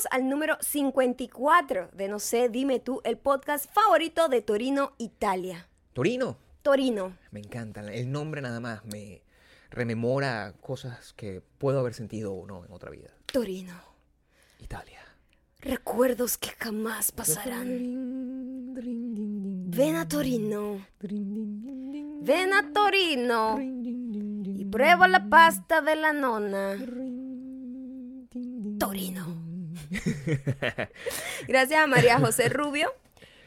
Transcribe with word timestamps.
Bienvenidos 0.00 0.06
al 0.12 0.30
número 0.30 0.56
54 0.60 1.90
de 1.92 2.08
No 2.08 2.18
sé, 2.20 2.48
dime 2.48 2.80
tú, 2.80 3.02
el 3.04 3.18
podcast 3.18 3.70
favorito 3.70 4.28
de 4.28 4.40
Torino, 4.40 4.94
Italia. 4.96 5.68
Torino. 5.92 6.38
Torino. 6.62 7.18
Me 7.30 7.40
encanta. 7.40 7.82
El 7.82 8.10
nombre 8.10 8.40
nada 8.40 8.60
más 8.60 8.82
me 8.86 9.22
rememora 9.68 10.54
cosas 10.62 11.12
que 11.14 11.42
puedo 11.58 11.80
haber 11.80 11.92
sentido 11.92 12.32
o 12.32 12.46
no 12.46 12.64
en 12.64 12.72
otra 12.72 12.90
vida. 12.90 13.10
Torino. 13.26 13.74
Italia. 14.60 15.00
Recuerdos 15.58 16.38
que 16.38 16.48
jamás 16.58 17.12
pasarán. 17.12 17.66
Ven 18.74 19.96
a 19.96 20.08
Torino. 20.08 20.86
Ven 21.02 22.54
a 22.54 22.72
Torino. 22.72 23.58
Y 23.60 24.64
prueba 24.64 25.08
la 25.08 25.28
pasta 25.28 25.82
de 25.82 25.96
la 25.96 26.14
nona. 26.14 26.76
Torino. 28.78 29.49
Gracias 31.48 31.80
a 31.80 31.86
María 31.86 32.18
José 32.18 32.48
Rubio, 32.48 32.92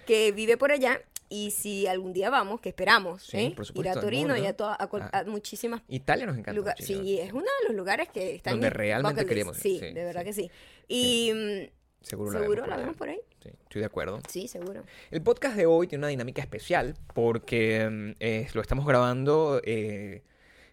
que 0.05 0.31
vive 0.31 0.57
por 0.57 0.71
allá. 0.71 1.01
Y 1.29 1.49
si 1.51 1.87
algún 1.87 2.13
día 2.13 2.29
vamos, 2.29 2.61
que 2.61 2.69
esperamos, 2.69 3.23
Sí, 3.23 3.37
¿eh? 3.37 3.53
por 3.55 3.65
ir 3.75 3.89
a 3.89 3.93
Torino 3.99 4.37
y 4.37 4.45
a, 4.45 4.55
toda- 4.55 4.75
a 4.75 4.87
Ah. 4.91 5.09
a 5.19 5.23
muchísimas 5.23 5.81
Italia 5.87 6.27
nos 6.27 6.37
encanta. 6.37 6.53
lugar-. 6.53 6.75
Sí, 6.79 7.17
es 7.19 7.31
uno 7.33 7.41
de 7.61 7.67
los 7.69 7.75
lugares 7.75 8.07
que 8.09 8.35
está 8.35 8.51
en 8.51 8.57
Donde 8.57 8.69
realmente 8.69 9.25
queríamos 9.25 9.57
ir, 9.57 9.61
Sí, 9.63 9.79
sí, 9.79 9.93
de 9.93 10.03
verdad 10.03 10.21
sí. 10.21 10.25
que 10.25 10.33
sí. 10.33 10.51
Y 10.87 11.31
mm, 11.33 12.05
Seguro, 12.05 12.31
la 12.33 12.39
seguro 12.39 12.61
vemos 12.63 12.67
la 12.69 12.75
por 12.75 12.83
vemos 12.83 12.97
por 12.97 13.09
ahí. 13.09 13.19
Sí, 13.41 13.49
estoy 13.63 13.79
de 13.79 13.85
acuerdo. 13.85 14.19
Sí, 14.29 14.47
seguro. 14.47 14.83
El 15.09 15.23
podcast 15.23 15.55
de 15.55 15.65
hoy 15.65 15.87
tiene 15.87 16.01
una 16.01 16.09
dinámica 16.09 16.41
especial 16.43 16.95
porque 17.15 17.89
mm, 17.89 18.11
eh, 18.19 18.47
lo 18.53 18.61
estamos 18.61 18.85
grabando 18.85 19.59
eh, 19.63 20.21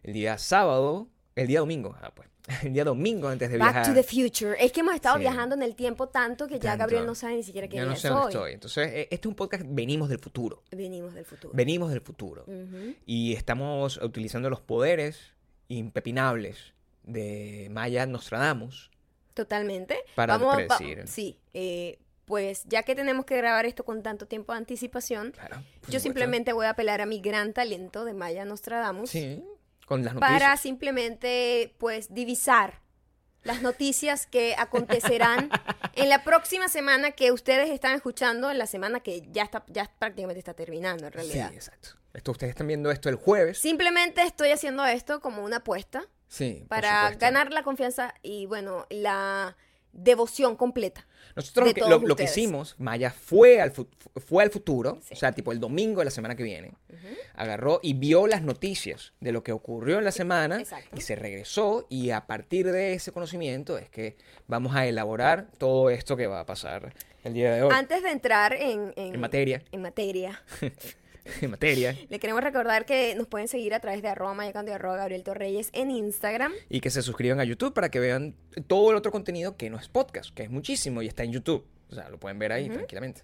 el 0.02 0.12
día 0.12 0.36
sábado, 0.36 1.08
el 1.36 1.46
día 1.46 1.60
domingo, 1.60 1.96
ah, 2.02 2.12
pues, 2.14 2.28
el 2.62 2.72
día 2.72 2.84
domingo 2.84 3.28
antes 3.28 3.50
de 3.50 3.58
Back 3.58 3.72
viajar. 3.74 3.94
to 3.94 3.94
the 3.94 4.02
future. 4.02 4.56
Es 4.64 4.72
que 4.72 4.80
hemos 4.80 4.94
estado 4.94 5.16
Sí. 5.16 5.20
viajando 5.22 5.54
en 5.54 5.62
el 5.62 5.74
tiempo 5.74 6.08
tanto 6.08 6.46
que 6.46 6.54
ya 6.54 6.70
Tanto. 6.70 6.78
Gabriel 6.80 7.06
no 7.06 7.14
sabe 7.14 7.36
ni 7.36 7.42
siquiera 7.42 7.68
quién 7.68 7.82
Ya 7.84 7.88
no 7.88 7.96
sé 7.96 8.08
dónde 8.08 8.22
hoy. 8.26 8.32
estoy. 8.32 8.52
Entonces, 8.52 8.88
eh, 8.92 9.08
este 9.10 9.26
es 9.26 9.30
un 9.30 9.34
podcast, 9.34 9.64
venimos 9.68 10.08
del 10.08 10.18
futuro. 10.18 10.62
Venimos 10.70 11.14
del 11.14 11.24
futuro. 11.24 11.52
Venimos 11.54 11.90
del 11.90 12.00
futuro. 12.00 12.44
Ujú. 12.46 12.94
Y 13.06 13.34
estamos 13.34 13.96
utilizando 14.02 14.50
los 14.50 14.60
poderes 14.60 15.32
impepinables 15.68 16.74
de 17.04 17.68
Maya 17.70 18.06
Nostradamus. 18.06 18.90
Totalmente. 19.34 19.96
Para 20.14 20.36
Vamos, 20.36 20.54
va- 20.54 20.76
predecir. 20.76 21.06
sí. 21.08 21.38
eh, 21.54 21.98
pues 22.26 22.62
ya 22.66 22.84
que 22.84 22.94
tenemos 22.94 23.24
que 23.24 23.36
grabar 23.36 23.66
esto 23.66 23.84
con 23.84 24.04
tanto 24.04 24.26
tiempo 24.26 24.52
de 24.52 24.58
anticipación, 24.58 25.32
Claro. 25.32 25.56
yo 25.56 25.62
supuesto. 25.80 26.00
simplemente 26.00 26.52
voy 26.52 26.66
a 26.66 26.70
apelar 26.70 27.00
a 27.00 27.06
mi 27.06 27.20
gran 27.20 27.52
talento 27.52 28.04
de 28.04 28.14
Maya 28.14 28.44
Nostradamus 28.44 29.10
Sí, 29.10 29.42
con 29.90 30.04
las 30.04 30.14
noticias. 30.14 30.40
para 30.40 30.56
simplemente 30.56 31.74
pues 31.78 32.14
divisar 32.14 32.80
las 33.42 33.60
noticias 33.60 34.26
que 34.26 34.54
acontecerán 34.56 35.50
en 35.94 36.08
la 36.08 36.22
próxima 36.22 36.68
semana 36.68 37.10
que 37.10 37.32
ustedes 37.32 37.70
están 37.70 37.96
escuchando, 37.96 38.50
en 38.52 38.58
la 38.58 38.66
semana 38.66 39.00
que 39.00 39.26
ya 39.32 39.42
está 39.42 39.64
ya 39.66 39.90
prácticamente 39.98 40.38
está 40.38 40.54
terminando 40.54 41.06
en 41.06 41.12
Sí, 41.12 41.16
realidad. 41.18 41.52
exacto. 41.52 41.88
Esto, 42.14 42.30
ustedes 42.30 42.50
están 42.50 42.68
viendo 42.68 42.90
esto 42.92 43.08
el 43.08 43.16
jueves. 43.16 43.58
Simplemente 43.58 44.22
estoy 44.22 44.50
haciendo 44.52 44.84
esto 44.86 45.20
como 45.20 45.42
una 45.42 45.56
apuesta 45.56 46.04
Sí, 46.28 46.64
para 46.68 47.10
ganar 47.16 47.52
la 47.52 47.64
confianza 47.64 48.14
y 48.22 48.46
bueno, 48.46 48.86
la 48.90 49.56
devoción 49.92 50.56
completa. 50.56 51.06
Nosotros 51.36 51.72
lo 51.76 51.88
lo, 51.88 51.98
lo 52.06 52.16
que 52.16 52.24
hicimos, 52.24 52.74
Maya 52.78 53.10
fue 53.10 53.60
al, 53.60 53.70
fu- 53.70 53.88
fue 54.16 54.42
al 54.42 54.50
futuro, 54.50 54.98
Sí. 55.02 55.14
o 55.14 55.16
sea, 55.16 55.32
tipo 55.32 55.52
el 55.52 55.60
domingo 55.60 56.00
de 56.00 56.06
la 56.06 56.10
semana 56.10 56.34
que 56.36 56.42
viene, 56.42 56.72
agarró 57.34 57.80
y 57.82 57.94
vio 57.94 58.26
las 58.26 58.42
noticias 58.42 59.12
de 59.20 59.32
lo 59.32 59.42
que 59.42 59.52
ocurrió 59.52 59.98
en 59.98 60.04
la 60.04 60.12
semana 60.12 60.58
exacto. 60.60 60.96
y 60.96 61.00
se 61.00 61.14
regresó 61.16 61.86
y 61.88 62.10
a 62.10 62.26
partir 62.26 62.70
de 62.70 62.94
ese 62.94 63.12
conocimiento 63.12 63.78
es 63.78 63.88
que 63.88 64.16
vamos 64.48 64.74
a 64.74 64.86
elaborar 64.86 65.48
todo 65.58 65.90
esto 65.90 66.16
que 66.16 66.26
va 66.26 66.40
a 66.40 66.46
pasar 66.46 66.92
el 67.24 67.34
día 67.34 67.52
de 67.54 67.62
hoy. 67.62 67.70
Antes 67.72 68.02
de 68.02 68.10
entrar 68.10 68.52
en, 68.54 68.92
en, 68.96 69.14
En 69.14 69.20
materia. 69.20 69.62
en 69.72 69.82
materia, 69.82 70.42
en 71.40 71.50
materia. 71.50 71.96
le 72.08 72.18
queremos 72.18 72.42
recordar 72.42 72.86
que 72.86 73.14
nos 73.14 73.26
pueden 73.26 73.48
seguir 73.48 73.74
a 73.74 73.80
través 73.80 74.02
de 74.02 74.08
arroba 74.08 74.34
mayacando 74.34 74.70
y 74.70 74.74
arroba 74.74 74.96
Gabriel 74.96 75.22
Torreyes 75.22 75.70
en 75.72 75.90
Instagram. 75.90 76.52
Y 76.68 76.80
que 76.80 76.90
se 76.90 77.02
suscriban 77.02 77.40
a 77.40 77.44
YouTube 77.44 77.72
para 77.72 77.90
que 77.90 78.00
vean 78.00 78.34
todo 78.66 78.90
el 78.90 78.96
otro 78.96 79.12
contenido 79.12 79.56
que 79.56 79.70
no 79.70 79.78
es 79.78 79.88
podcast, 79.88 80.34
que 80.34 80.44
es 80.44 80.50
muchísimo 80.50 81.02
y 81.02 81.06
está 81.06 81.24
en 81.24 81.32
YouTube. 81.32 81.64
O 81.90 81.94
sea, 81.94 82.08
lo 82.08 82.18
pueden 82.18 82.38
ver 82.38 82.52
ahí 82.52 82.68
tranquilamente. 82.68 83.22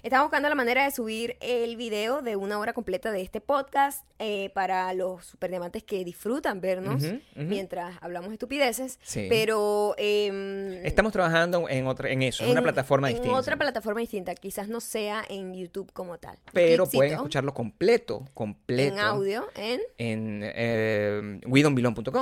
Estamos 0.00 0.26
buscando 0.26 0.48
la 0.48 0.54
manera 0.54 0.84
de 0.84 0.92
subir 0.92 1.36
el 1.40 1.76
video 1.76 2.22
de 2.22 2.36
una 2.36 2.60
hora 2.60 2.72
completa 2.72 3.10
de 3.10 3.20
este 3.20 3.40
podcast 3.40 4.06
eh, 4.20 4.48
para 4.54 4.94
los 4.94 5.26
superdiamantes 5.26 5.82
que 5.82 6.04
disfrutan 6.04 6.60
vernos 6.60 7.02
mientras 7.34 7.96
hablamos 8.00 8.32
estupideces. 8.32 9.00
Sí. 9.02 9.26
Pero 9.28 9.96
em, 9.98 10.84
Estamos 10.86 11.12
trabajando 11.12 11.68
en 11.68 11.88
otra, 11.88 12.10
en 12.10 12.22
eso, 12.22 12.44
en, 12.44 12.52
una 12.52 12.62
plataforma 12.62 13.08
en 13.08 13.16
distinta. 13.16 13.36
otra 13.36 13.56
plataforma 13.56 14.00
distinta. 14.00 14.36
Quizás 14.36 14.68
no 14.68 14.80
sea 14.80 15.24
en 15.28 15.52
YouTube 15.52 15.92
como 15.92 16.16
tal. 16.18 16.38
pero 16.52 16.86
pueden 16.86 17.14
escucharlo 17.14 17.52
completo, 17.52 18.24
completo. 18.34 18.94
en 18.94 19.00
audio 19.00 19.48
en 19.56 19.80
En 19.98 20.40
eh. 20.44 21.40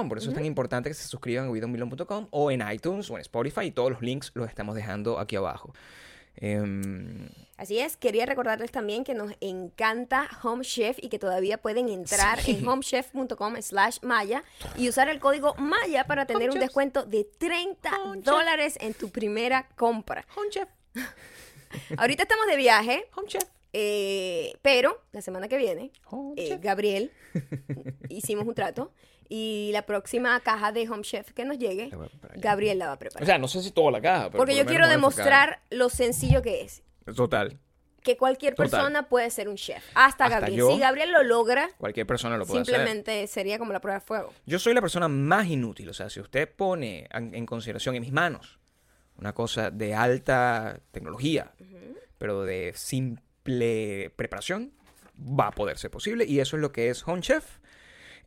Por 0.08 0.19
eso 0.19 0.31
es 0.31 0.34
tan 0.34 0.47
importante 0.47 0.88
que 0.88 0.94
se 0.94 1.08
suscriban 1.08 1.48
a 1.48 1.50
widonbelong.com 1.50 2.28
o 2.31 2.50
en 2.50 2.64
iTunes 2.72 3.10
o 3.10 3.16
en 3.16 3.20
Spotify. 3.20 3.66
Y 3.66 3.70
todos 3.70 3.91
los 3.91 4.00
links 4.00 4.32
los 4.34 4.48
estamos 4.48 4.75
dejando 4.75 5.19
aquí 5.19 5.37
abajo. 5.37 5.75
Em, 6.37 7.29
Así 7.57 7.79
es, 7.79 7.97
quería 7.97 8.27
recordarles 8.27 8.71
también 8.71 9.03
que 9.03 9.15
nos 9.15 9.33
encanta 9.41 10.29
Home 10.43 10.63
Chef 10.63 10.99
y 11.01 11.09
que 11.09 11.19
todavía 11.19 11.57
pueden 11.57 11.89
entrar 11.89 12.39
Sí. 12.41 12.59
en 12.59 12.69
homechef.com 12.69 13.57
slash 13.63 13.99
maya 14.03 14.45
y 14.77 14.89
usar 14.91 15.09
el 15.09 15.21
código 15.21 15.55
maya 15.55 16.05
para 16.05 16.27
tener 16.27 16.51
un 16.51 16.59
descuento 16.61 17.05
de 17.05 17.25
30 17.25 17.91
Home 18.03 18.17
Chef. 18.19 18.25
dólares 18.25 18.77
en 18.81 18.93
tu 18.93 19.09
primera 19.09 19.69
compra. 19.77 20.27
Home 20.37 20.51
Chef. 20.51 20.69
Ahorita 21.97 22.25
estamos 22.25 22.47
de 22.47 22.57
viaje, 22.57 23.07
Home 23.17 23.29
Chef. 23.29 23.43
Eh, 23.78 24.54
pero 24.62 25.03
la 25.12 25.20
semana 25.20 25.48
que 25.48 25.59
viene, 25.59 25.91
Home 26.06 26.32
eh. 26.38 26.59
Gabriel, 26.62 27.12
hicimos 28.09 28.47
un 28.47 28.54
trato 28.54 28.91
y 29.28 29.69
la 29.75 29.82
próxima 29.82 30.41
caja 30.41 30.72
de 30.72 30.88
Home 30.88 31.03
Chef 31.03 31.32
que 31.32 31.44
nos 31.44 31.59
llegue, 31.59 31.91
La. 31.91 32.09
Gabriel 32.37 32.78
la 32.78 32.87
va 32.87 32.92
a 32.92 32.98
preparar. 32.98 33.22
O 33.22 33.26
sea, 33.26 33.37
no 33.37 33.48
sé 33.48 33.60
si 33.62 33.72
toda 33.72 33.91
la 33.91 34.00
caja. 34.00 34.31
pero 34.31 34.38
Porque 34.38 34.54
por 34.54 34.62
yo 34.62 34.66
quiero 34.66 34.88
demostrar 34.88 35.60
lo 35.69 35.91
sencillo 35.91 36.41
que 36.41 36.62
es. 36.62 36.82
Total. 37.14 37.59
que 38.03 38.16
cualquier 38.16 38.54
Total. 38.54 38.70
persona 38.70 39.09
puede 39.10 39.28
ser 39.28 39.47
un 39.50 39.56
chef. 39.56 39.84
Hasta, 39.94 40.25
Hasta 40.25 40.28
Gabriel. 40.41 40.58
yo. 40.58 40.72
Si 40.72 40.78
Gabriel 40.81 41.12
lo 41.12 41.22
logra, 41.22 41.69
Cualquier 41.76 42.06
persona 42.06 42.38
lo 42.38 42.47
puede 42.47 42.62
hacer. 42.62 42.75
simplemente 42.76 43.26
sería 43.26 43.58
como 43.58 43.75
la 43.75 43.81
prueba 43.81 43.98
de 44.00 44.06
fuego. 44.06 44.32
Yo 44.47 44.58
soy 44.58 44.72
la 44.72 44.81
persona 44.81 45.06
más 45.08 45.48
inútil. 45.48 45.91
O 45.91 45.93
sea, 45.93 46.08
si 46.08 46.20
usted 46.20 46.48
pone 46.48 47.08
en 47.12 47.34
en 47.34 47.44
consideración 47.44 47.94
en 47.97 48.00
mis 48.03 48.12
manos 48.12 48.58
una 49.19 49.34
cosa 49.34 49.70
de 49.70 49.94
alta 49.94 50.78
tecnología, 50.93 51.53
pero 52.16 52.44
de 52.44 52.72
simple 52.75 53.22
preparación, 54.17 54.73
va 55.19 55.49
a 55.49 55.51
poder 55.53 55.79
ser 55.79 55.91
posible. 55.91 56.25
Y 56.25 56.41
eso 56.41 56.57
es 56.57 56.62
lo 56.62 56.73
que 56.73 56.91
es 56.91 57.07
Home 57.07 57.23
Chef. 57.23 57.45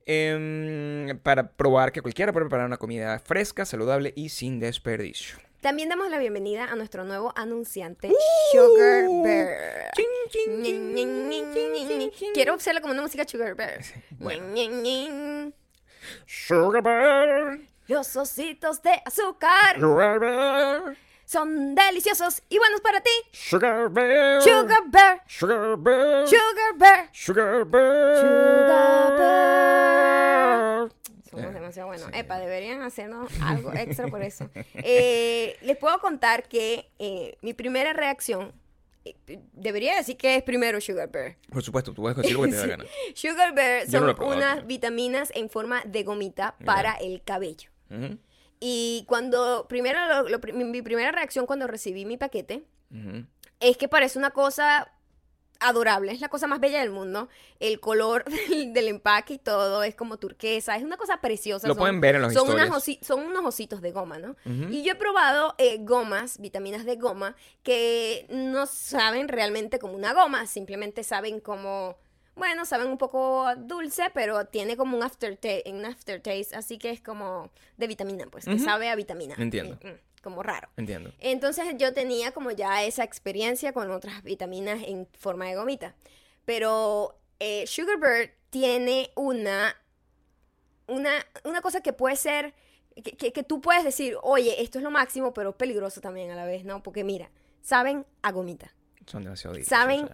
Em, 0.05 1.19
para 1.19 1.51
probar 1.51 1.91
que 1.91 2.01
cualquiera 2.01 2.33
puede 2.33 2.45
preparar 2.45 2.65
una 2.65 2.77
comida 2.77 3.19
fresca, 3.19 3.65
saludable 3.65 4.13
y 4.15 4.29
sin 4.29 4.59
desperdicio. 4.59 5.37
También 5.61 5.89
damos 5.89 6.09
la 6.09 6.17
bienvenida 6.17 6.65
a 6.65 6.75
nuestro 6.75 7.03
nuevo 7.03 7.33
anunciante, 7.35 8.09
Sugar 8.53 9.05
Bear. 9.23 9.91
Chin, 9.93 10.63
chin, 10.63 12.11
chin. 12.11 12.31
Quiero 12.33 12.53
hacerlo 12.53 12.79
como 12.79 12.93
una 12.93 13.01
música 13.01 13.27
Sugar 13.27 13.55
Bear. 13.55 13.81
Bueno. 14.11 15.51
Sugar 16.25 16.81
Bear, 16.81 17.59
Los 17.87 18.15
ositos 18.15 18.81
de 18.81 19.01
azúcar 19.05 19.77
Sugar 19.79 20.19
Bear, 20.19 20.97
son 21.33 21.75
deliciosos 21.75 22.41
y 22.49 22.57
buenos 22.57 22.81
para 22.81 23.01
ti. 23.01 23.11
Sugar 23.31 23.89
Bear, 23.91 24.41
Sugar 24.41 24.81
Bear, 24.89 25.21
Sugar 25.27 25.77
Bear, 25.77 26.27
Sugar 26.27 26.75
Bear. 26.75 27.09
Sugar 27.13 27.65
Bear. 27.65 28.17
Sugar 28.19 29.17
Bear. 29.19 30.89
Somos 31.29 31.45
Eh, 31.45 31.51
demasiado 31.53 31.87
buenos. 31.89 32.07
sí. 32.07 32.11
Epa, 32.17 32.39
deberían 32.39 32.81
hacernos 32.81 33.29
algo 33.43 33.71
extra 33.73 34.07
por 34.07 34.23
eso. 34.23 34.49
Eh, 34.73 35.55
les 35.61 35.77
puedo 35.77 35.99
contar 35.99 36.47
que 36.47 36.89
eh, 36.97 37.37
mi 37.41 37.53
primera 37.53 37.93
reacción, 37.93 38.51
eh, 39.05 39.15
debería 39.53 39.95
decir 39.97 40.17
que 40.17 40.35
es 40.35 40.41
primero 40.41 40.81
Sugar 40.81 41.09
Bear. 41.11 41.35
Por 41.51 41.61
supuesto, 41.61 41.93
tú 41.93 42.01
puedes 42.01 42.17
decir 42.17 42.33
lo 42.35 42.41
que 42.43 42.49
te 42.49 42.55
da 42.57 42.65
gana. 42.65 42.85
Sugar 43.13 43.53
Bear 43.53 43.85
Yo 43.85 43.91
son 43.99 44.07
no 44.07 44.15
probado, 44.15 44.35
unas 44.37 44.55
pero- 44.55 44.65
vitaminas 44.67 45.31
en 45.35 45.47
forma 45.51 45.83
de 45.85 46.01
gomita 46.01 46.55
para 46.65 46.93
el 46.95 47.21
cabello. 47.23 47.69
Ujú, 47.91 48.17
Y 48.59 49.05
cuando, 49.07 49.67
primero, 49.69 49.99
lo- 50.27 50.39
mi, 50.53 50.63
mi 50.65 50.81
primera 50.81 51.11
reacción 51.11 51.45
cuando 51.45 51.67
recibí 51.67 52.05
mi 52.05 52.17
paquete 52.17 52.63
es 53.59 53.77
que 53.77 53.87
parece 53.87 54.17
una 54.19 54.31
cosa 54.31 54.91
adorable, 55.61 56.13
es 56.13 56.21
la 56.21 56.29
cosa 56.29 56.47
más 56.47 56.59
bella 56.61 56.79
del 56.79 56.89
mundo. 56.89 57.27
El 57.59 57.79
color 57.81 58.23
del, 58.49 58.73
del 58.73 58.87
empaque 58.87 59.33
y 59.33 59.37
todo 59.37 59.83
es 59.83 59.93
como 59.95 60.17
turquesa, 60.17 60.75
es 60.77 60.83
una 60.83 60.95
cosa 60.97 61.19
preciosa. 61.21 61.67
Lo 61.67 61.73
son- 61.73 61.81
pueden 61.81 61.99
ver 62.01 62.15
en 62.15 62.21
las 62.21 62.33
son, 62.33 62.47
unas 62.55 62.69
son 63.01 63.19
unos 63.25 63.45
ositos 63.45 63.81
de 63.81 63.91
goma, 63.91 64.17
¿no? 64.19 64.35
Y 64.71 64.83
yo 64.83 64.93
he 64.93 64.95
probado 64.95 65.55
eh, 65.57 65.77
gomas, 65.81 66.39
vitaminas 66.39 66.85
de 66.85 66.95
goma, 66.95 67.35
que 67.63 68.25
no 68.29 68.65
saben 68.67 69.27
realmente 69.27 69.79
como 69.79 69.93
una 69.95 70.13
goma, 70.13 70.47
simplemente 70.47 71.03
saben 71.03 71.41
como, 71.41 71.97
bueno, 72.39 72.65
saben 72.65 72.87
un 72.87 72.97
poco 72.97 73.45
dulce, 73.57 74.09
pero 74.13 74.45
tiene 74.45 74.75
como 74.75 74.97
un 74.97 75.03
aftertaste, 75.03 75.63
un 75.71 75.85
aftertaste 75.85 76.55
así 76.55 76.77
que 76.79 76.89
es 76.89 77.01
como 77.01 77.51
de 77.77 77.85
vitamina, 77.87 78.25
pues, 78.31 78.45
que 78.45 78.55
Ujú. 78.55 78.63
sabe 78.63 78.89
a 78.89 78.95
vitamina. 78.95 79.35
Entiendo. 79.37 79.77
Mm, 79.83 79.87
mm. 79.89 79.97
como 80.23 80.41
raro. 80.41 80.67
Entiendo. 80.75 81.13
Entonces 81.19 81.65
yo 81.77 81.93
tenía 81.93 82.31
como 82.31 82.49
ya 82.51 82.83
esa 82.83 83.03
experiencia 83.03 83.71
con 83.73 83.89
otras 83.91 84.23
vitaminas 84.23 84.81
en 84.85 85.07
forma 85.17 85.45
de 85.45 85.55
gomita. 85.55 85.95
Pero 86.45 87.15
eh, 87.39 87.65
Sugarbird 87.67 88.31
tiene 88.49 89.11
una, 89.15 89.75
una, 90.87 91.11
una 91.43 91.61
cosa 91.61 91.81
que 91.81 91.93
puede 91.93 92.15
ser, 92.15 92.53
que, 92.95 93.11
que- 93.15 93.31
que 93.31 93.43
tú 93.43 93.61
puedes 93.61 93.83
decir, 93.83 94.17
oye, 94.23 94.61
esto 94.61 94.77
es 94.79 94.83
lo 94.83 94.91
máximo, 94.91 95.33
pero 95.33 95.55
peligroso 95.57 96.01
también 96.01 96.31
a 96.31 96.35
la 96.35 96.45
vez, 96.45 96.65
¿no? 96.65 96.81
Porque 96.83 97.03
mira, 97.03 97.29
saben 97.61 98.05
a 98.21 98.31
gomita. 98.31 98.73
Son 99.05 99.23
demasiado 99.23 99.55
¿saben? 99.63 100.09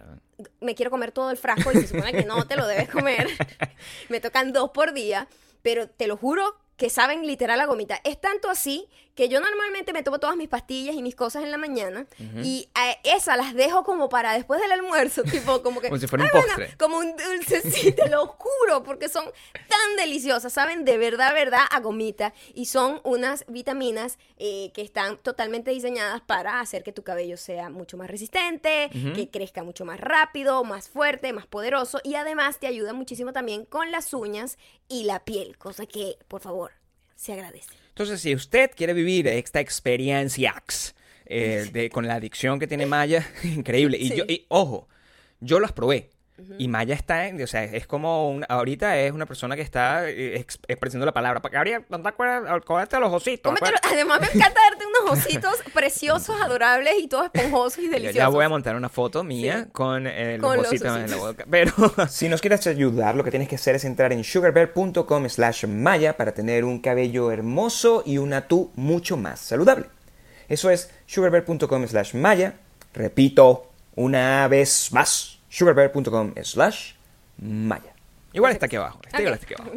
Me 0.60 0.74
quiero 0.74 0.90
comer 0.90 1.12
todo 1.12 1.30
el 1.30 1.36
frasco 1.36 1.72
y 1.72 1.76
se 1.80 1.88
supone 1.88 2.12
que 2.12 2.24
no 2.24 2.46
te 2.46 2.56
lo 2.56 2.66
debes 2.66 2.88
comer. 2.88 3.28
me 4.08 4.20
tocan 4.20 4.52
dos 4.52 4.70
por 4.70 4.92
día, 4.92 5.28
pero 5.62 5.88
te 5.88 6.06
lo 6.06 6.16
juro 6.16 6.56
que 6.76 6.90
saben 6.90 7.26
literal 7.26 7.60
a 7.60 7.66
gomita. 7.66 8.00
Es 8.04 8.20
tanto 8.20 8.50
así 8.50 8.88
que 9.16 9.28
yo 9.28 9.40
normalmente 9.40 9.92
me 9.92 10.04
tomo 10.04 10.20
todas 10.20 10.36
mis 10.36 10.48
pastillas 10.48 10.94
y 10.94 11.02
mis 11.02 11.16
cosas 11.16 11.42
en 11.42 11.50
la 11.50 11.56
mañana 11.58 12.06
y 12.44 12.68
a 12.74 12.92
esas 13.02 13.36
las 13.36 13.54
dejo 13.54 13.82
como 13.82 14.08
para 14.08 14.32
después 14.34 14.60
del 14.60 14.70
almuerzo, 14.70 15.22
tipo 15.24 15.62
como 15.62 15.80
que... 15.80 15.88
Como 15.88 15.98
si 15.98 16.06
fuera 16.06 16.24
un 16.26 16.30
"Ay, 16.32 16.40
bueno, 16.40 16.54
postre". 16.54 16.76
como 16.76 16.98
un 16.98 17.16
dulce, 17.16 17.62
sí, 17.68 17.90
te 17.96 18.08
lo 18.08 18.26
juro, 18.28 18.84
porque 18.84 19.08
son 19.08 19.24
tan 19.68 19.96
deliciosas, 19.96 20.52
saben 20.52 20.84
de 20.84 20.98
verdad, 20.98 21.32
verdad 21.34 21.62
a 21.70 21.80
gomita 21.80 22.34
y 22.54 22.66
son 22.66 23.00
unas 23.04 23.44
vitaminas 23.48 24.18
eh, 24.36 24.70
que 24.74 24.82
están 24.82 25.16
totalmente 25.16 25.70
diseñadas 25.70 26.20
para 26.20 26.60
hacer 26.60 26.82
que 26.84 26.92
tu 26.92 27.02
cabello 27.02 27.36
sea 27.38 27.70
mucho 27.70 27.96
más 27.96 28.08
resistente, 28.10 28.90
que 29.14 29.30
crezca 29.30 29.64
mucho 29.64 29.84
más 29.86 29.98
rápido, 29.98 30.62
más 30.62 30.88
fuerte, 30.90 31.32
más 31.32 31.46
poderoso 31.46 32.00
y 32.04 32.16
además 32.16 32.60
te 32.60 32.66
ayuda 32.66 32.92
muchísimo 32.92 33.32
también 33.32 33.64
con 33.64 33.90
las 33.90 34.12
uñas 34.12 34.58
y 34.88 35.04
la 35.04 35.24
piel, 35.24 35.56
cosa 35.56 35.86
que, 35.86 36.18
por 36.28 36.42
favor, 36.42 36.72
se 37.14 37.32
agradece. 37.32 37.85
Entonces, 37.96 38.20
si 38.20 38.34
usted 38.34 38.72
quiere 38.76 38.92
vivir 38.92 39.26
esta 39.26 39.58
experiencia 39.58 40.62
eh, 41.24 41.66
de, 41.72 41.88
con 41.88 42.06
la 42.06 42.16
adicción 42.16 42.58
que 42.58 42.66
tiene 42.66 42.84
Maya, 42.84 43.26
increíble. 43.42 43.96
Y, 43.96 44.08
Sí. 44.10 44.16
yo, 44.16 44.24
y 44.28 44.44
ojo, 44.48 44.86
yo 45.40 45.60
las 45.60 45.72
probé. 45.72 46.10
Y 46.58 46.68
Maya 46.68 46.94
está, 46.94 47.28
en, 47.28 47.42
o 47.42 47.46
sea, 47.46 47.64
es 47.64 47.86
como, 47.86 48.28
una- 48.30 48.46
ahorita 48.46 48.98
es 48.98 49.12
una 49.12 49.24
persona 49.24 49.56
que 49.56 49.62
está 49.62 50.06
eh, 50.08 50.36
ex- 50.38 50.58
expresando 50.68 51.06
la 51.06 51.12
palabra. 51.12 51.40
Gabriel, 51.50 51.84
¿no 51.88 52.02
te 52.02 52.08
acuerdas? 52.08 52.62
Cómete 52.64 53.00
los 53.00 53.12
ositos. 53.12 53.52
Cómetelo- 53.54 53.78
además 53.82 54.20
me 54.20 54.26
encanta 54.26 54.60
darte 54.68 54.84
unos 54.86 55.18
ositos 55.18 55.54
preciosos, 55.72 56.38
adorables 56.42 56.94
y 57.00 57.08
todos 57.08 57.30
esponjosos 57.32 57.78
y 57.78 57.86
Yo 57.86 57.90
deliciosos. 57.92 58.18
ya 58.18 58.28
voy 58.28 58.44
a 58.44 58.48
montar 58.50 58.76
una 58.76 58.90
foto 58.90 59.24
mía 59.24 59.62
Sí. 59.64 59.70
con 59.72 60.06
eh, 60.06 60.36
Con 60.40 60.56
los 60.58 60.64
los 60.64 60.66
ositos 60.72 60.96
en 60.98 61.10
la 61.10 61.16
boca. 61.16 61.44
Pero 61.50 61.72
si 62.10 62.28
nos 62.28 62.40
quieres 62.42 62.66
ayudar, 62.66 63.14
lo 63.14 63.24
que 63.24 63.30
tienes 63.30 63.48
que 63.48 63.54
hacer 63.56 63.74
es 63.76 63.84
entrar 63.86 64.12
en 64.12 64.22
sugarbear.com 64.22 65.28
slash 65.28 65.64
maya 65.66 66.16
para 66.16 66.32
tener 66.32 66.64
un 66.64 66.80
cabello 66.80 67.30
hermoso 67.32 68.02
y 68.04 68.18
una 68.18 68.46
tú 68.46 68.70
mucho 68.76 69.16
más 69.16 69.40
saludable. 69.40 69.86
Eso 70.48 70.68
es 70.70 70.90
sugarbear.com 71.06 71.86
slash 71.88 72.14
maya. 72.14 72.54
Repito, 72.92 73.70
una 73.94 74.46
vez 74.48 74.92
más, 74.92 75.35
sugarbear.com 75.56 76.34
slash 76.42 76.92
maya. 77.38 77.94
Igual 78.32 78.52
está 78.52 78.66
aquí 78.66 78.76
abajo. 78.76 79.00
Está 79.06 79.18
aquí 79.18 79.54
abajo. 79.54 79.70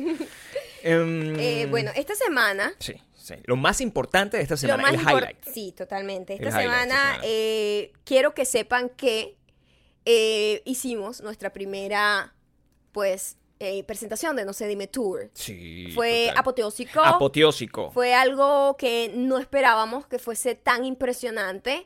Em, 0.83 1.39
Eh, 1.39 1.67
bueno, 1.69 1.91
esta 1.95 2.15
semana 2.15 2.73
Sí, 2.79 2.93
sí. 3.13 3.35
Lo 3.45 3.55
más 3.55 3.81
importante 3.81 4.37
de 4.37 4.43
esta 4.43 4.53
Lo 4.55 4.57
semana, 4.57 4.83
más 4.83 4.93
el 4.93 4.99
highlight. 5.01 5.43
Sí, 5.53 5.71
totalmente. 5.75 6.33
Esta 6.33 6.47
El 6.47 6.49
highlight 6.53 6.65
esta 6.65 6.85
semana 6.95 7.05
semana. 7.11 7.21
eh, 7.25 7.91
quiero 8.03 8.33
que 8.33 8.45
sepan 8.45 8.89
que 8.89 9.37
eh, 10.05 10.61
hicimos 10.65 11.21
nuestra 11.21 11.51
primera, 11.51 12.33
pues, 12.91 13.37
eh, 13.59 13.83
presentación 13.83 14.35
de 14.37 14.45
No 14.45 14.53
sé, 14.53 14.67
dime 14.67 14.87
tour. 14.87 15.29
Sí. 15.33 15.91
Fue 15.93 16.25
total. 16.27 16.37
apoteósico. 16.39 17.01
Apoteósico. 17.01 17.91
Fue 17.91 18.13
algo 18.13 18.75
que 18.77 19.11
no 19.15 19.37
esperábamos 19.37 20.07
que 20.07 20.17
fuese 20.17 20.55
tan 20.55 20.85
impresionante. 20.85 21.85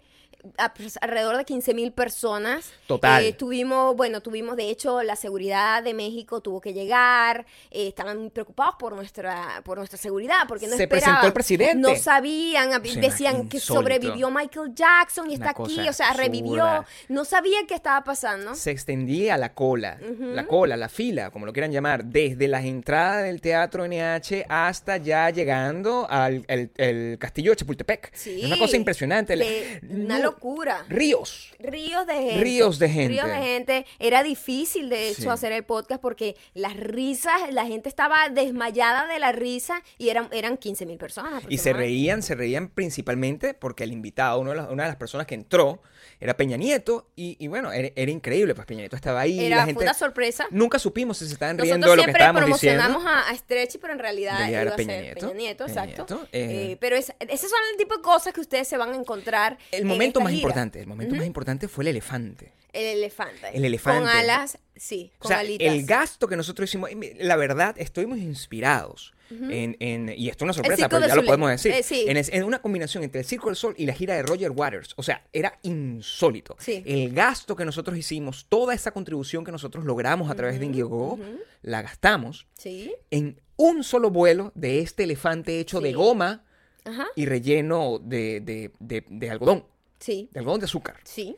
A- 0.57 0.73
pues, 0.73 0.97
alrededor 1.01 1.37
de 1.37 1.45
15 1.45 1.73
mil 1.73 1.91
personas. 1.93 2.71
Total. 2.87 3.23
Eh, 3.23 3.33
tuvimos, 3.33 3.95
bueno, 3.95 4.21
tuvimos, 4.21 4.57
de 4.57 4.69
hecho, 4.69 5.01
la 5.03 5.15
seguridad 5.15 5.81
de 5.83 5.93
México 5.93 6.41
tuvo 6.41 6.59
que 6.61 6.73
llegar. 6.73 7.45
eh, 7.71 7.87
estaban 7.87 8.17
muy 8.19 8.29
preocupados 8.29 8.75
por 8.77 8.93
nuestra, 8.95 9.61
por 9.63 9.77
nuestra 9.77 9.97
seguridad, 9.97 10.39
porque 10.47 10.67
no 10.67 10.75
Se 10.75 10.83
esperaban. 10.83 11.05
presentó 11.15 11.27
el 11.27 11.33
presidente. 11.33 11.75
No 11.75 11.95
sabían, 11.95 12.69
decían 12.81 13.47
que 13.47 13.57
insólito. 13.57 13.73
sobrevivió 13.81 14.29
Michael 14.29 14.73
Jackson 14.75 15.25
y 15.31 15.35
Una 15.35 15.47
está 15.49 15.61
aquí, 15.63 15.79
o 15.89 15.93
sea, 15.93 16.13
revivió. 16.13 16.63
absurda. 16.63 16.87
No 17.09 17.25
sabían 17.25 17.65
qué 17.67 17.73
estaba 17.75 18.03
pasando. 18.03 18.53
se 18.55 18.71
extendía 18.71 19.37
la 19.37 19.53
cola, 19.53 19.97
la 20.19 20.45
cola, 20.45 20.75
la 20.77 20.89
fila, 20.89 21.29
como 21.31 21.45
lo 21.45 21.53
quieran 21.53 21.71
llamar, 21.71 22.05
desde 22.05 22.47
las 22.47 22.63
entradas 22.65 23.23
del 23.23 23.41
Teatro 23.41 23.85
NH 23.85 24.45
hasta 24.49 24.97
ya 24.97 25.29
llegando 25.29 26.05
al 26.09 26.43
el- 26.47 26.71
el 26.77 27.17
castillo 27.19 27.51
de 27.51 27.57
Chapultepec. 27.57 28.13
Sí. 28.13 28.39
Es 28.41 28.45
una 28.45 28.57
cosa 28.57 28.75
impresionante. 28.77 29.35
De- 29.35 29.81
una 29.89 30.19
No- 30.19 30.32
locura. 30.33 30.85
Ríos. 30.89 31.51
Ríos 31.59 32.05
de 32.07 32.13
gente. 32.13 32.37
Ríos 32.43 32.79
de 32.79 32.89
gente. 32.89 33.07
Ríos 33.13 33.27
de 33.27 33.35
gente. 33.37 33.85
Era 33.99 34.23
difícil, 34.23 34.89
de 34.89 35.09
hecho, 35.09 35.21
Sí. 35.23 35.27
hacer 35.29 35.51
el 35.51 35.63
podcast 35.63 36.01
porque 36.01 36.35
las 36.53 36.75
risas, 36.75 37.33
la 37.51 37.65
gente 37.65 37.89
estaba 37.89 38.29
desmayada 38.29 39.07
de 39.07 39.19
la 39.19 39.31
risa 39.31 39.81
y 39.97 40.09
eran, 40.09 40.27
eran 40.31 40.57
15 40.57 40.85
mil 40.85 40.97
personas. 40.97 41.43
Y 41.49 41.57
se 41.59 41.73
reían, 41.73 42.21
se 42.21 42.35
reían 42.35 42.69
principalmente 42.69 43.53
porque 43.53 43.83
el 43.83 43.91
invitado, 43.91 44.39
uno 44.39 44.51
de 44.51 44.57
las- 44.57 44.69
una 44.69 44.83
de 44.83 44.89
las 44.89 44.97
personas 44.97 45.27
que 45.27 45.35
entró, 45.35 45.81
era 46.19 46.35
Peña 46.35 46.57
Nieto. 46.57 47.07
Y, 47.15 47.37
y 47.39 47.47
bueno, 47.47 47.71
era, 47.71 47.89
era 47.95 48.11
increíble, 48.11 48.53
pues 48.55 48.65
Peña 48.67 48.81
Nieto 48.81 48.95
estaba 48.95 49.21
ahí. 49.21 49.39
Era 49.39 49.57
la 49.57 49.63
fue 49.63 49.71
gente, 49.71 49.83
una 49.83 49.93
sorpresa. 49.93 50.47
Nunca 50.51 50.79
supimos 50.79 51.17
si 51.17 51.27
se 51.27 51.33
estaban 51.33 51.57
riendo 51.57 51.87
Nosotros 51.87 51.91
de 51.91 51.95
lo 51.97 52.01
que 52.01 52.05
siempre 52.05 52.21
estábamos 52.23 52.45
diciendo. 52.53 52.83
promocionamos 52.83 53.29
a, 53.31 53.35
Stretchy, 53.35 53.77
pero 53.77 53.93
en 53.93 53.99
realidad 53.99 54.47
iba 54.49 54.61
era 54.61 54.71
a 54.71 54.75
Peña 54.75 54.93
ser 54.93 55.01
Nieto. 55.03 55.27
Peña 55.27 55.33
Nieto, 55.39 55.65
Peña 55.65 55.83
exacto. 55.83 56.15
Nieto, 56.15 56.27
eh. 56.31 56.71
Eh, 56.71 56.77
pero 56.79 56.95
es- 56.95 57.13
esos 57.19 57.49
son 57.49 57.59
el 57.71 57.77
tipo 57.77 57.95
de 57.95 58.01
cosas 58.01 58.33
que 58.33 58.41
ustedes 58.41 58.67
se 58.67 58.77
van 58.77 58.91
a 58.93 58.95
encontrar. 58.95 59.57
El 59.71 59.81
en 59.81 59.87
momento 59.87 60.19
más 60.23 60.31
gira. 60.33 60.41
importante, 60.41 60.79
el 60.81 60.87
momento 60.87 61.15
más 61.15 61.25
importante 61.25 61.67
fue 61.67 61.83
el 61.83 61.89
elefante. 61.89 62.53
El 62.73 62.85
elefante. 62.97 63.49
El 63.53 63.65
elefante. 63.65 63.99
Con 64.01 64.09
alas, 64.09 64.57
sí, 64.75 65.11
O 65.17 65.19
con 65.19 65.29
sea, 65.29 65.39
alitas. 65.39 65.67
el 65.71 65.85
gasto 65.85 66.27
que 66.27 66.35
nosotros 66.35 66.67
hicimos, 66.69 66.89
la 67.19 67.35
verdad, 67.35 67.75
estuvimos 67.77 68.17
inspirados 68.17 69.13
en, 69.29 69.75
en- 69.79 70.13
y 70.15 70.29
esto 70.29 70.43
es 70.43 70.47
una 70.47 70.53
sorpresa, 70.53 70.87
pero 70.89 71.07
ya 71.07 71.15
lo 71.15 71.23
podemos 71.25 71.49
decir, 71.49 71.71
Eh, 71.71 71.81
sí. 71.83 72.05
en, 72.07 72.17
es- 72.17 72.29
en 72.29 72.43
una 72.43 72.61
combinación 72.61 73.03
entre 73.03 73.21
el 73.21 73.25
Circo 73.27 73.47
del 73.47 73.55
Sol 73.55 73.73
y 73.77 73.85
la 73.87 73.93
gira 73.93 74.15
de 74.15 74.21
Roger 74.23 74.51
Waters. 74.51 74.93
O 74.95 75.01
sea, 75.03 75.23
era 75.33 75.57
insólito. 75.63 76.55
Sí. 76.59 76.83
El 76.85 77.13
gasto 77.13 77.55
que 77.55 77.65
nosotros 77.65 77.97
hicimos, 77.97 78.45
toda 78.49 78.73
esa 78.73 78.91
contribución 78.91 79.43
que 79.43 79.51
nosotros 79.51 79.85
logramos 79.85 80.29
a 80.29 80.35
través 80.35 80.59
de 80.59 80.65
Indiegogo, 80.65 81.19
la 81.61 81.81
gastamos 81.81 82.47
Sí. 82.57 82.93
en 83.11 83.39
un 83.55 83.83
solo 83.83 84.09
vuelo 84.09 84.51
de 84.55 84.79
este 84.79 85.03
elefante 85.03 85.59
hecho 85.59 85.79
de 85.81 85.93
goma 85.93 86.43
Ajá. 86.85 87.07
y 87.15 87.25
relleno 87.25 87.99
de, 88.03 88.39
de- 88.41 88.71
de- 88.79 89.05
de 89.09 89.29
algodón, 89.29 89.65
Sí. 90.03 90.27
de 90.33 90.39
algodón 90.39 90.59
de 90.59 90.65
azúcar. 90.65 90.97
Sí. 91.03 91.35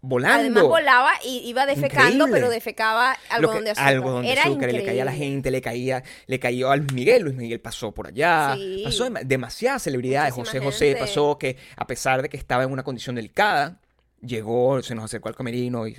Volando. 0.00 0.38
Además 0.40 0.62
volaba 0.64 1.10
y 1.24 1.38
iba 1.48 1.66
defecando, 1.66 2.10
Increíble. 2.26 2.32
pero 2.32 2.50
defecaba 2.50 3.16
algodón 3.28 3.64
de 3.64 3.70
azúcar. 3.70 3.88
algodón 3.88 4.22
de 4.22 4.32
Era 4.32 4.42
azúcar, 4.42 4.70
y 4.70 4.72
le 4.74 4.84
caía 4.84 5.02
a 5.02 5.04
la 5.04 5.12
gente, 5.12 5.50
le 5.50 5.60
caía, 5.60 6.02
le 6.26 6.38
cayó 6.38 6.70
a 6.70 6.76
Luis 6.76 6.92
Miguel, 6.92 7.22
Luis 7.22 7.34
Miguel 7.36 7.60
pasó 7.60 7.92
por 7.92 8.06
allá, 8.08 8.54
Sí. 8.56 8.82
pasó 8.84 9.06
dem- 9.08 9.24
demasiadas 9.24 9.82
celebridades, 9.82 10.36
Muchísima 10.36 10.64
José 10.64 10.74
José 10.76 10.84
gente. 10.86 11.00
pasó 11.00 11.38
que 11.38 11.56
a 11.76 11.86
pesar 11.86 12.22
de 12.22 12.28
que 12.28 12.36
estaba 12.36 12.62
en 12.64 12.70
una 12.72 12.82
condición 12.84 13.16
delicada, 13.16 13.80
llegó, 14.20 14.82
se 14.82 14.94
nos 14.94 15.04
acercó 15.06 15.28
al 15.28 15.34
camerino 15.36 15.86
y 15.88 15.96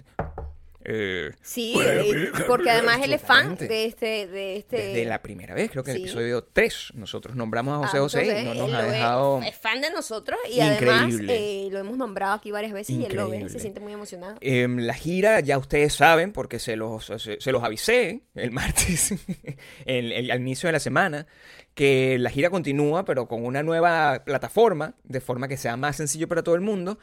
eh, 0.88 1.32
Sí, 1.42 1.76
eh, 1.80 2.32
porque 2.48 2.70
además 2.72 3.00
él 3.04 3.14
es 3.14 3.22
fan 3.22 3.56
de 3.58 3.86
este, 3.86 4.26
de 4.28 4.58
este. 4.58 4.78
desde 4.78 5.06
la 5.06 5.22
primera 5.22 5.54
vez, 5.54 5.70
creo 5.70 5.84
que 5.84 5.92
en 5.92 5.98
el 5.98 6.02
sí. 6.04 6.08
episodio 6.08 6.44
3, 6.46 6.94
nosotros 6.96 7.36
nombramos 7.36 7.76
a 7.76 7.80
José 7.88 7.98
Ah, 7.98 8.02
José 8.02 8.42
y 8.42 8.46
no 8.46 8.54
nos 8.54 8.74
ha 8.74 8.82
dejado... 8.84 9.42
Es, 9.44 9.56
fan 9.58 9.82
de 9.82 9.92
nosotros 9.92 10.40
y 10.50 10.62
además 10.62 11.14
eh, 11.28 11.68
lo 11.72 11.80
hemos 11.80 11.98
nombrado 11.98 12.34
aquí 12.36 12.52
varias 12.52 12.72
veces 12.74 12.96
y 12.96 13.06
él 13.06 13.16
lo 13.16 13.30
ve, 13.30 13.48
se 13.50 13.60
siente 13.60 13.80
muy 13.82 13.92
emocionado. 13.94 14.38
Em, 14.42 14.78
la 14.80 14.94
gira, 14.94 15.40
ya 15.42 15.58
ustedes 15.58 15.94
saben, 15.94 16.32
porque 16.32 16.60
se 16.60 16.76
los, 16.78 17.06
se, 17.06 17.40
se 17.40 17.52
los 17.52 17.64
avisé 17.64 18.22
el 18.36 18.52
martes, 18.52 19.12
el- 19.86 20.12
el- 20.14 20.32
al 20.32 20.40
inicio 20.42 20.68
de 20.68 20.74
la 20.74 20.80
semana, 20.80 21.28
que 21.74 22.18
la 22.18 22.30
gira 22.30 22.50
continúa, 22.50 23.06
pero 23.06 23.28
con 23.28 23.46
una 23.46 23.62
nueva 23.62 24.24
plataforma, 24.26 24.96
de 25.04 25.22
forma 25.22 25.48
que 25.48 25.58
sea 25.58 25.78
más 25.78 25.98
sencillo 25.98 26.28
para 26.28 26.42
todo 26.44 26.56
el 26.56 26.62
mundo, 26.62 26.98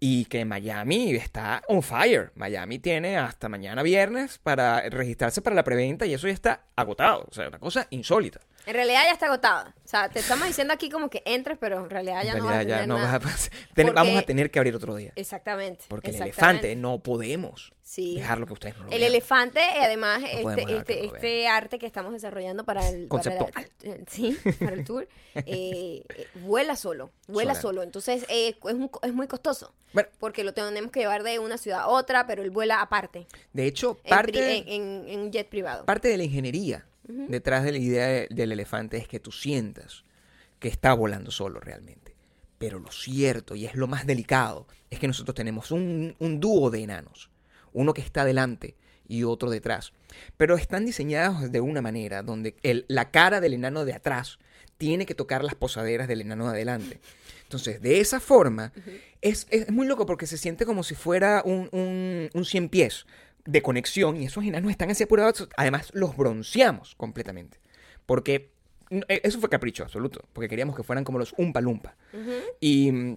y 0.00 0.26
que 0.26 0.44
Miami 0.44 1.14
está 1.16 1.62
on 1.68 1.82
fire. 1.82 2.30
Miami 2.34 2.78
tiene 2.78 3.16
hasta 3.16 3.48
mañana 3.48 3.82
viernes 3.82 4.38
para 4.38 4.88
registrarse 4.88 5.42
para 5.42 5.56
la 5.56 5.64
preventa 5.64 6.06
y 6.06 6.14
eso 6.14 6.26
ya 6.26 6.34
está 6.34 6.64
agotado. 6.76 7.26
O 7.30 7.34
sea, 7.34 7.48
una 7.48 7.58
cosa 7.58 7.86
insólita. 7.90 8.40
En 8.68 8.74
realidad 8.74 9.00
ya 9.06 9.12
está 9.12 9.26
agotada. 9.26 9.74
O 9.84 9.88
sea, 9.88 10.10
te 10.10 10.18
estamos 10.18 10.46
diciendo 10.46 10.74
aquí 10.74 10.90
como 10.90 11.08
que 11.08 11.22
entres, 11.24 11.56
pero 11.58 11.78
en 11.84 11.88
realidad 11.88 12.22
ya 12.22 12.32
en 12.32 12.38
no 12.38 12.44
vas 12.44 12.56
a 12.56 12.62
ya 12.64 12.86
no 12.86 12.98
nada. 12.98 13.18
vas 13.18 13.24
a 13.24 13.28
pas- 13.28 13.50
ten- 13.74 13.94
Vamos 13.94 14.10
a 14.12 14.16
Porque- 14.16 14.26
tener 14.26 14.50
que 14.50 14.58
abrir 14.58 14.74
otro 14.76 14.94
día. 14.94 15.12
Exactamente. 15.16 15.86
Porque 15.88 16.10
el 16.10 16.16
elefante 16.16 16.76
no 16.76 16.98
podemos 17.02 17.72
Sí. 17.82 18.16
dejarlo 18.16 18.46
que 18.46 18.52
ustedes 18.52 18.76
no 18.76 18.84
lo 18.84 18.90
El 18.90 18.98
vean. 19.00 19.10
elefante, 19.10 19.60
y 19.60 19.78
además, 19.82 20.22
este, 20.30 20.76
este, 20.76 21.06
este 21.06 21.48
arte 21.48 21.78
que 21.78 21.86
estamos 21.86 22.12
desarrollando 22.12 22.64
para 22.66 22.86
el, 22.86 23.08
para 23.08 23.22
la- 23.24 23.38
Conceptual. 23.38 23.70
eh, 23.84 24.04
sí, 24.10 24.36
para 24.60 24.72
el 24.74 24.84
tour, 24.84 25.08
eh, 25.34 26.02
eh, 26.06 26.26
vuela 26.34 26.76
solo, 26.76 27.10
vuela 27.26 27.54
Sola. 27.54 27.62
solo. 27.62 27.82
Entonces 27.84 28.26
eh, 28.28 28.48
es, 28.62 28.74
un- 28.74 28.90
es 29.02 29.14
muy 29.14 29.26
costoso. 29.28 29.72
Bueno. 29.94 30.10
Porque 30.18 30.44
lo 30.44 30.52
tenemos 30.52 30.90
que 30.92 31.00
llevar 31.00 31.22
de 31.22 31.38
una 31.38 31.56
ciudad 31.56 31.80
a 31.80 31.86
otra, 31.88 32.26
pero 32.26 32.42
él 32.42 32.50
vuela 32.50 32.82
aparte, 32.82 33.26
De 33.54 33.64
hecho, 33.66 33.96
parte... 34.06 34.32
pri- 34.32 34.42
en, 34.42 34.68
en- 34.68 35.08
en 35.08 35.20
un 35.20 35.32
jet 35.32 35.48
privado. 35.48 35.86
Parte 35.86 36.08
de 36.08 36.18
la 36.18 36.24
ingeniería 36.24 36.84
detrás 37.08 37.64
de 37.64 37.72
la 37.72 37.78
idea 37.78 38.06
de- 38.06 38.28
del 38.30 38.52
elefante 38.52 38.96
es 38.98 39.08
que 39.08 39.20
tú 39.20 39.32
sientas 39.32 40.04
que 40.58 40.68
está 40.68 40.92
volando 40.92 41.30
solo 41.30 41.60
realmente. 41.60 42.14
Pero 42.58 42.78
lo 42.80 42.90
cierto, 42.90 43.54
y 43.54 43.66
es 43.66 43.74
lo 43.74 43.86
más 43.86 44.06
delicado, 44.06 44.66
es 44.90 44.98
que 44.98 45.06
nosotros 45.06 45.34
tenemos 45.34 45.70
un, 45.70 46.16
un 46.18 46.40
dúo 46.40 46.70
de 46.70 46.82
enanos. 46.82 47.30
Uno 47.72 47.94
que 47.94 48.00
está 48.00 48.24
delante 48.24 48.74
y 49.06 49.22
otro 49.24 49.48
detrás. 49.50 49.92
Pero 50.36 50.56
están 50.56 50.84
diseñados 50.84 51.50
de 51.52 51.60
una 51.60 51.80
manera 51.80 52.22
donde 52.22 52.56
el- 52.62 52.84
la 52.88 53.10
cara 53.10 53.40
del 53.40 53.54
enano 53.54 53.84
de 53.84 53.92
atrás 53.94 54.38
tiene 54.76 55.06
que 55.06 55.14
tocar 55.14 55.42
las 55.44 55.54
posaderas 55.54 56.08
del 56.08 56.20
enano 56.20 56.44
de 56.46 56.50
adelante. 56.50 57.00
Entonces, 57.44 57.80
de 57.80 58.00
esa 58.00 58.20
forma, 58.20 58.72
es, 59.22 59.46
es 59.50 59.70
muy 59.70 59.86
loco 59.86 60.04
porque 60.06 60.26
se 60.26 60.36
siente 60.36 60.66
como 60.66 60.82
si 60.82 60.94
fuera 60.94 61.42
un, 61.44 61.68
un, 61.72 62.28
un 62.34 62.44
cien 62.44 62.68
pies 62.68 63.06
de 63.48 63.62
conexión 63.62 64.16
y 64.20 64.26
esos 64.26 64.44
enanos 64.44 64.70
están 64.70 64.90
así 64.90 65.04
apurados. 65.04 65.48
Además, 65.56 65.90
los 65.94 66.16
bronceamos 66.16 66.94
completamente. 66.96 67.58
Porque 68.04 68.50
n- 68.90 69.04
eh, 69.08 69.22
eso 69.24 69.40
fue 69.40 69.48
capricho 69.48 69.82
absoluto, 69.82 70.20
porque 70.34 70.48
queríamos 70.48 70.76
que 70.76 70.82
fueran 70.82 71.02
como 71.04 71.18
los 71.18 71.34
Umpa 71.38 71.60
Lumpa. 71.62 71.96
Y 72.60 72.92
mm, 72.92 73.16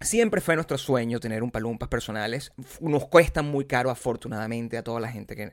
siempre 0.00 0.40
fue 0.40 0.54
nuestro 0.54 0.78
sueño 0.78 1.18
tener 1.18 1.42
un 1.42 1.50
palumpas 1.50 1.88
personales. 1.88 2.52
Nos 2.80 3.06
cuestan 3.08 3.46
muy 3.46 3.64
caro, 3.64 3.90
afortunadamente, 3.90 4.78
a 4.78 4.84
toda 4.84 5.00
la 5.00 5.08
gente 5.08 5.34
que, 5.34 5.52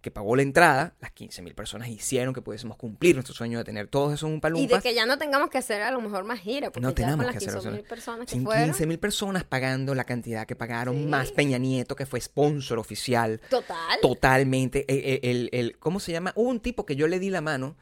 que 0.00 0.10
pagó 0.10 0.36
la 0.36 0.42
entrada. 0.42 0.94
Las 1.00 1.10
15 1.12 1.42
mil 1.42 1.54
personas 1.54 1.88
hicieron 1.88 2.32
que 2.32 2.40
pudiésemos 2.40 2.76
cumplir 2.76 3.16
nuestro 3.16 3.34
sueño 3.34 3.58
de 3.58 3.64
tener 3.64 3.88
todos 3.88 4.12
esos 4.14 4.30
Y 4.54 4.66
de 4.66 4.80
que 4.80 4.94
ya 4.94 5.06
no 5.06 5.18
tengamos 5.18 5.50
que 5.50 5.58
hacer 5.58 5.82
a 5.82 5.90
lo 5.90 6.00
mejor 6.00 6.24
más 6.24 6.38
gira, 6.40 6.70
porque 6.70 6.82
No 6.82 6.90
ya 6.90 6.94
tenemos 6.94 7.16
con 7.16 7.26
las 7.26 7.32
que 7.34 7.38
hacer 7.38 7.54
15 7.54 7.70
mil 7.70 7.80
eso. 7.80 7.88
personas 7.88 8.26
que 8.26 8.32
Sin 8.32 8.44
fueron. 8.44 8.64
15 8.66 8.86
mil 8.86 8.98
personas 8.98 9.44
pagando 9.44 9.94
la 9.94 10.04
cantidad 10.04 10.46
que 10.46 10.54
pagaron, 10.56 10.96
Sí. 10.96 11.06
más 11.06 11.32
Peña 11.32 11.58
Nieto, 11.58 11.96
que 11.96 12.06
fue 12.06 12.20
sponsor 12.20 12.78
oficial. 12.78 13.40
Total. 13.50 13.98
Totalmente. 14.00 14.84
El, 14.88 15.20
el- 15.22 15.48
el- 15.52 15.78
¿Cómo 15.78 15.98
se 16.00 16.12
llama? 16.12 16.32
Hubo 16.36 16.48
un 16.48 16.60
tipo 16.60 16.86
que 16.86 16.94
yo 16.96 17.08
le 17.08 17.18
di 17.18 17.30
la 17.30 17.40
mano 17.40 17.76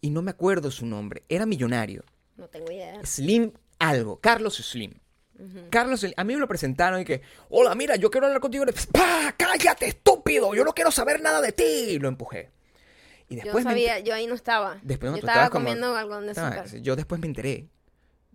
y 0.00 0.10
no 0.10 0.22
me 0.22 0.30
acuerdo 0.32 0.70
su 0.70 0.86
nombre. 0.86 1.22
Era 1.28 1.46
millonario. 1.46 2.04
No 2.36 2.48
tengo 2.48 2.70
idea. 2.72 3.00
Slim 3.04 3.52
algo. 3.78 4.18
Carlos 4.20 4.56
Slim. 4.56 4.94
Carlos, 5.70 6.06
a 6.16 6.24
mí 6.24 6.34
me 6.34 6.40
lo 6.40 6.46
presentaron 6.48 7.00
y 7.00 7.04
que, 7.04 7.22
hola, 7.48 7.74
mira, 7.74 7.96
yo 7.96 8.10
quiero 8.10 8.26
hablar 8.26 8.40
contigo. 8.40 8.64
¡Pah! 8.92 9.34
¡Cállate, 9.36 9.86
estúpido! 9.86 10.54
Yo 10.54 10.64
no 10.64 10.72
quiero 10.72 10.90
saber 10.90 11.20
nada 11.20 11.40
de 11.40 11.52
ti. 11.52 11.64
Y 11.64 11.98
lo 11.98 12.08
empujé. 12.08 12.50
Y 13.28 13.36
Yo 13.36 13.42
después 13.42 13.64
me 13.64 13.70
sabía, 13.72 13.98
yo 14.00 14.14
ahí 14.14 14.26
no 14.26 14.34
estaba. 14.34 14.78
Después 14.82 15.10
no, 15.10 15.18
yo 15.18 15.26
estaba 15.26 15.50
como- 15.50 15.64
comiendo 15.64 15.96
algodón 15.96 16.26
de 16.26 16.32
azúcar. 16.32 16.66
yo 16.80 16.94
después 16.94 17.20
me 17.20 17.26
enteré 17.26 17.68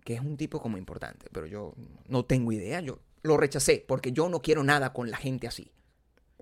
que 0.04 0.14
es 0.14 0.20
un 0.20 0.36
tipo 0.36 0.60
como 0.60 0.76
importante, 0.78 1.26
pero 1.32 1.46
yo 1.46 1.74
no 2.08 2.24
tengo 2.24 2.52
idea. 2.52 2.80
Yo 2.80 2.98
lo 3.22 3.36
rechacé 3.36 3.84
porque 3.86 4.12
yo 4.12 4.28
no 4.28 4.40
quiero 4.42 4.62
nada 4.64 4.92
con 4.92 5.10
la 5.10 5.16
gente 5.16 5.46
así. 5.46 5.70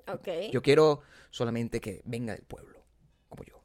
Ok. 0.07 0.29
Yo 0.53 0.63
quiero 0.63 1.03
solamente 1.31 1.81
que 1.81 2.01
venga 2.05 2.33
del 2.35 2.45
pueblo, 2.45 2.83
como 3.29 3.45
yo. 3.45 3.63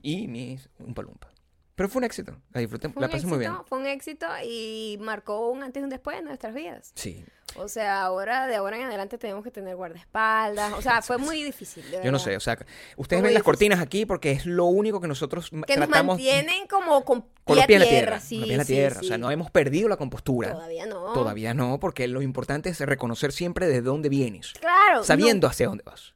Y 0.00 0.26
mis 0.28 0.68
un 0.78 0.94
palumpa. 0.94 1.28
Pero 1.74 1.88
fue 1.88 2.00
un 2.00 2.04
éxito. 2.04 2.36
La 2.52 2.60
disfruté, 2.60 2.88
la 2.88 2.94
pasé 2.94 3.06
éxito, 3.16 3.28
muy 3.28 3.38
bien. 3.38 3.52
fue 3.66 3.78
un 3.78 3.86
éxito 3.86 4.26
y 4.44 4.98
marcó 5.00 5.48
un 5.50 5.62
antes 5.62 5.80
y 5.80 5.84
un 5.84 5.90
después 5.90 6.18
en 6.18 6.24
nuestras 6.26 6.54
vidas. 6.54 6.92
Sí. 6.94 7.24
O 7.56 7.68
sea, 7.68 8.02
ahora, 8.02 8.46
de 8.46 8.56
ahora 8.56 8.76
en 8.78 8.84
adelante 8.84 9.18
tenemos 9.18 9.42
que 9.44 9.50
tener 9.50 9.76
guardaespaldas. 9.76 10.72
O 10.74 10.82
sea, 10.82 11.02
fue 11.02 11.18
muy 11.18 11.42
difícil. 11.42 11.90
de 11.90 12.02
Yo 12.02 12.10
no 12.12 12.18
sé, 12.18 12.36
o 12.36 12.40
sea, 12.40 12.58
ustedes 12.96 13.20
Muy 13.22 13.28
ven 13.28 13.34
las 13.34 13.42
cortinas 13.42 13.80
aquí 13.80 14.06
porque 14.06 14.32
es 14.32 14.46
lo 14.46 14.66
único 14.66 15.00
que 15.00 15.08
nosotros 15.08 15.52
ma- 15.52 15.66
Que 15.66 15.76
nos 15.76 15.88
tratamos 15.88 16.16
mantienen 16.16 16.66
como 16.66 17.04
con, 17.04 17.26
con 17.44 17.58
pie 17.66 17.78
la 17.78 17.86
tierra. 17.86 18.20
sí, 18.20 18.40
con 18.40 18.56
la 18.56 18.64
sí, 18.64 18.72
tierra. 18.74 18.96
O 19.00 19.02
sí. 19.02 19.08
sea, 19.08 19.18
no 19.18 19.30
hemos 19.30 19.50
perdido 19.50 19.88
la 19.88 19.96
compostura. 19.96 20.52
Todavía 20.52 20.86
no. 20.86 21.12
Todavía 21.12 21.52
no, 21.54 21.78
porque 21.78 22.06
lo 22.08 22.22
importante 22.22 22.70
es 22.70 22.80
reconocer 22.80 23.32
siempre 23.32 23.66
de 23.66 23.82
dónde 23.82 24.08
vienes, 24.08 24.52
Claro. 24.60 25.04
sabiendo 25.04 25.46
hacia 25.46 25.66
dónde 25.68 25.84
vas. 25.84 26.14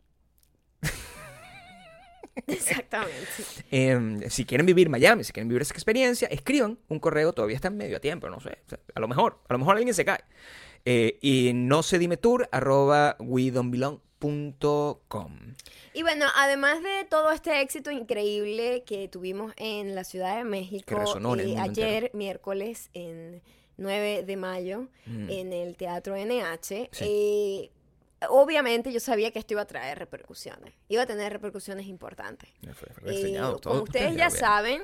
Exactamente. 2.47 3.27
Eh, 3.71 4.27
si 4.31 4.45
quieren 4.45 4.67
vivir 4.67 4.89
Miami, 4.89 5.25
si 5.25 5.33
quieren 5.33 5.49
vivir 5.49 5.63
esa 5.63 5.75
experiencia, 5.75 6.29
escriban 6.29 6.79
un 6.89 6.99
correo, 7.01 7.33
todavía 7.33 7.57
está 7.57 7.69
en 7.69 7.77
medio 7.77 7.97
a 7.97 8.01
tiempo, 8.01 8.29
no 8.29 8.41
sé. 8.41 8.59
O 8.67 8.69
sea, 8.69 8.79
a 8.95 9.01
lo 9.01 9.09
mejor, 9.09 9.39
a 9.49 9.53
lo 9.55 9.59
mejor 9.59 9.77
alguien 9.77 9.95
se 9.95 10.05
cae. 10.05 10.21
Eh, 10.85 11.19
y 11.21 11.53
no 11.55 11.83
se 11.83 11.99
dime 11.99 12.17
tour, 12.17 12.49
arroba. 12.53 13.17
Y 15.95 16.03
bueno, 16.03 16.27
además 16.37 16.83
de 16.83 17.05
todo 17.09 17.33
este 17.33 17.61
éxito 17.61 17.91
increíble 17.91 18.83
que 18.87 19.09
tuvimos 19.09 19.53
en 19.57 19.95
la 19.95 20.05
Ciudad 20.05 20.37
de 20.37 20.45
México 20.45 20.95
eh, 21.39 21.57
ayer, 21.59 21.95
entero. 22.05 22.19
miércoles, 22.19 22.91
en 22.95 23.43
9 23.79 24.23
de 24.25 24.37
mayo, 24.37 24.89
Mm. 25.07 25.31
en 25.31 25.53
el 25.53 25.77
Teatro 25.77 26.17
NH, 26.17 26.89
Sí. 26.93 27.05
eh, 27.05 27.71
obviamente 28.31 28.93
yo 28.93 29.01
sabía 29.01 29.31
que 29.31 29.39
esto 29.39 29.55
iba 29.55 29.63
a 29.63 29.67
traer 29.67 29.99
repercusiones, 29.99 30.75
iba 30.89 31.03
a 31.03 31.07
tener 31.07 31.33
repercusiones 31.33 31.87
importantes. 31.87 32.51
Todo. 33.03 33.61
como 33.61 33.83
ustedes 33.83 34.17
ya 34.17 34.31
saben, 34.31 34.83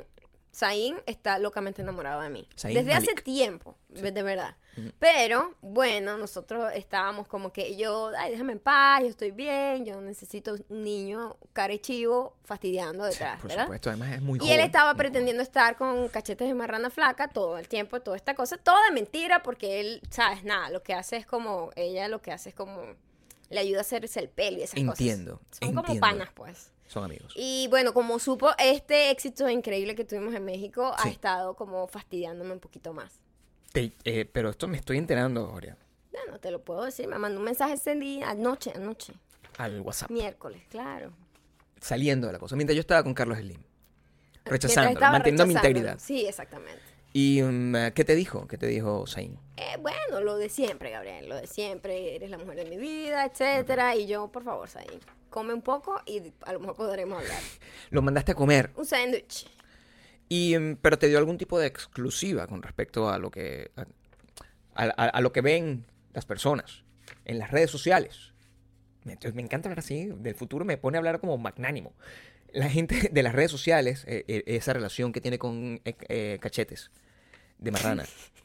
Zayn 0.55 0.97
está 1.07 1.39
locamente 1.39 1.81
enamorado 1.81 2.21
de 2.21 2.29
mí. 2.29 2.47
Zayn 2.59 2.75
Desde 2.75 2.93
hace 2.93 3.15
tiempo, 3.15 3.75
de 3.89 4.23
verdad. 4.23 4.57
Pero, 4.99 5.55
bueno, 5.63 6.17
nosotros 6.19 6.71
estábamos 6.75 7.27
como 7.27 7.53
que 7.53 7.77
yo, 7.77 8.11
ay, 8.19 8.33
déjame 8.33 8.53
en 8.53 8.59
paz, 8.59 9.01
yo 9.03 9.09
estoy 9.09 9.31
bien, 9.31 9.85
yo 9.87 10.01
necesito 10.01 10.55
un 10.69 10.83
niño 10.85 11.37
carechivo 11.55 12.37
fastidiando 12.45 13.05
Sí, 13.05 13.11
detrás, 13.13 13.41
por 13.41 13.49
¿verdad? 13.51 13.65
supuesto, 13.65 13.89
además 13.91 14.13
es 14.15 14.23
muy 14.23 14.37
Y 14.39 14.41
joven. 14.41 14.53
él 14.55 14.61
estaba 14.61 14.95
pretendiendo 14.95 15.43
estar 15.43 15.77
con 15.77 16.09
cachetes 16.09 16.49
de 16.49 16.55
marrana 16.55 16.91
flaca 16.91 17.29
todo 17.29 17.57
el 17.59 17.69
tiempo, 17.69 18.01
toda 18.01 18.17
esta 18.17 18.35
cosa, 18.35 18.57
toda 18.59 18.91
mentira, 18.93 19.43
porque 19.43 19.81
él, 19.81 20.03
¿sabes? 20.11 20.45
Nada, 20.45 20.69
lo 20.71 20.83
que 20.83 20.93
hace 20.95 21.17
es 21.17 21.27
como, 21.27 21.71
ella 21.77 22.09
lo 22.09 22.21
que 22.23 22.33
hace 22.33 22.51
es 22.51 22.55
como, 22.55 22.83
le 23.53 23.61
ayuda 23.61 23.79
a 23.79 23.81
hacerse 23.83 24.19
el 24.21 24.29
pelo 24.29 24.59
y 24.59 24.63
esas 24.63 24.79
Entiendo, 24.79 25.39
cosas. 25.39 25.59
Son 25.61 25.75
como 25.75 26.01
panas, 26.01 26.29
pues. 26.35 26.71
Son 26.87 27.05
amigos. 27.05 27.33
Y 27.37 27.69
bueno, 27.71 27.95
como 27.95 28.19
supo, 28.19 28.51
este 28.59 29.11
éxito 29.11 29.49
increíble 29.49 29.95
que 29.95 30.05
tuvimos 30.05 30.35
en 30.35 30.45
México 30.45 30.95
ha 30.99 31.09
estado 31.09 31.55
como 31.55 31.87
fastidiándome 31.87 32.53
un 32.53 32.61
poquito 32.61 32.93
más. 32.93 33.13
Te- 33.73 33.93
eh, 34.05 34.27
pero 34.31 34.51
esto 34.51 34.69
me 34.69 34.77
estoy 34.77 34.99
enterando, 34.99 35.47
Gloria, 35.49 35.77
Bueno, 36.11 36.39
te 36.39 36.51
lo 36.51 36.61
puedo 36.63 36.85
decir, 36.85 37.07
me 37.09 37.17
mandó 37.17 37.39
un 37.39 37.45
mensaje 37.47 37.75
ese 37.75 37.95
día, 37.95 38.29
anoche, 38.31 38.73
anoche, 38.75 39.15
al 39.57 39.81
WhatsApp, 39.81 40.11
miércoles, 40.11 40.63
claro. 40.69 41.13
saliendo 41.81 42.27
de 42.27 42.35
la 42.35 42.39
cosa. 42.39 42.55
Mientras 42.57 42.75
yo 42.75 42.81
estaba 42.81 43.03
con 43.03 43.15
Carlos 43.15 43.39
Slim, 43.39 43.63
rechazándolo, 44.45 44.93
estaba 44.95 45.13
manteniendo 45.13 45.47
mi 45.47 45.55
integridad. 45.55 45.99
Sí, 45.99 46.27
exactamente. 46.27 46.83
¿Y 47.15 47.41
mm, 47.43 47.93
qué 47.95 48.05
te 48.05 48.15
dijo? 48.15 48.47
¿Qué 48.47 48.59
te 48.59 48.67
dijo 48.67 49.07
Zayn? 49.07 49.39
Eh, 49.57 49.77
bueno, 49.81 50.21
lo 50.23 50.37
de 50.37 50.49
siempre, 50.49 50.91
Gabriel, 50.91 51.29
lo 51.29 51.37
de 51.37 51.47
siempre, 51.47 52.15
eres 52.17 52.31
la 52.31 52.39
mujer 52.39 52.57
de 52.57 52.65
mi 52.65 52.77
vida, 52.79 53.27
etcétera, 53.27 53.95
y 53.97 54.07
yo, 54.07 54.29
por 54.33 54.45
favor, 54.45 54.69
Zayn, 54.69 54.99
come 55.29 55.53
un 55.53 55.61
poco 55.63 56.01
y 56.07 56.23
a 56.43 56.53
lo 56.55 56.61
mejor 56.61 56.77
podremos 56.77 57.23
hablar. 57.23 57.39
Lo 57.91 58.01
mandaste 58.03 58.33
a 58.33 58.35
comer. 58.35 58.71
Un 58.77 58.87
sándwich. 58.87 59.47
Y, 60.29 60.57
mm, 60.59 60.77
pero 60.77 60.99
te 60.99 61.09
dio 61.09 61.19
algún 61.19 61.37
tipo 61.37 61.59
de 61.59 61.67
exclusiva 61.67 62.47
con 62.47 62.63
respecto 62.63 63.11
a 63.11 63.19
lo 63.19 63.31
que 63.31 63.71
a, 63.77 63.83
a- 64.75 64.95
a- 64.97 65.09
a 65.09 65.21
lo 65.21 65.33
que 65.33 65.43
ven 65.43 65.85
las 66.15 66.25
personas 66.25 66.85
en 67.27 67.39
las 67.39 67.51
redes 67.51 67.71
sociales. 67.71 68.33
Me, 69.05 69.13
entonces, 69.13 69.35
me 69.35 69.43
encanta 69.43 69.69
hablar 69.69 69.81
así. 69.81 70.07
Del 70.17 70.35
futuro 70.35 70.65
me 70.65 70.79
pone 70.79 70.97
a 70.97 71.01
hablar 71.01 71.21
como 71.21 71.37
magnánimo. 71.37 71.93
La 72.53 72.71
gente 72.71 73.11
de 73.13 73.23
las 73.23 73.35
redes 73.35 73.51
sociales, 73.51 74.05
eh, 74.07 74.25
eh, 74.29 74.43
esa 74.47 74.73
relación 74.73 75.13
que 75.13 75.21
tiene 75.21 75.39
con 75.39 75.81
eh, 75.85 76.39
cachetes 76.41 76.91
de 77.59 77.71
marrana, 77.71 78.05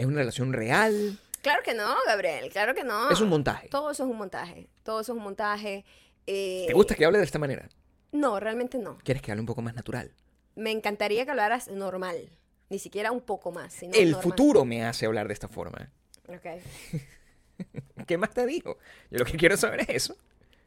es 0.00 0.06
una 0.06 0.18
relación 0.18 0.52
real. 0.52 1.18
Claro 1.42 1.62
que 1.64 1.74
no, 1.74 1.94
Gabriel, 2.06 2.50
claro 2.50 2.74
que 2.74 2.84
no. 2.84 3.10
Es 3.10 3.20
un 3.20 3.28
montaje. 3.28 3.68
Todo 3.68 3.90
eso 3.90 4.04
es 4.04 4.10
un 4.10 4.18
montaje, 4.18 4.68
todo 4.82 5.00
eso 5.00 5.12
es 5.12 5.18
un 5.18 5.24
montaje. 5.24 5.84
eh, 6.26 6.64
¿Te 6.66 6.74
gusta 6.74 6.94
que 6.94 7.04
hable 7.04 7.18
de 7.18 7.24
esta 7.24 7.38
manera? 7.38 7.68
No, 8.12 8.40
realmente 8.40 8.78
no. 8.78 8.98
¿Quieres 9.04 9.22
que 9.22 9.30
hable 9.30 9.40
un 9.40 9.46
poco 9.46 9.62
más 9.62 9.74
natural? 9.74 10.12
Me 10.56 10.70
encantaría 10.72 11.24
que 11.24 11.30
hablaras 11.30 11.68
normal, 11.68 12.28
ni 12.68 12.78
siquiera 12.78 13.12
un 13.12 13.20
poco 13.20 13.52
más, 13.52 13.72
sino 13.72 13.94
El 13.94 14.10
normal. 14.10 14.22
futuro 14.22 14.64
me 14.64 14.84
hace 14.84 15.06
hablar 15.06 15.28
de 15.28 15.32
esta 15.34 15.48
forma. 15.48 15.90
Ok. 16.28 16.46
¿Qué 18.06 18.18
más 18.18 18.30
te 18.30 18.44
dijo? 18.46 18.78
Yo 19.10 19.18
lo 19.18 19.24
que 19.24 19.36
quiero 19.36 19.56
saber 19.56 19.80
es 19.82 19.88
eso. 19.90 20.16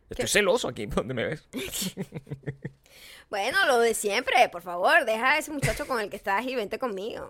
Estoy 0.09 0.25
¿Qué? 0.25 0.27
celoso 0.31 0.67
aquí 0.67 0.85
donde 0.85 1.13
me 1.13 1.25
ves. 1.25 1.47
Bueno, 3.33 3.65
lo 3.65 3.79
de 3.79 3.95
siempre, 3.95 4.47
por 4.51 4.61
favor, 4.61 5.05
deja 5.05 5.31
a 5.31 5.37
ese 5.39 5.49
muchacho 5.49 5.87
con 5.87 5.99
el 5.99 6.11
que 6.11 6.15
estás 6.15 6.45
y 6.45 6.55
vente 6.55 6.77
conmigo. 6.77 7.29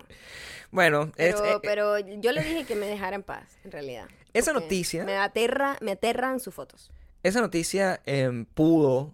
Bueno, 0.70 1.10
Pero, 1.16 1.46
eh, 1.46 1.52
eh, 1.54 1.60
pero 1.64 1.98
yo 1.98 2.34
le 2.34 2.44
dije 2.44 2.66
que 2.66 2.76
me 2.76 2.88
dejara 2.88 3.16
en 3.16 3.24
paz, 3.24 3.58
en 3.64 3.72
realidad. 3.72 4.10
Esa 4.34 4.52
noticia- 4.52 5.06
Me 5.06 5.16
aterra, 5.16 5.78
me 5.80 5.92
aterran 5.92 6.42
sus 6.42 6.54
fotos. 6.54 6.92
esa 7.24 7.40
noticia 7.40 8.02
em, 8.06 8.44
pudo. 8.44 9.14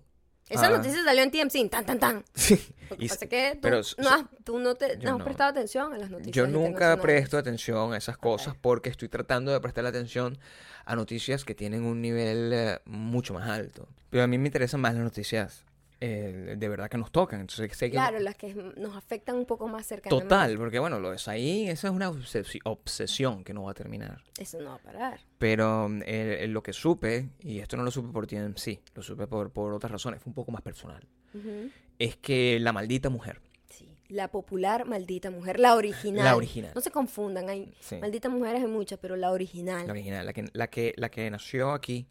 Esa 0.49 0.65
ah, 0.65 0.69
noticia 0.71 1.03
salió 1.03 1.21
en 1.21 1.29
TMC, 1.29 1.69
tan, 1.69 1.85
tan, 1.85 1.99
tan. 1.99 2.25
Sí. 2.33 2.59
Y- 2.97 3.07
pasa 3.07 3.27
que 3.27 3.51
tú, 3.53 3.59
pero 3.61 3.81
no, 3.99 4.09
has, 4.09 4.25
tú 4.43 4.57
no, 4.57 4.73
te, 4.73 4.97
no 4.97 5.11
has 5.11 5.17
no. 5.19 5.23
prestado 5.23 5.51
atención 5.51 5.93
a 5.93 5.97
las 5.99 6.09
noticias. 6.09 6.35
Yo 6.35 6.47
nunca 6.47 6.99
presto 6.99 7.37
atención 7.37 7.93
a 7.93 7.97
esas 7.97 8.17
cosas 8.17 8.55
porque 8.59 8.89
estoy 8.89 9.09
tratando 9.09 9.51
de 9.51 9.59
prestar 9.59 9.85
atención 9.85 10.39
a 10.85 10.95
noticias 10.95 11.45
que 11.45 11.53
tienen 11.53 11.83
un 11.83 12.01
nivel 12.01 12.51
eh, 12.51 12.79
mucho 12.85 13.35
más 13.35 13.47
alto. 13.47 13.87
Pero 14.09 14.23
a 14.23 14.27
mí 14.27 14.39
me 14.39 14.47
interesan 14.47 14.81
más 14.81 14.95
las 14.95 15.03
noticias 15.03 15.68
eh, 16.01 16.55
de 16.57 16.69
verdad 16.69 16.89
que 16.89 16.97
nos 16.97 17.11
tocan. 17.11 17.41
Entonces 17.41 17.75
sé 17.77 17.87
que 17.87 17.91
Claro, 17.91 18.19
las 18.19 18.35
que 18.35 18.53
nos 18.53 18.95
afectan 18.95 19.35
un 19.35 19.45
poco 19.45 19.67
más 19.67 19.85
cercanamente. 19.85 20.25
Total, 20.29 20.57
porque 20.57 20.79
bueno, 20.79 20.99
lo 20.99 21.13
es 21.13 21.27
ahí, 21.27 21.67
esa 21.69 21.87
es 21.89 21.93
una 21.93 22.09
obsesi- 22.09 22.61
obsesión 22.63 23.43
que 23.43 23.53
no 23.53 23.63
va 23.63 23.71
a 23.71 23.73
terminar. 23.73 24.23
Eso 24.37 24.59
no 24.61 24.69
va 24.69 24.75
a 24.75 24.79
parar. 24.79 25.19
Pero 25.37 25.89
eh, 26.05 26.45
lo 26.49 26.63
que 26.63 26.73
supe, 26.73 27.29
y 27.39 27.59
esto 27.59 27.75
no 27.77 27.83
lo 27.83 27.91
supe 27.91 28.11
por 28.13 28.27
TMC, 28.27 28.79
lo 28.95 29.03
supe 29.03 29.27
por, 29.27 29.51
por 29.51 29.73
otras 29.73 29.91
razones, 29.91 30.21
fue 30.21 30.29
un 30.31 30.35
poco 30.35 30.51
más 30.51 30.61
personal, 30.61 31.05
Ujú. 31.33 31.69
es 31.97 32.15
que 32.17 32.59
la 32.59 32.71
maldita 32.73 33.09
mujer, 33.09 33.41
Sí. 33.69 33.87
La 34.09 34.29
popular 34.29 34.85
maldita 34.85 35.29
mujer, 35.29 35.59
la 35.59 35.75
original. 35.75 36.25
La 36.25 36.35
original. 36.35 36.71
No 36.73 36.81
se 36.81 36.89
confundan, 36.91 37.47
hay 37.49 37.71
Sí. 37.79 37.97
malditas 37.97 38.31
mujeres 38.31 38.61
hay 38.63 38.67
muchas, 38.67 38.97
pero 38.99 39.15
la 39.15 39.31
original. 39.31 39.85
La 39.85 39.93
original, 39.93 40.25
la 40.25 40.33
que, 40.33 40.45
la 40.53 40.67
que, 40.67 40.93
la 40.97 41.09
que 41.09 41.29
nació 41.29 41.71
aquí 41.71 42.07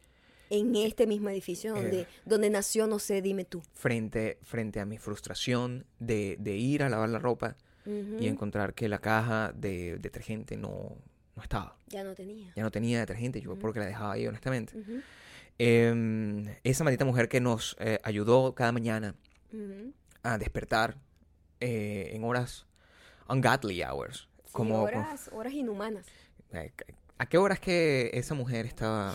En 0.50 0.74
este 0.76 1.06
mismo 1.06 1.28
edificio 1.28 1.74
donde, 1.74 2.00
Eh. 2.02 2.06
donde 2.24 2.50
nació, 2.50 2.86
no 2.86 2.98
sé, 2.98 3.20
dime 3.22 3.44
tú. 3.44 3.62
frente, 3.74 4.38
frente 4.42 4.80
a 4.80 4.84
mi 4.86 4.96
frustración 4.98 5.84
de, 5.98 6.36
de 6.40 6.56
ir 6.56 6.82
a 6.82 6.88
lavar 6.88 7.08
la 7.10 7.18
ropa 7.18 7.56
Ujú. 7.84 8.16
y 8.18 8.26
encontrar 8.28 8.74
que 8.74 8.88
la 8.88 8.98
caja 8.98 9.52
de 9.54 9.98
detergente 9.98 10.56
no, 10.56 10.96
no 11.36 11.42
estaba. 11.42 11.76
Ya 11.88 12.02
no 12.04 12.14
tenía. 12.14 12.52
Ya 12.56 12.62
no 12.62 12.70
tenía 12.70 13.00
detergente, 13.00 13.40
yo 13.40 13.56
porque 13.58 13.80
la 13.80 13.86
dejaba 13.86 14.12
ahí, 14.14 14.26
honestamente. 14.26 14.76
Ujú, 14.78 15.00
Em, 15.60 16.54
esa 16.62 16.84
maldita 16.84 17.04
mujer 17.04 17.28
que 17.28 17.40
nos 17.40 17.76
eh, 17.80 17.98
ayudó 18.04 18.54
cada 18.54 18.70
mañana 18.70 19.16
a 20.22 20.38
despertar 20.38 20.96
eh, 21.60 22.10
en 22.12 22.22
horas 22.22 22.66
ungodly 23.28 23.82
hours. 23.82 24.28
Sí, 24.44 24.52
Como, 24.52 24.82
horas, 24.82 25.28
horas 25.32 25.52
inhumanas. 25.52 26.06
eh, 26.52 26.72
¿A 27.18 27.26
qué 27.26 27.38
horas 27.38 27.58
que 27.58 28.10
esa 28.14 28.34
mujer 28.34 28.66
estaba? 28.66 29.14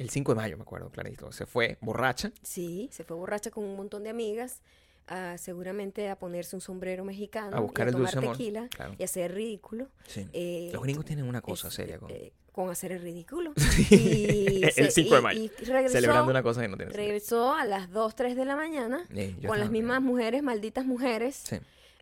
El 0.00 0.08
5 0.10 0.32
de 0.32 0.36
mayo, 0.36 0.56
me 0.56 0.62
acuerdo, 0.62 0.90
clarito. 0.90 1.30
Se 1.32 1.44
fue 1.46 1.76
borracha. 1.80 2.32
Sí, 2.42 2.88
se 2.90 3.04
fue 3.04 3.16
borracha 3.16 3.50
con 3.50 3.64
un 3.64 3.76
montón 3.76 4.02
de 4.02 4.10
amigas, 4.10 4.62
a, 5.06 5.36
seguramente 5.38 6.08
a 6.08 6.18
ponerse 6.18 6.56
un 6.56 6.62
sombrero 6.62 7.04
mexicano, 7.04 7.56
A 7.56 7.60
buscar 7.60 7.86
y 7.86 7.88
a 7.88 7.90
el 7.90 7.96
dulce 7.98 8.12
tomar 8.14 8.24
amor, 8.24 8.36
tequila 8.38 8.68
claro. 8.68 8.94
y 8.98 9.02
hacer 9.02 9.34
ridículo. 9.34 9.88
Sí. 10.06 10.26
Eh, 10.32 10.70
Los 10.72 10.82
gringos 10.82 11.04
tienen 11.04 11.26
una 11.26 11.42
cosa 11.42 11.68
es- 11.68 11.74
seria 11.74 11.98
con... 11.98 12.10
eh, 12.10 12.32
con 12.52 12.70
hacer 12.70 12.92
el 12.92 13.02
ridículo. 13.02 13.52
Sí. 13.56 14.60
El 14.62 14.72
se- 14.72 14.90
5 14.90 15.14
de 15.14 15.20
y- 15.20 15.22
mayo. 15.22 15.40
y 15.42 15.48
regresó, 15.64 15.92
Celebrando 15.92 16.30
una 16.30 16.42
cosa 16.42 16.62
que 16.62 16.68
no 16.68 16.76
tiene 16.76 16.92
sentido. 16.92 17.06
regresó 17.06 17.54
a 17.54 17.64
las 17.66 17.90
2, 17.90 18.14
3 18.14 18.36
de 18.36 18.44
la 18.46 18.56
mañana 18.56 19.04
Eh, 19.14 19.36
yo 19.40 19.48
con 19.50 19.60
las 19.60 19.70
mismas 19.70 20.00
mujeres, 20.00 20.42
malditas 20.42 20.86
mujeres, 20.86 21.36
Sí. 21.36 21.56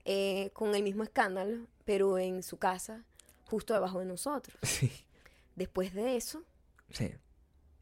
eh, 0.05 0.51
con 0.53 0.75
el 0.75 0.83
mismo 0.85 1.03
escándalo, 1.03 1.67
pero 1.85 2.17
en 2.19 2.43
su 2.45 2.59
casa, 2.59 3.03
justo 3.47 3.75
debajo 3.75 3.99
de 3.99 4.05
nosotros. 4.05 4.57
Sí. 4.63 4.91
Después 5.57 5.95
de 5.95 6.17
eso, 6.17 6.43
Sí. 6.93 7.11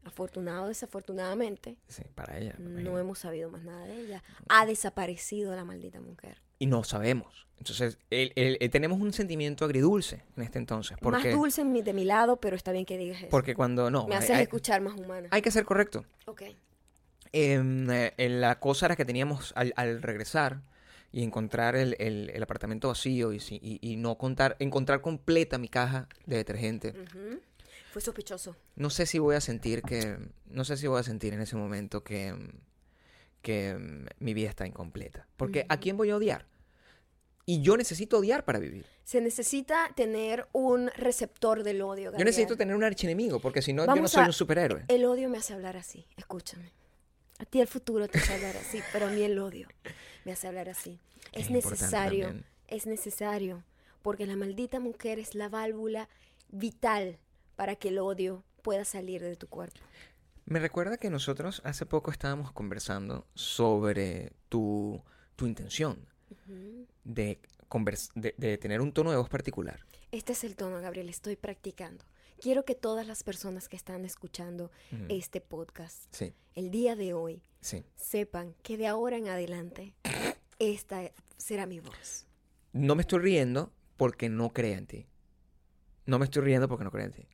Afortunado 0.07 0.63
o 0.65 0.67
desafortunadamente, 0.67 1.77
Sí, 1.87 2.03
para 2.15 2.37
ella. 2.39 2.55
no 2.59 2.97
hemos 2.99 3.19
sabido 3.19 3.49
más 3.51 3.63
nada 3.63 3.85
de 3.85 3.99
ella. 4.01 4.23
Ha 4.49 4.65
desaparecido 4.65 5.55
la 5.55 5.63
maldita 5.65 5.99
mujer. 6.01 6.37
Y 6.59 6.65
no 6.65 6.83
sabemos. 6.83 7.45
Entonces, 7.59 7.97
el- 8.11 8.33
el- 8.35 8.57
el- 8.59 8.69
tenemos 8.69 8.99
un 9.01 9.13
sentimiento 9.13 9.65
agridulce 9.65 10.23
en 10.35 10.43
este 10.43 10.59
entonces. 10.59 10.97
Porque, 11.01 11.29
Más 11.29 11.35
dulce 11.37 11.61
en 11.61 11.71
mi- 11.71 11.81
de 11.81 11.93
mi 11.93 12.03
lado, 12.05 12.37
pero 12.37 12.55
está 12.55 12.71
bien 12.71 12.85
que 12.85 12.97
digas 12.97 13.19
eso. 13.19 13.29
porque 13.29 13.55
cuando 13.55 13.89
no, 13.89 14.07
Me 14.07 14.15
haces 14.15 14.31
hay- 14.31 14.43
escuchar 14.43 14.81
más 14.81 14.93
humana. 14.99 15.27
hay 15.31 15.41
que 15.41 15.49
ser 15.51 15.65
correcto. 15.65 16.05
Ok. 16.25 16.43
Em, 17.33 17.89
eh, 17.91 18.13
en 18.17 18.41
la 18.41 18.59
cosa 18.59 18.85
era 18.85 18.95
que 18.95 19.05
teníamos 19.05 19.53
al, 19.55 19.73
al 19.75 20.01
regresar 20.01 20.61
y 21.11 21.23
encontrar 21.23 21.75
el, 21.75 21.95
el- 21.99 22.29
el 22.33 22.43
apartamento 22.43 22.87
vacío 22.89 23.33
y, 23.33 23.39
si- 23.39 23.59
y- 23.61 23.79
y 23.81 23.95
no 23.97 24.17
contar, 24.17 24.55
encontrar 24.59 25.01
completa 25.01 25.57
mi 25.57 25.67
caja 25.67 26.07
de 26.25 26.37
detergente. 26.37 26.89
Ujú. 26.89 27.39
Fue 27.97 28.01
sospechoso. 28.03 28.55
No 28.75 28.91
sé 28.91 29.07
si 29.07 29.17
voy 29.17 29.33
a 29.35 29.41
sentir 29.41 29.81
que, 29.81 30.19
no 30.45 30.63
sé 30.65 30.77
si 30.77 30.85
voy 30.85 30.99
a 30.99 31.03
sentir 31.03 31.33
en 31.33 31.41
ese 31.41 31.55
momento 31.55 32.03
que, 32.03 32.31
que 33.41 33.75
mi 34.19 34.35
vida 34.35 34.49
está 34.49 34.67
incompleta. 34.67 35.25
Porque 35.35 35.65
¿a 35.67 35.79
quién 35.79 35.97
voy 35.97 36.11
a 36.11 36.17
odiar? 36.17 36.45
Y 37.47 37.63
yo 37.63 37.75
necesito 37.75 38.19
odiar 38.19 38.45
para 38.45 38.59
vivir. 38.59 38.85
Se 39.03 39.19
necesita 39.19 39.91
tener 39.95 40.47
un 40.53 40.91
receptor 40.95 41.63
del 41.63 41.81
odio. 41.81 42.03
Yo 42.03 42.11
Gabriel. 42.11 42.25
necesito 42.27 42.55
tener 42.55 42.75
un 42.75 42.83
archienemigo, 42.83 43.39
porque 43.39 43.63
si 43.63 43.73
no, 43.73 43.83
yo 43.87 43.95
no 43.99 44.07
soy 44.07 44.25
a- 44.25 44.27
un 44.27 44.33
superhéroe. 44.33 44.85
El 44.89 45.03
odio 45.05 45.27
me 45.27 45.39
hace 45.39 45.55
hablar 45.55 45.75
así. 45.75 46.05
Escúchame. 46.17 46.71
A 47.39 47.45
ti 47.45 47.61
el 47.61 47.67
futuro 47.67 48.07
te 48.07 48.19
hace 48.19 48.31
hablar 48.35 48.57
así, 48.57 48.79
pero 48.93 49.07
a 49.07 49.09
mí 49.09 49.23
el 49.23 49.39
odio 49.39 49.67
me 50.23 50.33
hace 50.33 50.47
hablar 50.47 50.69
así. 50.69 50.99
Es, 51.31 51.49
necesario, 51.49 52.43
es 52.67 52.85
necesario, 52.85 53.63
porque 54.03 54.27
la 54.27 54.35
maldita 54.35 54.79
mujer 54.79 55.17
es 55.17 55.33
la 55.33 55.49
válvula 55.49 56.09
vital 56.49 57.17
para 57.57 57.75
que 57.75 57.89
el 57.89 57.99
odio 57.99 58.45
pueda 58.61 58.85
salir 58.85 59.21
de 59.21 59.35
tu 59.35 59.47
cuerpo. 59.47 59.81
Me 60.45 60.59
recuerda 60.59 60.97
que 60.97 61.09
nosotros 61.09 61.61
hace 61.65 61.85
poco 61.85 62.09
estábamos 62.11 62.53
conversando 62.53 63.27
sobre 63.33 64.31
tu, 64.47 65.03
tu 65.35 65.45
intención 65.45 66.07
de, 67.03 67.41
convers- 67.69 68.11
de, 68.15 68.33
de 68.37 68.57
tener 68.57 68.79
un 68.79 68.93
tono 68.93 69.11
de 69.11 69.17
voz 69.17 69.27
particular. 69.27 69.85
Este 70.13 70.31
es 70.31 70.45
el 70.45 70.55
tono, 70.55 70.79
Gabriel, 70.79 71.09
estoy 71.09 71.35
practicando. 71.35 72.05
Quiero 72.39 72.63
que 72.63 72.75
todas 72.75 73.05
las 73.07 73.23
personas 73.23 73.67
que 73.67 73.75
están 73.75 74.05
escuchando 74.05 74.71
este 75.09 75.41
podcast 75.41 76.05
Sí, 76.15 76.33
el 76.53 76.69
día 76.71 76.95
de 76.95 77.13
hoy 77.13 77.41
sí. 77.61 77.83
sepan 77.95 78.53
que 78.61 78.77
de 78.77 78.85
ahora 78.87 79.17
en 79.17 79.27
adelante 79.27 79.95
esta 80.59 81.11
será 81.37 81.65
mi 81.65 81.79
voz. 81.79 82.27
No 82.73 82.93
me 82.95 83.01
estoy 83.01 83.19
riendo 83.19 83.73
porque 83.97 84.29
no 84.29 84.53
crea 84.53 84.77
en 84.77 84.85
ti. 84.85 85.07
No 86.05 86.19
me 86.19 86.25
estoy 86.25 86.43
riendo 86.43 86.67
porque 86.69 86.83
no 86.83 86.91
crea 86.91 87.05
en 87.05 87.11
ti. 87.11 87.27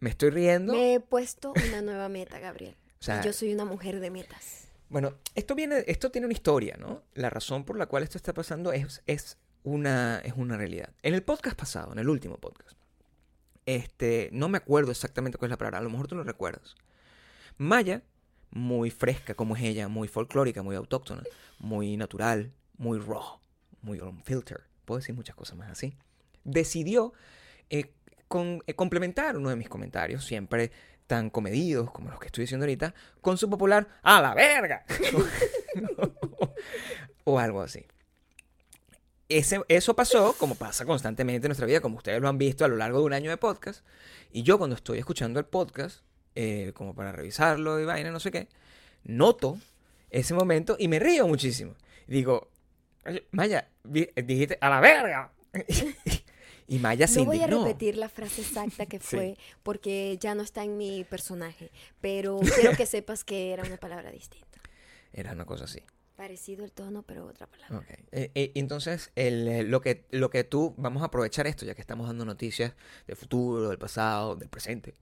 Me 0.00 0.10
estoy 0.10 0.30
riendo. 0.30 0.72
Me 0.72 0.94
he 0.94 1.00
puesto 1.00 1.52
una 1.68 1.82
nueva 1.82 2.08
meta, 2.08 2.38
Gabriel. 2.38 2.76
O 3.00 3.02
sea, 3.02 3.22
yo 3.22 3.32
soy 3.32 3.52
una 3.52 3.64
mujer 3.64 4.00
de 4.00 4.10
metas. 4.10 4.68
Bueno, 4.88 5.14
esto 5.34 5.54
viene, 5.54 5.84
esto 5.86 6.10
tiene 6.10 6.26
una 6.26 6.32
historia, 6.32 6.76
¿no? 6.78 7.02
La 7.14 7.30
razón 7.30 7.64
por 7.64 7.76
la 7.76 7.86
cual 7.86 8.02
esto 8.02 8.16
está 8.16 8.32
pasando 8.32 8.72
es, 8.72 9.02
es 9.06 9.36
una, 9.62 10.20
es 10.20 10.32
una 10.36 10.56
realidad. 10.56 10.90
En 11.02 11.14
el 11.14 11.22
podcast 11.22 11.56
pasado, 11.56 11.92
en 11.92 11.98
el 11.98 12.08
último 12.08 12.38
podcast, 12.38 12.76
este, 13.66 14.30
no 14.32 14.48
me 14.48 14.58
acuerdo 14.58 14.90
exactamente 14.90 15.36
cuál 15.36 15.50
es 15.50 15.52
la 15.52 15.58
palabra, 15.58 15.78
a 15.78 15.82
lo 15.82 15.90
mejor 15.90 16.08
tú 16.08 16.16
lo 16.16 16.24
recuerdas. 16.24 16.74
Maya, 17.58 18.02
muy 18.50 18.90
fresca 18.90 19.34
como 19.34 19.56
es 19.56 19.62
ella, 19.62 19.88
muy 19.88 20.08
folclórica, 20.08 20.62
muy 20.62 20.74
autóctona, 20.74 21.22
muy 21.58 21.96
natural, 21.96 22.52
muy 22.78 22.98
raw, 22.98 23.40
muy 23.82 24.00
unfiltered, 24.00 24.62
puedo 24.86 25.00
decir 25.00 25.14
muchas 25.14 25.36
cosas 25.36 25.58
más 25.58 25.70
así, 25.70 25.98
decidió 26.44 27.12
eh, 27.68 27.92
con- 28.28 28.62
eh, 28.66 28.74
complementar 28.74 29.36
uno 29.36 29.50
de 29.50 29.56
mis 29.56 29.68
comentarios, 29.68 30.24
siempre 30.24 30.70
tan 31.06 31.30
comedidos 31.30 31.90
como 31.90 32.10
los 32.10 32.20
que 32.20 32.26
estoy 32.26 32.42
diciendo 32.42 32.64
ahorita, 32.64 32.94
con 33.22 33.38
su 33.38 33.48
popular 33.48 33.88
¡A 34.02 34.20
la 34.20 34.34
verga! 34.34 34.84
o 37.24 37.38
algo 37.38 37.62
así. 37.62 37.84
Ese- 39.28 39.60
eso 39.68 39.94
pasó 39.94 40.34
como 40.38 40.54
pasa 40.54 40.86
constantemente 40.86 41.46
en 41.46 41.50
nuestra 41.50 41.66
vida, 41.66 41.80
como 41.80 41.98
ustedes 41.98 42.20
lo 42.20 42.28
han 42.28 42.38
visto 42.38 42.64
a 42.64 42.68
lo 42.68 42.76
largo 42.76 42.98
de 43.00 43.04
un 43.04 43.12
año 43.12 43.30
de 43.30 43.36
podcast. 43.36 43.84
Y 44.32 44.42
yo 44.42 44.56
cuando 44.58 44.76
estoy 44.76 44.98
escuchando 44.98 45.38
el 45.38 45.46
podcast, 45.46 46.02
eh, 46.34 46.72
como 46.74 46.94
para 46.94 47.12
revisarlo 47.12 47.80
y 47.80 47.84
vaina, 47.84 48.10
no 48.10 48.20
sé 48.20 48.30
qué, 48.30 48.48
noto 49.04 49.58
ese 50.10 50.32
momento 50.34 50.76
y 50.78 50.88
me 50.88 50.98
río 50.98 51.26
muchísimo. 51.28 51.74
Digo, 52.06 52.48
"Oye, 53.04 53.26
Maya, 53.32 53.68
dijiste 53.84 54.56
a 54.60 54.70
la 54.70 54.80
verga. 54.80 55.32
y 56.68 56.78
Maya 56.78 57.06
se 57.08 57.20
No 57.20 57.24
voy 57.24 57.40
a 57.40 57.46
repetir 57.46 57.96
la 57.96 58.08
frase 58.08 58.42
exacta 58.42 58.86
que 58.86 58.98
Sí. 59.00 59.16
fue 59.16 59.36
porque 59.62 60.16
ya 60.20 60.34
no 60.34 60.42
está 60.42 60.62
en 60.62 60.76
mi 60.76 61.02
personaje, 61.04 61.72
pero 62.00 62.38
quiero 62.38 62.76
que 62.76 62.86
sepas 62.86 63.24
que 63.24 63.52
era 63.52 63.64
una 63.64 63.78
palabra 63.78 64.12
distinta. 64.12 64.60
Era 65.12 65.32
una 65.32 65.46
cosa 65.46 65.64
así. 65.64 65.82
Parecido 66.16 66.64
el 66.64 66.72
tono, 66.72 67.02
pero 67.02 67.26
otra 67.26 67.46
palabra. 67.46 67.86
Eh, 68.10 68.30
eh, 68.34 68.52
entonces, 68.56 69.12
el, 69.14 69.46
eh, 69.48 69.62
lo, 69.62 69.80
que, 69.80 70.04
lo 70.10 70.30
que 70.30 70.42
tú, 70.44 70.74
vamos 70.76 71.02
a 71.02 71.06
aprovechar 71.06 71.46
esto, 71.46 71.64
ya 71.64 71.74
que 71.74 71.80
estamos 71.80 72.08
dando 72.08 72.24
noticias 72.24 72.74
del 73.06 73.16
futuro, 73.16 73.68
del 73.68 73.78
pasado, 73.78 74.34
del 74.36 74.48
presente. 74.48 74.94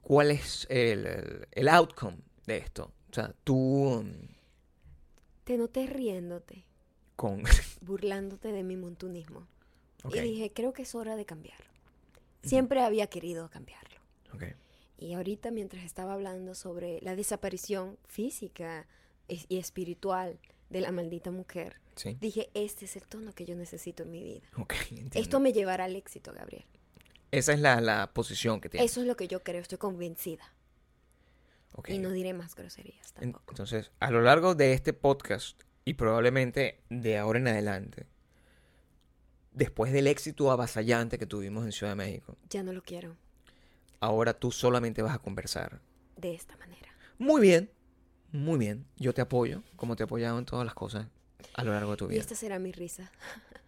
¿Cuál 0.00 0.30
es 0.30 0.66
el, 0.70 1.06
el, 1.06 1.48
el 1.52 1.68
outcome 1.68 2.16
de 2.46 2.58
esto? 2.58 2.92
O 3.10 3.14
sea, 3.14 3.32
tú 3.44 4.02
mm, 4.04 4.28
Te 5.44 5.56
noté 5.58 5.86
riéndote, 5.86 6.64
con... 7.14 7.42
burlándote 7.82 8.52
de 8.52 8.62
mi 8.64 8.76
montunismo. 8.76 9.46
Ok, 10.04 10.14
Y 10.16 10.20
dije, 10.20 10.52
creo 10.52 10.72
que 10.72 10.82
es 10.82 10.94
hora 10.94 11.16
de 11.16 11.24
cambiarlo. 11.26 11.66
Siempre 12.42 12.80
había 12.82 13.06
querido 13.08 13.48
cambiarlo. 13.50 14.00
ok. 14.32 14.44
Y 14.96 15.14
ahorita 15.14 15.50
mientras 15.50 15.84
estaba 15.84 16.14
hablando 16.14 16.54
sobre 16.54 17.00
la 17.02 17.16
desaparición 17.16 17.98
física 18.06 18.86
y 19.28 19.58
espiritual 19.58 20.38
de 20.70 20.80
la 20.80 20.92
maldita 20.92 21.30
mujer, 21.30 21.80
Sí. 21.96 22.16
dije, 22.20 22.48
este 22.54 22.84
es 22.86 22.96
el 22.96 23.02
tono 23.06 23.32
que 23.32 23.44
yo 23.44 23.54
necesito 23.56 24.02
en 24.04 24.10
mi 24.12 24.22
vida. 24.22 24.48
Ok, 24.56 24.74
entiendo. 24.90 25.18
Esto 25.18 25.40
me 25.40 25.52
llevará 25.52 25.84
al 25.84 25.96
éxito, 25.96 26.32
Gabriel. 26.32 26.64
Esa 27.32 27.52
es 27.52 27.60
la, 27.60 27.80
la 27.80 28.12
posición 28.14 28.60
que 28.60 28.68
tienes. 28.68 28.90
Eso 28.90 29.00
es 29.00 29.06
lo 29.06 29.16
que 29.16 29.26
yo 29.28 29.42
creo, 29.42 29.60
estoy 29.60 29.78
convencida. 29.78 30.52
Ok. 31.74 31.90
Y 31.90 31.98
no 31.98 32.10
diré 32.10 32.32
más 32.32 32.54
groserías 32.54 33.12
tampoco. 33.12 33.44
Entonces, 33.50 33.90
a 34.00 34.10
lo 34.10 34.22
largo 34.22 34.54
de 34.54 34.72
este 34.74 34.92
podcast 34.92 35.60
y 35.84 35.94
probablemente 35.94 36.80
de 36.88 37.18
ahora 37.18 37.38
en 37.40 37.48
adelante, 37.48 38.06
después 39.54 39.92
del 39.92 40.06
éxito 40.06 40.50
avasallante 40.50 41.18
que 41.18 41.26
tuvimos 41.26 41.64
en 41.64 41.72
Ciudad 41.72 41.92
de 41.92 41.96
México, 41.96 42.36
Ya 42.50 42.62
no 42.62 42.72
lo 42.72 42.82
quiero 42.82 43.16
ahora 44.00 44.34
tú 44.34 44.52
solamente 44.52 45.00
vas 45.00 45.14
a 45.14 45.18
conversar. 45.18 45.80
de 46.18 46.34
esta 46.34 46.56
manera. 46.58 46.90
Muy 47.18 47.40
bien, 47.40 47.70
muy 48.32 48.58
bien. 48.58 48.84
Yo 48.98 49.14
te 49.14 49.22
apoyo, 49.22 49.62
como 49.76 49.96
te 49.96 50.02
he 50.02 50.04
apoyado 50.04 50.38
en 50.38 50.44
todas 50.44 50.66
las 50.66 50.74
cosas 50.74 51.06
a 51.54 51.64
lo 51.64 51.72
largo 51.72 51.92
de 51.92 51.96
tu 51.96 52.04
Y 52.06 52.08
vida. 52.08 52.20
esta 52.20 52.34
será 52.34 52.58
mi 52.58 52.70
risa. 52.72 53.10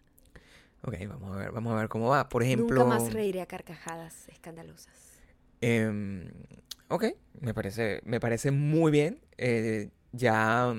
Ok, 0.83 0.93
vamos 1.09 1.35
a 1.35 1.39
ver, 1.39 1.51
vamos 1.51 1.73
a 1.73 1.77
ver 1.77 1.89
cómo 1.89 2.09
va. 2.09 2.29
Por 2.29 2.43
ejemplo, 2.43 2.81
Nunca 2.85 2.97
más 2.99 3.11
reiré 3.11 3.41
a 3.41 3.47
carcajadas 3.47 4.29
escandalosas. 4.29 4.93
em, 5.59 6.29
ok, 6.89 7.05
me 7.41 7.53
parece, 7.55 8.01
me 8.05 8.19
parece 8.19 8.51
muy 8.51 8.91
bien. 8.91 9.19
Eh, 9.37 9.89
ya, 10.11 10.73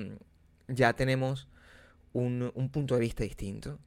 ya 0.69 0.93
tenemos 0.93 1.49
un, 2.13 2.49
un 2.55 2.69
punto 2.69 2.95
de 2.95 3.01
vista 3.01 3.23
distinto 3.23 3.77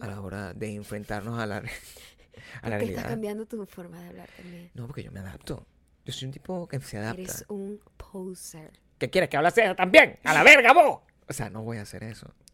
A 0.00 0.06
la 0.06 0.20
hora 0.20 0.52
de 0.54 0.74
enfrentarnos 0.74 1.38
a 1.38 1.46
la, 1.46 1.56
a 2.62 2.68
la 2.68 2.78
¿Por 2.78 2.86
qué 2.86 2.94
está 2.94 3.08
cambiando 3.08 3.46
tu 3.46 3.64
forma 3.66 4.00
de 4.00 4.08
hablar 4.08 4.28
también? 4.36 4.70
No, 4.74 4.86
porque 4.86 5.02
yo 5.02 5.12
me 5.12 5.20
adapto. 5.20 5.66
Yo 6.04 6.12
soy 6.12 6.26
un 6.26 6.32
tipo 6.32 6.66
que 6.68 6.80
se 6.80 6.98
adapta. 6.98 7.22
Eres 7.22 7.44
un 7.48 7.80
poser. 7.96 8.78
¿Qué 8.98 9.10
quieres 9.10 9.30
que 9.30 9.36
hable 9.36 9.48
así 9.48 9.62
también? 9.76 10.18
¡A 10.24 10.34
la 10.34 10.42
verga, 10.42 10.72
vos! 10.72 11.00
O 11.28 11.32
sea, 11.32 11.50
no 11.50 11.62
voy 11.62 11.78
a 11.78 11.82
hacer 11.82 12.02
eso. 12.02 12.32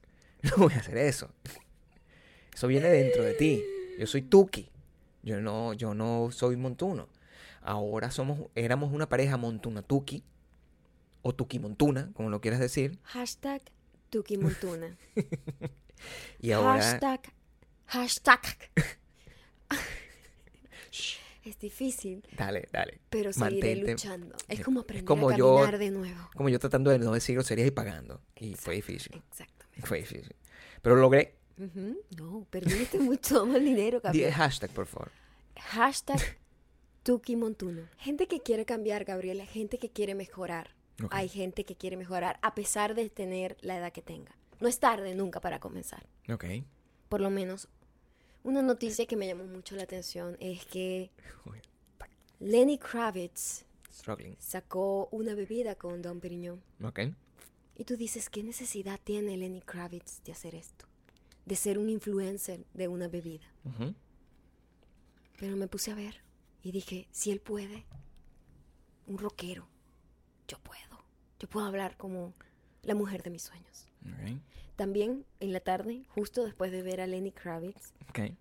No 0.43 0.57
voy 0.57 0.73
a 0.73 0.79
hacer 0.79 0.97
eso. 0.97 1.31
Eso 2.55 2.67
viene 2.67 2.89
dentro 2.89 3.23
de 3.23 3.35
ti. 3.35 3.63
Yo 3.99 4.07
soy 4.07 4.23
Tuki. 4.23 4.71
Yo 5.23 5.39
no, 5.43 5.75
yo 5.75 5.93
no 5.93 6.31
soy 6.31 6.57
Montuno. 6.57 7.11
Ahora 7.61 8.11
somos, 8.11 8.49
éramos 8.55 8.91
una 8.91 9.07
pareja 9.07 9.37
Montuna-Tuki. 9.37 10.25
O 11.21 11.35
Tuki-Montuna, 11.35 12.11
como 12.15 12.31
lo 12.31 12.41
quieras 12.41 12.59
decir. 12.59 12.99
Hashtag 13.03 13.61
Tuki 14.09 14.39
Montuna. 14.39 14.97
Y 16.41 16.53
ahora... 16.53 16.83
Hashtag. 16.83 17.21
Hashtag. 17.87 18.41
es 21.45 21.59
difícil, 21.59 22.23
Dale, 22.37 22.69
dale. 22.71 23.01
pero 23.09 23.33
seguiré 23.33 23.75
Mantente- 23.77 23.93
luchando. 23.93 24.37
Es 24.49 24.61
como 24.61 24.81
es 24.81 24.85
aprender 24.85 25.05
como 25.07 25.31
a 25.31 25.37
yo- 25.37 25.57
caminar 25.57 25.79
de 25.79 25.91
nuevo. 25.91 26.31
Como 26.37 26.49
yo 26.49 26.59
tratando 26.59 26.91
de 26.91 26.99
no 26.99 27.13
decir 27.13 27.35
groserías 27.35 27.67
y 27.69 27.71
pagando. 27.71 28.21
Y 28.37 28.55
fue 28.55 28.75
difícil. 28.75 29.23
Exactamente. 29.31 29.87
Fue 29.87 29.99
difícil. 29.99 30.35
Pero 30.83 30.97
lo 30.97 31.03
logré. 31.03 31.37
No, 32.17 32.47
perdiste 32.51 32.99
mucho 32.99 33.45
más 33.47 33.61
dinero, 33.61 33.99
Di 33.99 34.03
Gabriel. 34.05 34.27
el 34.29 34.33
hashtag, 34.35 34.71
por 34.71 34.87
favor. 34.87 35.11
Hashtag 35.57 36.21
Tuki 37.03 37.37
Montuno. 37.37 37.83
Gente 37.99 38.27
que 38.29 38.41
quiere 38.41 38.65
cambiar, 38.65 39.05
Gabriela. 39.05 39.45
Gente 39.47 39.79
que 39.79 39.91
quiere 39.91 40.15
mejorar. 40.15 40.75
Hay 41.11 41.29
gente 41.31 41.65
que 41.65 41.75
quiere 41.77 41.97
mejorar 41.97 42.39
a 42.43 42.55
pesar 42.55 42.95
de 42.95 43.09
tener 43.09 43.57
la 43.63 43.79
edad 43.79 43.91
que 43.93 44.03
tenga. 44.03 44.37
No 44.61 44.69
es 44.69 44.79
tarde 44.79 45.15
nunca 45.15 45.41
para 45.41 45.59
comenzar. 45.59 46.07
Ok. 46.29 46.45
Por 47.09 47.21
lo 47.21 47.31
menos, 47.31 47.69
una 48.43 48.63
noticia 48.63 49.07
que 49.07 49.17
me 49.17 49.27
llamó 49.27 49.45
mucho 49.45 49.75
la 49.77 49.83
atención 49.83 50.37
es 50.41 50.65
que 50.67 51.11
Lenny 52.39 52.79
Kravitz 52.79 53.65
Struggling. 53.93 54.37
sacó 54.39 55.09
una 55.11 55.35
bebida 55.35 55.75
con 55.75 56.03
Don 56.03 56.21
Periñón. 56.21 56.63
Ok. 56.83 57.01
Y 57.77 57.85
tú 57.85 57.97
dices, 57.97 58.29
¿qué 58.29 58.43
necesidad 58.43 59.01
tiene 59.03 59.37
Lenny 59.37 59.63
Kravitz 59.63 60.23
de 60.25 60.33
hacer 60.33 60.55
esto? 60.55 60.87
De 61.47 61.57
ser 61.57 61.79
un 61.79 61.89
influencer 61.89 62.65
de 62.75 62.89
una 62.89 63.09
bebida. 63.09 63.47
Pero 65.39 65.57
me 65.57 65.69
puse 65.69 65.91
a 65.91 65.95
ver 65.95 66.23
y 66.63 66.71
dije, 66.73 67.09
si 67.11 67.31
él 67.31 67.41
puede, 67.41 67.87
un 69.07 69.19
rockero, 69.19 69.67
yo 70.47 70.59
puedo. 70.59 71.05
Yo 71.39 71.49
puedo 71.49 71.67
hablar 71.67 71.97
como 71.97 72.35
la 72.83 72.95
mujer 72.95 73.23
de 73.23 73.31
mis 73.31 73.43
sueños. 73.43 73.87
También 74.77 75.27
en 75.41 75.53
la 75.53 75.61
tarde, 75.61 76.05
justo 76.09 76.45
después 76.45 76.73
de 76.73 76.83
ver 76.83 77.01
a 77.03 77.07
Lenny 77.07 77.33
Kravitz, 77.33 77.93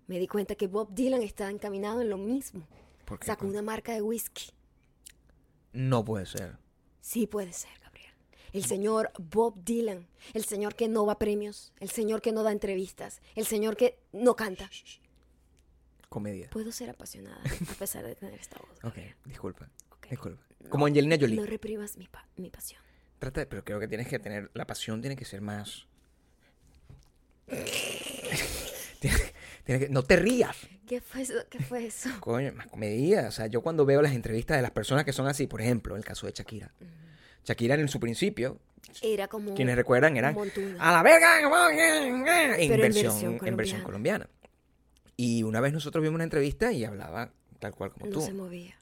me 0.06 0.18
di 0.18 0.26
cuenta 0.26 0.54
que 0.54 0.68
Bob 0.68 0.94
Dylan 0.94 1.22
está 1.22 1.50
encaminado 1.50 2.00
en 2.00 2.08
lo 2.08 2.16
mismo. 2.16 2.66
¿Por 3.04 3.18
qué? 3.18 3.26
Sacó 3.26 3.46
una 3.46 3.60
marca 3.62 3.92
de 3.92 4.00
whisky. 4.00 4.50
No 5.72 6.04
puede 6.04 6.24
ser. 6.26 6.56
Sí 7.02 7.26
puede 7.26 7.52
ser, 7.52 7.70
Gabriel. 7.82 8.12
El 8.52 8.64
señor 8.64 9.10
Bob 9.18 9.62
Dylan, 9.64 10.06
el 10.32 10.44
señor 10.44 10.74
que 10.74 10.88
no 10.88 11.04
va 11.06 11.12
a 11.12 11.18
premios, 11.18 11.72
el 11.78 11.90
señor 11.90 12.22
que 12.22 12.32
no 12.32 12.42
da 12.42 12.52
entrevistas, 12.52 13.20
el 13.34 13.44
señor 13.46 13.76
que 13.76 13.98
no 14.12 14.34
canta. 14.34 14.68
Comedia. 16.08 16.48
Puedo 16.50 16.72
ser 16.72 16.90
apasionada 16.90 17.40
a 17.70 17.74
pesar 17.78 18.04
de 18.04 18.16
tener 18.16 18.34
esta 18.40 18.58
voz. 18.58 18.78
Ok, 18.84 18.98
disculpa. 19.26 19.68
Ok. 19.92 20.08
Disculpa. 20.10 20.42
Como 20.68 20.86
Angelina 20.86 21.16
Jolie. 21.20 21.36
No 21.36 21.46
reprimas 21.46 21.96
mi, 21.96 22.08
pa- 22.08 22.26
mi 22.36 22.50
pasión. 22.50 22.82
Trata 23.20 23.40
de- 23.40 23.46
pero 23.46 23.64
creo 23.64 23.78
que 23.78 23.86
tienes 23.86 24.08
que 24.08 24.18
tener. 24.18 24.50
La 24.54 24.66
pasión 24.66 25.00
tiene 25.00 25.14
que 25.14 25.24
ser 25.24 25.40
más. 25.42 25.86
que, 29.64 29.88
no 29.90 30.02
te 30.02 30.16
rías. 30.16 30.56
¿Qué 30.86 31.00
fue 31.00 31.22
eso? 31.22 31.34
¿Qué 31.48 31.60
fue 31.60 31.86
eso? 31.86 32.10
Coño, 32.20 32.52
más 32.52 32.66
comedia. 32.66 33.28
O 33.28 33.30
sea, 33.30 33.46
yo 33.46 33.62
cuando 33.62 33.86
veo 33.86 34.02
las 34.02 34.12
entrevistas 34.12 34.56
de 34.56 34.62
las 34.62 34.72
personas 34.72 35.04
que 35.04 35.12
son 35.12 35.28
así, 35.28 35.46
por 35.46 35.60
ejemplo, 35.60 35.96
el 35.96 36.04
caso 36.04 36.26
de 36.26 36.32
Shakira. 36.32 36.72
Shakira 37.44 37.74
en 37.76 37.88
su 37.88 38.00
principio, 38.00 38.58
Era 39.02 39.28
como. 39.28 39.54
quienes 39.54 39.76
recuerdan 39.76 40.16
eran 40.16 40.36
a 40.78 40.92
la 40.92 41.02
verga 41.02 41.38
en 41.40 41.46
en 42.16 42.80
versión, 42.80 43.12
versión 43.12 43.38
en 43.46 43.56
versión 43.56 43.82
colombiana. 43.82 44.28
Y 45.16 45.42
una 45.42 45.60
vez 45.60 45.72
nosotros 45.72 46.02
vimos 46.02 46.16
una 46.16 46.24
entrevista 46.24 46.72
y 46.72 46.84
hablaba 46.84 47.32
tal 47.60 47.74
cual 47.74 47.92
como 47.92 48.06
No 48.06 48.12
tú. 48.12 48.20
se 48.22 48.32
movía. 48.32 48.74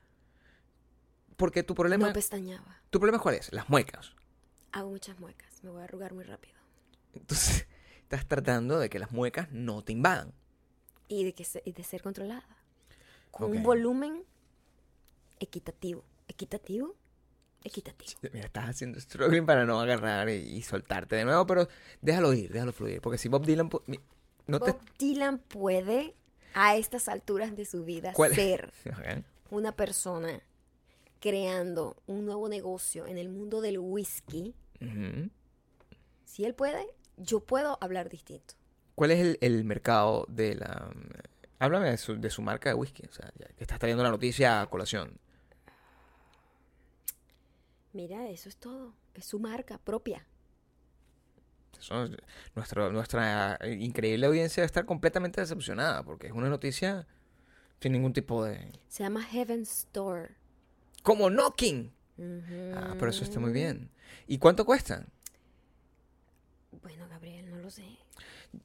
Porque 1.36 1.62
tu 1.62 1.74
problema, 1.74 2.08
No 2.08 2.12
pestañaba. 2.12 2.80
tu 2.90 2.98
problema 2.98 3.20
cuál 3.22 3.36
es? 3.36 3.52
Las 3.52 3.68
muecas. 3.68 4.12
Hago 4.72 4.90
muchas 4.90 5.18
muecas. 5.18 5.62
Me 5.62 5.70
voy 5.70 5.80
a 5.80 5.84
arrugar 5.84 6.12
muy 6.14 6.24
rápido. 6.24 6.54
Entonces, 7.14 7.66
estás 8.02 8.26
tratando 8.26 8.78
de 8.78 8.88
que 8.90 8.98
las 8.98 9.12
muecas 9.12 9.50
no 9.50 9.82
te 9.82 9.92
invadan. 9.92 10.32
Y 11.08 11.24
de, 11.24 11.32
que 11.32 11.44
se- 11.44 11.62
y 11.64 11.72
de 11.72 11.84
ser 11.84 12.02
controlada. 12.02 12.46
Con 13.30 13.50
un 13.50 13.62
volumen 13.62 14.24
equitativo. 15.40 16.04
¿Equitativo? 16.26 16.94
Equitativo. 17.64 18.18
Mira, 18.32 18.46
estás 18.46 18.68
haciendo 18.68 19.00
struggling 19.00 19.46
para 19.46 19.64
no 19.64 19.80
agarrar 19.80 20.28
y, 20.28 20.34
y 20.34 20.62
soltarte 20.62 21.16
de 21.16 21.24
nuevo, 21.24 21.46
pero 21.46 21.68
déjalo 22.00 22.32
ir, 22.34 22.52
déjalo 22.52 22.72
fluir. 22.72 23.00
Porque 23.00 23.18
si 23.18 23.28
Bob 23.28 23.44
Dylan... 23.44 23.68
No 24.46 24.60
te... 24.60 24.72
Bob 24.72 24.80
Dylan 24.98 25.38
puede, 25.38 26.14
a 26.54 26.76
estas 26.76 27.08
alturas 27.08 27.56
de 27.56 27.64
su 27.64 27.84
vida, 27.84 28.12
¿Cuál? 28.14 28.34
ser 28.34 28.72
una 29.50 29.72
persona 29.72 30.40
creando 31.20 31.96
un 32.06 32.24
nuevo 32.24 32.48
negocio 32.48 33.06
en 33.06 33.18
el 33.18 33.28
mundo 33.28 33.60
del 33.60 33.78
whisky. 33.78 34.54
Si 36.24 36.44
él 36.44 36.54
puede, 36.54 36.86
yo 37.16 37.40
puedo 37.40 37.78
hablar 37.80 38.08
distinto. 38.08 38.54
¿Cuál 38.94 39.10
es 39.12 39.20
el, 39.20 39.38
el 39.40 39.64
mercado 39.64 40.26
de 40.28 40.54
la... 40.56 40.92
Háblame 41.60 41.90
de 41.90 41.96
su, 41.98 42.20
de 42.20 42.30
su 42.30 42.42
marca 42.42 42.68
de 42.68 42.74
whisky. 42.74 43.04
O 43.08 43.12
sea, 43.12 43.32
que 43.56 43.64
estás 43.64 43.78
trayendo 43.78 44.04
la 44.04 44.10
noticia 44.10 44.60
a 44.60 44.66
colación. 44.68 45.18
Mira, 47.92 48.28
eso 48.28 48.48
es 48.48 48.56
todo. 48.56 48.94
Es 49.14 49.24
su 49.24 49.40
marca 49.40 49.78
propia. 49.78 50.26
Eso- 51.78 52.08
nuestro, 52.54 52.92
nuestra 52.92 53.58
increíble 53.66 54.26
audiencia 54.26 54.60
debe 54.60 54.66
estar 54.66 54.84
completamente 54.84 55.40
decepcionada 55.40 56.02
porque 56.04 56.26
es 56.28 56.32
una 56.32 56.48
noticia 56.48 57.06
sin 57.80 57.92
ningún 57.92 58.12
tipo 58.12 58.44
de... 58.44 58.72
Se 58.88 59.02
llama 59.04 59.22
Heaven 59.24 59.62
Store. 59.62 60.34
¡Como 61.02 61.30
Knocking! 61.30 61.92
Ujú. 62.18 62.72
Ah, 62.74 62.94
pero 62.98 63.10
eso 63.10 63.24
está 63.24 63.38
muy 63.40 63.52
bien. 63.52 63.90
¿Y 64.26 64.38
cuánto 64.38 64.64
cuesta? 64.66 65.06
Bueno, 66.82 67.08
Gabriel, 67.08 67.50
no 67.50 67.58
lo 67.58 67.70
sé. 67.70 67.84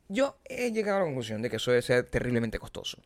Yo 0.07 0.37
he 0.45 0.71
llegado 0.71 0.97
a 0.97 0.99
la 1.01 1.05
conclusión 1.05 1.41
de 1.41 1.49
que 1.49 1.57
eso 1.57 1.71
debe 1.71 1.81
ser 1.81 2.09
terriblemente 2.09 2.59
costoso. 2.59 2.97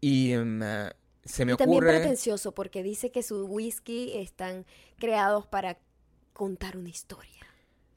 Y 0.00 0.32
eh, 0.34 0.90
se 1.24 1.44
me 1.44 1.52
Y 1.52 1.56
también 1.56 1.78
ocurre... 1.82 1.98
pretencioso 1.98 2.52
porque 2.52 2.82
dice 2.82 3.10
que 3.10 3.22
sus 3.22 3.46
whisky 3.48 4.12
están 4.16 4.66
creados 4.98 5.46
para 5.46 5.78
contar 6.32 6.76
una 6.76 6.88
historia. 6.90 7.46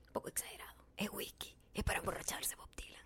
Un 0.08 0.14
poco 0.14 0.30
exagerado. 0.30 0.74
Es 0.98 1.10
whisky. 1.12 1.56
Es 1.74 1.84
para 1.84 2.00
emborracharse, 2.00 2.56
Bob 2.56 2.70
Dylan. 2.78 3.02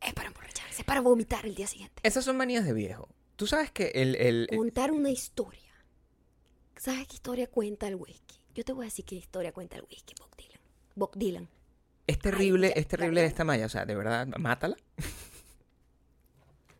Es 0.00 0.14
para 0.14 0.28
emborracharse. 0.28 0.80
Es 0.80 0.84
para 0.86 1.00
vomitar 1.00 1.44
el 1.46 1.54
día 1.54 1.66
siguiente. 1.66 2.00
Esas 2.02 2.24
son 2.24 2.36
manías 2.36 2.64
de 2.64 2.72
viejo. 2.72 3.08
Tú 3.36 3.46
sabes 3.46 3.70
que 3.70 3.88
el... 3.94 4.14
el- 4.16 4.46
el- 4.50 4.56
Contar 4.58 4.90
una 4.92 5.10
historia. 5.10 5.60
¿Sabes 6.76 7.06
qué 7.08 7.14
historia 7.14 7.46
cuenta 7.46 7.88
el 7.88 7.96
whisky? 7.96 8.36
Yo 8.54 8.64
te 8.64 8.72
voy 8.72 8.84
a 8.84 8.88
decir 8.88 9.04
qué 9.04 9.14
historia 9.14 9.52
cuenta 9.52 9.76
el 9.76 9.82
whisky, 9.88 10.14
Bob 10.18 10.30
Dylan. 10.36 10.60
Bob 10.94 11.10
Dylan. 11.16 11.48
es 12.06 12.18
terrible, 12.18 12.68
ya, 12.68 12.80
es 12.80 12.86
terrible 12.86 13.20
ya. 13.22 13.26
esta 13.26 13.44
malla. 13.44 13.66
O 13.66 13.68
sea, 13.68 13.84
de 13.86 13.94
verdad, 13.94 14.26
mátala. 14.38 14.76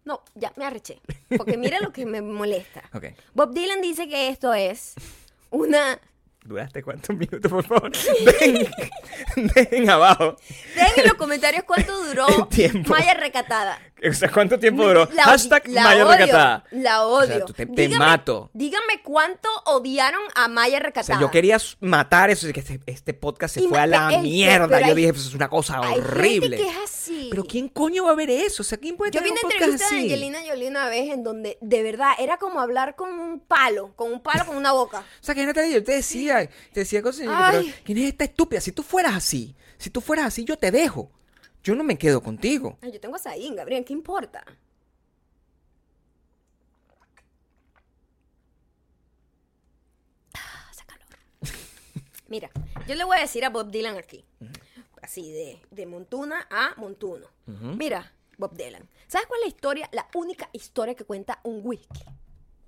No, 0.05 0.23
ya 0.35 0.53
me 0.57 0.65
arreché. 0.65 1.01
Porque 1.37 1.57
mira 1.57 1.81
lo 1.81 1.93
que 1.93 2.07
me 2.07 2.23
molesta. 2.23 2.83
Ok. 2.95 3.07
Bob 3.35 3.53
Dylan 3.53 3.81
dice 3.83 4.09
que 4.09 4.29
esto 4.29 4.55
es 4.55 4.95
una... 5.51 5.99
¿Duraste 6.45 6.81
cuántos 6.83 7.17
minutos, 7.17 7.51
por 7.51 7.65
favor? 7.65 7.91
Ven, 8.41 8.69
ven 9.71 9.91
abajo. 9.91 10.37
Dejen 10.77 11.01
en 11.01 11.05
los 11.09 11.15
comentarios 11.15 11.65
cuánto 11.65 12.05
duró. 12.05 12.27
Maya 12.87 13.15
Recatada. 13.15 13.81
O 14.09 14.13
sea, 14.13 14.31
¿cuánto 14.31 14.59
tiempo 14.59 14.87
duró? 14.87 15.09
La, 15.15 15.23
Hashtag 15.25 15.69
la 15.69 15.83
Maya 15.83 16.07
odio, 16.07 16.17
Recatada. 16.19 16.65
La 16.71 17.07
O 17.07 17.17
odio. 17.19 17.27
sea, 17.29 17.45
tú 17.47 17.53
te- 17.55 17.89
mato. 17.89 18.51
Díganme 18.53 19.01
cuánto 19.03 19.49
odiaron 19.65 20.21
a 20.35 20.49
Maya 20.49 20.77
O 20.79 20.81
Recatada. 20.83 21.19
sea, 21.19 21.21
yo 21.21 21.31
quería 21.31 21.57
matar 21.81 22.29
eso, 22.29 22.47
que 22.53 22.61
este, 22.61 22.79
este 22.85 23.15
podcast 23.15 23.55
se 23.55 23.63
Y 23.65 23.69
fue 23.69 23.79
a 23.79 23.87
la 23.87 24.19
mierda. 24.21 24.81
Yo 24.81 24.87
hay- 24.89 24.95
dije, 24.95 25.13
pues 25.15 25.27
es 25.27 25.35
una 25.35 25.49
cosa 25.49 25.81
Hay 25.83 25.99
horrible. 25.99 26.57
gente 26.59 26.63
que 26.65 26.69
es 26.71 26.77
así. 26.85 27.29
Pero 27.31 27.45
¿quién 27.45 27.69
coño 27.69 28.05
va 28.05 28.11
a 28.11 28.15
ver 28.15 28.29
eso? 28.31 28.63
O 28.63 28.65
sea, 28.65 28.77
¿quién 28.77 28.97
puede 28.97 29.13
Yo 29.13 29.21
vi 29.23 29.29
tener 29.31 29.45
una 29.45 29.55
un 29.55 29.61
podcast 29.61 29.73
entrevista 29.73 29.95
de? 29.95 30.01
Angelina 30.03 30.39
Jolie 30.47 30.69
una 30.69 30.89
vez 30.89 31.11
en 31.13 31.25
donde 31.25 31.59
de 31.63 31.83
verdad 31.83 32.11
era 32.19 32.37
como 32.37 32.61
hablar 32.61 32.97
con 32.97 33.11
un 33.19 33.41
palo, 33.41 33.93
con 33.97 34.13
un 34.13 34.21
palo 34.23 34.45
con 34.45 34.57
una 34.57 34.73
boca. 34.73 35.03
O 35.23 35.25
sea, 35.27 35.35
que 35.35 35.45
Natalia, 35.47 35.73
yo 35.79 35.83
te 35.85 35.93
decía, 35.93 36.47
te 36.73 36.81
decía 36.81 37.01
cosas 37.03 37.27
pero. 37.27 37.65
¿quién 37.85 37.99
es 37.99 38.09
esta 38.09 38.25
estúpida? 38.25 38.61
Si 38.61 38.73
tú 38.73 38.83
fueras 38.83 39.15
así, 39.15 39.57
si 39.79 39.89
tú 39.91 40.01
fueras 40.03 40.27
así, 40.27 40.45
yo 40.45 40.57
te 40.59 40.71
dejo. 40.71 41.11
Yo 41.67 41.75
no 41.75 41.83
me 41.83 41.99
quedo 41.99 42.23
contigo. 42.23 42.79
Ay, 42.81 42.93
yo 42.93 43.01
tengo 43.01 43.17
a 43.17 43.19
Zayn, 43.19 43.57
Gabriel, 43.57 43.85
¿qué 43.85 43.93
importa? 43.93 44.45
Ah, 50.33 50.69
hace 50.71 50.85
calor. 50.87 51.07
Mira, 52.29 52.51
yo 52.87 52.95
le 52.95 53.03
voy 53.03 53.17
a 53.17 53.23
decir 53.23 53.45
a 53.45 53.51
Bob 53.51 53.73
Dylan 53.73 53.97
aquí. 53.97 54.25
así 55.03 55.33
de, 55.33 55.61
de 55.73 55.87
Montuna 55.87 56.47
a 56.51 56.75
Montuno. 56.77 57.27
Ujú. 57.49 57.75
Mira, 57.75 58.13
Bob 58.39 58.57
Dylan. 58.57 58.89
¿Sabes 59.09 59.27
cuál 59.27 59.41
es 59.41 59.47
la 59.47 59.49
historia, 59.57 59.89
la 59.91 60.07
única 60.15 60.49
historia 60.53 60.95
que 60.95 61.05
cuenta 61.05 61.41
un 61.43 61.63
whisky? 61.65 62.05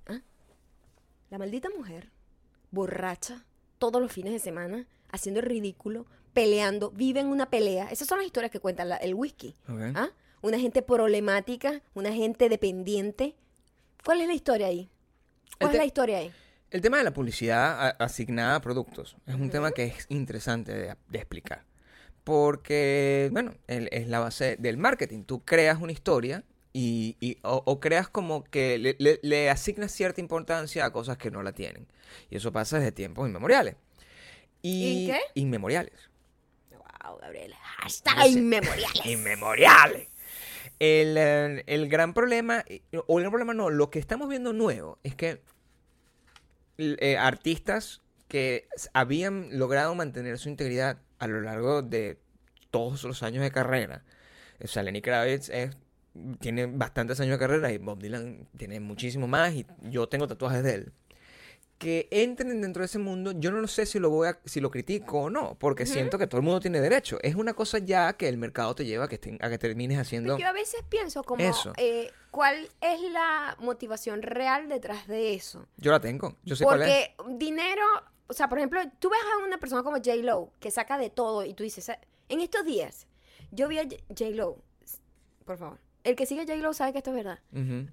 ¿Ah? 0.08 0.18
La 1.30 1.38
maldita 1.38 1.68
mujer, 1.70 2.10
borracha, 2.72 3.44
todos 3.78 4.02
los 4.02 4.10
fines 4.10 4.32
de 4.32 4.40
semana, 4.40 4.88
haciendo 5.12 5.38
el 5.38 5.46
ridículo, 5.46 6.06
peleando, 6.42 6.90
vive 6.92 7.18
en 7.20 7.26
una 7.26 7.50
pelea. 7.50 7.88
Esas 7.90 8.06
son 8.06 8.18
las 8.18 8.26
historias 8.26 8.52
que 8.52 8.60
cuenta 8.60 8.84
la- 8.84 8.96
el 8.96 9.14
whisky. 9.14 9.54
¿Ah? 9.94 10.10
Una 10.40 10.58
gente 10.58 10.82
problemática, 10.82 11.82
una 11.94 12.12
gente 12.12 12.48
dependiente. 12.48 13.34
¿Cuál 14.04 14.20
es 14.20 14.28
la 14.28 14.34
historia 14.34 14.68
ahí? 14.68 14.88
¿Cuál 15.58 15.72
es 15.72 15.78
la 15.78 15.84
historia 15.84 16.18
ahí? 16.18 16.30
El 16.70 16.80
tema 16.80 16.98
de 16.98 17.04
la 17.04 17.12
publicidad 17.12 17.96
asignada 18.00 18.56
a 18.56 18.60
productos 18.60 19.16
es 19.26 19.34
un 19.34 19.50
tema 19.50 19.72
que 19.72 19.84
es 19.84 20.06
interesante 20.10 20.72
de, 20.72 20.94
de 21.08 21.18
explicar. 21.18 21.64
Porque, 22.22 23.30
bueno, 23.32 23.54
el- 23.66 23.88
es 23.90 24.06
la 24.06 24.20
base 24.20 24.56
del 24.58 24.76
marketing. 24.76 25.24
Tú 25.24 25.44
creas 25.44 25.80
una 25.80 25.90
historia 25.92 26.44
y, 26.72 27.16
y- 27.20 27.38
o, 27.42 27.62
o 27.64 27.80
creas 27.80 28.08
como 28.08 28.44
que 28.44 28.78
le, 28.78 28.94
le- 29.00 29.18
le 29.22 29.50
asignas 29.50 29.90
cierta 29.90 30.20
importancia 30.20 30.84
a 30.84 30.92
cosas 30.92 31.16
que 31.16 31.30
no 31.32 31.42
la 31.42 31.52
tienen. 31.52 31.88
Y 32.30 32.36
eso 32.36 32.52
pasa 32.52 32.78
desde 32.78 32.92
tiempos 32.92 33.26
inmemoriales. 33.28 33.74
¿Y 34.62 35.06
qué? 35.06 35.18
Inmemoriales. 35.34 36.07
Wow, 37.08 37.18
Gabriela. 37.20 37.56
Hashtag 37.78 38.16
No 38.16 38.22
sé. 38.24 38.28
inmemoriales. 38.30 39.06
Inmemoriales. 39.06 40.08
El, 40.80 41.16
eh, 41.18 41.64
el 41.66 41.88
gran 41.88 42.14
problema, 42.14 42.64
o 43.06 43.18
el 43.18 43.22
gran 43.24 43.30
problema 43.32 43.54
no, 43.54 43.70
lo 43.70 43.90
que 43.90 43.98
estamos 43.98 44.28
viendo 44.28 44.52
nuevo 44.52 44.98
es 45.02 45.14
que 45.14 45.40
eh, 46.78 47.16
artistas 47.16 48.00
que 48.28 48.68
habían 48.92 49.58
logrado 49.58 49.94
mantener 49.94 50.38
su 50.38 50.48
integridad 50.48 50.98
a 51.18 51.26
lo 51.26 51.40
largo 51.40 51.82
de 51.82 52.18
todos 52.70 53.02
los 53.04 53.22
años 53.22 53.42
de 53.42 53.50
carrera. 53.50 54.04
O 54.62 54.66
sea, 54.68 54.82
Lenny 54.82 55.00
Kravitz 55.02 55.48
es- 55.48 55.76
tiene 56.40 56.66
bastantes 56.66 57.18
años 57.20 57.32
de 57.32 57.38
carrera 57.38 57.72
y 57.72 57.78
Bob 57.78 58.00
Dylan 58.00 58.46
tiene 58.56 58.80
muchísimo 58.80 59.26
más 59.26 59.54
y 59.54 59.66
yo 59.82 60.08
tengo 60.08 60.26
tatuajes 60.28 60.62
de 60.62 60.74
él. 60.74 60.92
Que 61.78 62.08
entren 62.10 62.60
dentro 62.60 62.80
de 62.80 62.86
ese 62.86 62.98
mundo, 62.98 63.30
yo 63.36 63.52
no 63.52 63.60
lo 63.60 63.68
sé 63.68 63.86
si 63.86 64.00
lo 64.00 64.10
voy 64.10 64.26
a, 64.28 64.38
si 64.44 64.60
lo 64.60 64.68
critico 64.68 65.20
o 65.22 65.30
no, 65.30 65.56
porque 65.60 65.86
siento 65.86 66.18
que 66.18 66.26
todo 66.26 66.40
el 66.40 66.44
mundo 66.44 66.58
tiene 66.58 66.80
derecho. 66.80 67.18
Es 67.22 67.36
una 67.36 67.54
cosa 67.54 67.78
ya 67.78 68.14
que 68.14 68.28
el 68.28 68.36
mercado 68.36 68.74
te 68.74 68.84
lleva 68.84 69.04
a 69.04 69.08
que, 69.08 69.16
te- 69.18 69.38
a 69.40 69.48
que 69.48 69.58
termines 69.58 69.96
haciendo. 69.96 70.36
Yo 70.38 70.48
a 70.48 70.52
veces 70.52 70.82
pienso 70.88 71.22
como, 71.22 71.40
Eso. 71.44 71.72
eh, 71.76 72.10
¿cuál 72.32 72.68
es 72.80 73.00
la 73.12 73.56
motivación 73.60 74.22
real 74.22 74.68
detrás 74.68 75.06
de 75.06 75.34
eso? 75.34 75.68
Yo 75.76 75.92
la 75.92 76.00
tengo, 76.00 76.34
yo 76.42 76.56
sé 76.56 76.64
cuál 76.64 76.82
es. 76.82 77.10
Porque 77.16 77.36
dinero, 77.38 77.84
o 78.26 78.32
sea, 78.32 78.48
por 78.48 78.58
ejemplo, 78.58 78.80
tú 78.98 79.08
ves 79.10 79.20
a 79.40 79.46
una 79.46 79.58
persona 79.60 79.84
como 79.84 79.98
J. 79.98 80.16
Lo 80.16 80.50
que 80.58 80.72
saca 80.72 80.98
de 80.98 81.10
todo 81.10 81.44
y 81.44 81.54
tú 81.54 81.62
dices, 81.62 81.88
"Ah, 81.90 82.00
en 82.28 82.40
estos 82.40 82.64
días, 82.64 83.06
yo 83.52 83.68
vi 83.68 83.78
a 83.78 83.84
J. 83.84 84.30
Lo, 84.32 84.58
por 85.44 85.56
favor, 85.56 85.78
el 86.08 86.16
que 86.16 86.26
sigue 86.26 86.42
a 86.42 86.46
J. 86.46 86.56
Lo 86.56 86.72
sabe 86.72 86.92
que 86.92 86.98
esto 86.98 87.10
es 87.10 87.16
verdad. 87.16 87.38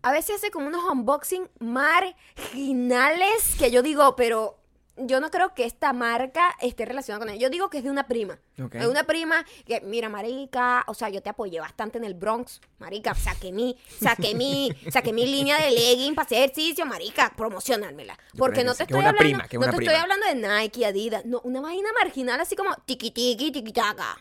A 0.01 0.11
veces 0.11 0.37
hace 0.37 0.51
como 0.51 0.67
unos 0.67 0.83
unboxing 0.83 1.49
marginales 1.59 3.55
que 3.57 3.71
yo 3.71 3.81
digo, 3.81 4.15
pero 4.15 4.59
yo 4.97 5.19
no 5.19 5.29
creo 5.29 5.53
que 5.53 5.65
esta 5.65 5.91
marca 5.93 6.55
esté 6.61 6.85
relacionada 6.85 7.25
con 7.25 7.29
ella. 7.29 7.41
Yo 7.41 7.49
digo 7.49 7.69
que 7.69 7.79
es 7.79 7.83
de 7.83 7.89
una 7.89 8.07
prima. 8.07 8.39
Ok. 8.61 8.75
Es 8.75 8.87
una 8.87 9.03
prima 9.03 9.45
que, 9.65 9.81
mira, 9.81 10.09
marica, 10.09 10.83
o 10.87 10.93
sea, 10.93 11.09
yo 11.09 11.21
te 11.21 11.29
apoyé 11.29 11.59
bastante 11.59 11.97
en 11.97 12.05
el 12.05 12.13
Bronx, 12.13 12.61
marica, 12.79 13.13
saqué 13.13 13.51
mi, 13.51 13.77
saqué 14.01 14.35
mi, 14.35 14.71
saqué 14.91 15.11
mi 15.11 15.25
línea 15.25 15.57
de 15.57 15.71
legging 15.71 16.15
para 16.15 16.25
hacer 16.25 16.37
ejercicio, 16.39 16.85
marica, 16.85 17.33
promocionármela. 17.35 18.17
Porque 18.37 18.63
no 18.63 18.73
te 18.73 18.83
estoy 18.83 18.99
hablando, 18.99 19.17
prima, 19.17 19.39
no 19.39 19.43
te 19.43 19.57
prima. 19.57 19.91
estoy 19.91 19.95
hablando 19.95 20.25
de 20.27 20.35
Nike, 20.35 20.85
Adidas, 20.85 21.25
no, 21.25 21.41
una 21.41 21.61
vaina 21.61 21.89
marginal 22.01 22.39
así 22.39 22.55
como 22.55 22.73
tiki 22.85 23.11
tiki, 23.11 23.51
tiki 23.51 23.73
taka, 23.73 24.17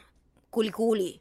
culi 0.50 0.70
culi. 0.70 1.20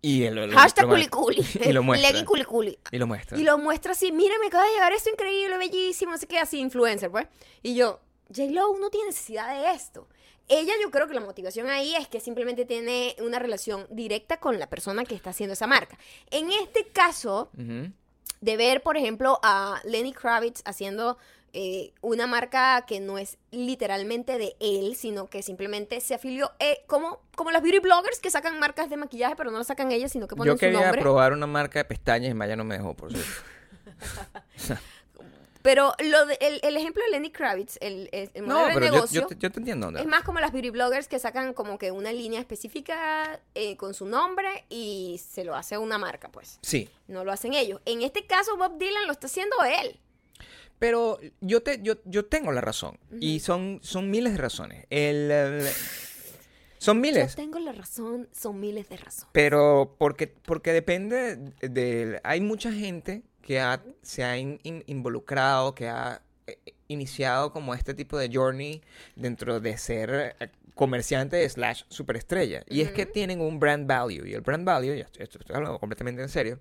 Y 0.00 0.22
el, 0.24 0.38
el- 0.38 0.52
Hashtag 0.54 0.84
lo- 0.86 0.90
culi 0.92 1.08
culi. 1.08 1.46
Y 1.64 1.72
lo 1.72 1.82
muestra. 1.82 2.10
Legging 2.10 2.24
culi 2.24 2.44
culi. 2.44 2.78
Y 2.92 2.98
lo 2.98 3.06
muestra. 3.06 3.36
Y 3.38 3.42
lo 3.42 3.58
muestra 3.58 3.92
así, 3.92 4.12
mira, 4.12 4.34
me 4.40 4.46
acaba 4.46 4.64
de 4.64 4.70
llegar 4.72 4.92
esto 4.92 5.10
increíble, 5.10 5.58
bellísimo, 5.58 6.12
no 6.12 6.18
sé 6.18 6.26
qué, 6.26 6.38
así, 6.38 6.60
influencer, 6.60 7.10
pues. 7.10 7.26
Y 7.62 7.74
yo, 7.74 8.00
J-Lo 8.34 8.78
no 8.78 8.90
tiene 8.90 9.08
necesidad 9.08 9.48
de 9.60 9.72
esto. 9.74 10.08
Ella 10.50 10.72
yo 10.80 10.90
creo 10.90 11.08
que 11.08 11.14
la 11.14 11.20
motivación 11.20 11.68
ahí 11.68 11.94
es 11.94 12.08
que 12.08 12.20
simplemente 12.20 12.64
tiene 12.64 13.16
una 13.20 13.38
relación 13.38 13.86
directa 13.90 14.38
con 14.40 14.58
la 14.58 14.68
persona 14.70 15.04
que 15.04 15.14
está 15.14 15.30
haciendo 15.30 15.52
esa 15.52 15.66
marca. 15.66 15.98
En 16.30 16.50
este 16.50 16.86
caso, 16.86 17.50
de 18.40 18.56
ver, 18.56 18.82
por 18.82 18.96
ejemplo, 18.96 19.40
a 19.42 19.80
Lenny 19.84 20.12
Kravitz 20.12 20.62
haciendo 20.64 21.18
eh, 21.52 21.92
una 22.00 22.26
marca 22.26 22.84
que 22.86 23.00
no 23.00 23.18
es 23.18 23.38
literalmente 23.50 24.38
de 24.38 24.56
él, 24.60 24.96
sino 24.96 25.28
que 25.28 25.42
simplemente 25.42 26.00
se 26.00 26.14
afilió, 26.14 26.52
eh, 26.58 26.80
como, 26.86 27.20
como 27.36 27.50
las 27.50 27.62
beauty 27.62 27.78
bloggers 27.80 28.18
que 28.20 28.30
sacan 28.30 28.58
marcas 28.58 28.90
de 28.90 28.96
maquillaje, 28.96 29.36
pero 29.36 29.50
no 29.50 29.58
lo 29.58 29.64
sacan 29.64 29.90
ellas, 29.92 30.12
sino 30.12 30.26
que 30.28 30.36
ponen 30.36 30.52
Yo 30.52 30.56
su 30.56 30.60
quería 30.60 30.80
nombre. 30.80 31.00
probar 31.00 31.32
una 31.32 31.46
marca 31.46 31.78
de 31.78 31.84
pestañas 31.84 32.30
y 32.30 32.34
Maya 32.34 32.56
no 32.56 32.64
me 32.64 32.76
dejó, 32.76 32.94
por 32.94 33.12
cierto. 33.12 33.30
Pero 35.60 35.92
lo 35.98 36.24
de- 36.26 36.38
el, 36.40 36.60
el 36.62 36.76
ejemplo 36.76 37.02
de 37.02 37.10
Lenny 37.10 37.30
Kravitz, 37.30 37.78
el, 37.80 38.08
el- 38.12 38.30
el 38.32 38.42
modelo 38.44 38.60
No, 38.60 38.66
de 38.68 38.74
pero 38.74 38.86
yo, 38.86 38.92
negocio, 38.92 39.20
yo, 39.22 39.26
te, 39.26 39.36
yo 39.36 39.50
te 39.50 39.58
entiendo. 39.58 39.88
Onda. 39.88 40.00
es 40.00 40.06
más 40.06 40.22
como 40.22 40.38
las 40.38 40.52
beauty 40.52 40.70
bloggers 40.70 41.08
que 41.08 41.18
sacan 41.18 41.52
como 41.52 41.78
que 41.78 41.90
una 41.90 42.12
línea 42.12 42.38
específica 42.38 43.40
eh, 43.56 43.76
con 43.76 43.92
su 43.92 44.06
nombre 44.06 44.64
y 44.70 45.20
se 45.28 45.42
lo 45.44 45.56
hace 45.56 45.76
una 45.76 45.98
marca, 45.98 46.28
pues. 46.30 46.58
Sí, 46.62 46.88
No 47.08 47.24
lo 47.24 47.32
hacen 47.32 47.54
ellos. 47.54 47.80
En 47.86 48.02
este 48.02 48.24
caso, 48.24 48.56
Bob 48.56 48.78
Dylan 48.78 49.06
lo 49.06 49.12
está 49.12 49.26
haciendo 49.26 49.56
él. 49.64 49.98
Pero 50.78 51.18
yo, 51.40 51.62
te, 51.62 51.80
yo, 51.82 51.94
yo 52.04 52.24
tengo 52.26 52.52
la 52.52 52.60
razón. 52.60 52.98
Y 53.20 53.40
son, 53.40 53.80
son 53.82 54.10
miles 54.10 54.32
de 54.34 54.38
razones. 54.38 54.86
El, 54.90 55.30
el- 55.30 55.66
son 56.78 57.00
miles. 57.00 57.30
Yo 57.30 57.36
tengo 57.36 57.58
la 57.58 57.72
razón, 57.72 58.28
son 58.32 58.60
miles 58.60 58.88
de 58.88 58.96
razones. 58.96 59.28
Pero 59.32 59.96
porque, 59.98 60.28
porque 60.28 60.72
depende 60.72 61.36
de, 61.60 62.20
Hay 62.22 62.40
mucha 62.40 62.72
gente 62.72 63.22
que 63.42 63.58
ha- 63.60 63.82
se 64.02 64.22
ha 64.22 64.38
in- 64.38 64.60
in- 64.62 64.84
involucrado, 64.86 65.74
que 65.74 65.88
ha 65.88 66.22
eh, 66.46 66.56
iniciado 66.86 67.52
como 67.52 67.74
este 67.74 67.94
tipo 67.94 68.16
de 68.16 68.30
journey 68.32 68.80
dentro 69.16 69.58
de 69.58 69.76
ser 69.76 70.36
eh, 70.38 70.48
comerciante 70.74 71.48
slash 71.48 71.82
superestrella. 71.88 72.62
Y 72.68 72.82
es 72.82 72.92
que 72.92 73.04
tienen 73.06 73.40
un 73.40 73.58
brand 73.58 73.86
value. 73.88 74.24
Y 74.28 74.34
el 74.34 74.42
brand 74.42 74.64
value, 74.64 74.94
y 74.94 75.00
esto, 75.00 75.20
esto 75.20 75.38
estoy 75.40 75.56
hablando 75.56 75.80
completamente 75.80 76.22
en 76.22 76.28
serio, 76.28 76.60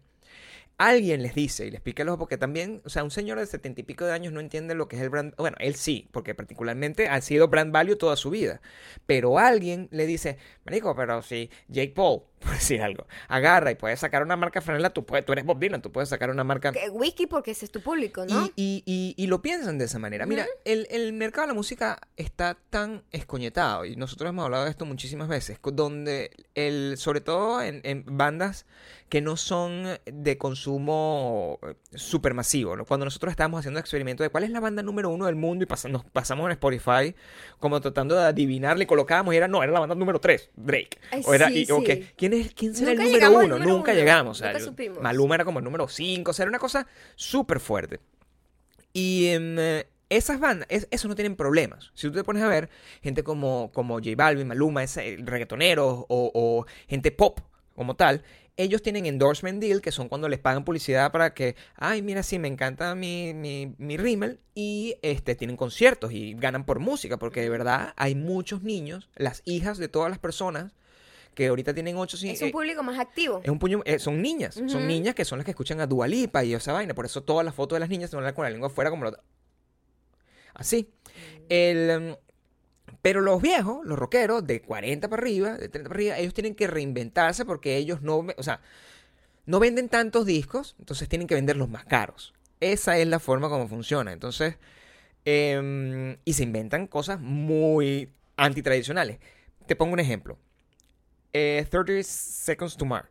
alguien 0.78 1.24
les 1.24 1.34
dice 1.34 1.66
y 1.66 1.72
les 1.72 1.82
pica 1.82 2.04
el 2.04 2.10
ojo 2.10 2.20
porque 2.20 2.38
también, 2.38 2.82
o 2.86 2.90
sea, 2.90 3.04
un 3.04 3.12
señor 3.12 3.40
de 3.40 3.46
setenta 3.46 3.82
y 3.82 3.84
pico 3.84 4.06
de 4.06 4.14
años 4.14 4.34
no 4.34 4.40
entiende 4.40 4.76
lo 4.76 4.88
que 4.88 4.96
es 4.96 5.02
el 5.02 5.10
brand, 5.10 5.36
bueno, 5.38 5.58
él 5.60 5.76
sí, 5.76 6.08
porque 6.12 6.36
particularmente 6.36 7.08
ha 7.08 7.20
sido 7.22 7.48
brand 7.48 7.72
value 7.72 7.96
toda 7.96 8.16
su 8.16 8.30
vida, 8.30 8.62
pero 9.06 9.40
alguien 9.40 9.88
le 9.92 10.06
dice, 10.06 10.38
marico, 10.66 10.96
pero 10.96 11.22
si 11.22 11.50
Jake 11.68 11.94
Paul, 11.96 12.22
por 12.48 12.52
decir 12.52 12.82
algo, 12.82 13.08
agarra 13.28 13.72
y 13.72 13.76
puede 13.76 13.98
sacar 13.98 14.22
una 14.24 14.36
marca 14.36 14.62
franela, 14.62 14.92
tú, 14.92 15.06
puedes, 15.06 15.26
tú 15.26 15.34
eres 15.34 15.44
Bob 15.46 15.60
Dylan, 15.60 15.82
tú 15.82 15.92
puedes 15.92 16.10
sacar 16.10 16.30
una 16.30 16.44
marca... 16.44 16.72
Whisky 16.92 17.26
porque 17.28 17.52
ese 17.52 17.66
es 17.66 17.72
tu 17.72 17.82
público, 17.82 18.26
¿no? 18.26 18.46
Y, 18.56 18.84
y- 18.86 19.16
y- 19.18 19.24
y 19.24 19.28
lo 19.28 19.42
piensan 19.42 19.78
de 19.78 19.86
esa 19.86 20.00
manera. 20.00 20.26
Mira, 20.26 20.46
el, 20.66 20.88
el 20.92 21.14
mercado 21.14 21.48
de 21.48 21.54
la 21.54 21.54
música 21.56 22.00
está 22.16 22.58
tan 22.70 23.04
escoñetado, 23.12 23.86
y 23.86 23.96
nosotros 23.96 24.30
hemos 24.30 24.46
hablado 24.46 24.66
de 24.66 24.70
esto 24.70 24.86
muchísimas 24.86 25.28
veces, 25.28 25.60
donde, 25.64 26.32
el, 26.56 26.96
sobre 26.98 27.22
todo 27.22 27.62
en, 27.62 27.82
en 27.84 28.04
bandas 28.06 28.66
que 29.10 29.22
no 29.22 29.38
son 29.38 29.86
de 30.06 30.38
consumo 30.38 31.60
eh, 31.64 31.76
supermasivo, 31.94 32.76
¿no? 32.76 32.86
cuando 32.86 33.06
nosotros 33.06 33.32
estábamos 33.32 33.60
haciendo 33.60 33.80
el 33.80 33.82
experimento 33.82 34.24
de 34.24 34.30
cuál 34.30 34.44
es 34.44 34.50
la 34.50 34.60
banda 34.60 34.84
número 34.84 35.10
uno 35.10 35.26
del 35.28 35.36
mundo 35.36 35.64
y 35.64 35.68
pas- 35.68 35.90
nos 35.90 36.04
pasamos 36.06 36.46
en 36.46 36.52
Spotify 36.52 37.16
como 37.60 37.80
tratando 37.82 38.16
de 38.16 38.24
adivinarle, 38.26 38.86
colocábamos 38.86 39.34
y 39.34 39.38
era, 39.38 39.48
no, 39.48 39.64
era 39.64 39.72
la 39.72 39.80
banda 39.80 39.96
número 39.96 40.20
tres, 40.20 40.50
Drake. 40.56 41.00
Ay, 41.12 41.22
o 41.26 41.34
era, 41.34 41.48
sí, 41.48 41.60
y- 41.60 41.66
sí. 41.66 41.72
¿Quién, 42.30 42.42
es, 42.42 42.54
¿quién 42.54 42.76
será 42.76 42.92
Nunca 42.92 43.04
el 43.06 43.12
número 43.12 43.32
uno? 43.32 43.48
número 43.56 43.72
Nunca 43.78 43.92
uno. 43.92 44.00
llegamos. 44.00 44.38
o 44.38 44.40
sea, 44.40 44.48
Nunca 44.50 44.60
yo- 44.60 44.66
supimos. 44.66 45.02
Maluma 45.02 45.36
era 45.36 45.46
como 45.46 45.60
el 45.60 45.66
número 45.66 45.88
cinco, 45.88 46.32
o 46.32 46.34
sea, 46.34 46.44
era 46.44 46.50
una 46.50 46.60
cosa 46.60 46.88
súper 47.16 47.60
fuerte. 47.60 48.00
Y 48.94 49.28
em, 49.28 49.58
eh, 49.60 49.88
esas 50.10 50.40
bandas, 50.40 50.68
es- 50.70 50.88
eso 50.92 51.08
no 51.08 51.16
tienen 51.16 51.36
problemas. 51.36 51.92
Si 51.94 52.08
tú 52.08 52.14
te 52.14 52.24
pones 52.24 52.44
a 52.44 52.48
ver, 52.48 52.70
gente 53.02 53.24
como, 53.24 53.72
como 53.74 53.96
J 53.96 54.12
Balvin, 54.16 54.48
Maluma, 54.48 54.84
ese, 54.84 55.18
reggaetoneros 55.20 56.06
o, 56.08 56.32
o 56.34 56.66
gente 56.88 57.12
pop 57.12 57.40
como 57.76 57.96
tal, 57.96 58.24
ellos 58.60 58.82
tienen 58.82 59.06
endorsement 59.06 59.62
deal, 59.62 59.82
que 59.82 59.92
son 59.92 60.10
cuando 60.10 60.28
les 60.30 60.40
pagan 60.40 60.64
publicidad 60.66 61.12
para 61.12 61.36
que, 61.36 61.56
ay, 61.76 62.02
mira, 62.02 62.24
sí, 62.24 62.40
me 62.40 62.48
encanta 62.48 62.96
mi, 62.96 63.36
mi, 63.36 63.76
mi 63.78 63.98
rímel, 63.98 64.40
y 64.56 64.96
este, 65.04 65.36
tienen 65.36 65.58
conciertos 65.58 66.12
y 66.12 66.34
ganan 66.34 66.66
por 66.66 66.80
música, 66.80 67.18
porque 67.18 67.42
de 67.42 67.50
verdad 67.50 67.94
hay 67.98 68.16
muchos 68.16 68.64
niños, 68.64 69.10
las 69.16 69.44
hijas 69.46 69.78
de 69.78 69.90
todas 69.90 70.10
las 70.10 70.18
personas, 70.18 70.74
que 71.38 71.50
ahorita 71.50 71.72
tienen 71.72 71.96
8 71.96 72.18
es 72.24 72.42
un 72.42 72.50
público 72.50 72.82
más 72.82 72.98
activo. 72.98 73.42
es 73.44 73.50
un 73.52 73.60
puño, 73.60 73.84
eh, 73.86 74.00
son 74.00 74.24
niñas, 74.24 74.56
son 74.56 74.88
niñas 74.88 75.14
que 75.14 75.24
son 75.24 75.38
las 75.38 75.46
que 75.46 75.52
escuchan 75.52 75.80
a 75.80 75.86
Dualipa 75.86 76.44
y 76.44 76.56
esa 76.56 76.74
vaina. 76.74 76.96
Por 76.96 77.06
eso 77.06 77.22
todas 77.22 77.46
las 77.46 77.54
fotos 77.54 77.76
de 77.76 77.82
las 77.82 77.90
niñas 77.90 78.10
se 78.10 78.16
van 78.16 78.26
a 78.26 78.30
ver 78.30 78.34
con 78.34 78.44
la 78.44 78.50
lengua 78.50 78.70
afuera 78.70 78.90
como 78.90 79.06
lo... 79.06 79.16
Así. 80.56 80.90
El, 81.48 81.90
em, 81.92 82.16
pero 83.04 83.22
los 83.22 83.40
viejos, 83.40 83.86
los 83.86 84.00
rockeros, 84.00 84.48
de 84.48 84.64
40 84.64 85.08
para 85.10 85.22
arriba, 85.22 85.52
de 85.60 85.70
30 85.70 85.90
para 85.90 86.00
arriba, 86.00 86.18
ellos 86.18 86.34
tienen 86.34 86.56
que 86.56 86.66
reinventarse 86.66 87.46
porque 87.46 87.78
ellos 87.78 88.02
no, 88.02 88.26
o 88.36 88.42
sea, 88.42 88.60
no 89.46 89.60
venden 89.60 89.90
tantos 89.90 90.26
discos, 90.26 90.76
entonces 90.80 91.08
tienen 91.08 91.28
que 91.28 91.36
venderlos 91.36 91.70
más 91.70 91.86
caros. 91.86 92.34
Esa 92.62 92.98
es 92.98 93.08
la 93.08 93.20
forma 93.20 93.48
como 93.48 93.68
funciona. 93.68 94.12
Entonces, 94.12 94.56
em, 95.24 96.18
y 96.26 96.34
se 96.34 96.42
inventan 96.42 96.88
cosas 96.88 97.20
muy 97.20 98.10
antitradicionales. 98.38 99.20
Te 99.68 99.76
pongo 99.76 99.94
un 99.94 100.00
ejemplo. 100.00 100.40
Eh, 101.34 101.66
30 101.70 102.04
Seconds 102.04 102.78
to 102.78 102.86
Mars 102.86 103.10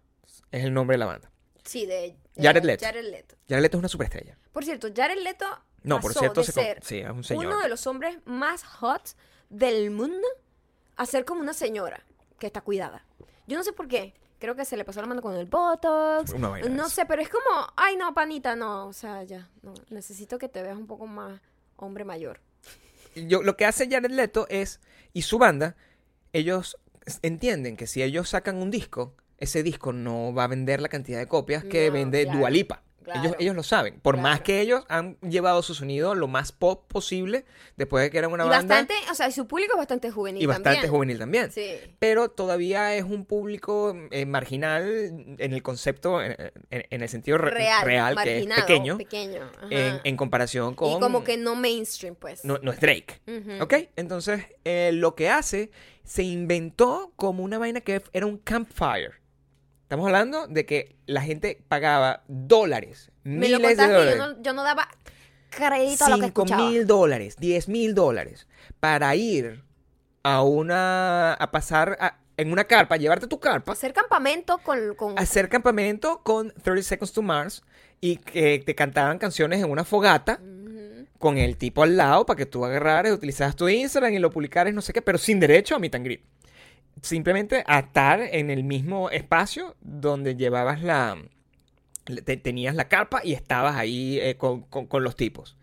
es 0.50 0.64
el 0.64 0.72
nombre 0.72 0.94
de 0.94 0.98
la 0.98 1.06
banda. 1.06 1.30
Sí, 1.64 1.86
de 1.86 2.06
eh, 2.06 2.16
Jared 2.40 2.64
Leto. 2.64 2.84
Jared 2.84 3.10
Leto. 3.10 3.36
Jared 3.48 3.62
Leto 3.62 3.76
es 3.76 3.78
una 3.80 3.88
superestrella. 3.88 4.38
Por 4.52 4.64
cierto, 4.64 4.88
Jared 4.94 5.18
Leto 5.22 5.46
No, 5.82 6.00
por 6.00 6.14
cierto, 6.14 6.40
de 6.40 6.46
se 6.46 6.52
con- 6.52 6.62
ser 6.62 6.84
sí, 6.84 6.98
es 6.98 7.10
un 7.10 7.24
señor. 7.24 7.46
uno 7.46 7.60
de 7.60 7.68
los 7.68 7.86
hombres 7.86 8.18
más 8.24 8.62
hot 8.64 9.16
del 9.50 9.90
mundo 9.90 10.26
a 10.96 11.06
ser 11.06 11.24
como 11.24 11.40
una 11.40 11.52
señora 11.54 12.04
que 12.38 12.46
está 12.46 12.60
cuidada. 12.60 13.04
Yo 13.46 13.56
no 13.56 13.64
sé 13.64 13.72
por 13.72 13.88
qué. 13.88 14.14
Creo 14.38 14.54
que 14.54 14.64
se 14.66 14.76
le 14.76 14.84
pasó 14.84 15.00
la 15.00 15.06
mano 15.06 15.22
con 15.22 15.34
el 15.34 15.46
botox. 15.46 16.32
Una 16.32 16.48
vaina 16.48 16.68
No 16.68 16.88
sé, 16.90 17.06
pero 17.06 17.22
es 17.22 17.28
como, 17.30 17.44
ay 17.76 17.96
no, 17.96 18.12
panita, 18.12 18.54
no, 18.54 18.86
o 18.86 18.92
sea, 18.92 19.22
ya, 19.24 19.48
no, 19.62 19.72
necesito 19.88 20.38
que 20.38 20.48
te 20.48 20.62
veas 20.62 20.76
un 20.76 20.86
poco 20.86 21.06
más 21.06 21.40
hombre 21.76 22.04
mayor. 22.04 22.40
Yo, 23.14 23.42
lo 23.42 23.56
que 23.56 23.64
hace 23.64 23.88
Jared 23.88 24.10
Leto 24.10 24.46
es, 24.50 24.80
y 25.14 25.22
su 25.22 25.38
banda, 25.38 25.74
ellos 26.34 26.76
entienden 27.22 27.76
que 27.76 27.86
si 27.86 28.02
ellos 28.02 28.28
sacan 28.28 28.56
un 28.56 28.70
disco, 28.70 29.14
ese 29.38 29.62
disco 29.62 29.92
no 29.92 30.32
va 30.34 30.44
a 30.44 30.48
vender 30.48 30.80
la 30.80 30.88
cantidad 30.88 31.18
de 31.18 31.26
copias 31.28 31.64
que 31.64 31.88
No, 31.88 31.94
vende 31.94 32.24
claro, 32.24 32.38
Dua 32.38 32.50
Lipa. 32.50 32.82
Claro. 33.06 33.20
Ellos, 33.22 33.36
ellos 33.38 33.56
lo 33.56 33.62
saben. 33.62 34.00
Por 34.00 34.16
más 34.18 34.40
que 34.42 34.60
ellos 34.60 34.84
han 34.88 35.16
llevado 35.20 35.62
su 35.62 35.74
sonido 35.74 36.14
lo 36.14 36.28
más 36.28 36.52
pop 36.52 36.86
posible, 36.88 37.44
después 37.76 38.02
de 38.04 38.10
que 38.10 38.18
eran 38.18 38.32
una 38.32 38.44
y 38.44 38.48
banda 38.48 38.74
bastante, 38.76 38.94
o 39.10 39.14
sea, 39.14 39.28
y 39.28 39.32
su 39.32 39.46
público 39.46 39.72
es 39.74 39.78
bastante 39.78 40.10
juvenil 40.10 40.42
y 40.42 40.46
bastante 40.46 40.70
también. 40.70 40.90
juvenil 40.92 41.18
también. 41.18 41.50
Sí. 41.52 41.76
Pero 41.98 42.28
todavía 42.30 42.94
es 42.94 43.04
un 43.04 43.24
público 43.24 43.96
eh, 44.10 44.26
marginal 44.26 45.36
en 45.38 45.52
el 45.52 45.62
concepto, 45.62 46.20
en, 46.22 46.32
en- 46.70 46.84
en 46.90 47.02
el 47.02 47.08
sentido 47.08 47.38
re- 47.38 47.50
Real, 47.84 48.16
que 48.22 48.38
es 48.38 48.46
pequeño, 48.46 48.98
pequeño, 48.98 49.50
en, 49.70 50.00
en 50.04 50.16
comparación 50.16 50.74
con... 50.74 50.90
Y 50.90 51.00
como 51.00 51.22
que 51.24 51.36
no 51.36 51.54
mainstream, 51.54 52.16
pues. 52.16 52.44
no, 52.44 52.58
no 52.58 52.72
es 52.72 52.80
Drake. 52.80 53.20
Ujú. 53.26 53.62
¿Ok? 53.62 53.74
Entonces, 53.96 54.42
eh, 54.64 54.90
lo 54.92 55.14
que 55.14 55.30
hace, 55.30 55.70
se 56.04 56.22
inventó 56.22 57.12
como 57.16 57.44
una 57.44 57.58
vaina 57.58 57.80
que 57.80 58.02
era 58.12 58.26
un 58.26 58.38
campfire. 58.38 59.12
Estamos 59.86 60.06
hablando 60.06 60.48
de 60.48 60.66
que 60.66 60.96
la 61.06 61.22
gente 61.22 61.62
pagaba 61.68 62.24
dólares, 62.26 63.12
Me 63.22 63.48
lo 63.48 63.58
miles 63.58 63.76
de 63.76 63.84
contaste 63.84 63.92
dólares. 63.92 64.16
yo 64.18 64.26
no, 64.34 64.42
yo 64.42 64.52
no 64.52 64.64
daba 64.64 64.88
crédito 65.50 66.04
a 66.06 66.08
lo 66.10 66.16
que 66.16 66.24
Cinco 66.26 66.42
escuchaba. 66.42 66.68
mil 66.70 66.86
dólares, 66.88 67.36
diez 67.38 67.68
mil 67.68 67.94
dólares 67.94 68.48
para 68.80 69.14
ir 69.14 69.62
a 70.24 70.42
una, 70.42 71.34
a 71.34 71.50
pasar 71.52 71.96
a- 72.00 72.18
en 72.36 72.50
una 72.50 72.64
carpa, 72.64 72.96
llevarte 72.96 73.28
tu 73.28 73.38
carpa, 73.38 73.72
Hacer 73.72 73.92
campamento 73.92 74.58
con... 74.58 74.94
con 74.96 75.16
hacer 75.18 75.48
campamento 75.48 76.20
con 76.24 76.52
30 76.62 76.82
Seconds 76.82 77.12
to 77.12 77.22
Mars 77.22 77.62
y 78.00 78.16
que 78.16 78.58
te 78.66 78.74
cantaban 78.74 79.18
canciones 79.18 79.62
en 79.62 79.70
una 79.70 79.84
fogata 79.84 80.40
Ujú. 80.42 81.06
con 81.18 81.38
el 81.38 81.56
tipo 81.56 81.84
al 81.84 81.96
lado 81.96 82.26
para 82.26 82.36
que 82.38 82.44
tú 82.46 82.64
agarraras, 82.64 83.12
utilizaras 83.12 83.54
tu 83.54 83.68
Instagram 83.68 84.12
y 84.14 84.18
lo 84.18 84.30
publicaras, 84.32 84.74
no 84.74 84.82
sé 84.82 84.92
qué, 84.92 85.00
pero 85.00 85.16
sin 85.16 85.38
derecho 85.38 85.76
a 85.76 85.78
meet 85.78 85.94
and 85.94 86.04
greet. 86.04 86.22
Simplemente 87.02 87.62
a 87.66 87.80
estar 87.80 88.20
en 88.20 88.50
el 88.50 88.64
mismo 88.64 89.10
espacio 89.10 89.76
donde 89.80 90.34
llevabas 90.36 90.82
la... 90.82 91.16
te- 92.24 92.36
tenías 92.36 92.74
la 92.74 92.88
carpa 92.88 93.20
y 93.22 93.32
estabas 93.34 93.76
ahí 93.76 94.18
eh, 94.20 94.36
con, 94.36 94.62
con- 94.62 94.86
con 94.86 95.04
los 95.04 95.14
tipos. 95.16 95.56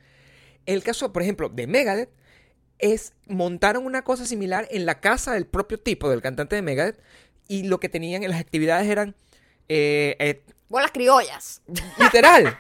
El 0.65 0.84
caso, 0.84 1.12
por 1.12 1.22
ejemplo, 1.22 1.50
de 1.50 1.67
Megadeth 1.67 2.10
es 2.80 3.13
montaron 3.28 3.86
una 3.86 4.04
cosa 4.04 4.26
similar 4.26 4.67
en 4.72 4.86
la 4.86 5.00
casa 5.00 5.34
del 5.34 5.46
propio 5.46 5.80
tipo, 5.80 6.10
del 6.10 6.22
cantante 6.22 6.56
de 6.56 6.62
Megadeth, 6.62 7.02
y 7.48 7.63
lo 7.63 7.80
que 7.80 7.89
tenían 7.89 8.24
en 8.24 8.32
las 8.32 8.39
actividades 8.39 8.88
eran 8.88 9.15
eh, 9.69 10.15
eh, 10.19 10.43
Bolas 10.69 10.91
criollas. 10.91 11.62
Literal, 12.00 12.58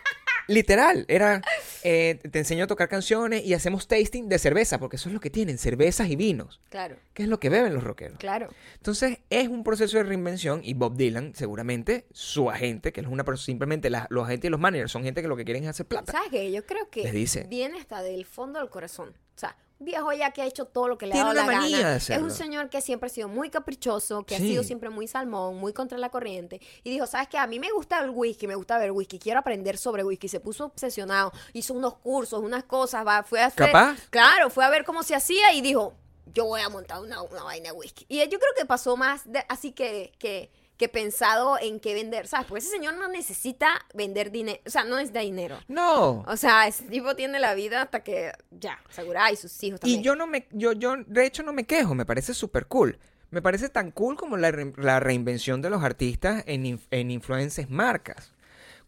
literal. 0.47 1.05
Era, 1.07 1.41
eh, 1.83 2.19
te 2.31 2.39
enseño 2.39 2.63
a 2.63 2.67
tocar 2.67 2.87
canciones 2.89 3.43
y 3.45 3.53
hacemos 3.53 3.87
tasting 3.87 4.29
de 4.29 4.39
cerveza, 4.39 4.79
porque 4.79 4.95
eso 4.95 5.09
es 5.09 5.13
lo 5.13 5.19
que 5.19 5.29
tienen, 5.29 5.57
cervezas 5.57 6.09
y 6.09 6.15
vinos, 6.15 6.61
Claro, 6.69 6.95
que 7.13 7.23
es 7.23 7.29
lo 7.29 7.39
que 7.39 7.49
beben 7.49 7.73
los 7.73 7.83
rockeros. 7.83 8.17
claro. 8.17 8.49
Entonces, 8.77 9.19
es 9.29 9.47
un 9.47 9.63
proceso 9.63 9.97
de 9.97 10.03
reinvención 10.03 10.61
y 10.63 10.73
Bob 10.73 10.95
Dylan, 10.95 11.33
seguramente, 11.35 12.05
su 12.11 12.49
agente, 12.49 12.91
que 12.93 13.01
es 13.01 13.07
una 13.07 13.23
persona, 13.23 13.45
simplemente 13.45 13.89
la- 13.89 14.07
los 14.09 14.25
agentes 14.25 14.47
y 14.47 14.51
los 14.51 14.59
managers 14.59 14.91
son 14.91 15.03
gente 15.03 15.21
que 15.21 15.27
lo 15.27 15.35
que 15.35 15.45
quieren 15.45 15.63
es 15.63 15.69
hacer 15.69 15.85
plata. 15.85 16.11
¿Sabes 16.11 16.29
qué? 16.31 16.51
Yo 16.51 16.65
creo 16.65 16.89
que 16.89 17.03
Les 17.03 17.13
dice. 17.13 17.43
viene 17.49 17.79
hasta 17.79 18.01
del 18.01 18.25
fondo 18.25 18.59
del 18.59 18.69
corazón. 18.69 19.09
O 19.35 19.39
sea, 19.39 19.55
viejo 19.83 20.11
ya 20.13 20.31
que 20.31 20.41
ha 20.41 20.45
hecho 20.45 20.65
todo 20.65 20.87
lo 20.87 20.97
que 20.97 21.05
le 21.07 21.13
ha 21.13 21.17
dado 21.17 21.31
una 21.31 21.41
la 21.41 21.45
manía 21.59 21.77
gana. 21.77 21.89
de 21.91 21.97
Es 21.97 22.09
un 22.21 22.31
señor 22.31 22.69
que 22.69 22.81
siempre 22.81 23.07
ha 23.07 23.09
sido 23.09 23.27
muy 23.27 23.49
caprichoso, 23.49 24.23
que 24.25 24.37
Sí. 24.37 24.43
ha 24.43 24.45
sido 24.47 24.63
siempre 24.63 24.89
muy 24.89 25.07
salmón, 25.07 25.57
muy 25.57 25.73
contra 25.73 25.97
la 25.97 26.09
corriente. 26.09 26.59
Y 26.83 26.89
dijo, 26.89 27.05
¿sabes 27.07 27.27
qué? 27.27 27.37
A 27.37 27.47
mí 27.47 27.59
me 27.59 27.71
gusta 27.71 27.99
el 27.99 28.09
whisky, 28.09 28.47
me 28.47 28.55
gusta 28.55 28.77
ver 28.77 28.91
whisky, 28.91 29.19
quiero 29.19 29.39
aprender 29.39 29.77
sobre 29.77 30.03
whisky. 30.03 30.27
Se 30.27 30.39
puso 30.39 30.65
obsesionado, 30.65 31.31
hizo 31.53 31.73
unos 31.73 31.95
cursos, 31.97 32.41
unas 32.41 32.63
cosas, 32.63 33.05
va, 33.05 33.23
fue 33.23 33.41
a 33.41 33.47
hacer... 33.47 33.67
¿Capaz? 33.67 33.97
Claro, 34.09 34.49
fue 34.49 34.65
a 34.65 34.69
ver 34.69 34.83
cómo 34.85 35.03
se 35.03 35.15
hacía 35.15 35.53
y 35.53 35.61
dijo, 35.61 35.93
yo 36.33 36.45
voy 36.45 36.61
a 36.61 36.69
montar 36.69 37.01
una, 37.01 37.21
una 37.21 37.43
vaina 37.43 37.71
de 37.71 37.77
whisky. 37.77 38.05
Y 38.09 38.17
yo 38.19 38.39
creo 38.39 38.51
que 38.57 38.65
pasó 38.65 38.97
más 38.97 39.21
de- 39.31 39.45
así 39.49 39.71
que, 39.71 40.11
que, 40.17 40.51
que 40.77 40.89
pensado 40.89 41.57
en 41.59 41.79
qué 41.79 41.93
vender, 41.93 42.27
¿sabes? 42.27 42.47
Porque 42.47 42.59
ese 42.65 42.71
señor 42.71 42.95
no 42.95 43.07
necesita 43.07 43.85
vender 43.93 44.31
dinero, 44.31 44.59
o 44.65 44.69
sea, 44.69 44.83
no 44.83 44.95
necesita 44.95 45.19
dinero. 45.19 45.59
No. 45.67 46.21
O 46.27 46.35
sea, 46.35 46.67
ese 46.67 46.83
tipo 46.85 47.15
tiene 47.15 47.39
la 47.39 47.53
vida 47.53 47.83
hasta 47.83 48.03
que 48.03 48.31
ya, 48.51 48.79
asegura, 48.89 49.31
y 49.31 49.35
sus 49.35 49.63
hijos 49.63 49.79
también. 49.79 49.99
Y 49.99 50.03
yo 50.03 50.15
no 50.15 50.25
me, 50.27 50.47
yo, 50.51 50.73
yo 50.73 50.95
de 51.05 51.25
hecho 51.25 51.43
no 51.43 51.53
me 51.53 51.65
quejo, 51.65 51.93
me 51.95 52.05
parece 52.05 52.33
súper 52.33 52.65
cool. 52.67 52.97
Me 53.29 53.41
parece 53.41 53.69
tan 53.69 53.91
cool 53.91 54.15
como 54.15 54.35
la, 54.37 54.51
re- 54.51 54.73
la 54.77 54.99
reinvención 54.99 55.61
de 55.61 55.69
los 55.69 55.83
artistas 55.83 56.43
en, 56.47 56.79
en 56.91 57.11
influencias 57.11 57.69
marcas. 57.69 58.31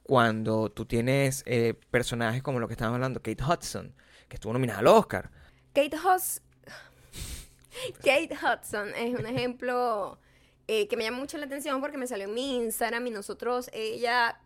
Cuando 0.04 0.70
tú 0.72 0.86
tienes 0.86 1.42
eh, 1.48 1.74
personajes 1.90 2.44
como 2.44 2.60
lo 2.60 2.68
que 2.68 2.74
estábamos 2.74 2.98
hablando, 2.98 3.22
Kate 3.24 3.44
Hudson, 3.44 3.96
que 4.28 4.36
estuvo 4.36 4.54
nominada 4.54 4.80
al 4.80 4.88
Oscar. 4.88 5.32
Kate 5.74 5.98
Hudson. 5.98 6.44
Kate 8.04 8.30
Hudson 8.36 8.90
es 8.96 9.18
un 9.20 9.26
ejemplo 9.26 10.20
eh, 10.68 10.88
que 10.88 10.98
me 10.98 11.04
llama 11.04 11.18
mucho 11.20 11.38
la 11.38 11.46
atención 11.46 11.80
porque 11.82 11.98
me 11.98 12.08
salió 12.08 12.26
en 12.26 12.34
mi 12.34 12.56
Instagram 12.58 13.06
y 13.08 13.10
nosotros, 13.12 13.70
ella 13.74 14.40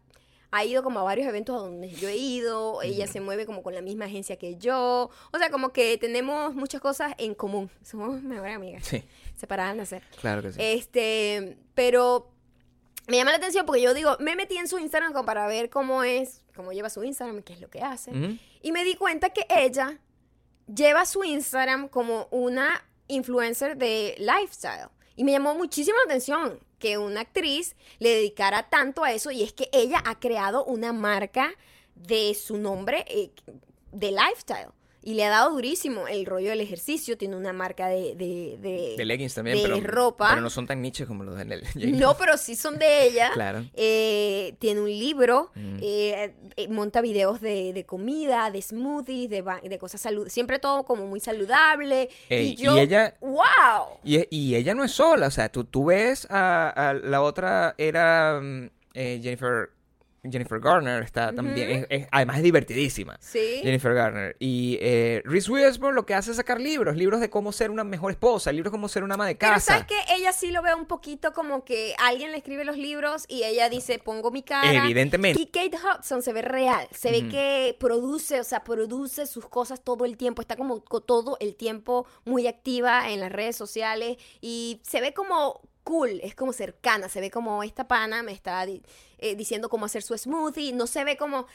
ha 0.51 0.65
ido 0.65 0.82
como 0.82 0.99
a 0.99 1.03
varios 1.03 1.27
eventos 1.27 1.55
a 1.55 1.60
donde 1.60 1.91
yo 1.91 2.10
he 2.10 2.17
ido, 2.17 2.82
ella 2.82 3.05
se 3.05 3.21
mueve 3.21 3.45
como 3.45 3.62
con 3.62 3.75
la 3.75 3.82
misma 3.82 4.05
agencia 4.05 4.36
que 4.38 4.55
yo, 4.58 5.12
o 5.32 5.38
sea, 5.38 5.51
como 5.51 5.69
que 5.69 5.97
tenemos 5.99 6.55
muchas 6.55 6.82
cosas 6.82 7.13
en 7.19 7.36
común, 7.36 7.69
somos 7.84 8.21
mejores 8.23 8.55
amigas, 8.55 8.84
Sí, 8.86 9.03
separadas 9.36 9.71
al 9.73 9.77
nacer. 9.77 10.03
claro 10.19 10.41
que 10.41 10.51
sí. 10.53 10.60
Este, 10.62 11.58
pero 11.75 12.32
me 13.08 13.17
llama 13.17 13.32
la 13.32 13.38
atención 13.38 13.65
porque 13.65 13.82
yo 13.82 13.93
digo, 13.93 14.17
me 14.19 14.36
metí 14.36 14.58
en 14.58 14.67
su 14.67 14.79
Instagram 14.79 15.13
como 15.13 15.25
para 15.25 15.47
ver 15.47 15.69
cómo 15.69 16.03
es, 16.03 16.41
cómo 16.55 16.73
lleva 16.73 16.89
su 16.89 17.03
Instagram, 17.03 17.43
qué 17.43 17.53
es 17.53 17.62
lo 17.62 17.69
que 17.69 17.82
hace. 17.82 18.12
Ujú. 18.12 18.38
Y 18.62 18.71
me 18.71 18.84
di 18.84 18.95
cuenta 18.95 19.29
que 19.29 19.45
ella 19.49 19.99
lleva 20.67 21.05
su 21.05 21.23
Instagram 21.23 21.88
como 21.88 22.27
una 22.32 22.84
influencer 23.08 23.77
de 23.77 24.15
lifestyle. 24.17 24.89
Y 25.19 25.25
me 25.25 25.34
llamó 25.34 25.53
muchísimo 25.53 25.97
la 25.97 26.13
atención 26.13 26.62
que 26.79 26.97
una 26.97 27.19
actriz 27.19 27.75
le 27.97 28.08
dedicara 28.08 28.69
tanto 28.69 29.03
a 29.03 29.12
eso 29.12 29.32
y 29.32 29.43
es 29.43 29.51
que 29.51 29.69
ella 29.73 30.01
ha 30.05 30.17
creado 30.17 30.63
una 30.63 30.93
marca 30.93 31.51
de 31.93 32.34
su 32.36 32.58
nombre 32.58 33.03
eh, 33.10 33.29
de 33.91 34.12
lifestyle. 34.12 34.69
Y 35.10 35.15
le 35.15 35.26
ha 35.26 35.30
dado 35.30 35.50
durísimo 35.52 36.08
el 36.08 36.24
rollo 36.28 36.50
del 36.52 36.62
ejercicio. 36.62 37.17
Tiene 37.17 37.36
una 37.36 37.52
marca 37.52 37.88
de... 37.88 38.13
De, 38.15 38.58
de- 38.62 38.93
De 38.95 39.06
leggings 39.06 39.34
también, 39.34 39.58
de 39.58 39.63
pero, 39.63 39.80
ropa. 39.82 40.30
pero 40.30 40.41
no 40.41 40.52
son 40.52 40.67
tan 40.67 40.84
niches 40.84 41.08
como 41.08 41.24
los 41.24 41.36
de 41.36 41.45
Nel- 41.48 41.63
No, 42.00 42.15
pero 42.15 42.38
sí 42.38 42.56
son 42.56 42.78
de 42.78 43.06
ella. 43.08 43.32
Claro. 43.39 43.65
Eh, 43.74 44.54
tiene 44.60 44.82
un 44.82 44.89
libro, 44.89 45.50
Mm. 45.56 45.78
eh, 45.82 46.34
eh, 46.58 46.67
monta 46.67 47.02
videos 47.02 47.41
de, 47.41 47.74
de 47.74 47.86
comida, 47.86 48.52
de 48.52 48.62
smoothies, 48.62 49.30
de, 49.32 49.43
de 49.63 49.80
cosas 49.80 50.00
salud, 50.02 50.30
siempre 50.30 50.60
todo 50.60 50.84
como 50.84 51.08
muy 51.08 51.19
saludable. 51.19 52.10
Ey, 52.30 52.50
y 52.50 52.56
yo, 52.56 52.76
y 52.78 52.82
ella- 52.82 53.15
wow. 53.22 53.98
Y, 54.04 54.28
y 54.30 54.56
ella 54.56 54.76
no 54.76 54.84
es 54.84 54.91
sola, 54.91 55.26
o 55.28 55.32
sea, 55.32 55.50
tú, 55.50 55.63
tú 55.63 55.86
ves 55.86 56.28
a, 56.30 56.69
a 56.69 56.93
la 56.93 57.22
otra, 57.24 57.74
era 57.80 58.39
mm, 58.41 58.69
eh, 58.93 59.19
Jennifer, 59.24 59.69
Jennifer 60.23 60.60
Garner, 60.60 61.03
está 61.03 61.34
también, 61.34 61.69
es- 61.71 61.88
es- 61.89 62.08
además 62.12 62.38
es 62.38 62.43
divertidísima. 62.43 63.17
Sí. 63.21 63.62
Jennifer 63.63 63.93
Garner. 63.93 64.36
Y 64.39 64.77
eh, 64.82 65.21
Reese 65.25 65.51
Witherspoon 65.51 65.95
lo 65.95 66.05
que 66.05 66.13
hace 66.13 66.32
es 66.32 66.38
sacar 66.38 66.60
libros, 66.60 66.95
libros 66.97 67.19
de 67.21 67.29
cómo 67.29 67.52
ser 67.52 67.71
una 67.71 67.83
mejor 67.83 68.12
esposa, 68.12 68.52
libros 68.52 68.71
de 68.71 68.77
cómo 68.77 68.87
ser 68.89 69.04
una 69.04 69.13
ama 69.15 69.27
de 69.27 69.35
Pero 69.35 69.54
casa. 69.54 69.73
sabes 69.73 69.87
que 69.87 70.13
ella 70.15 70.31
sí 70.33 70.52
lo 70.52 70.62
ve 70.62 70.73
un 70.75 70.85
poquito 70.85 71.31
como 71.33 71.63
que 71.63 71.94
alguien 72.00 72.31
le 72.31 72.37
escribe 72.37 72.65
los 72.65 72.77
libros 72.77 73.25
y 73.27 73.44
ella 73.44 73.69
dice, 73.69 74.00
pongo 74.00 74.31
mi 74.31 74.44
cara. 74.44 74.83
Evidentemente. 74.85 75.41
Y 75.41 75.48
Kate 75.48 75.77
Hudson 75.77 76.21
se 76.21 76.33
ve 76.33 76.41
real, 76.41 76.87
se 76.91 77.12
ve 77.12 77.27
que 77.29 77.75
produce, 77.79 78.39
o 78.39 78.44
sea, 78.44 78.63
produce 78.63 79.25
sus 79.25 79.48
cosas 79.48 79.81
todo 79.81 80.06
el 80.06 80.17
tiempo, 80.17 80.41
está 80.41 80.56
como 80.56 80.83
co- 80.83 81.02
todo 81.02 81.37
el 81.39 81.56
tiempo 81.56 82.06
muy 82.25 82.48
activa 82.48 83.10
en 83.10 83.19
las 83.19 83.31
redes 83.31 83.56
sociales 83.56 84.17
y 84.41 84.81
se 84.83 85.02
ve 85.02 85.13
como 85.13 85.62
cool, 85.90 86.19
es 86.21 86.35
como 86.35 86.54
cercana, 86.54 87.10
se 87.10 87.19
ve 87.19 87.31
como 87.31 87.63
esta 87.63 87.87
pana 87.87 88.21
me 88.21 88.31
está 88.31 88.63
eh, 88.67 89.35
diciendo 89.35 89.69
cómo 89.69 89.87
hacer 89.87 90.04
su 90.04 90.15
smoothie, 90.15 90.71
no 90.71 90.85
se 90.85 91.04
ve 91.04 91.17
como 91.17 91.48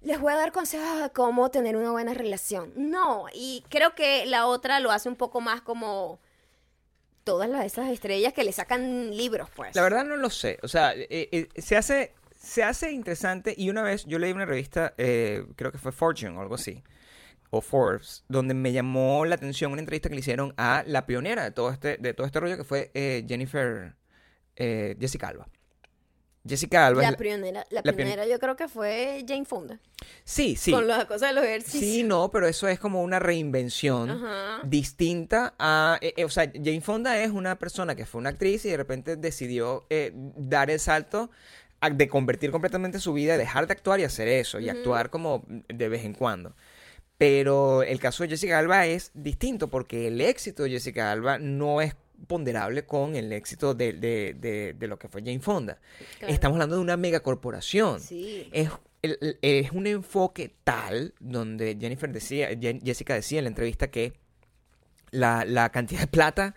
les 0.00 0.20
voy 0.20 0.32
a 0.32 0.36
dar 0.36 0.52
consejos 0.52 1.02
de 1.02 1.10
cómo 1.10 1.50
tener 1.50 1.76
una 1.76 1.90
buena 1.90 2.14
relación. 2.14 2.72
No, 2.76 3.26
y 3.34 3.64
creo 3.68 3.96
que 3.96 4.26
la 4.26 4.46
otra 4.46 4.78
lo 4.78 4.92
hace 4.92 5.08
un 5.08 5.16
poco 5.16 5.40
más 5.40 5.60
como 5.62 6.20
todas 7.24 7.50
las 7.50 7.64
esas 7.64 7.88
estrellas 7.90 8.32
que 8.32 8.44
le 8.44 8.52
sacan 8.52 9.10
libros, 9.16 9.48
pues. 9.56 9.74
La 9.74 9.82
verdad 9.82 10.04
no 10.04 10.16
lo 10.16 10.30
sé. 10.30 10.60
O 10.62 10.68
sea, 10.68 10.92
eh, 10.94 11.08
eh, 11.10 11.48
se 11.56 11.76
hace 11.76 12.14
se 12.40 12.62
hace 12.62 12.92
interesante 12.92 13.54
y 13.56 13.70
una 13.70 13.82
vez 13.82 14.04
yo 14.06 14.20
leí 14.20 14.30
una 14.30 14.46
revista, 14.46 14.94
creo 14.96 15.72
que 15.72 15.78
fue 15.78 15.90
Fortune 15.90 16.38
o 16.38 16.40
algo 16.40 16.54
así, 16.54 16.84
o 17.50 17.60
Forbes, 17.60 18.24
donde 18.28 18.54
me 18.54 18.72
llamó 18.72 19.24
la 19.24 19.34
atención 19.34 19.72
una 19.72 19.80
entrevista 19.80 20.08
que 20.08 20.14
le 20.14 20.20
hicieron 20.20 20.54
a 20.56 20.84
la 20.86 21.06
pionera 21.06 21.42
de 21.44 21.50
todo 21.50 21.70
este, 21.70 21.96
de 21.96 22.14
todo 22.14 22.26
este 22.26 22.38
rollo 22.40 22.56
que 22.56 22.64
fue 22.64 22.90
eh, 22.94 23.24
Jennifer 23.28 23.94
eh, 24.56 24.96
Jessica 25.00 25.28
Alba. 25.28 25.48
Jessica 26.48 26.86
Alba. 26.86 27.02
La 27.02 27.16
pionera, 27.18 27.66
la 27.70 27.82
la 27.84 27.92
pion- 27.92 27.96
pionera 27.96 28.26
yo 28.26 28.38
creo 28.38 28.56
que 28.56 28.66
fue 28.66 29.22
Jane 29.28 29.44
Fonda. 29.44 29.78
Sí, 30.24 30.56
sí. 30.56 30.70
Con 30.72 30.86
las 30.88 31.04
cosas 31.04 31.30
de 31.30 31.34
los 31.34 31.44
ejercicios. 31.44 31.82
Sí, 31.82 32.02
no, 32.02 32.30
pero 32.30 32.46
eso 32.46 32.66
es 32.66 32.78
como 32.78 33.02
una 33.02 33.18
reinvención 33.18 34.10
Ajá. 34.10 34.60
distinta 34.64 35.54
a... 35.58 35.98
eh, 36.00 36.14
eh, 36.16 36.24
o 36.24 36.30
sea, 36.30 36.50
Jane 36.54 36.80
Fonda 36.80 37.22
es 37.22 37.30
una 37.30 37.58
persona 37.58 37.94
que 37.94 38.06
fue 38.06 38.20
una 38.20 38.30
actriz 38.30 38.64
y 38.64 38.70
de 38.70 38.76
repente 38.78 39.16
decidió 39.16 39.84
eh, 39.90 40.12
dar 40.14 40.70
el 40.70 40.80
salto 40.80 41.30
a- 41.80 41.90
de 41.90 42.08
convertir 42.08 42.50
completamente 42.50 43.00
su 43.00 43.12
vida, 43.12 43.36
dejar 43.36 43.66
de 43.66 43.74
actuar 43.74 44.00
y 44.00 44.04
hacer 44.04 44.26
eso, 44.28 44.60
y 44.60 44.70
actuar 44.70 45.10
como 45.10 45.44
de 45.46 45.88
vez 45.90 46.06
en 46.06 46.14
cuando. 46.14 46.54
Pero 47.20 47.82
el 47.82 48.00
caso 48.00 48.22
de 48.22 48.30
Jessica 48.30 48.58
Alba 48.58 48.86
es 48.86 49.10
distinto 49.12 49.68
porque 49.68 50.06
el 50.08 50.22
éxito 50.22 50.62
de 50.62 50.70
Jessica 50.70 51.12
Alba 51.12 51.38
no 51.38 51.82
es 51.82 51.94
ponderable 52.26 52.86
con 52.86 53.14
el 53.14 53.30
éxito 53.34 53.74
de, 53.74 53.92
de- 53.92 54.34
de- 54.40 54.72
de 54.72 54.88
lo 54.88 54.98
que 54.98 55.08
fue 55.08 55.20
Jane 55.20 55.40
Fonda. 55.40 55.78
Claro. 56.18 56.32
Estamos 56.32 56.54
hablando 56.56 56.76
de 56.76 56.80
una 56.80 56.96
megacorporación 56.96 58.00
Sí. 58.00 58.48
es, 58.52 58.70
el- 59.02 59.38
es 59.42 59.70
un 59.72 59.86
enfoque 59.86 60.54
tal 60.64 61.12
donde 61.20 61.76
Jennifer 61.78 62.10
decía, 62.10 62.48
Jessica 62.82 63.12
decía 63.12 63.40
en 63.40 63.44
la 63.44 63.48
entrevista 63.50 63.90
que 63.90 64.14
la, 65.10 65.44
la 65.44 65.68
cantidad 65.68 66.00
de 66.00 66.06
plata 66.06 66.54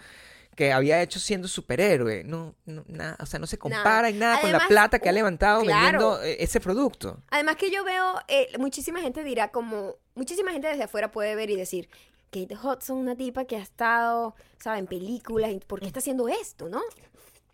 que 0.56 0.72
había 0.72 1.02
hecho 1.02 1.20
siendo 1.20 1.48
superhéroe, 1.48 2.24
no, 2.24 2.56
no, 2.66 2.84
nada, 2.88 3.18
o 3.20 3.26
sea, 3.26 3.40
no 3.40 3.48
se 3.48 3.58
compara 3.58 4.10
en 4.10 4.20
nada 4.20 4.42
con 4.42 4.52
la 4.52 4.68
plata 4.68 5.00
que 5.00 5.10
ha 5.10 5.12
uh, 5.12 5.16
levantado 5.16 5.62
claro. 5.62 5.84
vendiendo 5.84 6.24
eh, 6.24 6.44
ese 6.44 6.60
producto. 6.60 7.20
Además 7.30 7.56
que 7.56 7.72
yo 7.72 7.84
veo, 7.84 8.16
eh, 8.28 8.50
muchísima 8.60 9.02
gente 9.02 9.24
dirá 9.24 9.50
como, 9.50 9.96
muchísima 10.16 10.52
gente 10.52 10.68
desde 10.68 10.84
afuera 10.84 11.12
puede 11.12 11.36
ver 11.36 11.50
y 11.50 11.56
decir, 11.56 11.90
Kate 12.32 12.56
Hudson, 12.56 12.98
una 12.98 13.16
tipa 13.16 13.46
que 13.46 13.56
ha 13.56 13.62
estado, 13.62 14.36
¿sabes? 14.60 14.80
En 14.80 14.88
películas, 14.88 15.52
¿y 15.52 15.60
¿por 15.60 15.80
qué 15.80 15.88
está 15.88 16.00
haciendo 16.00 16.28
esto, 16.28 16.70
no? 16.70 16.82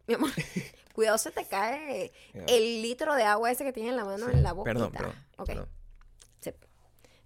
Mi 0.07 0.15
amor, 0.15 0.29
cuidado 0.93 1.17
se 1.17 1.31
te 1.31 1.45
cae 1.45 2.11
el 2.47 2.81
litro 2.81 3.15
de 3.15 3.23
agua 3.23 3.51
ese 3.51 3.63
que 3.63 3.73
tienes 3.73 3.91
en 3.91 3.97
la 3.97 4.05
mano 4.05 4.29
en 4.29 4.43
la 4.43 4.53
boca. 4.53 4.71
Perdón, 4.71 4.91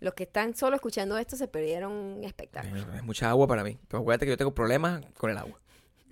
los 0.03 0.13
que 0.15 0.23
están 0.23 0.53
solo 0.53 0.75
escuchando 0.75 1.17
esto 1.17 1.37
se 1.37 1.47
perdieron 1.47 1.93
un 1.93 2.23
espectáculo. 2.25 2.93
Es 2.93 3.03
mucha 3.03 3.29
agua 3.29 3.47
para 3.47 3.63
mí. 3.63 3.79
Pero 3.87 4.01
acuérdate 4.01 4.25
que 4.25 4.31
yo 4.31 4.37
tengo 4.37 4.53
problemas 4.53 5.01
con 5.17 5.29
el 5.29 5.37
agua. 5.37 5.61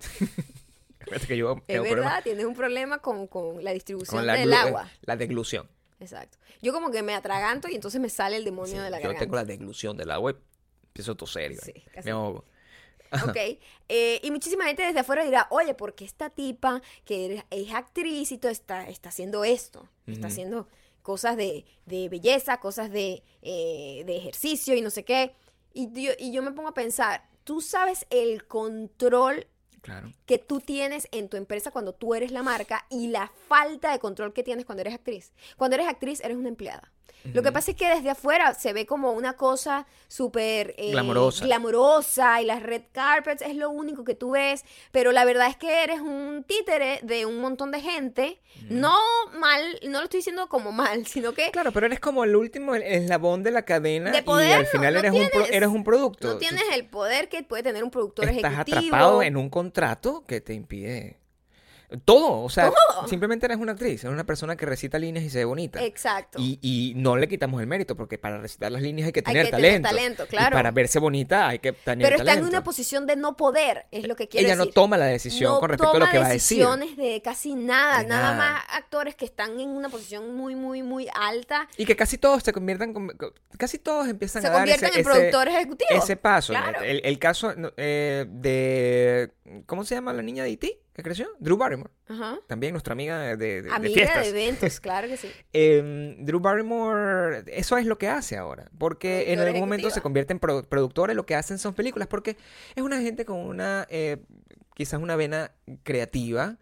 que 1.26 1.36
yo 1.36 1.56
Es 1.66 1.82
verdad, 1.82 2.22
tienes 2.22 2.44
un 2.44 2.54
problema 2.54 2.98
con, 2.98 3.26
con 3.26 3.62
la 3.62 3.72
distribución 3.72 4.18
con 4.18 4.26
la, 4.26 4.34
del 4.34 4.50
glu- 4.50 4.56
agua. 4.56 4.90
eh, 4.92 4.98
la 5.02 5.16
deglución. 5.16 5.68
Exacto. 6.00 6.38
Yo 6.60 6.72
como 6.72 6.90
que 6.90 7.02
me 7.02 7.14
atraganto 7.14 7.68
y 7.68 7.74
entonces 7.74 8.00
me 8.00 8.08
sale 8.08 8.36
el 8.36 8.44
demonio 8.44 8.76
Sí, 8.76 8.82
de 8.82 8.90
la 8.90 8.98
yo 8.98 9.02
garganta. 9.04 9.20
tengo 9.20 9.36
la 9.36 9.44
deglución 9.44 9.96
del 9.96 10.10
agua 10.10 10.32
y 10.32 10.36
empiezo 10.86 11.12
a 11.12 11.14
toser. 11.16 11.56
Sí, 11.58 11.72
casi. 11.92 12.06
Me 12.06 12.12
ahogo. 12.12 12.44
Ok. 13.28 13.36
Eh, 13.94 14.20
y 14.22 14.30
muchísima 14.30 14.64
gente 14.64 14.82
desde 14.86 15.00
afuera 15.00 15.22
dirá, 15.22 15.48
oye, 15.50 15.74
¿por 15.74 15.94
qué 15.94 16.06
esta 16.06 16.30
tipa 16.30 16.80
que 17.04 17.44
es 17.50 17.74
actriz 17.74 18.32
y 18.32 18.38
todo 18.38 18.50
está, 18.50 18.88
está 18.88 19.10
haciendo 19.10 19.44
esto? 19.44 19.86
Está 20.06 20.28
haciendo 20.28 20.66
cosas 21.02 21.36
de, 21.36 21.66
de 21.84 22.08
belleza, 22.08 22.58
cosas 22.58 22.90
de, 22.90 23.22
eh, 23.42 24.02
de 24.06 24.16
ejercicio 24.16 24.74
y 24.74 24.80
no 24.80 24.88
sé 24.88 25.04
qué. 25.04 25.34
Y 25.74 25.92
yo, 25.92 26.12
y 26.18 26.32
yo 26.32 26.42
me 26.42 26.52
pongo 26.52 26.70
a 26.70 26.74
pensar, 26.74 27.28
tú 27.44 27.60
sabes 27.60 28.06
el 28.08 28.46
control 28.46 29.46
Claro. 29.82 30.12
que 30.26 30.38
tú 30.38 30.60
tienes 30.60 31.08
en 31.10 31.28
tu 31.28 31.36
empresa 31.36 31.72
cuando 31.72 31.92
tú 31.92 32.14
eres 32.14 32.30
la 32.30 32.44
marca 32.44 32.86
y 32.88 33.08
la 33.08 33.32
falta 33.48 33.90
de 33.90 33.98
control 33.98 34.32
que 34.32 34.44
tienes 34.44 34.64
cuando 34.64 34.82
eres 34.82 34.94
actriz. 34.94 35.32
Cuando 35.56 35.74
eres 35.74 35.88
actriz 35.88 36.20
eres 36.20 36.36
una 36.36 36.48
empleada. 36.48 36.92
Lo 37.34 37.44
que 37.44 37.52
pasa 37.52 37.70
es 37.70 37.76
que 37.76 37.86
desde 37.88 38.10
afuera 38.10 38.52
se 38.52 38.72
ve 38.72 38.84
como 38.84 39.12
una 39.12 39.34
cosa 39.34 39.86
súper 40.08 40.74
eh, 40.76 40.90
Glamorosa. 40.90 41.44
glamorosa 41.46 42.42
y 42.42 42.46
las 42.46 42.64
red 42.64 42.82
carpets 42.90 43.42
es 43.42 43.54
lo 43.54 43.70
único 43.70 44.02
que 44.02 44.16
tú 44.16 44.32
ves, 44.32 44.64
pero 44.90 45.12
la 45.12 45.24
verdad 45.24 45.46
es 45.48 45.56
que 45.56 45.84
eres 45.84 46.00
un 46.00 46.42
títere 46.44 46.98
de 47.04 47.24
un 47.24 47.40
montón 47.40 47.70
de 47.70 47.80
gente. 47.80 48.40
No 48.68 48.96
mal, 49.38 49.62
no 49.84 49.98
lo 49.98 50.04
estoy 50.04 50.18
diciendo 50.18 50.48
como 50.48 50.72
mal, 50.72 51.06
sino 51.06 51.32
que 51.32 51.52
Claro, 51.52 51.70
pero 51.70 51.86
eres 51.86 52.00
como 52.00 52.24
el 52.24 52.34
último 52.34 52.74
el 52.74 52.82
eslabón 52.82 53.44
de 53.44 53.52
la 53.52 53.62
cadena 53.64 54.10
De 54.10 54.24
y 54.26 54.52
al 54.52 54.66
final 54.66 54.94
no 54.94 54.98
eres, 54.98 55.12
un 55.12 55.28
pro- 55.30 55.46
eres 55.46 55.68
un 55.68 55.84
producto. 55.84 56.26
no 56.26 56.38
tienes 56.38 56.64
el 56.72 56.86
poder 56.86 57.28
que 57.28 57.44
puede 57.44 57.62
tener 57.62 57.84
un 57.84 57.92
productor 57.92 58.28
Estás 58.28 58.52
ejecutivo. 58.52 58.78
atrapado 58.78 59.22
en 59.22 59.36
un 59.36 59.48
contrato 59.48 60.24
que 60.26 60.40
te 60.40 60.54
impide 60.54 61.18
todo. 62.04 62.42
O 62.42 62.50
sea, 62.50 62.70
Todo. 62.70 63.08
simplemente 63.08 63.46
eres 63.46 63.58
una 63.58 63.72
actriz, 63.72 64.02
eres 64.04 64.12
una 64.12 64.24
persona 64.24 64.56
que 64.56 64.66
recita 64.66 64.98
líneas 64.98 65.24
y 65.24 65.30
se 65.30 65.38
ve 65.38 65.44
bonita. 65.44 65.82
Exacto. 65.84 66.38
Y, 66.40 66.58
y 66.62 66.94
no 66.96 67.16
le 67.16 67.28
quitamos 67.28 67.60
el 67.60 67.66
mérito, 67.66 67.96
porque 67.96 68.18
para 68.18 68.38
recitar 68.38 68.72
las 68.72 68.82
líneas 68.82 69.06
hay 69.06 69.12
que 69.12 69.22
tener 69.22 69.46
que 69.46 69.50
tener 69.52 69.82
talento. 69.82 69.88
talento, 69.88 70.24
Y 70.24 70.26
claro. 70.28 70.54
para 70.56 70.70
verse 70.70 70.98
bonita 70.98 71.48
hay 71.48 71.58
que 71.58 71.72
tener 71.72 72.04
Pero 72.06 72.16
está 72.16 72.24
talento. 72.24 72.46
en 72.48 72.54
una 72.54 72.64
posición 72.64 73.06
de 73.06 73.16
no 73.16 73.36
poder, 73.36 73.86
es 73.90 74.06
lo 74.06 74.16
que 74.16 74.28
quiero 74.28 74.46
Ella 74.46 74.56
no 74.56 74.62
decir. 74.64 74.74
toma 74.74 74.96
la 74.96 75.06
decisión 75.06 75.52
No 75.52 75.60
con 75.60 75.68
respecto 75.70 75.90
a 75.90 75.98
lo 75.98 75.98
toma 76.00 76.10
que 76.12 76.18
va 76.18 76.26
a 76.26 76.28
decir. 76.30 76.58
decisiones 76.58 76.96
de 76.96 77.20
casi 77.22 77.54
nada, 77.54 78.02
De 78.02 78.08
nada 78.08 78.34
nada. 78.34 78.36
más 78.52 78.64
actores 78.76 79.14
que 79.14 79.24
están 79.24 79.58
en 79.60 79.68
una 79.70 79.88
posición 79.88 80.34
muy, 80.34 80.54
muy, 80.54 80.82
muy 80.82 81.08
alta 81.14 81.68
Y 81.76 81.84
que 81.84 81.96
casi 81.96 82.18
todos 82.18 82.42
se 82.42 82.52
conviertan, 82.52 82.92
con- 82.92 83.08
con- 83.16 83.32
casi 83.58 83.78
todos 83.78 84.08
empiezan 84.08 84.42
se 84.42 84.48
a 84.48 84.50
dar 84.50 84.60
convierten 84.60 84.88
en 84.94 85.00
ese- 85.00 85.04
productores 85.04 85.54
ejecutivos. 85.54 86.04
ese 86.04 86.16
paso. 86.16 86.52
¿no? 86.52 86.60
Claro. 86.62 86.80
El, 86.82 87.00
el 87.04 87.18
caso 87.18 87.54
no, 87.54 87.72
eh, 87.76 88.26
de, 88.28 89.32
¿cómo 89.66 89.84
se 89.84 89.94
llama 89.94 90.12
la 90.12 90.22
niña 90.22 90.42
de 90.44 90.50
Haití 90.50 90.78
que 90.94 91.02
creció? 91.02 91.28
Drew 91.38 91.56
Barrymore. 91.56 91.90
Ajá. 92.08 92.38
También 92.46 92.72
nuestra 92.72 92.92
amiga 92.92 93.18
de, 93.20 93.36
de- 93.36 93.62
de 93.62 93.70
Amiga 93.72 93.94
fiestas. 93.94 94.22
de 94.24 94.28
eventos, 94.30 94.80
claro 94.80 95.08
que 95.08 95.16
sí. 95.16 95.28
Eh, 95.52 96.16
Drew 96.20 96.40
Barrymore, 96.40 97.44
eso 97.46 97.76
es 97.78 97.86
lo 97.86 97.96
que 97.98 98.08
hace 98.08 98.36
ahora, 98.36 98.70
porque 98.78 99.32
en 99.32 99.38
algún 99.40 99.60
momento 99.60 99.86
ejecutiva. 99.88 99.94
se 99.94 100.00
convierte 100.02 100.32
en 100.32 100.40
produ- 100.40 100.66
productora 100.66 101.12
y 101.12 101.16
lo 101.16 101.24
que 101.26 101.34
hacen 101.34 101.58
son 101.58 101.74
películas, 101.74 102.08
porque 102.08 102.36
es 102.74 102.82
una 102.82 103.00
gente 103.00 103.24
con 103.24 103.38
una, 103.38 103.86
eh, 103.90 104.18
quizás 104.74 105.00
una 105.00 105.16
vena 105.16 105.52
creativa, 105.82 106.58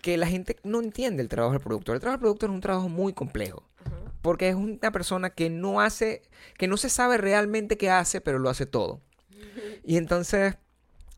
que 0.00 0.16
la 0.16 0.26
gente 0.28 0.56
no 0.62 0.80
entiende 0.80 1.22
el 1.22 1.28
trabajo 1.28 1.52
del 1.54 1.62
productor. 1.62 1.94
El 1.96 2.00
trabajo 2.00 2.16
del 2.18 2.20
productor 2.22 2.50
es 2.50 2.54
un 2.54 2.60
trabajo 2.60 2.88
muy 2.88 3.12
complejo, 3.12 3.64
Ajá. 3.84 3.96
porque 4.22 4.48
es 4.48 4.54
una 4.54 4.90
persona 4.92 5.30
que 5.30 5.50
no 5.50 5.80
hace, 5.80 6.22
que 6.56 6.68
no 6.68 6.76
se 6.76 6.88
sabe 6.88 7.16
realmente 7.18 7.76
qué 7.76 7.90
hace, 7.90 8.20
pero 8.20 8.38
lo 8.38 8.48
hace 8.50 8.66
todo. 8.66 9.00
Y 9.84 9.96
entonces 9.96 10.56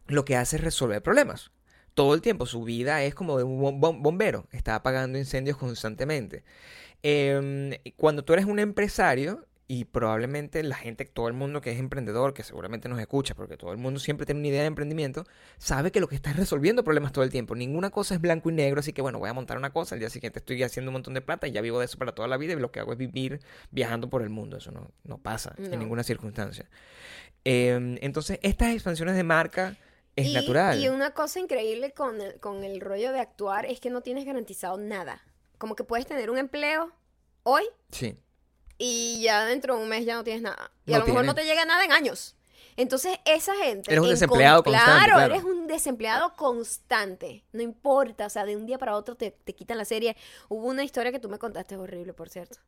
lo 0.06 0.24
que 0.24 0.36
hace 0.36 0.56
es 0.56 0.62
resolver 0.62 1.02
problemas. 1.02 1.50
Todo 1.94 2.14
el 2.14 2.22
tiempo, 2.22 2.46
su 2.46 2.62
vida 2.64 3.02
es 3.02 3.14
como 3.14 3.36
de 3.38 3.44
un 3.44 3.60
bom- 3.60 3.80
bom- 3.80 4.00
bombero, 4.02 4.46
está 4.52 4.74
apagando 4.74 5.18
incendios 5.18 5.56
constantemente. 5.56 6.44
Em, 7.02 7.72
cuando 7.96 8.24
tú 8.24 8.32
eres 8.32 8.44
un 8.44 8.58
empresario, 8.58 9.46
y 9.72 9.84
probablemente 9.84 10.64
la 10.64 10.74
gente, 10.74 11.04
todo 11.04 11.28
el 11.28 11.34
mundo 11.34 11.60
que 11.60 11.70
es 11.70 11.78
emprendedor, 11.78 12.34
que 12.34 12.42
seguramente 12.42 12.88
nos 12.88 12.98
escucha, 12.98 13.36
porque 13.36 13.56
todo 13.56 13.70
el 13.70 13.78
mundo 13.78 14.00
siempre 14.00 14.26
tiene 14.26 14.40
una 14.40 14.48
idea 14.48 14.62
de 14.62 14.66
emprendimiento, 14.66 15.24
sabe 15.58 15.92
que 15.92 16.00
lo 16.00 16.08
que 16.08 16.16
está 16.16 16.30
es 16.30 16.36
resolviendo 16.36 16.82
problemas 16.82 17.12
todo 17.12 17.22
el 17.22 17.30
tiempo. 17.30 17.54
Ninguna 17.54 17.90
cosa 17.90 18.16
es 18.16 18.20
blanco 18.20 18.50
y 18.50 18.52
negro, 18.52 18.80
así 18.80 18.92
que 18.92 19.00
bueno, 19.00 19.20
voy 19.20 19.30
a 19.30 19.32
montar 19.32 19.56
una 19.58 19.70
cosa, 19.70 19.94
al 19.94 20.00
día 20.00 20.10
siguiente 20.10 20.40
estoy 20.40 20.60
haciendo 20.64 20.90
un 20.90 20.94
montón 20.94 21.14
de 21.14 21.20
plata 21.20 21.46
y 21.46 21.52
ya 21.52 21.60
vivo 21.60 21.78
de 21.78 21.84
eso 21.84 21.98
para 21.98 22.12
toda 22.16 22.26
la 22.26 22.36
vida 22.36 22.54
y 22.54 22.56
lo 22.56 22.72
que 22.72 22.80
hago 22.80 22.90
es 22.90 22.98
vivir 22.98 23.38
viajando 23.70 24.10
por 24.10 24.22
el 24.22 24.28
mundo. 24.30 24.56
Eso 24.56 24.72
no, 24.72 24.90
no 25.04 25.18
pasa 25.18 25.54
No. 25.56 25.66
en 25.66 25.78
ninguna 25.78 26.02
circunstancia. 26.02 26.68
Em, 27.44 27.96
entonces, 28.00 28.40
estas 28.42 28.74
expansiones 28.74 29.14
de 29.14 29.22
marca 29.22 29.76
es 30.20 30.26
y, 30.28 30.34
natural. 30.34 30.80
Y 30.80 30.88
una 30.88 31.12
cosa 31.12 31.40
increíble 31.40 31.92
con 31.92 32.20
el, 32.20 32.38
con 32.40 32.64
el 32.64 32.80
rollo 32.80 33.12
de 33.12 33.20
actuar 33.20 33.66
es 33.66 33.80
que 33.80 33.90
no 33.90 34.00
tienes 34.02 34.24
garantizado 34.24 34.76
nada. 34.78 35.22
Como 35.58 35.74
que 35.76 35.84
puedes 35.84 36.06
tener 36.06 36.30
un 36.30 36.38
empleo 36.38 36.92
hoy 37.42 37.64
Sí. 37.90 38.16
y 38.78 39.20
ya 39.22 39.44
dentro 39.46 39.76
de 39.76 39.82
un 39.82 39.88
mes 39.88 40.04
ya 40.06 40.14
no 40.14 40.24
tienes 40.24 40.42
nada. 40.42 40.70
Y 40.86 40.90
No 40.92 40.96
a 40.96 41.00
lo 41.00 41.06
mejor 41.06 41.24
no 41.24 41.34
te 41.34 41.44
llega 41.44 41.64
nada 41.64 41.84
en 41.84 41.92
años. 41.92 42.36
Entonces, 42.76 43.18
esa 43.26 43.54
gente. 43.56 43.90
Eres 43.92 44.02
un 44.02 44.08
desempleado 44.10 44.62
con- 44.62 44.72
constante, 44.72 45.04
Claro, 45.04 45.16
claro. 45.16 45.34
eres 45.34 45.44
un 45.44 45.66
desempleado 45.66 46.34
constante. 46.36 47.44
No 47.52 47.60
importa, 47.62 48.26
o 48.26 48.30
sea, 48.30 48.44
de 48.46 48.56
un 48.56 48.64
día 48.64 48.78
para 48.78 48.96
otro 48.96 49.16
te, 49.16 49.32
te 49.32 49.54
quitan 49.54 49.76
la 49.76 49.84
serie. 49.84 50.16
Hubo 50.48 50.66
una 50.68 50.82
historia 50.84 51.12
que 51.12 51.18
tú 51.18 51.28
me 51.28 51.38
contaste 51.38 51.76
horrible, 51.76 52.14
por 52.14 52.30
cierto. 52.30 52.58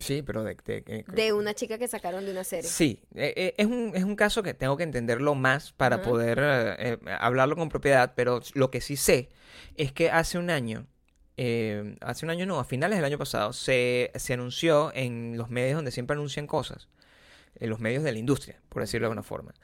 Sí, 0.00 0.22
pero 0.22 0.42
de... 0.42 0.56
de- 0.64 0.80
de- 0.80 1.04
De 1.06 1.32
una 1.32 1.54
chica 1.54 1.76
que 1.78 1.86
sacaron 1.86 2.24
de 2.24 2.32
una 2.32 2.42
serie. 2.42 2.68
Sí, 2.68 3.02
eh, 3.14 3.34
eh, 3.36 3.54
es, 3.58 3.66
un, 3.66 3.92
es 3.94 4.02
un 4.02 4.16
caso 4.16 4.42
que 4.42 4.54
tengo 4.54 4.76
que 4.76 4.82
entenderlo 4.82 5.34
más 5.34 5.72
para 5.72 5.96
Ajá. 5.96 6.04
poder 6.04 6.38
eh, 6.42 6.74
eh, 6.78 6.98
hablarlo 7.20 7.54
con 7.54 7.68
propiedad, 7.68 8.14
pero 8.16 8.40
lo 8.54 8.70
que 8.70 8.80
sí 8.80 8.96
sé 8.96 9.28
es 9.76 9.92
que 9.92 10.10
hace 10.10 10.38
un 10.38 10.48
año, 10.50 10.86
eh, 11.36 11.96
hace 12.00 12.24
un 12.24 12.30
año 12.30 12.46
no, 12.46 12.58
a 12.58 12.64
finales 12.64 12.96
del 12.98 13.04
año 13.04 13.18
pasado, 13.18 13.52
se, 13.52 14.10
se 14.14 14.32
anunció 14.32 14.90
en 14.94 15.36
los 15.36 15.50
medios 15.50 15.76
donde 15.76 15.90
siempre 15.90 16.14
anuncian 16.14 16.46
cosas, 16.46 16.88
en 17.56 17.68
los 17.68 17.78
medios 17.78 18.02
de 18.02 18.12
la 18.12 18.18
industria, 18.18 18.58
por 18.70 18.80
decirlo 18.82 19.04
de 19.04 19.08
alguna 19.12 19.22
forma, 19.22 19.54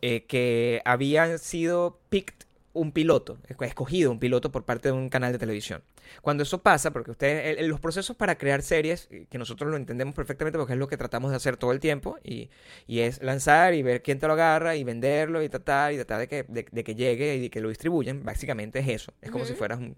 que 0.00 0.80
había 0.86 1.36
sido 1.38 2.00
picked 2.08 2.46
un 2.72 2.92
piloto, 2.92 3.38
escogido 3.60 4.10
un 4.10 4.18
piloto 4.18 4.50
por 4.50 4.64
parte 4.64 4.88
de 4.88 4.92
un 4.92 5.10
canal 5.10 5.32
de 5.32 5.38
televisión. 5.38 5.82
Cuando 6.22 6.42
eso 6.42 6.62
pasa, 6.62 6.90
porque 6.92 7.10
ustedes, 7.12 7.58
el- 7.58 7.66
los 7.68 7.80
procesos 7.80 8.16
para 8.16 8.36
crear 8.38 8.62
series, 8.62 9.08
eh, 9.10 9.26
que 9.30 9.38
nosotros 9.38 9.70
lo 9.70 9.76
entendemos 9.76 10.14
perfectamente 10.14 10.58
porque 10.58 10.74
es 10.74 10.78
lo 10.78 10.88
que 10.88 10.96
tratamos 10.96 11.30
de 11.30 11.36
hacer 11.36 11.56
todo 11.56 11.72
el 11.72 11.80
tiempo, 11.80 12.18
y, 12.24 12.50
y 12.86 13.00
es 13.00 13.22
lanzar 13.22 13.74
y 13.74 13.82
ver 13.82 14.02
quién 14.02 14.18
te 14.18 14.26
lo 14.26 14.34
agarra 14.34 14.76
y 14.76 14.84
venderlo 14.84 15.42
y 15.42 15.48
tratar 15.48 15.92
y 15.92 15.96
tratar 15.96 16.20
de 16.20 16.28
que, 16.28 16.44
de, 16.48 16.66
de 16.70 16.84
que 16.84 16.94
llegue 16.94 17.36
y 17.36 17.40
de 17.42 17.50
que 17.50 17.60
lo 17.60 17.68
distribuyan, 17.68 18.22
básicamente 18.24 18.78
es 18.80 18.88
eso. 18.88 19.12
Es 19.22 19.30
como 19.30 19.44
si 19.44 19.54
fueras 19.54 19.78
un, 19.78 19.96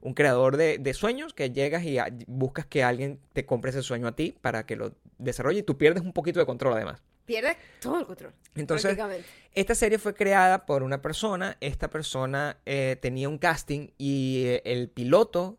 un 0.00 0.14
creador 0.14 0.56
de, 0.56 0.78
de 0.78 0.94
sueños 0.94 1.34
que 1.34 1.50
llegas 1.50 1.84
y 1.84 1.98
a- 1.98 2.08
buscas 2.26 2.66
que 2.66 2.82
alguien 2.84 3.20
te 3.32 3.46
compre 3.46 3.70
ese 3.70 3.82
sueño 3.82 4.08
a 4.08 4.16
ti 4.16 4.34
para 4.40 4.66
que 4.66 4.76
lo 4.76 4.94
desarrolle 5.18 5.60
y 5.60 5.62
tú 5.62 5.76
pierdes 5.78 6.02
un 6.02 6.12
poquito 6.12 6.40
de 6.40 6.46
control 6.46 6.74
además. 6.74 7.02
Pierde 7.30 7.56
todo 7.80 8.00
el 8.00 8.06
control. 8.06 8.32
Entonces, 8.56 8.98
esta 9.54 9.76
serie 9.76 9.98
fue 10.00 10.14
creada 10.14 10.66
por 10.66 10.82
una 10.82 11.00
persona. 11.00 11.56
Esta 11.60 11.88
persona 11.88 12.56
eh, 12.66 12.96
tenía 13.00 13.28
un 13.28 13.38
casting 13.38 13.90
y 13.98 14.46
eh, 14.46 14.62
el 14.64 14.88
piloto 14.88 15.56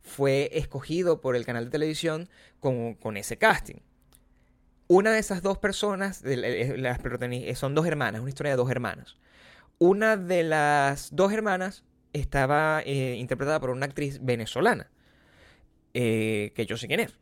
fue 0.00 0.50
escogido 0.52 1.20
por 1.20 1.36
el 1.36 1.46
canal 1.46 1.66
de 1.66 1.70
televisión 1.70 2.28
con, 2.58 2.94
con 2.94 3.16
ese 3.16 3.38
casting. 3.38 3.76
Una 4.88 5.12
de 5.12 5.20
esas 5.20 5.42
dos 5.42 5.58
personas, 5.58 6.22
de 6.22 6.34
eh, 6.34 6.76
las 6.76 6.98
son 7.56 7.76
dos 7.76 7.86
hermanas, 7.86 8.20
una 8.20 8.30
historia 8.30 8.50
de 8.50 8.56
dos 8.56 8.68
hermanas. 8.72 9.16
Una 9.78 10.16
de 10.16 10.42
las 10.42 11.14
dos 11.14 11.32
hermanas 11.32 11.84
estaba 12.12 12.82
eh, 12.84 13.14
interpretada 13.14 13.60
por 13.60 13.70
una 13.70 13.86
actriz 13.86 14.18
venezolana, 14.24 14.90
que 15.92 16.66
yo 16.66 16.76
sé 16.76 16.88
quién 16.88 16.98
es. 16.98 17.21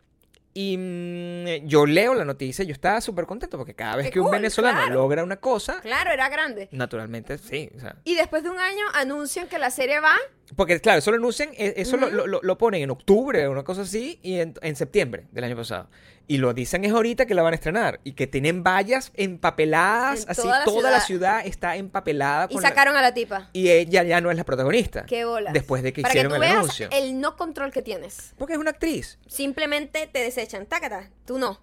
Y 0.53 0.77
mm, 0.77 1.67
yo 1.69 1.87
leo 1.87 2.13
la 2.15 2.25
noticia 2.25 2.65
y 2.65 2.67
yo 2.69 2.73
estaba 2.73 3.01
súper 3.01 3.25
contento 3.27 3.57
porque 3.57 3.75
cada 3.75 3.97
vez 3.97 4.07
Qué 4.07 4.13
que 4.13 4.21
un 4.21 4.31
venezolano 4.33 4.79
claro. 4.81 4.95
logra 4.95 5.23
una 5.23 5.37
cosa, 5.37 5.81
Claro, 5.81 6.11
era 6.11 6.29
grande. 6.29 6.69
naturalmente 6.73 7.39
sí. 7.39 7.71
o 7.77 7.81
sea, 7.81 7.97
Y 8.05 8.17
después 8.17 8.43
de 8.43 8.51
un 8.51 8.59
año 8.59 8.85
anuncian 8.95 9.47
que 9.47 9.59
la 9.59 9.71
serie 9.71 10.01
va. 10.01 10.17
porque 10.57 10.81
claro, 10.81 10.99
eso 10.99 11.13
lo 11.13 11.19
anuncian, 11.19 11.51
eh, 11.57 11.75
eso 11.77 11.97
lo- 11.97 12.11
lo, 12.11 12.27
lo- 12.27 12.41
lo 12.43 12.59
ponen 12.59 12.83
en 12.83 12.91
octubre, 12.91 13.49
una 13.49 13.63
cosa 13.63 13.83
así, 13.83 14.19
y 14.23 14.41
en, 14.41 14.55
en 14.61 14.75
septiembre 14.75 15.27
del 15.31 15.45
año 15.45 15.55
pasado. 15.57 15.89
Y 16.31 16.39
lo 16.39 16.55
dicen 16.55 16.85
es 16.85 16.93
ahorita 16.93 17.27
que 17.27 17.35
la 17.35 17.43
van 17.43 17.55
a 17.55 17.57
estrenar. 17.57 17.99
Y 18.05 18.13
que 18.13 18.29
tienen 18.29 18.63
vallas 18.63 19.11
empapeladas, 19.17 20.23
En 20.23 20.31
así 20.31 20.43
toda 20.43 20.59
la 20.61 20.65
toda 20.65 20.91
la 20.93 21.01
ciudad. 21.01 21.45
está 21.45 21.75
empapelada. 21.75 22.47
Y 22.49 22.55
con 22.55 22.63
la- 22.63 22.69
sacaron 22.69 22.97
a 22.97 23.03
la 23.03 23.13
tipa. 23.13 23.51
y 23.53 23.69
ella 23.71 24.05
ya 24.05 24.21
no 24.21 24.31
es 24.31 24.37
la 24.37 24.45
protagonista. 24.45 25.07
Qué 25.07 25.25
bolas. 25.25 25.53
Después 25.53 25.83
de 25.83 25.93
que 25.93 26.03
Para 26.03 26.15
hicieron 26.15 26.31
que 26.33 26.39
tú 26.39 26.43
el 26.45 26.49
veas 26.49 26.59
anuncio. 26.61 26.89
el 26.93 27.21
no 27.21 27.37
control 27.37 27.73
que 27.73 27.83
tienes. 27.83 28.33
Porque 28.39 28.53
es 28.53 28.61
una 28.61 28.71
actriz. 28.71 29.19
Simplemente 29.27 30.07
te 30.07 30.21
desechan. 30.21 30.67
Tácata. 30.67 31.11
Tú 31.27 31.37
no. 31.39 31.61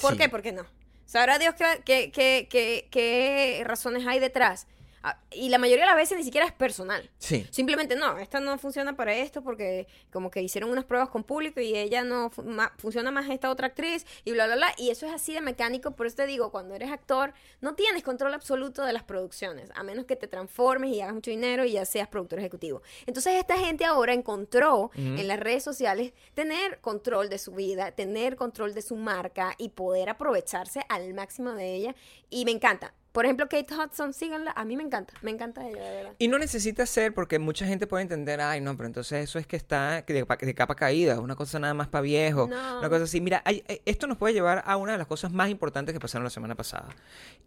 ¿Por 0.00 0.12
Sí. 0.12 0.18
qué? 0.18 0.28
Porque 0.28 0.52
no. 0.52 0.64
Sabrá 1.04 1.40
Dios 1.40 1.56
qué, 1.56 1.82
qué, 1.84 2.12
qué, 2.12 2.46
qué- 2.48 2.86
qué 2.92 3.62
razones 3.64 4.06
hay 4.06 4.20
detrás. 4.20 4.68
Ah, 5.08 5.20
Y 5.30 5.50
la 5.50 5.58
mayoría 5.58 5.84
de 5.84 5.90
las 5.90 5.96
veces 5.96 6.18
ni 6.18 6.24
siquiera 6.24 6.46
es 6.46 6.52
personal. 6.52 7.08
Sí. 7.18 7.46
Simplemente 7.52 7.94
no, 7.94 8.18
esta 8.18 8.40
no 8.40 8.58
funciona 8.58 8.96
para 8.96 9.14
esto 9.14 9.40
porque 9.40 9.86
como 10.12 10.32
que 10.32 10.42
hicieron 10.42 10.68
unas 10.68 10.84
pruebas 10.84 11.10
con 11.10 11.22
público 11.22 11.60
y 11.60 11.76
ella 11.76 12.02
no 12.02 12.28
fu- 12.30 12.42
ma- 12.42 12.72
funciona 12.78 13.12
más 13.12 13.30
esta 13.30 13.48
otra 13.50 13.68
actriz 13.68 14.04
y 14.24 14.32
bla, 14.32 14.46
bla, 14.46 14.56
bla. 14.56 14.74
Y 14.78 14.90
eso 14.90 15.06
es 15.06 15.12
así 15.12 15.32
de 15.32 15.40
mecánico, 15.42 15.92
por 15.92 16.08
eso 16.08 16.16
te 16.16 16.26
digo, 16.26 16.50
cuando 16.50 16.74
eres 16.74 16.90
actor 16.90 17.32
no 17.60 17.74
tienes 17.76 18.02
control 18.02 18.34
absoluto 18.34 18.82
de 18.84 18.92
las 18.92 19.04
producciones, 19.04 19.70
a 19.76 19.84
menos 19.84 20.06
que 20.06 20.16
te 20.16 20.26
transformes 20.26 20.90
y 20.92 21.00
hagas 21.00 21.14
mucho 21.14 21.30
dinero 21.30 21.64
y 21.64 21.72
ya 21.72 21.84
seas 21.84 22.08
productor 22.08 22.40
ejecutivo. 22.40 22.82
Entonces 23.06 23.34
esta 23.34 23.56
gente 23.58 23.84
ahora 23.84 24.12
encontró 24.12 24.90
en 24.96 25.28
las 25.28 25.38
redes 25.38 25.62
sociales 25.62 26.12
tener 26.34 26.80
control 26.80 27.28
de 27.28 27.38
su 27.38 27.52
vida, 27.52 27.92
tener 27.92 28.34
control 28.34 28.74
de 28.74 28.82
su 28.82 28.96
marca 28.96 29.54
y 29.56 29.68
poder 29.68 30.08
aprovecharse 30.08 30.80
al 30.88 31.14
máximo 31.14 31.52
de 31.52 31.74
ella. 31.74 31.94
Y 32.28 32.44
me 32.44 32.50
encanta. 32.50 32.92
Por 33.16 33.24
ejemplo, 33.24 33.48
Kate 33.48 33.72
Hudson, 33.74 34.12
síganla. 34.12 34.52
A 34.54 34.66
mí 34.66 34.76
me 34.76 34.82
encanta, 34.82 35.14
me 35.22 35.30
encanta 35.30 35.66
ella, 35.66 35.82
de 35.82 35.96
verdad. 35.96 36.12
Y 36.18 36.28
no 36.28 36.38
necesita 36.38 36.84
ser, 36.84 37.14
porque 37.14 37.38
mucha 37.38 37.64
gente 37.66 37.86
puede 37.86 38.02
entender, 38.02 38.42
ay, 38.42 38.60
no, 38.60 38.76
pero 38.76 38.88
entonces 38.88 39.24
eso 39.24 39.38
es 39.38 39.46
que 39.46 39.56
está 39.56 40.02
de, 40.02 40.26
pa- 40.26 40.36
de 40.36 40.54
capa 40.54 40.74
caída, 40.74 41.18
una 41.18 41.34
cosa 41.34 41.58
nada 41.58 41.72
más 41.72 41.88
para 41.88 42.02
viejo, 42.02 42.46
No. 42.46 42.78
una 42.78 42.90
cosa 42.90 43.04
así. 43.04 43.22
Mira, 43.22 43.40
hay- 43.46 43.64
eh, 43.68 43.80
esto 43.86 44.06
nos 44.06 44.18
puede 44.18 44.34
llevar 44.34 44.62
a 44.66 44.76
una 44.76 44.92
de 44.92 44.98
las 44.98 45.06
cosas 45.06 45.32
más 45.32 45.48
importantes 45.48 45.94
que 45.94 45.98
pasaron 45.98 46.24
la 46.24 46.30
semana 46.30 46.54
pasada. 46.56 46.90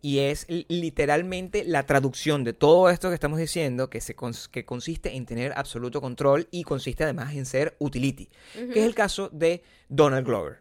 Y 0.02 0.18
es 0.18 0.50
li- 0.50 0.66
literalmente 0.70 1.64
la 1.64 1.84
traducción 1.86 2.44
de 2.44 2.54
todo 2.54 2.90
esto 2.90 3.10
que 3.10 3.14
estamos 3.14 3.38
diciendo, 3.38 3.92
que, 3.92 4.02
se 4.02 4.16
cons- 4.16 4.50
que 4.50 4.66
consiste 4.66 5.16
en 5.16 5.28
tener 5.28 5.54
absoluto 5.56 6.02
control 6.02 6.48
y 6.50 6.64
consiste 6.64 7.04
además 7.04 7.36
en 7.36 7.46
ser 7.46 7.76
utility, 7.78 8.28
que 8.74 8.80
es 8.80 8.86
el 8.88 8.96
caso 8.96 9.30
de 9.32 9.62
Donald 9.90 10.26
Glover. 10.26 10.60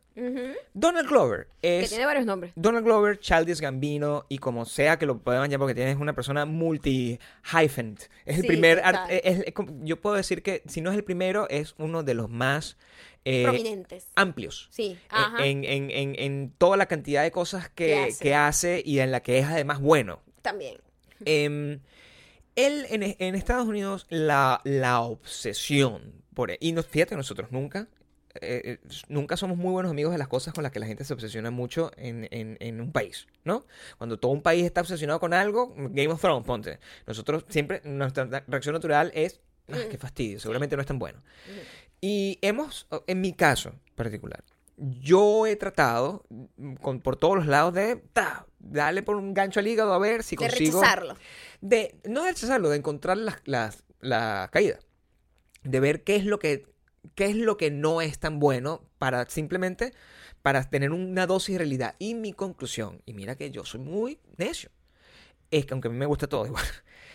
Donald 0.74 1.08
Glover 1.08 1.46
Que 1.60 1.80
es... 1.80 1.90
tiene 1.90 2.04
varios 2.04 2.26
nombres. 2.26 2.52
Donald 2.56 2.84
Glover, 2.84 3.20
Childish 3.20 3.60
Gambino 3.60 4.26
y 4.28 4.38
como 4.38 4.64
sea 4.64 4.98
que 4.98 5.06
lo 5.06 5.18
puedan 5.18 5.48
llamar 5.48 5.66
porque 5.66 5.76
tienes 5.76 5.96
una 5.96 6.12
persona 6.12 6.44
multi 6.44 7.20
hyphen. 7.44 7.96
Es 8.24 8.38
el 8.40 8.46
primer 8.46 8.82
es- 9.10 9.44
es 9.46 9.54
yo 9.82 10.00
puedo 10.00 10.16
decir 10.16 10.42
que 10.42 10.62
si 10.66 10.80
no 10.80 10.90
es 10.90 10.96
el 10.96 11.04
primero 11.04 11.48
es 11.50 11.76
uno 11.78 12.02
de 12.02 12.14
los 12.14 12.28
más 12.28 12.76
eh, 13.24 13.44
Prominentes. 13.44 14.08
amplios. 14.16 14.68
Sí, 14.72 14.92
eh, 14.92 14.98
ajá. 15.10 15.46
En, 15.46 15.64
en- 15.64 15.90
en- 15.92 16.14
en 16.18 16.52
toda 16.58 16.76
la 16.76 16.86
cantidad 16.86 17.22
de 17.22 17.30
cosas 17.30 17.68
que, 17.68 17.86
Que 17.86 17.98
hace. 18.04 18.22
que 18.24 18.34
hace 18.34 18.82
y 18.84 18.98
en 18.98 19.12
la 19.12 19.20
que 19.22 19.38
es 19.38 19.46
además 19.46 19.80
bueno. 19.80 20.20
También. 20.42 20.78
Em, 21.26 21.78
él 22.56 22.86
en, 22.90 23.02
en 23.18 23.34
Estados 23.36 23.68
Unidos, 23.68 24.06
la, 24.08 24.60
la 24.64 25.00
obsesión 25.02 26.12
por 26.34 26.50
y 26.58 26.72
nos, 26.72 26.86
fíjate, 26.86 27.14
nosotros 27.16 27.52
nunca, 27.52 27.86
eh, 28.43 28.62
eh, 28.64 28.78
nunca 29.09 29.36
somos 29.36 29.57
muy 29.57 29.70
buenos 29.72 29.91
amigos 29.91 30.12
de 30.12 30.18
las 30.18 30.28
cosas 30.28 30.55
con 30.55 30.62
las 30.62 30.72
que 30.72 30.78
la 30.80 30.86
gente 30.86 31.05
se 31.05 31.12
obsesiona 31.14 31.51
mucho 31.51 31.91
en, 31.97 32.28
en- 32.30 32.57
en 32.61 32.80
un 32.80 32.93
país, 32.93 33.26
¿no? 33.45 33.66
Cuando 33.99 34.18
todo 34.18 34.32
un 34.32 34.43
país 34.43 34.64
está 34.64 34.80
obsesionado 34.80 35.20
con 35.20 35.32
algo, 35.34 35.74
Game 35.76 36.09
of 36.09 36.20
Thrones, 36.20 36.47
ponte. 36.47 36.78
Nosotros 37.07 37.45
siempre, 37.49 37.80
nuestra 37.84 38.24
reacción 38.47 38.74
natural 38.74 39.11
es, 39.14 39.41
ah, 39.68 39.76
Mm. 39.76 39.91
qué 39.91 39.99
fastidio, 39.99 40.41
seguramente 40.41 40.76
no 40.76 40.82
es 40.82 40.89
tan 40.89 40.99
bueno. 40.99 41.22
Y 42.01 42.39
hemos, 42.43 42.86
en 43.07 43.20
mi 43.20 43.32
caso 43.32 43.72
particular, 43.95 44.43
yo 44.76 45.47
he 45.47 45.57
tratado 45.57 46.24
mm, 46.30 46.74
con, 46.74 47.01
por 47.01 47.16
todos 47.16 47.36
los 47.36 47.47
lados 47.47 47.74
de 47.74 47.97
ta, 48.12 48.47
darle 48.61 49.03
por 49.03 49.16
un 49.16 49.34
gancho 49.34 49.59
al 49.61 49.66
hígado 49.66 49.93
a 49.93 49.99
ver 49.99 50.22
si 50.22 50.36
De 50.36 50.47
consigo 50.47 50.80
rechazarlo. 50.80 51.16
de 51.61 51.97
no 52.05 52.22
de 52.22 52.30
rechazarlo, 52.30 52.68
de 52.70 52.76
encontrar 52.76 53.16
las, 53.16 53.36
las- 53.45 53.82
la 54.01 54.49
caída. 54.53 54.78
De 55.64 55.80
ver 55.80 56.05
qué 56.05 56.14
es 56.14 56.24
lo 56.24 56.39
que 56.39 56.66
qué 57.14 57.26
es 57.26 57.36
lo 57.36 57.56
que 57.56 57.70
no 57.70 58.00
es 58.00 58.18
tan 58.18 58.38
bueno 58.38 58.82
para 58.98 59.28
simplemente 59.28 59.92
para 60.42 60.62
tener 60.68 60.92
una 60.92 61.26
dosis 61.26 61.54
de 61.54 61.59
realidad. 61.59 61.94
Y 61.98 62.14
mi 62.14 62.32
conclusión, 62.32 63.02
y 63.06 63.12
mira 63.12 63.36
que 63.36 63.50
yo 63.50 63.64
soy 63.64 63.80
muy 63.80 64.18
necio, 64.36 64.70
es 65.50 65.66
que 65.66 65.74
aunque 65.74 65.88
a 65.88 65.90
mí 65.90 65.96
me 65.96 66.06
gusta 66.06 66.26
todo 66.28 66.46
igual, 66.46 66.64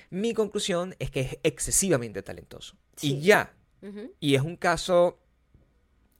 mi 0.09 0.33
conclusión 0.33 0.95
es 0.99 1.09
que 1.11 1.21
es 1.21 1.37
excesivamente 1.43 2.21
talentoso. 2.21 2.75
Sí. 2.97 3.15
Y 3.15 3.21
ya, 3.21 3.53
y 4.19 4.35
es 4.35 4.41
un 4.41 4.55
caso... 4.57 5.19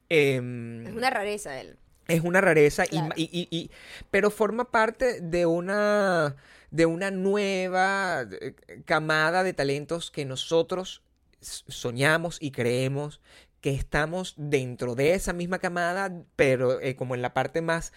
em, 0.08 0.86
Es 0.86 0.92
una 0.94 1.10
rareza 1.10 1.60
él. 1.60 1.78
es 2.08 2.20
una 2.22 2.40
rareza, 2.40 2.84
y- 2.84 2.88
Claro. 2.90 3.14
y, 3.16 3.22
y- 3.32 3.48
y- 3.56 3.70
pero 4.10 4.30
forma 4.30 4.70
parte 4.70 5.20
de 5.20 5.46
una, 5.46 6.36
de 6.70 6.86
una 6.86 7.10
nueva 7.10 8.26
eh, 8.40 8.54
camada 8.84 9.42
de 9.42 9.52
talentos 9.54 10.10
que 10.10 10.24
nosotros 10.24 11.02
soñamos 11.40 12.38
y 12.40 12.50
creemos 12.52 13.20
que 13.64 13.70
estamos 13.70 14.34
dentro 14.36 14.94
de 14.94 15.14
esa 15.14 15.32
misma 15.32 15.58
camada, 15.58 16.12
pero 16.36 16.82
eh, 16.82 16.96
como 16.96 17.14
en 17.14 17.22
la 17.22 17.32
parte 17.32 17.62
más 17.62 17.94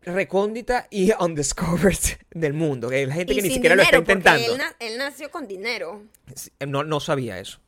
recóndita 0.00 0.86
y 0.90 1.12
undiscovered 1.20 1.98
del 2.30 2.54
mundo, 2.54 2.88
que 2.88 3.06
la 3.06 3.12
gente 3.12 3.34
Y 3.34 3.36
que 3.36 3.42
ni 3.42 3.50
siquiera 3.50 3.76
lo 3.76 3.82
está 3.82 3.98
intentando. 3.98 4.52
Él, 4.52 4.56
na- 4.56 4.74
él 4.80 4.96
nació 4.96 5.30
con 5.30 5.46
dinero. 5.46 6.02
No, 6.66 6.82
no 6.82 6.98
sabía 7.00 7.38
eso. 7.38 7.60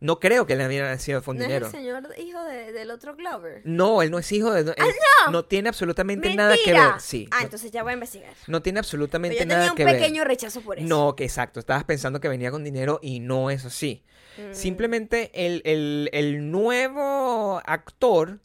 No 0.00 0.20
creo 0.20 0.46
que 0.46 0.52
él 0.52 0.64
hubiera 0.64 0.88
nacido 0.88 1.22
con 1.22 1.36
¿No 1.38 1.42
dinero. 1.42 1.66
es 1.66 1.74
el 1.74 1.80
señor 1.80 2.08
hijo 2.18 2.42
de- 2.44 2.72
del 2.72 2.90
otro 2.92 3.16
Glover? 3.16 3.62
No, 3.64 4.00
él 4.02 4.10
no 4.12 4.18
es 4.20 4.30
hijo 4.30 4.52
de... 4.52 4.60
él 4.60 4.74
no! 5.32 5.44
tiene 5.44 5.68
absolutamente 5.68 6.32
nada 6.36 6.54
que 6.64 6.72
ver. 6.72 7.00
Sí. 7.00 7.28
Ah, 7.32 7.38
no- 7.38 7.44
entonces 7.46 7.72
ya 7.72 7.82
voy 7.82 7.90
a 7.90 7.94
investigar. 7.94 8.32
No 8.46 8.62
tiene 8.62 8.76
Pero 8.76 8.86
absolutamente 8.86 9.38
yo 9.40 9.46
nada 9.46 9.60
tenía 9.60 9.72
un 9.72 9.76
que 9.76 9.84
ver. 9.84 9.96
pequeño 9.98 10.24
rechazo 10.24 10.60
por 10.60 10.78
eso. 10.78 10.86
No, 10.86 11.16
que 11.16 11.24
exacto. 11.24 11.58
Estabas 11.58 11.82
pensando 11.84 12.20
que 12.20 12.28
venía 12.28 12.50
con 12.52 12.62
dinero 12.62 13.00
y 13.02 13.18
no 13.20 13.50
es 13.50 13.64
así. 13.64 14.04
Mm. 14.36 14.54
Simplemente 14.54 15.32
el, 15.34 15.62
el- 15.64 16.10
el 16.12 16.50
nuevo 16.50 17.60
actor, 17.66 18.38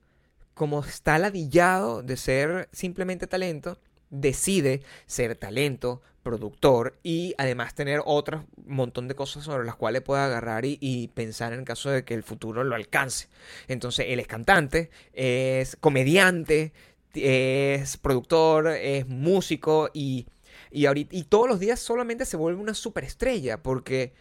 como 0.55 0.79
está 0.83 1.19
ladillado 1.19 2.01
de 2.01 2.17
ser 2.17 2.67
simplemente 2.71 3.27
talento, 3.27 3.77
decide 4.13 4.81
ser 5.07 5.35
talento, 5.35 6.01
productor 6.21 6.97
y 7.03 7.35
además 7.37 7.75
tener 7.75 8.01
otro 8.05 8.45
montón 8.65 9.07
de 9.07 9.15
cosas 9.15 9.43
sobre 9.43 9.65
las 9.65 9.75
cuales 9.75 10.01
pueda 10.01 10.25
agarrar 10.25 10.63
y, 10.63 10.77
y 10.79 11.09
pensar 11.09 11.51
en 11.51 11.65
caso 11.65 11.89
de 11.89 12.05
que 12.05 12.13
el 12.13 12.23
futuro 12.23 12.63
lo 12.63 12.75
alcance. 12.75 13.27
Entonces, 13.67 14.05
él 14.09 14.19
es 14.19 14.27
cantante, 14.27 14.89
es 15.13 15.75
comediante, 15.75 16.71
es 17.13 17.97
productor, 17.97 18.69
es 18.69 19.07
músico 19.07 19.89
y, 19.93 20.27
y, 20.71 20.85
ahorita, 20.85 21.15
y 21.15 21.23
todos 21.23 21.49
los 21.49 21.59
días 21.59 21.79
solamente 21.79 22.25
se 22.25 22.37
vuelve 22.37 22.61
una 22.61 22.73
superestrella 22.73 23.61
porque 23.61 24.13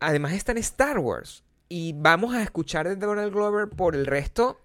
además 0.00 0.32
está 0.32 0.52
en 0.52 0.58
Star 0.58 0.98
Wars 0.98 1.44
y 1.68 1.94
vamos 1.94 2.34
a 2.34 2.42
escuchar 2.42 2.88
de 2.88 2.96
Donald 2.96 3.32
Glover 3.32 3.68
por 3.68 3.94
el 3.94 4.06
resto 4.06 4.60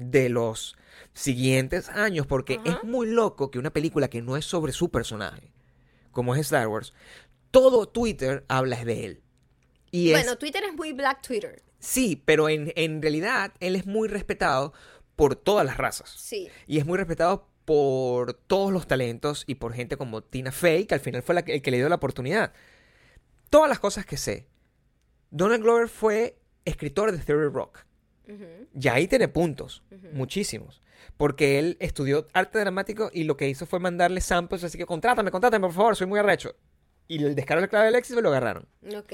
de 0.00 0.28
los 0.28 0.76
siguientes 1.12 1.88
años 1.90 2.26
porque 2.26 2.58
es 2.64 2.82
muy 2.84 3.06
loco 3.08 3.50
que 3.50 3.58
una 3.58 3.72
película 3.72 4.08
que 4.08 4.22
no 4.22 4.36
es 4.36 4.44
sobre 4.44 4.72
su 4.72 4.90
personaje 4.90 5.52
como 6.12 6.34
es 6.34 6.40
Star 6.42 6.68
Wars 6.68 6.92
todo 7.50 7.86
Twitter 7.86 8.44
habla 8.48 8.84
de 8.84 9.04
él 9.04 9.22
y 9.90 10.10
es 10.12 10.22
Bueno, 10.22 10.38
Twitter 10.38 10.62
es 10.64 10.74
muy 10.74 10.92
Black 10.92 11.20
Twitter. 11.20 11.62
sí 11.78 12.22
pero 12.24 12.48
en, 12.48 12.72
en 12.76 13.02
realidad 13.02 13.52
él 13.60 13.76
es 13.76 13.86
muy 13.86 14.08
respetado 14.08 14.72
por 15.16 15.36
todas 15.36 15.66
las 15.66 15.76
razas 15.76 16.10
Sí. 16.16 16.48
y 16.66 16.78
es 16.78 16.86
muy 16.86 16.96
respetado 16.96 17.48
por 17.66 18.32
todos 18.34 18.72
los 18.72 18.86
talentos 18.88 19.44
y 19.46 19.56
por 19.56 19.74
gente 19.74 19.96
como 19.96 20.22
Tina 20.24 20.50
Fey, 20.50 20.86
que 20.86 20.94
al 20.94 21.00
final 21.00 21.22
fue 21.22 21.34
la 21.36 21.44
que, 21.44 21.54
el 21.54 21.62
que 21.62 21.70
le 21.70 21.76
dio 21.76 21.88
la 21.88 21.96
oportunidad. 21.96 22.52
Todas 23.48 23.68
las 23.68 23.78
cosas 23.78 24.04
que 24.04 24.16
sé. 24.16 24.48
Donald 25.30 25.62
Glover 25.62 25.88
fue 25.88 26.36
escritor 26.64 27.12
de 27.12 27.18
Theory 27.18 27.48
Rock. 27.52 27.84
Ujú. 28.30 28.68
Ya 28.72 28.94
ahí 28.94 29.08
tiene 29.08 29.28
puntos, 29.28 29.82
muchísimos. 30.12 30.80
Porque 31.16 31.58
él 31.58 31.76
estudió 31.80 32.28
arte 32.32 32.58
dramático 32.58 33.10
y 33.12 33.24
lo 33.24 33.36
que 33.36 33.48
hizo 33.48 33.66
fue 33.66 33.80
mandarle 33.80 34.20
samples, 34.20 34.64
así 34.64 34.78
que 34.78 34.86
contrátame, 34.86 35.30
contrátame, 35.30 35.66
por 35.66 35.74
favor, 35.74 35.96
soy 35.96 36.06
muy 36.06 36.18
arrecho. 36.18 36.54
Y 37.08 37.22
el 37.24 37.34
descaro 37.34 37.60
del 37.60 37.68
clave 37.68 37.86
del 37.86 37.96
éxito 37.96 38.20
lo 38.20 38.28
agarraron. 38.28 38.66
Ok. 38.96 39.12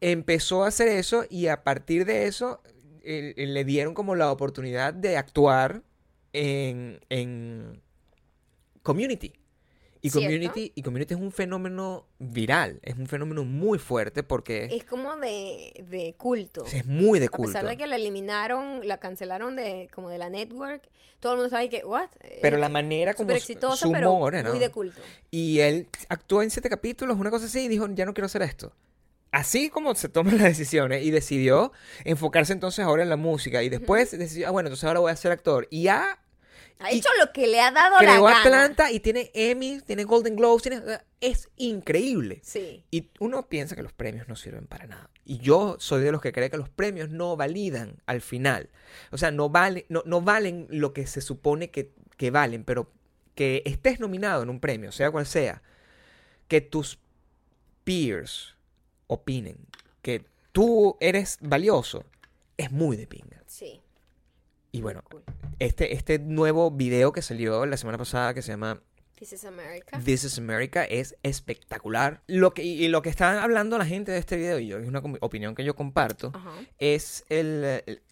Empezó 0.00 0.64
a 0.64 0.68
hacer 0.68 0.88
eso 0.88 1.24
y 1.30 1.46
a 1.46 1.62
partir 1.62 2.04
de 2.04 2.26
eso 2.26 2.62
le 3.04 3.64
dieron 3.64 3.94
como 3.94 4.14
la 4.14 4.32
oportunidad 4.32 4.92
de 4.92 5.16
actuar 5.16 5.82
en, 6.32 7.00
en 7.08 7.82
Community. 8.82 9.32
Y 10.02 10.08
¿Cierto? 10.10 10.26
community, 10.28 10.72
y 10.74 10.82
community 10.82 11.14
es 11.14 11.20
un 11.20 11.30
fenómeno 11.30 12.06
viral, 12.18 12.80
es 12.82 12.96
un 12.96 13.06
fenómeno 13.06 13.44
muy 13.44 13.78
fuerte 13.78 14.22
porque 14.22 14.64
Es 14.70 14.84
como 14.84 15.14
de, 15.16 15.84
de 15.90 16.14
culto. 16.16 16.64
es 16.64 16.86
muy 16.86 17.18
de 17.18 17.26
A 17.26 17.28
culto. 17.28 17.52
pesar 17.52 17.68
de 17.68 17.76
que 17.76 17.86
la 17.86 17.96
eliminaron, 17.96 18.86
la 18.88 18.98
cancelaron 18.98 19.56
de 19.56 19.88
como 19.94 20.08
de 20.08 20.16
la 20.16 20.30
network, 20.30 20.82
todo 21.20 21.32
el 21.32 21.38
mundo 21.40 21.50
sabe 21.50 21.68
que, 21.68 21.84
what? 21.84 22.08
Pero 22.40 22.56
Eh, 22.56 22.60
la 22.60 22.70
manera 22.70 23.12
como 23.12 23.30
su- 23.30 23.36
exitosa, 23.36 23.76
su 23.86 23.92
pero 23.92 24.10
humor, 24.12 24.34
¿no? 24.42 24.50
muy 24.50 24.58
de 24.58 24.70
culto. 24.70 25.00
Y 25.30 25.58
él 25.60 25.86
actuó 26.08 26.42
en 26.42 26.50
siete 26.50 26.70
capítulos, 26.70 27.18
una 27.18 27.30
cosa 27.30 27.44
así, 27.44 27.60
y 27.64 27.68
dijo, 27.68 27.86
ya 27.92 28.06
no 28.06 28.14
quiero 28.14 28.24
hacer 28.26 28.40
esto. 28.40 28.72
Así 29.32 29.68
como 29.68 29.94
se 29.94 30.08
toman 30.08 30.38
las 30.38 30.44
decisiones 30.48 31.04
y 31.04 31.10
decidió 31.10 31.72
enfocarse 32.04 32.52
entonces 32.54 32.84
ahora 32.84 33.02
en 33.02 33.10
la 33.10 33.16
música 33.16 33.62
y 33.62 33.68
después 33.68 34.10
decidió, 34.18 34.48
ah, 34.48 34.50
bueno, 34.50 34.68
entonces 34.68 34.84
ahora 34.84 35.00
voy 35.00 35.12
a 35.12 35.16
ser 35.16 35.30
actor. 35.30 35.68
Y 35.70 35.82
ya 35.84 36.18
Ha 36.80 36.90
hecho 36.90 37.08
lo 37.18 37.32
que 37.32 37.46
le 37.46 37.60
ha 37.60 37.70
dado 37.70 37.98
creó 37.98 38.28
la 38.28 38.34
gana. 38.34 38.40
Atlanta 38.40 38.90
y 38.90 39.00
tiene 39.00 39.30
Emmy, 39.34 39.80
tiene 39.80 40.04
Golden 40.04 40.36
Globes, 40.36 40.62
tiene, 40.62 40.82
es 41.20 41.48
increíble. 41.56 42.40
Sí. 42.42 42.84
Y 42.90 43.10
uno 43.18 43.48
piensa 43.48 43.76
que 43.76 43.82
los 43.82 43.92
premios 43.92 44.28
no 44.28 44.36
sirven 44.36 44.66
para 44.66 44.86
nada. 44.86 45.10
Y 45.24 45.38
yo 45.38 45.76
soy 45.78 46.02
de 46.02 46.12
los 46.12 46.20
que 46.20 46.32
cree 46.32 46.50
que 46.50 46.56
los 46.56 46.68
premios 46.68 47.10
no 47.10 47.36
validan 47.36 48.02
al 48.06 48.20
final. 48.20 48.70
O 49.10 49.18
sea, 49.18 49.30
no, 49.30 49.50
vale, 49.50 49.86
no, 49.88 50.02
no 50.06 50.22
valen 50.22 50.66
lo 50.70 50.92
que 50.92 51.06
se 51.06 51.20
supone 51.20 51.70
que, 51.70 51.92
que 52.16 52.30
valen, 52.30 52.64
pero 52.64 52.90
que 53.34 53.62
estés 53.66 54.00
nominado 54.00 54.42
en 54.42 54.50
un 54.50 54.60
premio, 54.60 54.92
sea 54.92 55.10
cual 55.10 55.26
sea, 55.26 55.62
que 56.48 56.60
tus 56.60 56.98
peers 57.84 58.56
opinen 59.06 59.56
que 60.02 60.24
tú 60.52 60.96
eres 61.00 61.38
valioso, 61.40 62.04
es 62.56 62.70
muy 62.70 62.96
de 62.96 63.06
pinga. 63.06 63.42
Sí. 63.46 63.80
Y 64.72 64.82
bueno, 64.82 65.02
Cool. 65.10 65.22
este, 65.58 65.94
este 65.94 66.18
nuevo 66.18 66.70
video 66.70 67.12
que 67.12 67.22
salió 67.22 67.66
la 67.66 67.76
semana 67.76 67.98
pasada 67.98 68.34
que 68.34 68.42
se 68.42 68.52
llama 68.52 68.80
This 69.18 69.32
is 69.34 69.44
America. 69.44 70.00
This 70.04 70.24
is 70.24 70.38
America 70.38 70.84
es 70.84 71.16
espectacular. 71.22 72.22
Lo 72.26 72.54
que, 72.54 72.62
y 72.62 72.88
lo 72.88 73.02
que 73.02 73.10
está 73.10 73.42
hablando 73.42 73.76
la 73.76 73.84
gente 73.86 74.12
de 74.12 74.18
este 74.18 74.36
video, 74.36 74.58
y 74.58 74.68
yo, 74.68 74.78
es 74.78 74.88
una 74.88 75.00
opinión 75.20 75.54
que 75.54 75.64
yo 75.64 75.74
comparto, 75.76 76.32
es 76.78 77.24
el, 77.28 77.82
el- 77.86 78.02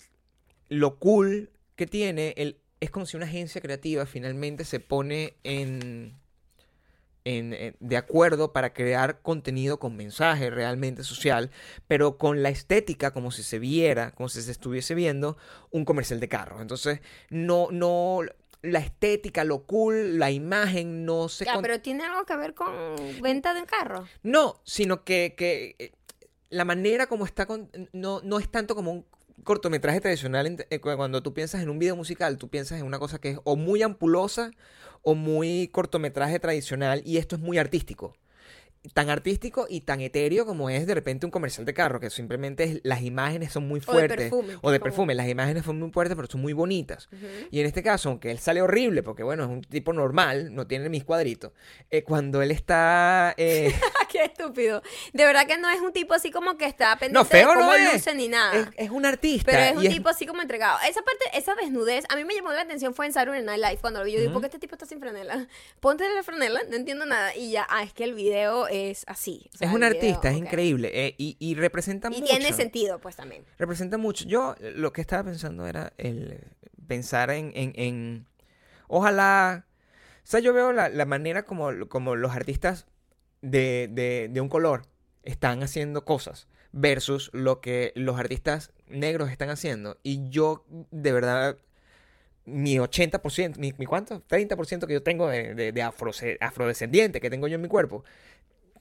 lo 0.69 0.99
cool 0.99 1.51
que 1.77 1.87
tiene. 1.87 2.35
El, 2.37 2.59
es 2.81 2.91
como 2.91 3.07
si 3.07 3.17
una 3.17 3.27
agencia 3.27 3.61
creativa 3.63 4.05
finalmente 4.05 4.65
se 4.65 4.81
pone 4.81 5.35
en, 5.45 6.15
en- 7.25 7.53
en- 7.53 7.77
de 7.81 7.97
acuerdo 7.97 8.53
para 8.53 8.73
crear 8.73 9.21
contenido 9.21 9.79
con 9.79 9.97
mensaje 9.97 10.51
realmente 10.51 11.05
social, 11.05 11.51
pero 11.87 12.17
con 12.19 12.43
la 12.43 12.49
estética 12.49 13.11
como 13.13 13.31
si 13.31 13.43
se 13.43 13.59
viera, 13.59 14.13
como 14.13 14.29
si 14.29 14.41
se 14.43 14.51
estuviese 14.51 14.95
viendo 14.95 15.37
un 15.71 15.85
comercial 15.85 16.21
de 16.21 16.29
carro. 16.29 16.61
Entonces, 16.63 17.01
no, 17.31 17.69
no, 17.71 18.21
la 18.63 18.79
estética, 18.81 19.45
lo 19.45 19.65
cool, 19.67 20.19
la 20.19 20.31
imagen 20.31 21.05
no 21.05 21.29
se... 21.29 21.45
Ya, 21.45 21.55
con- 21.55 21.63
pero 21.63 21.81
tiene 21.81 22.05
algo 22.05 22.25
que 22.25 22.37
ver 22.37 22.55
con 22.55 22.71
venta 23.23 23.55
de 23.55 23.65
carro. 23.67 24.09
no, 24.23 24.61
sino 24.65 25.05
que, 25.05 25.35
que, 25.37 25.77
eh, 25.79 25.93
la 26.51 26.65
manera 26.65 27.07
como 27.09 27.25
está 27.27 27.47
con- 27.47 27.71
no, 27.93 28.21
no 28.23 28.39
es 28.39 28.51
tanto 28.51 28.75
como 28.75 28.91
un 28.93 29.07
cortometraje 29.45 30.01
tradicional. 30.01 30.67
eh, 30.71 30.81
cu- 30.81 30.97
Cuando 30.97 31.23
tú 31.23 31.33
piensas 31.35 31.63
en 31.63 31.69
un 31.69 31.79
video 31.79 31.95
musical, 31.95 32.39
tú 32.39 32.49
piensas 32.49 32.81
en 32.81 32.87
una 32.87 32.99
cosa 32.99 33.21
que 33.21 33.31
es 33.31 33.39
o 33.45 33.55
muy 33.55 33.83
ampulosa 33.83 34.51
o 35.09 35.15
muy 35.15 35.69
cortometraje 35.69 36.39
tradicional 36.39 37.01
y 37.03 37.17
esto 37.17 37.37
es 37.37 37.41
muy 37.41 37.57
artístico. 37.57 38.15
Tan 38.95 39.11
artístico 39.11 39.67
y 39.69 39.81
tan 39.83 40.01
etéreo 40.01 40.47
como 40.47 40.71
es 40.71 40.87
de 40.87 40.95
repente 40.95 41.27
un 41.27 41.33
comercial 41.33 41.67
de 41.67 41.75
carro, 41.75 41.99
que 42.01 42.11
simplemente 42.11 42.65
es- 42.65 42.81
las 42.85 43.03
imágenes 43.03 43.53
son 43.53 43.67
muy 43.67 43.79
O 43.79 43.81
de 43.81 43.87
fuertes. 43.87 44.17
perfume, 44.17 44.55
O 44.63 44.71
de 44.71 44.81
perfume. 44.81 45.15
Las 45.15 45.29
imágenes 45.29 45.65
son 45.65 45.79
muy 45.81 45.91
fuertes, 45.91 46.15
pero 46.17 46.29
son 46.29 46.41
muy 46.41 46.53
bonitas. 46.53 47.09
Y 47.51 47.61
en 47.61 47.67
este 47.67 47.83
caso, 47.83 48.09
aunque 48.09 48.31
él 48.31 48.39
sale 48.39 48.63
horrible, 48.63 49.03
porque 49.03 49.23
bueno, 49.25 49.45
es 49.45 49.51
un 49.51 49.61
tipo 49.63 49.93
normal, 49.93 50.55
no 50.55 50.67
tiene 50.67 50.89
mis 50.89 51.05
cuadritos, 51.05 51.53
eh, 51.91 52.03
cuando 52.05 52.41
él 52.41 52.51
está... 52.53 53.35
eh, 53.37 53.75
Qué 54.11 54.25
estúpido. 54.25 54.83
De 55.13 55.25
verdad 55.27 55.47
que 55.47 55.59
no 55.59 55.69
es 55.69 55.81
un 55.81 55.93
tipo 55.93 56.15
así 56.15 56.31
como 56.31 56.57
que 56.57 56.65
está 56.65 56.97
pendiente 56.99 57.19
No, 57.19 57.25
feo 57.25 57.49
de 57.51 57.55
cómo 57.57 57.67
no 57.67 57.75
es. 57.75 57.93
luce 57.95 58.15
ni 58.15 58.29
nada. 58.29 58.55
Es, 58.59 58.87
es 58.87 58.91
un 58.91 59.05
artista. 59.05 59.51
Pero 59.53 59.65
es 59.65 59.77
un 59.77 59.93
tipo 59.93 60.09
así 60.09 60.25
como 60.25 60.41
entregado. 60.41 60.79
Esa 60.89 61.03
parte, 61.03 61.25
esa 61.35 61.55
desnudez, 61.57 62.05
a 62.09 62.17
mí 62.17 62.25
me 62.25 62.35
llamó 62.35 62.53
la 62.53 62.63
atención 62.63 62.95
fue 62.95 63.07
en 63.07 63.13
Saturday 63.13 63.43
Night 63.43 63.61
Live 63.63 63.79
cuando 63.81 63.99
lo 64.01 64.07
vi. 64.07 64.13
Yo 64.13 64.21
digo, 64.21 64.33
¿por 64.33 64.41
qué 64.41 64.47
este 64.47 64.59
tipo 64.59 64.77
está 64.77 64.87
sin 64.87 64.99
franela? 65.01 65.47
Ponte 65.81 66.09
la 66.09 66.23
franela, 66.23 66.61
no 66.71 66.77
entiendo 66.77 67.05
nada. 67.05 67.37
Y 67.37 67.51
ya, 67.51 67.67
ah, 67.69 67.83
es 67.83 67.93
que 67.93 68.05
el 68.05 68.15
video 68.15 68.68
es 68.69 69.05
así. 69.09 69.49
O 69.55 69.59
sea, 69.59 69.69
es 69.69 69.75
un 69.75 69.81
video, 69.81 69.97
artista, 69.97 70.31
es 70.31 70.37
increíble. 70.37 70.91
eh, 70.93 71.15
y, 71.19 71.37
y 71.41 71.55
representa 71.55 72.09
Y 72.09 72.21
mucho. 72.21 72.27
tiene 72.27 72.53
sentido, 72.53 73.01
pues 73.01 73.17
también. 73.17 73.45
Representa 73.59 73.99
mucho. 73.99 74.25
Yo 74.27 74.55
eh, 74.61 74.73
lo 74.77 74.93
que 74.93 75.01
estaba 75.01 75.25
pensando 75.25 75.67
era 75.67 75.93
el 75.99 76.33
eh, 76.33 76.41
pensar 76.87 77.31
en, 77.31 77.53
en, 77.55 77.73
en- 77.77 78.27
Ojalá. 78.87 79.67
O 80.25 80.31
sea, 80.31 80.41
yo 80.41 80.53
veo 80.53 80.73
la, 80.73 80.89
la 80.89 81.05
manera 81.07 81.45
como, 81.45 81.89
como 81.89 82.15
los 82.17 82.33
artistas 82.33 82.87
de, 83.41 83.89
de, 83.91 84.29
de 84.31 84.41
un 84.41 84.49
color 84.49 84.83
están 85.23 85.63
haciendo 85.63 86.05
cosas 86.05 86.49
versus 86.73 87.31
lo 87.33 87.61
que 87.61 87.93
los 87.95 88.19
artistas 88.19 88.73
negros 88.89 89.31
están 89.31 89.49
haciendo. 89.51 89.99
Y 90.03 90.29
yo, 90.29 90.65
de 90.91 91.13
verdad, 91.13 91.57
mi 92.45 92.77
80%, 92.79 93.57
mi, 93.59 93.75
mi 93.77 93.87
cuánto, 93.87 94.23
30% 94.27 94.87
que 94.87 94.95
yo 94.95 95.03
tengo 95.03 95.29
de, 95.29 95.55
de, 95.55 95.73
de 95.73 95.83
afro- 95.83 96.13
afrodescendiente 96.41 97.21
que 97.21 97.31
tengo 97.31 97.47
yo 97.49 97.57
en 97.57 97.63
mi 97.63 97.69
cuerpo, 97.69 98.05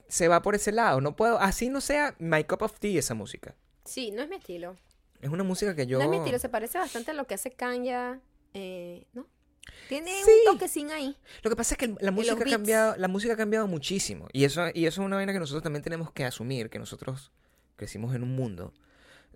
se 0.08 0.28
va 0.28 0.42
por 0.42 0.54
ese 0.54 0.72
lado. 0.72 1.00
No 1.00 1.14
puedo, 1.16 1.38
así 1.38 1.68
no 1.70 1.80
sea 1.80 2.14
my 2.18 2.44
cup 2.44 2.62
of 2.62 2.78
tea 2.78 2.98
esa 2.98 3.14
música. 3.14 3.54
Sí, 3.84 4.10
no 4.10 4.22
es 4.22 4.28
mi 4.28 4.36
estilo. 4.36 4.76
Es 5.20 5.30
una 5.30 5.44
música 5.44 5.74
que 5.74 5.86
yo... 5.86 5.98
No 5.98 6.04
es 6.04 6.10
mi 6.10 6.16
estilo, 6.18 6.38
se 6.38 6.48
parece 6.48 6.78
bastante 6.78 7.10
a 7.10 7.14
lo 7.14 7.26
que 7.26 7.34
hace 7.34 7.50
Kanye, 7.50 8.18
eh, 8.54 9.06
¿no? 9.12 9.26
Tiene 9.88 10.12
Sí. 10.24 10.30
un 10.46 10.54
toquecín 10.54 10.90
ahí. 10.90 11.16
Lo 11.42 11.50
que 11.50 11.56
pasa 11.56 11.74
es 11.74 11.78
que 11.78 11.94
la 12.00 12.10
música 12.10 12.34
ha 12.42 12.50
cambiado, 12.50 12.96
la 12.96 13.08
música 13.08 13.34
ha 13.34 13.36
cambiado 13.36 13.66
muchísimo. 13.66 14.28
Y 14.32 14.44
eso, 14.44 14.66
y 14.72 14.86
eso 14.86 15.02
es 15.02 15.06
una 15.06 15.16
vaina 15.16 15.32
que 15.32 15.38
nosotros 15.40 15.62
también 15.62 15.82
tenemos 15.82 16.10
que 16.12 16.24
asumir, 16.24 16.70
que 16.70 16.78
nosotros 16.78 17.32
crecimos 17.76 18.14
en 18.14 18.22
un 18.22 18.34
mundo 18.34 18.72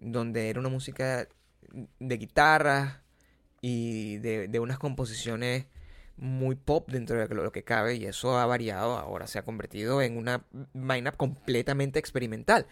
donde 0.00 0.48
era 0.48 0.58
una 0.60 0.68
música 0.70 1.28
de 1.98 2.16
guitarras 2.16 2.98
y 3.60 4.16
de, 4.18 4.48
de 4.48 4.60
unas 4.60 4.78
composiciones 4.78 5.66
muy 6.16 6.54
pop 6.56 6.88
dentro 6.90 7.16
de 7.16 7.34
lo 7.34 7.52
que 7.52 7.64
cabe 7.64 7.94
y 7.96 8.06
eso 8.06 8.38
ha 8.38 8.46
variado, 8.46 8.96
ahora 8.96 9.26
se 9.26 9.38
ha 9.38 9.44
convertido 9.44 10.02
en 10.02 10.16
una 10.16 10.44
vaina 10.72 11.12
completamente 11.12 11.98
experimental. 11.98 12.66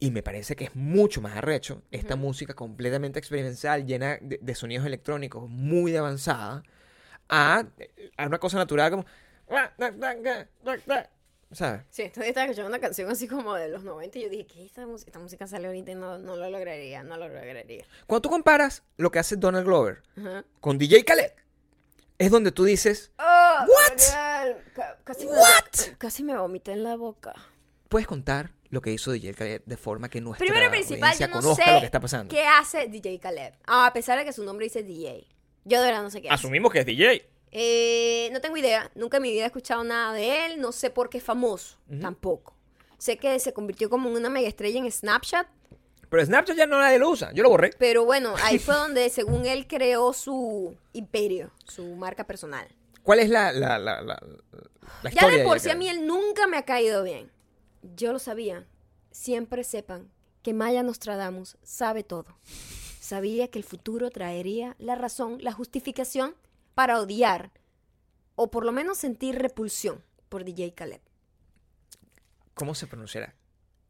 Y 0.00 0.10
me 0.10 0.22
parece 0.22 0.56
que 0.56 0.64
es 0.64 0.74
mucho 0.74 1.20
más 1.20 1.36
arrecho 1.36 1.82
esta 1.90 2.14
Ujú. 2.14 2.24
música 2.24 2.54
completamente 2.54 3.18
experimental, 3.18 3.86
llena 3.86 4.18
de, 4.20 4.38
de 4.40 4.54
sonidos 4.54 4.86
electrónicos, 4.86 5.48
muy 5.48 5.96
avanzada, 5.96 6.62
a, 7.28 7.64
a 8.16 8.26
una 8.26 8.38
cosa 8.38 8.58
natural 8.58 8.90
como... 8.90 9.04
¿Sabes? 11.52 11.82
Sí, 11.90 12.02
entonces 12.02 12.28
estaba 12.28 12.46
escuchando 12.46 12.68
una 12.68 12.80
canción 12.80 13.08
así 13.10 13.28
como 13.28 13.54
de 13.54 13.68
los 13.68 13.84
90 13.84 14.18
y 14.18 14.22
yo 14.22 14.28
dije, 14.28 14.46
¿qué 14.46 14.64
esta, 14.64 14.86
música? 14.86 15.08
esta 15.10 15.20
música 15.20 15.46
sale 15.46 15.68
ahorita 15.68 15.92
y 15.92 15.94
no, 15.94 16.18
no 16.18 16.36
lo 16.36 16.50
lograría, 16.50 17.04
no 17.04 17.16
lo 17.16 17.28
lograría. 17.28 17.84
Cuando 18.06 18.22
tú 18.22 18.30
comparas 18.30 18.82
lo 18.96 19.10
que 19.12 19.20
hace 19.20 19.36
Donald 19.36 19.64
Glover 19.64 20.02
Ajá. 20.16 20.44
con 20.60 20.78
DJ 20.78 21.04
Khaled, 21.04 21.30
es 22.24 22.30
donde 22.30 22.52
tú 22.52 22.64
dices, 22.64 23.12
Oh, 23.18 23.22
What? 23.22 23.98
Gabriel, 24.12 24.56
ca- 24.74 24.98
casi, 25.04 25.26
What? 25.26 25.36
Me, 25.90 25.98
casi 25.98 26.22
me 26.24 26.36
vomité 26.36 26.72
en 26.72 26.82
la 26.84 26.96
boca. 26.96 27.34
puedes 27.88 28.06
contar 28.06 28.50
lo 28.70 28.80
que 28.80 28.90
hizo 28.92 29.12
DJ 29.12 29.34
Khaled 29.34 29.62
de 29.66 29.76
forma 29.76 30.08
que 30.08 30.20
nuestra 30.20 30.44
Primero 30.44 30.66
y 30.66 30.70
principal, 30.70 31.16
yo 31.16 31.28
no 31.28 31.34
conozca 31.34 31.64
sé 31.64 31.72
lo 31.74 31.78
que 31.80 31.86
está 31.86 32.00
pasando. 32.00 32.34
qué 32.34 32.42
hace 32.44 32.88
DJ 32.88 33.20
Khaled. 33.20 33.54
Ah, 33.66 33.86
a 33.86 33.92
pesar 33.92 34.18
de 34.18 34.24
que 34.24 34.32
su 34.32 34.42
nombre 34.44 34.64
dice 34.66 34.82
DJ. 34.82 35.26
Yo 35.64 35.80
de 35.80 35.86
verdad 35.86 36.02
no 36.02 36.10
sé 36.10 36.20
qué 36.20 36.28
hace. 36.28 36.34
Asumimos 36.34 36.72
que 36.72 36.80
es 36.80 36.86
DJ. 36.86 37.28
Eh, 37.52 38.28
no 38.32 38.40
tengo 38.40 38.56
idea. 38.56 38.90
Nunca 38.96 39.18
en 39.18 39.22
mi 39.22 39.30
vida 39.30 39.44
he 39.44 39.46
escuchado 39.46 39.84
nada 39.84 40.12
de 40.12 40.46
él. 40.46 40.60
No 40.60 40.72
sé 40.72 40.90
por 40.90 41.08
qué 41.08 41.18
es 41.18 41.24
famoso. 41.24 41.78
Tampoco. 42.00 42.56
Sé 42.98 43.16
que 43.16 43.38
se 43.38 43.52
convirtió 43.52 43.88
como 43.88 44.08
en 44.08 44.16
una 44.16 44.28
mega 44.28 44.48
estrella 44.48 44.80
en 44.80 44.90
Snapchat. 44.90 45.46
Pero 46.14 46.26
Snapchat 46.26 46.56
ya 46.56 46.66
no 46.68 46.78
nadie 46.78 47.00
lo 47.00 47.10
usa. 47.10 47.32
Yo 47.32 47.42
lo 47.42 47.50
borré. 47.50 47.70
Pero 47.76 48.04
bueno, 48.04 48.36
ahí 48.44 48.60
fue 48.60 48.74
donde, 48.76 49.10
según 49.10 49.46
él, 49.46 49.66
creó 49.66 50.12
su 50.12 50.76
imperio, 50.92 51.50
su 51.66 51.84
marca 51.96 52.22
personal. 52.22 52.68
¿Cuál 53.02 53.18
es 53.18 53.28
la, 53.28 53.50
la, 53.50 53.80
la, 53.80 54.00
la, 54.00 54.22
la 55.02 55.02
Ya 55.02 55.08
historia 55.10 55.38
de 55.38 55.44
por 55.44 55.58
sí 55.58 55.70
a 55.70 55.74
mí 55.74 55.88
él 55.88 56.06
nunca 56.06 56.46
me 56.46 56.56
ha 56.56 56.64
caído 56.64 57.02
bien. 57.02 57.32
Yo 57.96 58.12
lo 58.12 58.20
sabía. 58.20 58.64
Siempre 59.10 59.64
sepan 59.64 60.08
que 60.42 60.54
Maya 60.54 60.84
Nostradamus 60.84 61.56
sabe 61.64 62.04
todo. 62.04 62.38
Sabía 63.00 63.48
que 63.48 63.58
el 63.58 63.64
futuro 63.64 64.10
traería 64.10 64.76
la 64.78 64.94
razón, 64.94 65.38
la 65.40 65.50
justificación 65.50 66.36
para 66.76 67.00
odiar 67.00 67.50
o 68.36 68.52
por 68.52 68.64
lo 68.64 68.70
menos 68.70 68.98
sentir 68.98 69.36
repulsión 69.40 70.00
por 70.28 70.44
DJ 70.44 70.74
Khaled. 70.74 71.00
¿Cómo 72.54 72.76
se 72.76 72.86
pronunciará? 72.86 73.34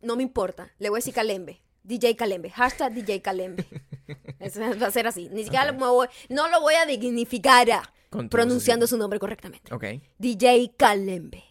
No 0.00 0.16
me 0.16 0.22
importa, 0.22 0.72
le 0.78 0.88
voy 0.88 0.96
a 0.96 1.00
decir 1.00 1.12
Kalembe. 1.12 1.60
DJ 1.84 2.16
Kalembe, 2.16 2.50
hashtag 2.50 2.92
DJ 2.94 3.20
Kalembe. 3.22 3.64
Eso 4.40 4.60
va 4.80 4.86
a 4.86 4.90
ser 4.90 5.06
así. 5.06 5.28
Ni 5.30 5.44
siquiera 5.44 5.70
lo 5.70 5.74
voy- 5.74 6.08
no 6.28 6.48
lo 6.48 6.60
voy 6.60 6.74
a 6.74 6.86
dignificar 6.86 7.70
a- 7.70 7.92
pronunciando 8.30 8.86
su 8.86 8.96
nombre 8.96 9.18
correctamente. 9.18 9.72
Ok. 9.74 9.84
DJ 10.18 10.72
Kalembe. 10.76 11.44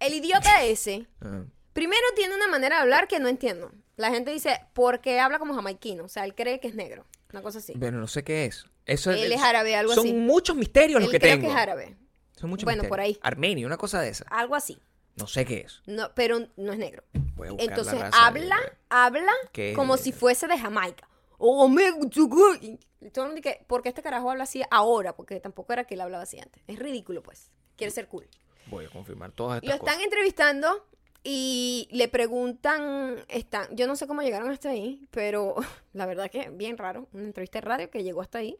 El 0.00 0.14
idiota 0.14 0.64
ese, 0.64 1.06
Ah, 1.20 1.44
primero 1.72 2.02
tiene 2.16 2.34
una 2.34 2.48
manera 2.48 2.76
de 2.76 2.82
hablar 2.82 3.08
que 3.08 3.18
no 3.20 3.28
entiendo. 3.28 3.72
La 3.96 4.10
gente 4.10 4.30
dice, 4.32 4.60
porque 4.72 5.20
habla 5.20 5.38
como 5.38 5.54
jamaiquino. 5.54 6.04
O 6.04 6.08
sea, 6.08 6.24
él 6.24 6.34
cree 6.34 6.58
que 6.60 6.68
es 6.68 6.74
negro. 6.74 7.06
Una 7.32 7.42
cosa 7.42 7.58
así. 7.58 7.74
Pero 7.78 7.98
no 7.98 8.06
sé 8.06 8.24
qué 8.24 8.46
es. 8.46 8.64
Eso 8.86 9.10
Él 9.12 9.32
es 9.32 9.40
árabe, 9.40 9.76
algo 9.76 9.94
son 9.94 10.06
así. 10.06 10.14
muchos 10.14 10.56
misterios 10.56 11.00
los 11.00 11.10
que 11.10 11.18
creo 11.18 11.34
tengo. 11.36 11.46
que 11.48 11.52
es 11.54 11.58
árabe. 11.58 11.96
Son 12.36 12.50
muchos 12.50 12.64
Bueno, 12.64 12.82
misterios. 12.82 12.88
por 12.90 13.00
ahí. 13.00 13.18
Armenio, 13.22 13.66
una 13.66 13.76
cosa 13.76 14.00
de 14.00 14.08
esa. 14.10 14.24
Algo 14.28 14.54
así. 14.56 14.78
No 15.16 15.26
sé 15.26 15.44
qué 15.44 15.60
es. 15.60 15.82
No, 15.86 16.12
pero 16.14 16.40
no 16.56 16.72
es 16.72 16.78
negro. 16.78 17.04
Voy 17.36 17.48
a 17.48 17.52
buscar 17.52 17.68
la 17.68 17.74
Entonces 17.76 18.00
raza 18.00 18.26
habla, 18.26 18.56
de- 18.56 18.72
habla 18.90 19.32
¿Qué? 19.52 19.72
como 19.74 19.96
si 19.96 20.12
fuese 20.12 20.46
de 20.48 20.58
Jamaica. 20.58 21.08
Oh, 21.38 21.68
me 21.68 21.82
y 21.88 23.10
todo 23.10 23.24
el 23.26 23.32
mundo 23.32 23.34
dice, 23.42 23.64
¿por 23.66 23.82
qué 23.82 23.90
este 23.90 24.02
carajo 24.02 24.30
habla 24.30 24.44
así 24.44 24.62
ahora? 24.70 25.14
Porque 25.14 25.38
tampoco 25.40 25.72
era 25.72 25.84
que 25.84 25.94
él 25.94 26.00
hablaba 26.00 26.22
así 26.22 26.38
antes. 26.40 26.62
Es 26.66 26.78
ridículo, 26.78 27.22
pues. 27.22 27.50
Quiere 27.76 27.90
ser 27.90 28.08
cool. 28.08 28.26
Voy 28.66 28.86
a 28.86 28.88
confirmar 28.88 29.32
todas 29.32 29.62
Lo 29.62 29.66
estas 29.68 29.74
están 29.80 29.94
cosas. 29.94 30.04
entrevistando 30.04 30.86
y 31.22 31.88
le 31.90 32.08
preguntan, 32.08 33.16
están, 33.28 33.74
yo 33.76 33.86
no 33.86 33.96
sé 33.96 34.06
cómo 34.06 34.22
llegaron 34.22 34.50
hasta 34.50 34.70
ahí, 34.70 35.06
pero 35.10 35.54
la 35.92 36.06
verdad 36.06 36.30
que 36.30 36.48
bien 36.50 36.78
raro, 36.78 37.08
una 37.12 37.24
entrevista 37.24 37.58
de 37.60 37.66
radio 37.66 37.90
que 37.90 38.02
llegó 38.02 38.20
hasta 38.22 38.38
ahí. 38.38 38.58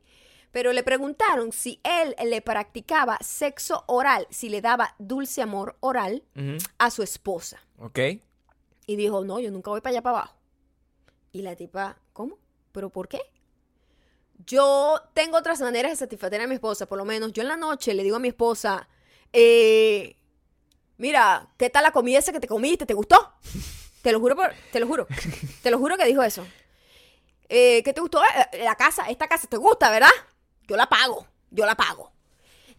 Pero 0.55 0.73
le 0.73 0.85
preguntaron 0.85 1.51
si 1.51 1.81
él 1.83 2.15
le 2.25 2.41
practicaba 2.41 3.19
sexo 3.21 3.83
oral, 3.89 4.29
si 4.31 4.49
le 4.49 4.61
daba 4.61 4.95
dulce 5.01 5.43
amor 5.43 5.77
oral 5.81 6.23
a 6.79 6.91
su 6.93 7.03
esposa. 7.03 7.59
Ok. 7.81 7.99
Y 8.87 8.95
dijo, 8.95 9.25
no, 9.25 9.41
yo 9.41 9.51
nunca 9.51 9.71
voy 9.71 9.81
para 9.81 9.91
allá 9.95 10.03
para 10.03 10.19
abajo. 10.19 10.37
Y 11.33 11.43
la 11.43 11.57
tipa, 11.57 11.97
¿cómo? 12.13 12.39
¿Pero 12.71 12.89
por 12.89 13.09
qué? 13.09 13.21
Yo 14.47 15.01
tengo 15.13 15.37
otras 15.39 15.61
maneras 15.61 15.91
de 15.93 15.97
satisfacer 15.97 16.41
a 16.41 16.47
mi 16.47 16.55
esposa, 16.55 16.87
por 16.87 16.99
lo 16.99 17.05
menos. 17.05 17.33
Yo 17.33 17.43
en 17.43 17.49
la 17.49 17.57
noche 17.57 17.93
le 17.93 18.05
digo 18.05 18.15
a 18.17 18.21
mi 18.21 18.29
esposa, 18.29 18.89
eh, 19.33 20.17
mira, 20.99 21.49
¿qué 21.57 21.69
tal 21.69 21.83
la 21.83 21.91
comida 21.91 22.21
esa 22.21 22.31
que 22.33 22.39
te 22.41 22.47
comiste? 22.47 22.87
¿Te 22.87 22.95
gustó? 22.95 23.33
Te 24.03 24.13
lo 24.13 24.21
juro, 24.21 24.37
por- 24.37 24.53
te 24.71 24.79
lo 24.79 24.87
juro. 24.87 25.07
Te 25.63 25.71
lo 25.73 25.79
juro 25.79 25.97
que 25.97 26.05
dijo 26.05 26.23
eso. 26.23 26.47
Eh, 27.49 27.83
¿Qué 27.85 27.93
te 27.93 28.01
gustó? 28.01 28.23
Eh, 28.53 28.63
La 28.65 28.77
casa, 28.77 29.09
esta 29.11 29.27
casa 29.29 29.49
te 29.49 29.57
gusta, 29.57 29.91
¿verdad? 29.91 30.11
Yo 30.67 30.77
la 30.77 30.87
pago, 30.87 31.27
yo 31.51 31.67
la 31.67 31.75
pago. 31.75 32.13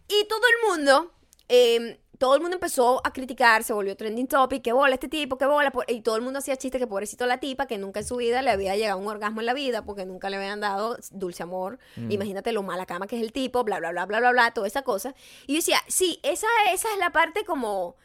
Y 0.08 0.26
todo 0.28 0.40
el 0.46 0.70
mundo, 0.70 1.12
eh, 1.48 2.00
todo 2.18 2.34
el 2.34 2.40
mundo 2.40 2.56
empezó 2.56 3.00
a 3.04 3.12
criticar, 3.12 3.62
se 3.64 3.72
volvió 3.72 3.96
trending 3.96 4.26
topic, 4.26 4.62
qué 4.62 4.72
bola 4.72 4.94
este 4.94 5.08
tipo, 5.08 5.36
qué 5.36 5.46
bola. 5.46 5.72
Y 5.88 6.00
todo 6.00 6.16
el 6.16 6.22
mundo 6.22 6.38
hacía 6.38 6.56
chiste 6.56 6.78
que 6.78 6.86
pobrecito 6.86 7.26
la 7.26 7.38
tipa, 7.38 7.66
que 7.66 7.78
nunca 7.78 8.00
en 8.00 8.06
su 8.06 8.16
vida 8.16 8.42
le 8.42 8.50
había 8.50 8.76
llegado 8.76 8.98
un 8.98 9.08
orgasmo 9.08 9.40
en 9.40 9.46
la 9.46 9.54
vida, 9.54 9.84
porque 9.84 10.06
nunca 10.06 10.30
le 10.30 10.36
habían 10.36 10.60
dado 10.60 10.96
dulce 11.10 11.42
amor. 11.42 11.78
Imagínate 12.08 12.52
lo 12.52 12.62
mala 12.62 12.86
cama 12.86 13.06
que 13.06 13.16
es 13.16 13.22
el 13.22 13.32
tipo, 13.32 13.64
bla, 13.64 13.78
bla, 13.78 13.90
bla, 13.90 14.06
bla, 14.06 14.20
bla, 14.20 14.30
bla, 14.30 14.50
toda 14.52 14.66
esa 14.66 14.82
cosa. 14.82 15.14
Y 15.46 15.54
yo 15.54 15.58
decía, 15.58 15.78
sí, 15.88 16.20
esa, 16.22 16.46
esa 16.72 16.92
es 16.92 16.98
la 16.98 17.10
parte 17.10 17.44
como 17.44 17.96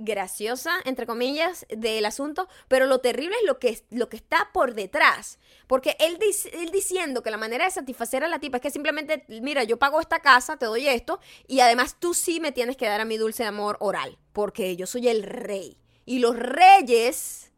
graciosa, 0.00 0.72
entre 0.84 1.06
comillas, 1.06 1.66
del 1.68 2.04
asunto, 2.04 2.48
pero 2.68 2.86
lo 2.86 3.00
terrible 3.00 3.36
es 3.40 3.46
lo 3.46 3.58
que, 3.58 3.82
lo 3.90 4.08
que 4.08 4.16
está 4.16 4.50
por 4.52 4.74
detrás. 4.74 5.38
Porque 5.66 5.96
él, 6.00 6.18
él 6.52 6.70
diciendo 6.70 7.22
que 7.22 7.30
la 7.30 7.36
manera 7.36 7.64
de 7.64 7.70
satisfacer 7.70 8.24
a 8.24 8.28
la 8.28 8.40
tipa 8.40 8.56
es 8.58 8.62
que 8.62 8.70
simplemente, 8.70 9.24
mira, 9.28 9.64
yo 9.64 9.78
pago 9.78 10.00
esta 10.00 10.20
casa, 10.20 10.56
te 10.56 10.66
doy 10.66 10.88
esto, 10.88 11.20
y 11.46 11.60
además 11.60 11.96
tú 11.98 12.14
sí 12.14 12.40
me 12.40 12.52
tienes 12.52 12.76
que 12.76 12.86
dar 12.86 13.00
a 13.00 13.04
mi 13.04 13.16
dulce 13.18 13.44
amor 13.44 13.76
oral, 13.80 14.18
porque 14.32 14.76
yo 14.76 14.86
soy 14.86 15.08
el 15.08 15.22
rey. 15.22 15.76
Y 16.06 16.18
los 16.18 16.36
reyes, 16.36 17.52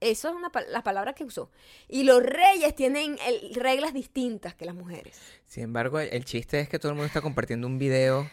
eso 0.00 0.28
es 0.28 0.34
una 0.34 0.50
pa- 0.50 0.62
las 0.62 0.82
palabras 0.82 1.14
que 1.14 1.24
usó, 1.24 1.50
y 1.88 2.02
los 2.02 2.22
reyes 2.22 2.74
tienen 2.74 3.16
reglas 3.54 3.94
distintas 3.94 4.54
que 4.54 4.66
las 4.66 4.74
mujeres. 4.74 5.18
Sin 5.46 5.62
embargo, 5.64 5.98
el 6.00 6.24
chiste 6.24 6.60
es 6.60 6.68
que 6.68 6.78
todo 6.78 6.90
el 6.90 6.96
mundo 6.96 7.06
está 7.06 7.22
compartiendo 7.22 7.66
un 7.66 7.78
video 7.78 8.30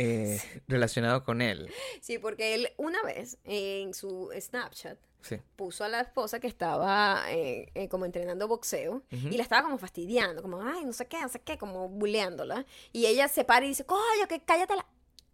eh, 0.00 0.40
relacionado 0.68 1.24
con 1.24 1.42
él. 1.42 1.68
Sí, 2.00 2.18
porque 2.18 2.54
él 2.54 2.72
una 2.76 3.02
vez 3.02 3.38
en 3.44 3.92
su 3.94 4.30
Snapchat, 4.38 4.98
Sí. 5.20 5.36
puso 5.56 5.82
a 5.82 5.88
la 5.88 6.00
esposa 6.02 6.38
que 6.38 6.46
estaba 6.46 7.24
eh, 7.30 7.72
eh, 7.74 7.88
como 7.88 8.04
entrenando 8.04 8.46
boxeo 8.46 9.02
Ujú. 9.12 9.28
y 9.28 9.36
la 9.36 9.42
estaba 9.42 9.62
como 9.62 9.76
fastidiando, 9.76 10.42
como, 10.42 10.62
ay, 10.62 10.84
no 10.84 10.92
sé 10.92 11.06
qué, 11.08 11.20
no 11.20 11.28
sé 11.28 11.40
qué, 11.40 11.58
como 11.58 11.88
bulleándola. 11.88 12.64
Y 12.92 13.06
ella 13.06 13.26
se 13.26 13.42
para 13.44 13.64
y 13.66 13.70
dice, 13.70 13.84
coño, 13.84 14.28
que 14.28 14.40
cállate 14.44 14.76
la... 14.76 14.86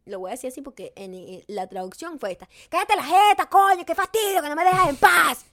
Lo 0.06 0.20
voy 0.20 0.30
a 0.30 0.32
decir 0.32 0.48
así 0.48 0.62
porque 0.62 0.92
en, 0.96 1.44
la 1.48 1.66
traducción 1.66 2.18
fue 2.18 2.32
esta. 2.32 2.48
Cállate 2.70 2.96
la 2.96 3.04
jeta, 3.04 3.46
coño, 3.50 3.84
qué 3.84 3.94
fastidio, 3.94 4.40
que 4.42 4.48
no 4.48 4.56
me 4.56 4.64
dejas 4.64 4.88
en 4.88 4.96
paz. 4.96 5.44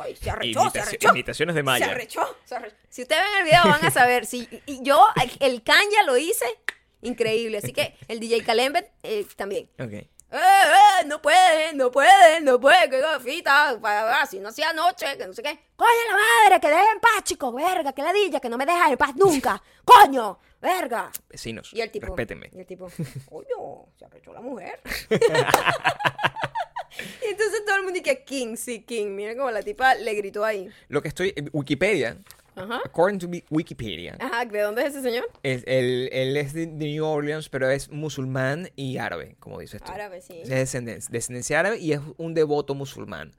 Ay, 0.00 0.16
se 0.16 0.30
arrechó, 0.30 0.60
se 0.70 0.78
Imitaci- 0.80 0.82
arrechó. 0.82 1.08
imitaciones 1.10 1.54
de 1.54 1.58
Se 1.60 1.62
Maya. 1.64 1.86
arrechó, 1.90 2.36
se 2.46 2.54
arrechó. 2.56 2.76
Si 2.88 3.02
ustedes 3.02 3.22
ven 3.22 3.38
el 3.38 3.44
video 3.44 3.62
van 3.64 3.84
a 3.84 3.90
saber. 3.90 4.24
Si, 4.26 4.48
y 4.66 4.82
yo, 4.82 5.02
el 5.40 5.62
can 5.62 5.84
ya 5.92 6.02
lo 6.02 6.16
hice, 6.16 6.46
increíble. 7.02 7.58
Así 7.58 7.72
que 7.72 7.94
el 8.08 8.20
DJ 8.20 8.42
Kalembe 8.44 8.90
eh, 9.02 9.26
también. 9.36 9.68
Ok. 9.78 9.92
¡Eh, 9.92 10.38
eh! 10.38 11.04
No 11.06 11.22
puede, 11.22 11.72
no 11.74 11.90
puede, 11.90 12.40
no 12.40 12.58
puede, 12.60 12.90
que 12.90 12.98
gafita, 12.98 13.78
así 14.20 14.40
no 14.40 14.48
hacía 14.48 14.70
anoche, 14.70 15.16
que 15.16 15.26
no 15.26 15.32
sé 15.32 15.42
qué. 15.42 15.56
¡Coño 15.76 15.90
la 16.08 16.14
madre, 16.16 16.60
que 16.60 16.68
deje 16.68 16.90
en 16.92 17.00
paz, 17.00 17.22
chico! 17.22 17.52
¡Verga, 17.52 17.92
que 17.92 18.02
ladilla, 18.02 18.40
que 18.40 18.48
no 18.48 18.58
me 18.58 18.66
deja 18.66 18.90
en 18.90 18.96
paz 18.96 19.14
nunca! 19.14 19.62
¡Coño! 19.84 20.38
¡Verga! 20.60 21.12
Vecinos, 21.28 21.72
Y 21.72 21.80
el 21.80 21.90
tipo. 21.92 22.06
respétenme. 22.06 22.50
Y 22.52 22.58
el 22.58 22.66
tipo, 22.66 22.88
coño, 23.26 23.86
se 23.96 24.04
arrechó 24.04 24.32
la 24.32 24.40
mujer. 24.40 24.80
y 25.10 25.14
entonces 27.30 27.64
todo 27.64 27.76
el 27.76 27.82
mundo 27.84 28.00
dice, 28.00 28.24
King, 28.24 28.56
sí, 28.56 28.82
King. 28.82 29.08
Miren 29.08 29.36
cómo 29.38 29.50
la 29.50 29.62
tipa 29.62 29.94
le 29.94 30.14
gritó 30.14 30.44
ahí. 30.44 30.68
Lo 30.88 31.02
que 31.02 31.08
estoy... 31.08 31.34
Wikipedia, 31.52 32.16
Ajá. 32.56 32.80
according 32.86 33.18
to 33.20 33.26
Wi- 33.28 33.44
Wikipedia, 33.50 34.16
Ajá, 34.18 34.44
¿de 34.46 34.60
dónde 34.60 34.82
es 34.82 34.88
ese 34.94 35.02
señor? 35.02 35.28
es, 35.42 35.62
él, 35.66 36.08
él 36.10 36.36
es 36.36 36.52
de 36.54 36.66
de 36.66 36.86
New 36.86 37.04
Orleans, 37.04 37.48
pero 37.50 37.68
es 37.70 37.90
musulmán 37.90 38.70
y 38.76 38.96
árabe, 38.98 39.36
como 39.40 39.60
dices 39.60 39.82
tú. 39.82 39.92
Árabe, 39.92 40.20
sí. 40.22 40.40
Es 40.42 40.48
descendencia, 40.48 41.10
descendencia 41.12 41.60
árabe 41.60 41.78
y 41.78 41.92
es 41.92 42.00
un 42.16 42.32
devoto 42.34 42.74
musulmán. 42.74 43.32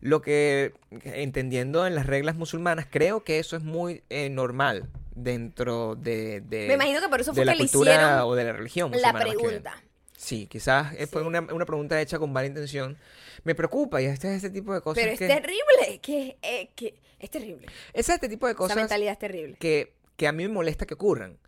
Lo 0.00 0.20
que, 0.20 0.72
entendiendo 1.04 1.86
en 1.86 1.94
las 1.94 2.06
reglas 2.06 2.36
musulmanas, 2.36 2.86
creo 2.90 3.24
que 3.24 3.38
eso 3.38 3.56
es 3.56 3.62
muy 3.62 4.02
eh, 4.10 4.28
normal 4.28 4.88
dentro 5.14 5.94
de, 5.94 6.40
de, 6.42 6.66
Me 6.66 6.74
imagino 6.74 7.00
que 7.00 7.08
por 7.08 7.20
eso 7.20 7.30
de 7.32 7.36
fue 7.36 7.44
la 7.44 7.52
que 7.52 7.58
le 7.62 7.64
cultura 7.68 7.92
hicieron 7.94 8.18
o 8.20 8.34
de 8.34 8.44
la 8.44 8.52
religión 8.52 8.90
la 8.90 8.96
musulmana. 9.12 9.24
bien. 9.24 9.38
pregunta. 9.38 9.82
Sí, 10.16 10.46
quizás 10.46 10.94
fue 11.10 11.22
Sí. 11.22 11.26
una, 11.26 11.40
una 11.40 11.64
pregunta 11.66 12.00
hecha 12.00 12.18
con 12.18 12.32
mala 12.32 12.46
intención. 12.46 12.96
Me 13.44 13.54
preocupa 13.54 14.00
y 14.02 14.06
este 14.06 14.28
es 14.28 14.36
este 14.36 14.50
tipo 14.50 14.72
de 14.74 14.80
cosas 14.80 15.02
Pero 15.02 15.12
es 15.12 15.18
que... 15.18 15.26
terrible, 15.28 16.00
que, 16.02 16.36
eh, 16.42 16.70
que 16.74 16.94
es 17.24 17.30
terrible. 17.30 17.66
Es 17.92 18.08
este 18.08 18.28
tipo 18.28 18.46
de 18.46 18.52
Esa 18.52 18.58
cosas 18.58 18.76
mentalidad 18.76 19.12
es 19.12 19.18
terrible. 19.18 19.56
que, 19.58 19.94
que 20.16 20.28
a 20.28 20.32
mí 20.32 20.44
me 20.46 20.52
molesta 20.52 20.86
que 20.86 20.94
ocurran. 20.94 21.38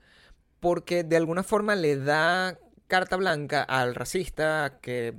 Porque 0.61 1.05
de 1.05 1.17
alguna 1.17 1.43
forma 1.43 1.75
le 1.77 1.97
da 1.97 2.59
carta 2.89 3.17
blanca 3.17 3.63
al 3.63 3.95
racista 3.95 4.79
que 4.81 5.15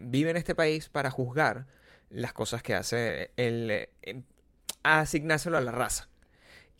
vive 0.00 0.30
en 0.30 0.36
este 0.36 0.54
país 0.54 0.88
para 0.88 1.10
juzgar 1.10 1.66
las 2.10 2.32
cosas 2.32 2.62
que 2.62 2.74
hace 2.74 3.30
el 3.36 3.70
eh, 3.70 3.90
em, 4.02 4.24
asignárselo 4.82 5.56
a 5.56 5.60
la 5.60 5.70
raza. 5.72 6.08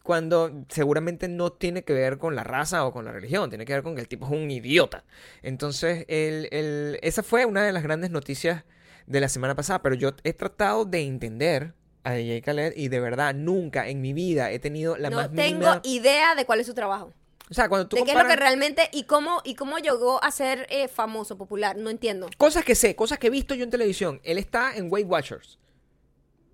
Cuando 0.02 0.64
seguramente 0.70 1.28
no 1.28 1.52
tiene 1.52 1.84
que 1.84 1.92
ver 1.92 2.16
con 2.18 2.34
la 2.34 2.42
raza 2.42 2.86
o 2.86 2.92
con 2.92 3.04
la 3.04 3.12
religión, 3.12 3.50
tiene 3.50 3.66
que 3.66 3.74
ver 3.74 3.82
con 3.82 3.94
que 3.94 4.00
el 4.00 4.08
tipo 4.08 4.26
es 4.26 4.32
un 4.32 4.50
idiota. 4.50 5.04
Entonces, 5.42 6.06
el, 6.08 6.48
el- 6.52 6.98
esa 7.02 7.22
fue 7.22 7.44
una 7.44 7.62
de 7.62 7.72
las 7.72 7.82
grandes 7.82 8.10
noticias 8.10 8.64
de 9.06 9.20
la 9.20 9.28
semana 9.28 9.54
pasada, 9.54 9.82
pero 9.82 9.94
yo 9.94 10.12
he 10.24 10.32
tratado 10.32 10.84
de 10.86 11.02
entender 11.02 11.74
a 12.04 12.12
DJ 12.12 12.42
Khaled 12.42 12.72
y 12.76 12.88
de 12.88 13.00
verdad 13.00 13.34
nunca 13.34 13.88
en 13.88 14.00
mi 14.00 14.12
vida 14.12 14.50
he 14.50 14.58
tenido 14.58 14.96
la 14.96 15.10
no 15.10 15.16
más 15.16 15.30
tengo 15.30 15.42
mínima... 15.42 15.80
idea 15.84 16.34
de 16.34 16.44
cuál 16.46 16.60
es 16.60 16.66
su 16.66 16.74
trabajo. 16.74 17.12
O 17.50 17.54
sea, 17.54 17.68
cuando 17.68 17.88
tú 17.88 17.96
de 17.96 18.04
qué 18.04 18.12
es 18.12 18.16
lo 18.16 18.28
que 18.28 18.36
realmente 18.36 18.88
y 18.92 19.04
cómo 19.04 19.40
y 19.44 19.56
cómo 19.56 19.78
llegó 19.78 20.22
a 20.22 20.30
ser 20.30 20.68
eh, 20.70 20.86
famoso, 20.86 21.36
popular. 21.36 21.76
No 21.76 21.90
entiendo. 21.90 22.30
Cosas 22.36 22.64
que 22.64 22.76
sé, 22.76 22.94
cosas 22.94 23.18
que 23.18 23.26
he 23.26 23.30
visto 23.30 23.54
yo 23.54 23.64
en 23.64 23.70
televisión. 23.70 24.20
Él 24.22 24.38
está 24.38 24.76
en 24.76 24.90
Weight 24.90 25.08
Watchers. 25.08 25.58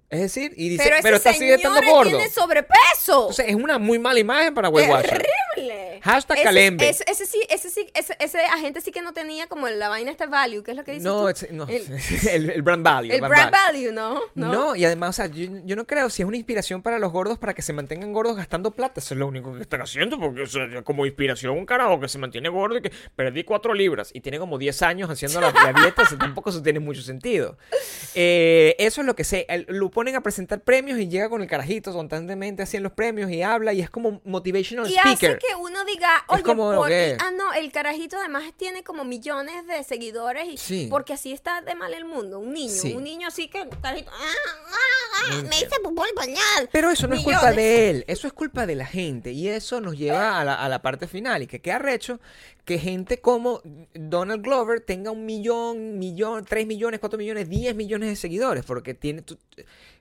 Es 0.09 0.21
decir, 0.21 0.55
y 0.57 0.71
dice, 0.71 0.85
pero 0.85 0.97
pero, 1.03 1.17
ese 1.17 1.29
está 1.29 1.39
sigue 1.39 1.57
señor 1.57 1.75
estando 1.75 1.93
gordo. 1.93 2.11
tiene 2.11 2.31
sobrepeso. 2.31 3.23
Entonces, 3.23 3.47
es 3.49 3.55
una 3.57 3.79
muy 3.79 3.99
mala 3.99 4.21
imagen 4.21 4.55
para 4.55 4.69
Weight 4.69 4.89
Watchers. 4.89 5.23
Terrible. 5.57 6.01
Hashtag 6.03 6.37
Ese- 6.39 6.45
Calembe. 6.45 6.89
Ese, 6.89 7.05
ese 7.09 7.27
sí, 7.27 7.41
ese 7.51 7.71
sí, 7.71 7.87
ese, 7.95 8.17
ese 8.21 8.39
agente 8.41 8.81
sí 8.81 8.93
que 8.93 9.03
no 9.03 9.13
tenía 9.13 9.47
como 9.47 9.69
la 9.69 9.89
vaina 9.89 10.11
esta 10.11 10.27
value, 10.27 10.63
¿qué 10.63 10.71
es 10.73 10.77
lo 10.77 10.85
que 10.85 10.93
dices 10.93 11.05
No, 11.05 11.23
tú? 11.23 11.29
es- 11.29 11.51
no, 11.51 11.65
El- 11.69 11.83
el, 12.31 12.51
el 12.51 12.63
brand 12.63 12.85
value. 12.85 13.13
El 13.13 13.21
brand 13.23 13.51
value, 13.51 13.93
¿no? 13.93 14.21
No. 14.35 14.77
y 14.77 14.85
además, 14.85 15.11
o 15.11 15.13
sea, 15.15 15.27
yo, 15.27 15.47
yo 15.65 15.77
no 15.77 15.87
creo 15.87 16.11
si 16.11 16.23
es 16.23 16.29
una 16.29 16.37
inspiración 16.37 16.83
para 16.83 16.99
los 16.99 17.13
gordos 17.13 17.39
para 17.39 17.55
que 17.55 17.63
se 17.63 17.73
mantengan 17.73 18.13
gordos 18.13 18.37
gastando 18.37 18.71
plata. 18.71 19.01
Eso 19.01 19.15
es 19.15 19.19
lo 19.19 19.27
único 19.27 19.55
que 19.55 19.63
están 19.63 19.83
haciendo, 19.83 20.19
porque 20.19 20.43
o 20.43 20.47
sea, 20.47 20.83
como 20.85 21.07
inspiración, 21.07 21.57
un 21.57 21.67
carajo 21.67 21.99
que 22.01 22.09
se 22.09 22.19
mantiene 22.19 22.49
gordo 22.49 22.79
y 22.79 22.83
que 22.83 22.93
perdí 23.15 23.45
cuatro 23.45 23.75
libras 23.75 24.11
y 24.15 24.21
tiene 24.21 24.39
como 24.39 24.59
10 24.59 24.83
años 24.83 25.11
haciendo 25.11 25.41
la, 25.41 25.51
la 25.53 25.73
dieta, 25.81 26.03
tampoco 26.19 26.51
eso 26.51 26.63
tiene 26.63 26.81
mucho 26.81 27.03
sentido. 27.03 27.57
Eh, 28.15 28.75
eso 28.79 29.01
es 29.01 29.07
lo 29.07 29.15
que 29.17 29.25
sé. 29.25 29.47
Lo 29.69 29.91
ponen 29.91 30.17
a 30.17 30.23
presentar 30.23 30.61
premios 30.61 30.99
y 30.99 31.09
llega 31.09 31.29
con 31.29 31.43
el 31.43 31.49
carajito 31.49 31.93
constantemente 31.93 32.63
así 32.63 32.77
en 32.77 32.83
los 32.83 32.93
premios 32.93 33.31
y 33.31 33.43
habla 33.43 33.73
y 33.73 33.81
es 33.81 33.91
como 33.91 34.21
motivational 34.25 34.87
Y 34.91 34.95
speaker. 34.97 35.31
hace 35.31 35.39
que 35.49 35.55
uno 35.57 35.85
diga, 35.85 36.25
oye, 36.29 36.43
como, 36.43 36.75
por- 36.75 36.89
¿qué? 36.89 37.17
ah, 37.21 37.31
no, 37.31 37.53
el 37.53 37.71
carajito 37.73 38.17
además 38.19 38.45
tiene 38.57 38.83
como 38.85 39.05
millones 39.05 39.67
de 39.67 39.83
seguidores 39.85 40.47
y 40.49 40.57
Sí. 40.57 40.89
porque 40.91 41.13
así 41.13 41.33
está 41.33 41.61
de 41.63 41.75
mal 41.75 41.93
el 41.95 42.05
mundo. 42.05 42.39
Un 42.39 42.53
niño, 42.53 42.73
Sí. 42.73 42.93
un 42.95 43.05
niño 43.05 43.29
así 43.29 43.49
que 43.49 43.69
carajito, 43.83 44.11
"Ah, 44.13 44.33
ah, 44.69 44.77
ah, 45.33 45.43
me 45.43 45.57
hice 45.57 45.69
el 45.83 46.15
pañal. 46.15 46.69
Pero 46.73 46.91
eso 46.91 47.07
no 47.07 47.15
es 47.15 47.23
culpa 47.23 47.39
Millones. 47.41 47.57
de 47.57 47.91
él, 47.91 48.05
eso 48.09 48.27
es 48.27 48.33
culpa 48.33 48.67
de 48.67 48.75
la 48.75 48.87
gente. 48.87 49.33
Y 49.33 49.49
eso 49.49 49.81
nos 49.81 49.97
lleva 49.97 50.41
a 50.41 50.45
la, 50.45 50.55
a 50.55 50.69
la 50.69 50.83
parte 50.83 51.07
final. 51.09 51.43
Y 51.43 51.47
que 51.47 51.61
queda 51.61 51.79
recho 51.79 52.21
que 52.67 52.79
gente 52.79 53.21
como 53.21 53.63
Donald 53.95 54.43
Glover 54.43 54.81
tenga 54.81 55.11
un 55.13 55.25
millón, 55.25 55.99
millón, 55.99 56.45
tres 56.45 56.67
millones, 56.67 57.01
cuatro 57.01 57.17
millones, 57.19 57.49
diez 57.49 57.75
millones 57.75 58.11
de 58.11 58.17
seguidores. 58.17 58.65
Porque 58.65 58.93
tiene. 58.93 59.23
tu- 59.23 59.39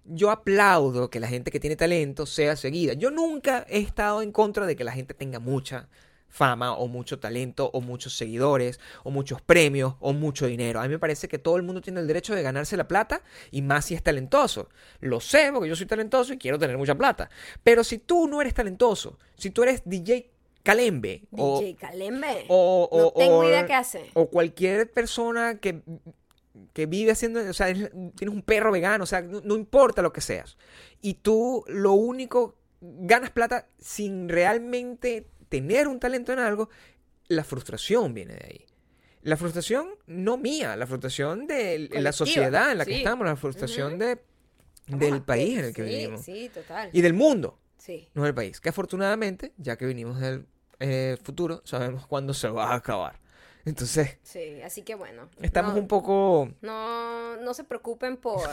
Yo 0.03 0.32
aplaudo 0.32 1.09
que 1.09 1.20
la 1.20 1.28
gente 1.28 1.51
que 1.51 1.59
tiene 1.59 1.76
talento 1.78 2.26
sea 2.26 2.55
seguida. 2.57 2.93
Yo 2.93 3.11
nunca 3.11 3.66
he 3.70 3.80
estado 3.80 4.22
en 4.22 4.32
contra 4.32 4.66
de 4.66 4.76
que 4.76 4.84
la 4.84 4.91
gente 4.91 5.13
tenga 5.13 5.39
mucha 5.39 5.88
fama 6.28 6.74
o 6.74 6.88
mucho 6.88 7.18
talento 7.20 7.70
o 7.72 7.80
muchos 7.82 8.18
seguidores 8.18 8.80
o 9.03 9.09
muchos 9.11 9.41
premios 9.41 9.95
o 10.01 10.11
mucho 10.11 10.47
dinero. 10.47 10.80
A 10.82 10.84
mí 10.84 10.89
me 10.89 10.99
parece 10.99 11.28
que 11.30 11.38
todo 11.39 11.55
el 11.57 11.63
mundo 11.63 11.82
tiene 11.82 12.01
el 12.01 12.07
derecho 12.07 12.36
de 12.36 12.41
ganarse 12.43 12.76
la 12.76 12.88
plata 12.89 13.22
y 13.51 13.61
más 13.61 13.86
si 13.86 13.93
es 13.93 14.03
talentoso. 14.03 14.68
Lo 14.99 15.20
sé 15.22 15.49
porque 15.53 15.70
yo 15.70 15.76
soy 15.78 15.86
talentoso 15.86 16.34
y 16.34 16.38
quiero 16.38 16.59
tener 16.59 16.78
mucha 16.78 16.95
plata. 16.95 17.30
Pero 17.63 17.84
si 17.86 17.99
tú 17.99 18.28
no 18.28 18.41
eres 18.41 18.53
talentoso, 18.53 19.18
si 19.38 19.51
tú 19.51 19.63
eres 19.63 19.84
DJ 19.86 20.32
Calembe 20.66 21.24
o, 21.32 21.59
DJ 21.61 21.76
Calembe. 21.76 22.45
o, 22.49 22.89
o- 22.91 22.99
no 22.99 23.11
tengo 23.13 23.38
o- 23.38 23.47
idea 23.47 23.66
qué 23.66 23.74
hace. 23.74 24.09
o 24.13 24.30
cualquier 24.30 24.91
persona 24.91 25.59
que, 25.59 25.82
que 26.74 26.86
vive 26.88 27.11
haciendo, 27.11 27.39
o 27.47 27.53
sea, 27.53 27.70
es- 27.70 27.89
tienes 28.16 28.36
un 28.36 28.41
perro 28.41 28.72
vegano, 28.72 29.03
o 29.03 29.07
sea, 29.07 29.22
no, 29.22 29.41
no 29.41 29.55
importa 29.55 30.01
lo 30.01 30.11
que 30.11 30.22
seas. 30.22 30.57
Y 31.01 31.16
tú 31.16 31.63
lo 31.68 31.93
único, 31.93 32.57
ganas 32.82 33.30
plata 33.32 33.68
sin 33.80 34.28
realmente 34.28 35.28
tener 35.49 35.88
un 35.88 35.99
talento 35.99 36.34
en 36.34 36.39
algo, 36.39 36.70
la 37.28 37.43
frustración 37.43 38.13
viene 38.13 38.34
de 38.36 38.45
ahí. 38.45 38.66
La 39.22 39.38
frustración 39.38 39.88
no 40.07 40.38
mía, 40.38 40.76
la 40.76 40.86
frustración 40.86 41.47
de 41.47 41.89
la 41.91 42.11
sociedad 42.11 42.72
en 42.72 42.78
la 42.80 42.86
que 42.86 42.97
estamos, 42.97 43.26
la 43.26 43.36
frustración 43.36 43.97
de, 43.97 44.20
del 44.88 45.13
Ah, 45.16 45.26
país 45.26 45.57
en 45.59 45.66
el 45.66 45.74
que 45.74 45.84
sí, 45.84 45.89
vivimos. 45.89 46.22
Sí, 46.22 46.49
total. 46.53 46.89
Y 46.93 47.01
del 47.01 47.13
mundo, 47.13 47.57
Sí. 47.78 48.07
no 48.13 48.24
del 48.24 48.36
país. 48.36 48.59
Que 48.61 48.70
afortunadamente, 48.70 49.51
ya 49.57 49.78
que 49.78 49.86
vinimos 49.88 50.20
del 50.20 50.45
eh, 50.80 51.17
futuro, 51.23 51.61
sabemos 51.65 52.05
cuándo 52.07 52.34
se 52.34 52.47
va 52.49 52.71
a 52.71 52.76
acabar. 52.76 53.19
Entonces, 53.65 54.17
Sí, 54.23 54.61
así 54.61 54.84
que 54.84 54.95
bueno. 54.95 55.28
estamos 55.41 55.73
no, 55.73 55.80
un 55.80 55.88
poco... 55.88 56.49
No, 56.61 57.36
no 57.38 57.53
se 57.53 57.63
preocupen 57.63 58.17
por, 58.17 58.47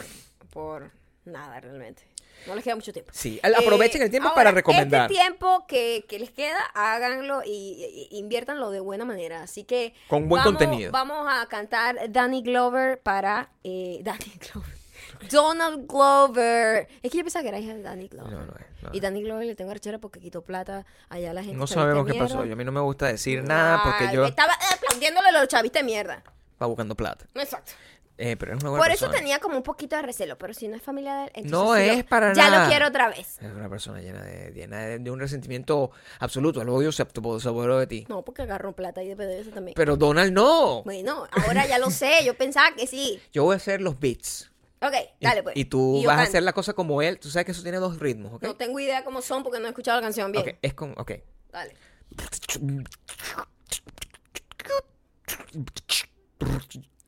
por 0.50 0.90
nada 1.24 1.60
realmente. 1.60 2.02
No 2.46 2.54
les 2.56 2.64
queda 2.64 2.74
mucho 2.74 2.92
tiempo. 2.92 3.12
Sí, 3.14 3.38
aprovechen 3.42 4.00
Eh, 4.02 4.06
el 4.06 4.10
tiempo 4.10 4.30
ahora, 4.30 4.34
para 4.40 4.50
recomendar. 4.50 5.10
Este 5.10 5.20
tiempo 5.22 5.64
que, 5.68 6.04
que 6.08 6.18
les 6.18 6.30
queda, 6.30 6.58
háganlo 6.74 7.42
y, 7.44 8.08
y- 8.10 8.18
inviértanlo 8.18 8.70
de 8.70 8.80
buena 8.80 9.04
manera. 9.04 9.42
Así 9.42 9.62
que. 9.64 9.94
Con 10.08 10.28
buen 10.28 10.42
vamos- 10.42 10.58
contenido. 10.58 10.90
Vamos 10.90 11.26
a 11.30 11.46
cantar 11.46 12.10
Danny 12.10 12.42
Glover 12.42 12.98
para. 13.00 13.52
eh, 13.62 14.00
Danny 14.02 14.32
Glover. 14.52 14.81
Donald 15.30 15.86
Glover. 15.86 16.88
Es 17.02 17.10
que 17.10 17.18
yo 17.18 17.24
pensaba 17.24 17.42
que 17.42 17.48
era 17.48 17.58
hija 17.58 17.74
de 17.74 17.82
Danny 17.82 18.08
Glover. 18.08 18.32
No, 18.32 18.38
no 18.46 18.52
es, 18.54 18.82
no 18.82 18.90
Y 18.92 18.96
es. 18.96 19.02
Danny 19.02 19.22
Glover 19.22 19.46
le 19.46 19.54
tengo 19.54 19.70
arrechera 19.70 19.98
porque 19.98 20.20
quitó 20.20 20.42
plata 20.42 20.84
allá 21.08 21.30
a 21.30 21.34
la 21.34 21.42
gente. 21.42 21.56
No 21.56 21.66
sabemos 21.66 22.06
qué 22.06 22.14
pasó. 22.14 22.44
Yo, 22.44 22.52
a 22.52 22.56
mí 22.56 22.64
no 22.64 22.72
me 22.72 22.80
gusta 22.80 23.06
decir 23.06 23.42
nada 23.42 23.82
porque 23.82 24.04
Ay, 24.08 24.14
yo 24.16 24.24
Estaba 24.24 24.52
aplaudiéndole 24.74 25.28
a 25.28 25.32
los 25.32 25.48
chavistas 25.48 25.80
de 25.82 25.86
mierda. 25.86 26.22
va 26.60 26.66
buscando 26.66 26.94
plata. 26.94 27.24
Exacto. 27.34 27.72
Eh, 28.18 28.36
pero 28.36 28.52
es 28.54 28.60
una 28.62 28.70
buena 28.70 28.84
Por 28.84 28.92
eso 28.92 29.10
tenía 29.10 29.40
como 29.40 29.56
un 29.56 29.62
poquito 29.62 29.96
de 29.96 30.02
recelo, 30.02 30.36
pero 30.38 30.52
si 30.54 30.68
no 30.68 30.76
es 30.76 30.82
familia 30.82 31.14
de 31.16 31.22
él, 31.24 31.30
entonces 31.34 31.50
No 31.50 31.74
sí 31.74 31.86
lo- 31.86 31.92
es 31.94 32.04
para 32.04 32.34
ya 32.34 32.50
nada. 32.50 32.64
lo 32.64 32.68
quiero 32.70 32.86
otra 32.88 33.08
vez. 33.08 33.38
Es 33.40 33.50
una 33.50 33.68
persona 33.70 34.00
llena 34.00 34.22
de, 34.22 34.52
llena 34.52 34.78
de, 34.80 34.98
de 34.98 35.10
un 35.10 35.18
resentimiento 35.18 35.90
absoluto. 36.20 36.60
El 36.60 36.68
odio 36.68 36.92
se 36.92 37.02
ap- 37.02 37.10
se 37.40 37.48
apoderó 37.48 37.78
de 37.78 37.86
ti. 37.88 38.04
No, 38.08 38.22
porque 38.22 38.42
agarró 38.42 38.74
plata 38.76 39.02
y 39.02 39.08
de 39.08 39.16
PDVSA 39.16 39.50
también. 39.52 39.74
Pero 39.74 39.96
Donald 39.96 40.30
no. 40.32 40.82
Bueno, 40.84 41.26
ahora 41.32 41.66
ya 41.66 41.78
lo 41.78 41.90
sé, 41.90 42.22
yo 42.24 42.34
pensaba 42.36 42.76
que 42.76 42.86
sí. 42.86 43.20
Yo 43.32 43.44
voy 43.44 43.54
a 43.54 43.56
hacer 43.56 43.80
los 43.80 43.98
beats. 43.98 44.51
Ok, 44.82 44.94
dale 45.20 45.42
pues. 45.44 45.56
Y 45.56 45.64
tú 45.66 46.02
vas 46.04 46.18
a 46.18 46.22
hacer 46.22 46.42
la 46.42 46.52
cosa 46.52 46.72
como 46.72 47.02
él. 47.02 47.20
Tú 47.20 47.30
sabes 47.30 47.46
que 47.46 47.52
eso 47.52 47.62
tiene 47.62 47.78
dos 47.78 48.00
ritmos, 48.00 48.34
¿ok? 48.34 48.42
No 48.42 48.56
tengo 48.56 48.80
idea 48.80 49.04
cómo 49.04 49.22
son 49.22 49.44
porque 49.44 49.60
no 49.60 49.66
he 49.66 49.68
escuchado 49.68 50.00
la 50.00 50.02
canción 50.02 50.32
bien. 50.32 50.48
Ok, 50.48 50.54
es 50.60 50.74
con... 50.74 50.92
Ok. 50.98 51.12
Dale. 51.52 51.74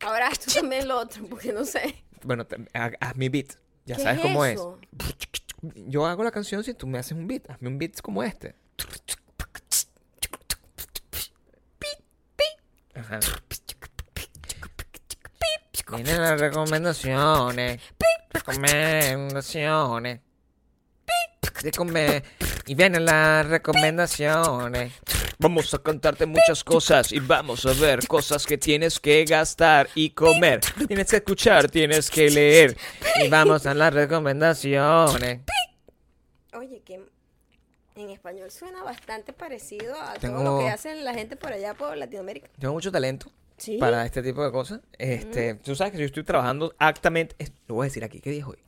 Ahora 0.01 0.31
tú 0.33 0.53
también 0.53 0.87
lo 0.87 1.01
otro, 1.01 1.27
porque 1.27 1.53
no 1.53 1.65
sé. 1.65 2.05
Bueno, 2.23 2.47
haz, 2.73 2.93
haz 3.01 3.17
mi 3.17 3.29
beat. 3.29 3.57
Ya 3.87 3.97
¿Qué 3.97 4.03
sabes 4.03 4.19
es 4.19 4.23
cómo 4.23 4.45
eso? 4.45 4.79
es. 5.01 5.15
Yo 5.89 6.07
hago 6.07 6.23
la 6.23 6.31
canción 6.31 6.63
si 6.63 6.75
tú 6.75 6.87
me 6.87 6.99
haces 6.99 7.13
un 7.13 7.27
beat. 7.27 7.51
Hazme 7.51 7.69
un 7.69 7.79
beat 7.79 8.01
como 8.01 8.23
este. 8.23 8.55
Ajá. 12.95 13.19
Vienen 15.97 16.21
las 16.23 16.41
recomendaciones. 16.41 17.81
Recomendaciones. 18.31 20.21
Recome- 21.63 22.23
Y 22.67 22.75
vienen 22.75 23.05
las 23.05 23.47
recomendaciones. 23.47 24.93
Vamos 25.39 25.75
a 25.75 25.79
contarte 25.79 26.27
muchas 26.27 26.63
cosas 26.65 27.13
y 27.13 27.19
vamos 27.21 27.67
a 27.67 27.73
ver 27.73 28.07
cosas 28.07 28.47
que 28.47 28.57
tienes 28.57 29.01
que 29.01 29.25
gastar 29.25 29.89
y 29.95 30.11
comer. 30.11 30.61
Tienes 30.87 31.11
que 31.11 31.17
escuchar, 31.17 31.69
tienes 31.71 32.11
que 32.11 32.31
leer. 32.31 32.77
Y 33.23 33.29
vamos 33.29 33.67
a 33.67 33.75
las 33.75 33.93
recomendaciones. 33.93 35.41
Oye, 36.57 36.83
que 36.85 37.01
en 37.97 38.11
español 38.11 38.51
suena 38.51 38.83
bastante 38.83 39.33
parecido 39.33 39.95
a 40.01 40.15
todo 40.15 40.43
lo 40.43 40.59
que 40.61 40.69
hacen 40.69 41.05
la 41.05 41.15
gente 41.15 41.37
por 41.37 41.53
allá 41.53 41.75
por 41.75 41.97
Latinoamérica. 41.97 42.49
Tengo 42.59 42.73
mucho 42.75 42.91
talento 42.93 43.31
Sí. 43.65 43.79
para 43.79 44.05
este 44.05 44.23
tipo 44.23 44.45
de 44.45 44.53
cosas. 44.53 44.81
Este, 44.99 45.55
Tú 45.55 45.75
sabes 45.75 45.93
que 45.93 45.99
yo 45.99 46.05
estoy 46.05 46.25
trabajando 46.25 46.75
actamente. 46.79 47.35
Lo 47.67 47.77
voy 47.77 47.85
a 47.85 47.89
decir 47.89 48.05
aquí. 48.05 48.21
¿Qué 48.21 48.31
día 48.31 48.41
es 48.41 48.47
hoy? 48.47 48.59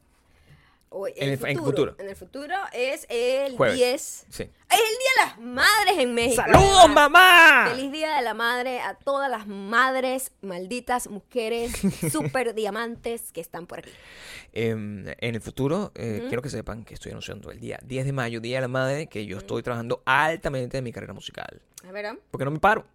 Hoy, 0.88 1.12
En 1.16 1.28
el- 1.30 1.38
futuro. 1.58 1.94
En 1.98 2.08
el 2.08 2.16
futuro 2.16 2.54
es 2.72 3.06
el 3.10 3.54
Jueves. 3.56 3.76
10. 3.76 4.26
Sí. 4.30 4.42
Es 4.44 4.50
el 4.70 4.96
Día 4.98 5.10
de 5.18 5.26
las 5.26 5.38
Madres 5.40 5.98
en 5.98 6.14
México. 6.14 6.42
¡Saludos, 6.42 6.88
mamá! 6.88 7.66
Feliz 7.70 7.92
Día 7.92 8.16
de 8.16 8.22
la 8.22 8.32
Madre 8.32 8.80
a 8.80 8.94
todas 8.94 9.30
las 9.30 9.46
madres, 9.46 10.32
malditas 10.40 11.10
mujeres, 11.10 11.72
super 12.10 12.54
diamantes 12.54 13.30
que 13.32 13.42
están 13.42 13.66
por 13.66 13.80
aquí. 13.80 13.90
Em, 14.52 15.06
en 15.08 15.34
el 15.34 15.40
futuro, 15.42 15.92
eh, 15.96 16.24
quiero 16.28 16.40
que 16.40 16.48
sepan 16.48 16.84
que 16.84 16.94
estoy 16.94 17.10
anunciando 17.10 17.50
el 17.50 17.60
día 17.60 17.78
10 17.84 18.06
de 18.06 18.12
mayo, 18.12 18.40
Día 18.40 18.56
de 18.58 18.62
la 18.62 18.68
Madre, 18.68 19.06
que 19.08 19.26
yo 19.26 19.36
estoy 19.36 19.62
trabajando 19.62 20.02
altamente 20.06 20.78
en 20.78 20.84
mi 20.84 20.92
carrera 20.92 21.12
musical. 21.12 21.60
A 21.86 21.92
ver, 21.92 22.06
¿ah? 22.06 22.16
Porque 22.30 22.44
no 22.46 22.52
me 22.52 22.58
paro. 22.60 22.86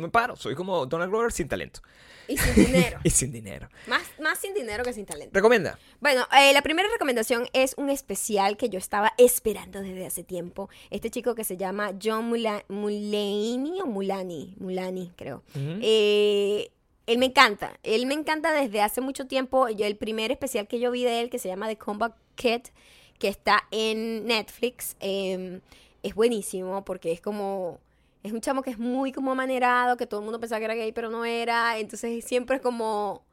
Me 0.00 0.08
paro. 0.08 0.34
Soy 0.36 0.54
como 0.54 0.86
Donald 0.86 1.10
Glover 1.10 1.30
sin 1.32 1.48
talento. 1.48 1.80
Y 2.28 2.36
sin 2.36 2.54
dinero. 2.66 2.98
Y 3.04 3.10
sin 3.10 3.32
dinero. 3.32 3.68
más, 3.88 4.02
más 4.20 4.38
sin 4.38 4.54
dinero 4.54 4.84
que 4.84 4.92
sin 4.92 5.04
talento. 5.06 5.32
Recomienda. 5.34 5.78
Bueno, 6.00 6.26
eh, 6.38 6.52
la 6.52 6.62
primera 6.62 6.88
recomendación 6.88 7.48
es 7.52 7.74
un 7.76 7.90
especial 7.90 8.56
que 8.56 8.68
yo 8.68 8.78
estaba 8.78 9.12
esperando 9.18 9.80
desde 9.80 10.06
hace 10.06 10.22
tiempo. 10.24 10.68
Este 10.90 11.10
chico 11.10 11.34
que 11.34 11.42
se 11.44 11.56
llama 11.56 11.92
John 12.02 12.30
Mula- 12.30 12.64
Mulaney 12.68 13.80
o 13.82 13.86
Mulani, 13.86 14.54
Mulani, 14.58 15.12
creo. 15.16 15.42
Eh, 15.54 16.70
él 17.06 17.18
me 17.18 17.26
encanta. 17.26 17.78
Él 17.82 18.06
me 18.06 18.14
encanta 18.14 18.52
desde 18.52 18.80
hace 18.80 19.00
mucho 19.00 19.26
tiempo. 19.26 19.68
Yo, 19.68 19.86
el 19.86 19.96
primer 19.96 20.30
especial 20.30 20.68
que 20.68 20.78
yo 20.78 20.90
vi 20.92 21.02
de 21.04 21.20
él, 21.22 21.30
que 21.30 21.38
se 21.40 21.48
llama 21.48 21.66
The 21.68 21.76
Combat 21.78 22.14
Kit, 22.36 22.68
que 23.18 23.28
está 23.28 23.64
en 23.72 24.24
Netflix, 24.26 24.96
eh, 25.00 25.60
es 26.02 26.14
buenísimo 26.14 26.84
porque 26.84 27.10
es 27.12 27.20
como... 27.20 27.80
Es 28.22 28.32
un 28.32 28.40
chamo 28.40 28.62
que 28.62 28.70
es 28.70 28.78
muy 28.78 29.12
como 29.12 29.32
amanerado, 29.32 29.96
que 29.96 30.06
todo 30.06 30.20
el 30.20 30.24
mundo 30.24 30.40
pensaba 30.40 30.58
que 30.58 30.66
era 30.66 30.74
gay, 30.74 30.92
pero 30.92 31.10
no 31.10 31.24
era. 31.24 31.78
Entonces 31.78 32.24
siempre 32.24 32.56
es 32.56 32.62
como 32.62 33.24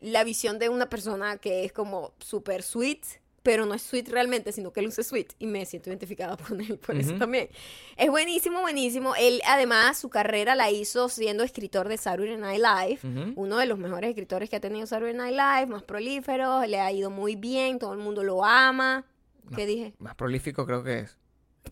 la 0.00 0.24
visión 0.24 0.58
de 0.58 0.68
una 0.68 0.88
persona 0.88 1.38
que 1.38 1.64
es 1.64 1.72
como 1.72 2.12
súper 2.18 2.62
sweet, 2.62 3.02
pero 3.42 3.64
no 3.64 3.74
es 3.74 3.82
sweet 3.82 4.08
realmente, 4.08 4.50
sino 4.52 4.72
que 4.72 4.82
luce 4.82 5.04
sweet. 5.04 5.28
Y 5.38 5.46
me 5.46 5.64
siento 5.64 5.88
identificada 5.88 6.36
con 6.48 6.60
él 6.60 6.78
por 6.78 6.96
eso 6.96 7.14
también. 7.14 7.48
Es 7.96 8.10
buenísimo, 8.10 8.60
buenísimo. 8.60 9.14
Él 9.14 9.40
además 9.46 9.98
su 9.98 10.10
carrera 10.10 10.54
la 10.54 10.70
hizo 10.70 11.08
siendo 11.08 11.44
escritor 11.44 11.88
de 11.88 11.96
Saturday 11.96 12.36
Night 12.36 12.60
Live. 12.60 13.32
Uno 13.36 13.56
de 13.56 13.66
los 13.66 13.78
mejores 13.78 14.10
escritores 14.10 14.50
que 14.50 14.56
ha 14.56 14.60
tenido 14.60 14.86
Saturday 14.86 15.14
Night 15.14 15.34
Live, 15.34 15.66
más 15.66 15.84
prolífero, 15.84 16.66
le 16.66 16.80
ha 16.80 16.90
ido 16.92 17.08
muy 17.08 17.36
bien, 17.36 17.78
todo 17.78 17.92
el 17.92 18.00
mundo 18.00 18.22
lo 18.22 18.44
ama. 18.44 19.06
¿Qué 19.54 19.64
dije? 19.64 19.94
Más 19.98 20.16
prolífico 20.16 20.66
creo 20.66 20.82
que 20.82 21.00
es. 21.00 21.16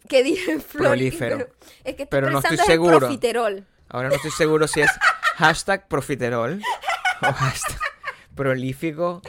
¿Qué 0.08 0.22
dije? 0.22 0.58
Prolífero. 0.72 1.38
Pero- 1.38 1.50
Es 1.84 1.94
que 1.96 2.02
estoy 2.04 2.06
Pero 2.06 2.30
no 2.30 2.38
estoy 2.40 2.56
seguro. 2.58 2.98
profiterol. 3.00 3.66
Ahora 3.88 4.08
no 4.08 4.14
estoy 4.14 4.30
seguro 4.30 4.66
si 4.68 4.80
es 4.80 4.90
hashtag 5.36 5.88
profiterol 5.88 6.60
o 7.22 7.32
hashtag 7.32 7.78
prolífico. 8.34 9.22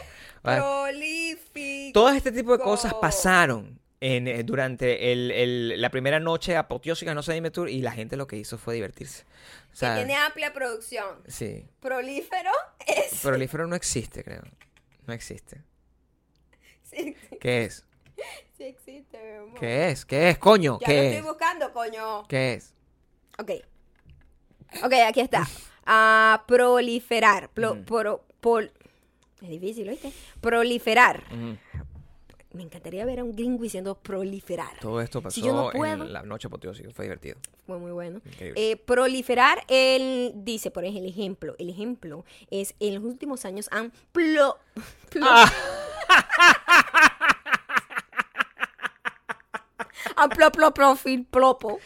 Ah, 0.43 0.57
Prolífico. 0.57 1.93
Todo 1.93 2.09
este 2.09 2.31
tipo 2.31 2.57
de 2.57 2.63
cosas 2.63 2.93
pasaron 2.95 3.79
en, 3.99 4.27
eh, 4.27 4.43
durante 4.43 5.11
el- 5.11 5.31
el- 5.31 5.81
la 5.81 5.89
primera 5.89 6.19
noche 6.19 6.55
apoteósica 6.57 7.13
No 7.15 7.23
sé 7.23 7.33
Dime 7.33 7.49
Tour 7.51 7.69
y 7.69 7.81
la 7.81 7.91
gente 7.91 8.15
lo 8.17 8.27
que 8.27 8.35
hizo 8.37 8.57
fue 8.57 8.75
divertirse. 8.75 9.23
O 9.75 9.79
Que 9.79 9.87
tiene 9.95 10.15
amplia 10.15 10.53
producción. 10.53 11.05
sí. 11.27 11.65
Prolífero 11.79 12.51
es. 12.85 13.21
Prolífero 13.21 13.67
no 13.67 13.75
existe, 13.75 14.23
creo. 14.23 14.43
No 15.07 15.13
existe. 15.13 15.61
Sí, 16.83 17.15
¿Qué 17.41 17.65
es? 17.65 17.83
Sí 18.57 18.63
existe, 18.63 19.17
mi 19.21 19.37
amor. 19.47 19.59
¿Qué 19.59 19.89
es? 19.89 20.05
¿Qué 20.05 20.29
es, 20.29 20.37
coño? 20.37 20.79
Ya 20.81 20.87
lo 20.87 20.93
¿Qué 20.93 21.05
estoy 21.07 21.17
es? 21.19 21.23
buscando, 21.25 21.73
coño. 21.73 22.23
¿Qué 22.27 22.53
es? 22.53 22.73
Ok. 23.37 23.51
Ok, 24.83 24.93
aquí 25.07 25.19
está. 25.21 25.47
Ah, 25.87 26.43
proliferar. 26.47 27.51
Plo- 27.53 27.75
Mm. 27.75 27.85
pro- 27.85 28.25
pol- 28.41 28.71
es 29.39 29.49
difícil, 29.49 29.87
¿oíste? 29.87 30.11
Proliferar. 30.41 31.21
Me 32.53 32.63
encantaría 32.63 33.05
ver 33.05 33.19
a 33.19 33.23
un 33.23 33.35
gringo 33.35 33.61
diciendo 33.61 33.93
proliferar. 33.93 34.79
Todo 34.79 34.99
esto 34.99 35.21
pasó 35.21 35.35
Si 35.35 35.41
yo 35.45 35.53
no 35.53 35.69
puedo- 35.69 36.05
en 36.05 36.11
la 36.11 36.23
noche 36.23 36.47
apoteósica, 36.47 36.89
fue 36.89 37.05
divertido. 37.05 37.37
Fue 37.67 37.77
muy 37.77 37.91
bueno. 37.91 38.19
Eh, 38.39 38.77
proliferar, 38.77 39.63
él 39.67 40.31
dice, 40.37 40.71
por 40.71 40.85
ejemplo, 40.85 41.03
el 41.05 41.09
ejemplo, 41.11 41.55
el 41.59 41.69
ejemplo 41.69 42.25
es 42.49 42.73
en 42.79 42.95
los 42.95 43.03
últimos 43.03 43.45
años 43.45 43.69
han 43.71 43.91
plo, 44.11 44.57
plo- 45.11 45.27
Ah. 45.29 45.51
han 50.29 50.29
profil, 50.73 51.25
plopo, 51.25 51.79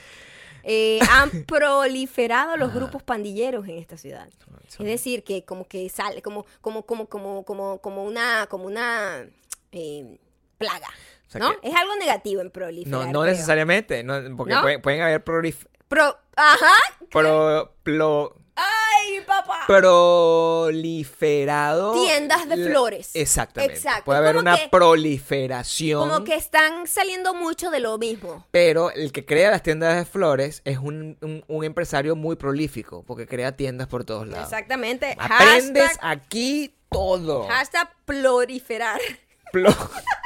eh, 0.64 1.00
han 1.12 1.30
proliferado 1.48 2.58
los 2.58 2.74
grupos 2.74 3.04
pandilleros 3.04 3.68
en 3.68 3.78
esta 3.78 3.98
ciudad. 3.98 4.28
Es 4.70 4.78
decir, 4.86 5.24
que 5.24 5.44
como 5.46 5.68
que 5.68 5.90
sale, 5.90 6.22
como, 6.22 6.46
como, 6.62 6.86
como, 6.86 7.08
como, 7.08 7.44
como, 7.44 7.80
como 7.80 8.04
una, 8.04 8.48
como 8.48 8.66
una 8.66 9.26
eh, 9.72 10.18
plaga. 10.58 10.88
O 11.28 11.32
sea 11.32 11.40
¿No? 11.42 11.60
que- 11.60 11.70
Es 11.70 11.76
algo 11.76 11.96
negativo 11.96 12.42
en 12.42 12.50
proliferar. 12.52 13.06
No, 13.08 13.12
no 13.12 13.26
necesariamente, 13.26 14.04
no, 14.04 14.14
porque 14.36 14.54
¿No? 14.54 14.62
Pueden, 14.62 14.82
pueden 14.82 15.02
haber 15.02 15.24
prolif- 15.24 15.68
Pro, 15.88 16.18
ajá. 16.36 16.74
pro- 17.12 17.74
plo- 17.84 18.34
Ay, 18.62 19.22
papá. 19.26 19.64
proliferado. 20.70 21.94
Tiendas 21.94 22.48
de 22.50 22.58
flores. 22.70 23.12
Exactamente. 23.14 23.76
Exacto. 23.76 24.06
Puede 24.06 24.20
haber 24.20 24.32
Como 24.36 24.42
una 24.42 24.58
que- 24.58 24.68
proliferación. 24.70 26.10
Como 26.10 26.24
que 26.24 26.36
están 26.36 26.88
saliendo 26.88 27.34
mucho 27.34 27.70
de 27.72 27.80
lo 27.80 27.98
mismo. 27.98 28.46
Pero 28.52 28.92
el 28.92 29.12
que 29.12 29.26
crea 29.26 29.52
las 29.52 29.64
tiendas 29.64 29.96
de 29.96 30.06
flores 30.06 30.62
es 30.66 30.78
un, 30.78 31.18
un- 31.22 31.44
un 31.48 31.64
empresario 31.64 32.16
muy 32.16 32.36
prolífico, 32.36 33.04
porque 33.08 33.26
crea 33.28 33.56
tiendas 33.56 33.88
por 33.88 34.04
todos 34.04 34.28
lados. 34.28 34.46
Exactamente. 34.46 35.16
Aprendes 35.20 35.84
Hashtag, 35.88 36.00
aquí 36.02 36.74
todo. 36.90 37.44
hashtag 37.48 37.90
proliferar. 38.06 39.00
Plo, 39.52 39.72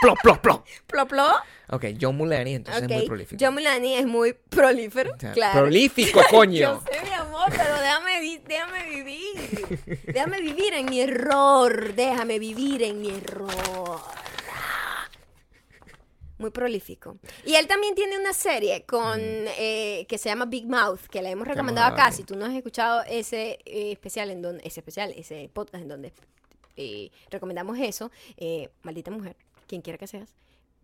plo, 0.01 0.15
plo, 0.21 0.41
plo. 0.41 0.63
Plo, 0.87 1.07
plo. 1.07 1.27
Ok, 1.69 1.85
John 1.99 2.17
Mulaney 2.17 2.55
entonces 2.55 2.83
es 2.83 2.89
muy 2.89 3.07
prolífico. 3.07 3.43
John 3.43 3.53
Mulaney 3.55 3.95
es 3.95 4.05
muy 4.05 4.33
prolífero. 4.33 5.13
O 5.13 5.19
sea, 5.19 5.31
claro. 5.31 5.61
Prolífico, 5.61 6.21
coño. 6.29 6.59
Yo 6.59 6.83
sé, 6.91 7.03
mi 7.03 7.13
amor, 7.13 7.45
pero 7.49 7.79
déjame, 7.79 8.41
déjame 8.45 8.89
vivir. 8.89 10.01
Déjame 10.05 10.41
vivir 10.41 10.73
en 10.73 10.85
mi 10.85 10.99
error. 11.01 11.93
Déjame 11.95 12.37
vivir 12.39 12.83
en 12.83 13.01
mi 13.01 13.09
error. 13.09 14.01
Muy 16.37 16.49
prolífico. 16.49 17.17
Y 17.45 17.55
él 17.55 17.67
también 17.67 17.95
tiene 17.95 18.19
una 18.19 18.33
serie 18.33 18.83
con 18.85 19.19
eh, 19.19 20.05
que 20.09 20.17
se 20.17 20.29
llama 20.29 20.45
Big 20.45 20.67
Mouth, 20.67 21.01
que 21.09 21.21
la 21.21 21.29
hemos 21.29 21.47
recomendado 21.47 21.93
acá. 21.93 22.11
Si 22.11 22.23
tú 22.23 22.35
no 22.35 22.45
has 22.45 22.53
escuchado 22.53 23.01
ese 23.07 23.59
eh, 23.65 23.93
especial 23.93 24.29
en 24.29 24.41
donde, 24.41 24.67
ese 24.67 24.81
especial, 24.81 25.13
ese 25.15 25.49
podcast 25.53 25.83
en 25.83 25.87
donde 25.87 26.13
eh, 26.77 27.11
recomendamos 27.29 27.77
eso, 27.79 28.11
eh, 28.37 28.69
maldita 28.81 29.11
mujer, 29.11 29.35
quien 29.67 29.81
quiera 29.81 29.97
que 29.97 30.07
seas. 30.07 30.33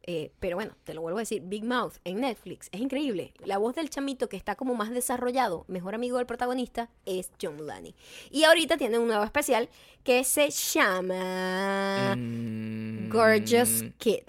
Eh, 0.03 0.31
pero 0.39 0.55
bueno, 0.55 0.75
te 0.85 0.93
lo 0.93 1.01
vuelvo 1.01 1.19
a 1.19 1.21
decir, 1.21 1.41
Big 1.45 1.63
Mouth 1.63 1.95
en 2.03 2.21
Netflix 2.21 2.69
es 2.71 2.79
increíble. 2.79 3.33
La 3.43 3.57
voz 3.57 3.75
del 3.75 3.89
chamito 3.89 4.29
que 4.29 4.37
está 4.37 4.55
como 4.55 4.73
más 4.73 4.89
desarrollado, 4.89 5.65
mejor 5.67 5.93
amigo 5.93 6.17
del 6.17 6.25
protagonista, 6.25 6.89
es 7.05 7.31
John 7.39 7.57
Mulaney. 7.57 7.93
Y 8.31 8.43
ahorita 8.43 8.77
tiene 8.77 8.97
un 8.97 9.07
nuevo 9.07 9.23
especial 9.23 9.69
que 10.03 10.23
se 10.23 10.49
llama 10.49 12.15
Mm, 12.15 13.09
Gorgeous 13.09 13.83
Kid. 13.97 14.23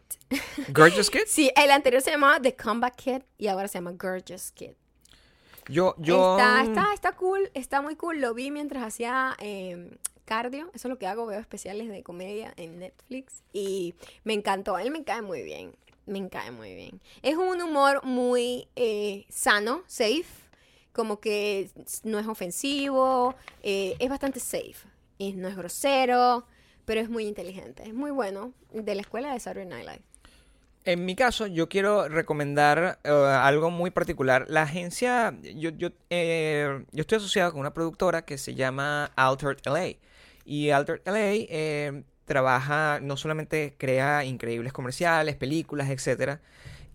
Gorgeous 0.73 1.09
Kid. 1.11 1.23
Sí, 1.27 1.51
el 1.57 1.71
anterior 1.71 2.03
se 2.03 2.11
llamaba 2.11 2.41
The 2.41 2.55
Comeback 2.57 2.97
Kid 2.97 3.23
y 3.39 3.47
ahora 3.47 3.69
se 3.69 3.79
llama 3.79 3.93
Gorgeous 3.93 4.51
Kid. 4.53 4.73
Yo, 5.69 5.95
yo. 5.99 6.37
Está, 6.37 6.63
está, 6.63 6.93
está 6.93 7.13
cool, 7.13 7.51
está 7.55 7.81
muy 7.81 7.95
cool. 7.95 8.21
Lo 8.21 8.35
vi 8.35 8.51
mientras 8.51 8.83
hacía 8.83 9.37
eh, 9.39 9.97
cardio. 10.31 10.71
Eso 10.75 10.87
es 10.87 10.91
lo 10.91 10.97
que 10.97 11.09
hago, 11.09 11.27
veo 11.27 11.41
especiales 11.41 11.89
de 11.89 12.05
comedia 12.05 12.55
en 12.57 12.79
Netflix. 12.79 13.43
Y 13.53 13.97
me 14.23 14.33
encantó, 14.33 14.79
él 14.79 14.93
me 14.93 15.03
cae 15.03 15.23
muy 15.23 15.43
bien. 15.43 15.75
Me 16.07 16.29
cae 16.29 16.53
muy 16.53 16.73
bien. 16.73 17.01
Es 17.23 17.35
un 17.35 17.61
humor 17.61 18.05
muy 18.05 18.69
eh, 18.77 19.27
sano, 19.29 19.83
safe. 19.89 20.25
Como 20.93 21.19
que 21.19 21.69
no 22.05 22.21
es 22.21 22.29
ofensivo. 22.29 23.35
eh, 23.65 23.97
es 23.99 24.09
bastante 24.09 24.39
safe. 24.39 24.77
No 25.19 25.49
es 25.49 25.57
grosero, 25.57 26.47
pero 26.85 27.01
es 27.01 27.11
muy 27.11 27.27
inteligente. 27.27 27.83
Es 27.83 27.93
muy 27.93 28.13
bueno. 28.13 28.53
De 28.73 28.95
la 28.95 29.01
escuela 29.01 29.33
de 29.33 29.41
Saturday 29.41 29.67
Night 29.67 29.87
Live. 29.89 30.03
En 30.85 31.05
mi 31.05 31.15
caso, 31.17 31.47
yo 31.49 31.69
quiero 31.69 32.09
recomendar 32.09 33.01
eh, 33.03 33.11
algo 33.11 33.71
muy 33.71 33.91
particular. 33.91 34.47
La 34.49 34.63
agencia, 34.63 35.35
yo, 35.43 35.71
yo, 35.71 35.89
eh, 36.09 36.85
yo 36.93 37.01
estoy 37.01 37.19
asociado 37.19 37.51
con 37.51 37.61
una 37.61 37.75
productora 37.75 38.25
que 38.25 38.39
se 38.39 38.55
llama 38.55 39.11
Altered 39.17 39.59
LA. 39.65 39.97
Y 40.51 40.71
Altered 40.71 41.03
LA 41.05 41.47
eh, 41.49 42.03
trabaja, 42.25 42.99
no 43.01 43.17
solamente 43.17 43.77
crea 43.79 44.25
increíbles 44.25 44.73
comerciales, 44.73 45.37
películas, 45.37 45.91
etcétera, 45.91 46.41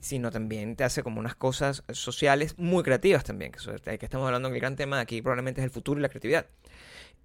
sino 0.01 0.29
también 0.29 0.75
te 0.75 0.83
hace 0.83 1.03
como 1.03 1.21
unas 1.21 1.35
cosas 1.35 1.81
sociales 1.93 2.55
muy 2.57 2.83
creativas 2.83 3.23
también. 3.23 3.53
Que, 3.53 3.97
que 3.97 4.05
estamos 4.05 4.25
hablando 4.25 4.49
que 4.49 4.55
el 4.55 4.59
gran 4.59 4.75
tema 4.75 4.99
aquí 4.99 5.21
probablemente 5.21 5.61
es 5.61 5.65
el 5.65 5.71
futuro 5.71 6.01
y 6.01 6.01
la 6.01 6.09
creatividad. 6.09 6.47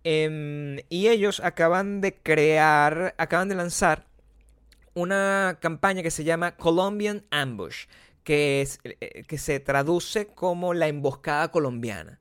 Em, 0.05 0.77
y 0.89 1.09
ellos 1.09 1.41
acaban 1.41 2.01
de 2.01 2.15
crear, 2.15 3.13
acaban 3.19 3.49
de 3.49 3.57
lanzar 3.57 4.07
una 4.95 5.59
campaña 5.61 6.05
que 6.05 6.13
se 6.13 6.23
llama 6.23 6.55
Colombian 6.55 7.25
Ambush, 7.33 7.87
que, 8.23 8.61
es, 8.61 8.79
eh, 8.85 9.25
que 9.27 9.37
se 9.37 9.59
traduce 9.59 10.29
como 10.29 10.75
la 10.75 10.87
emboscada 10.87 11.51
colombiana. 11.51 12.21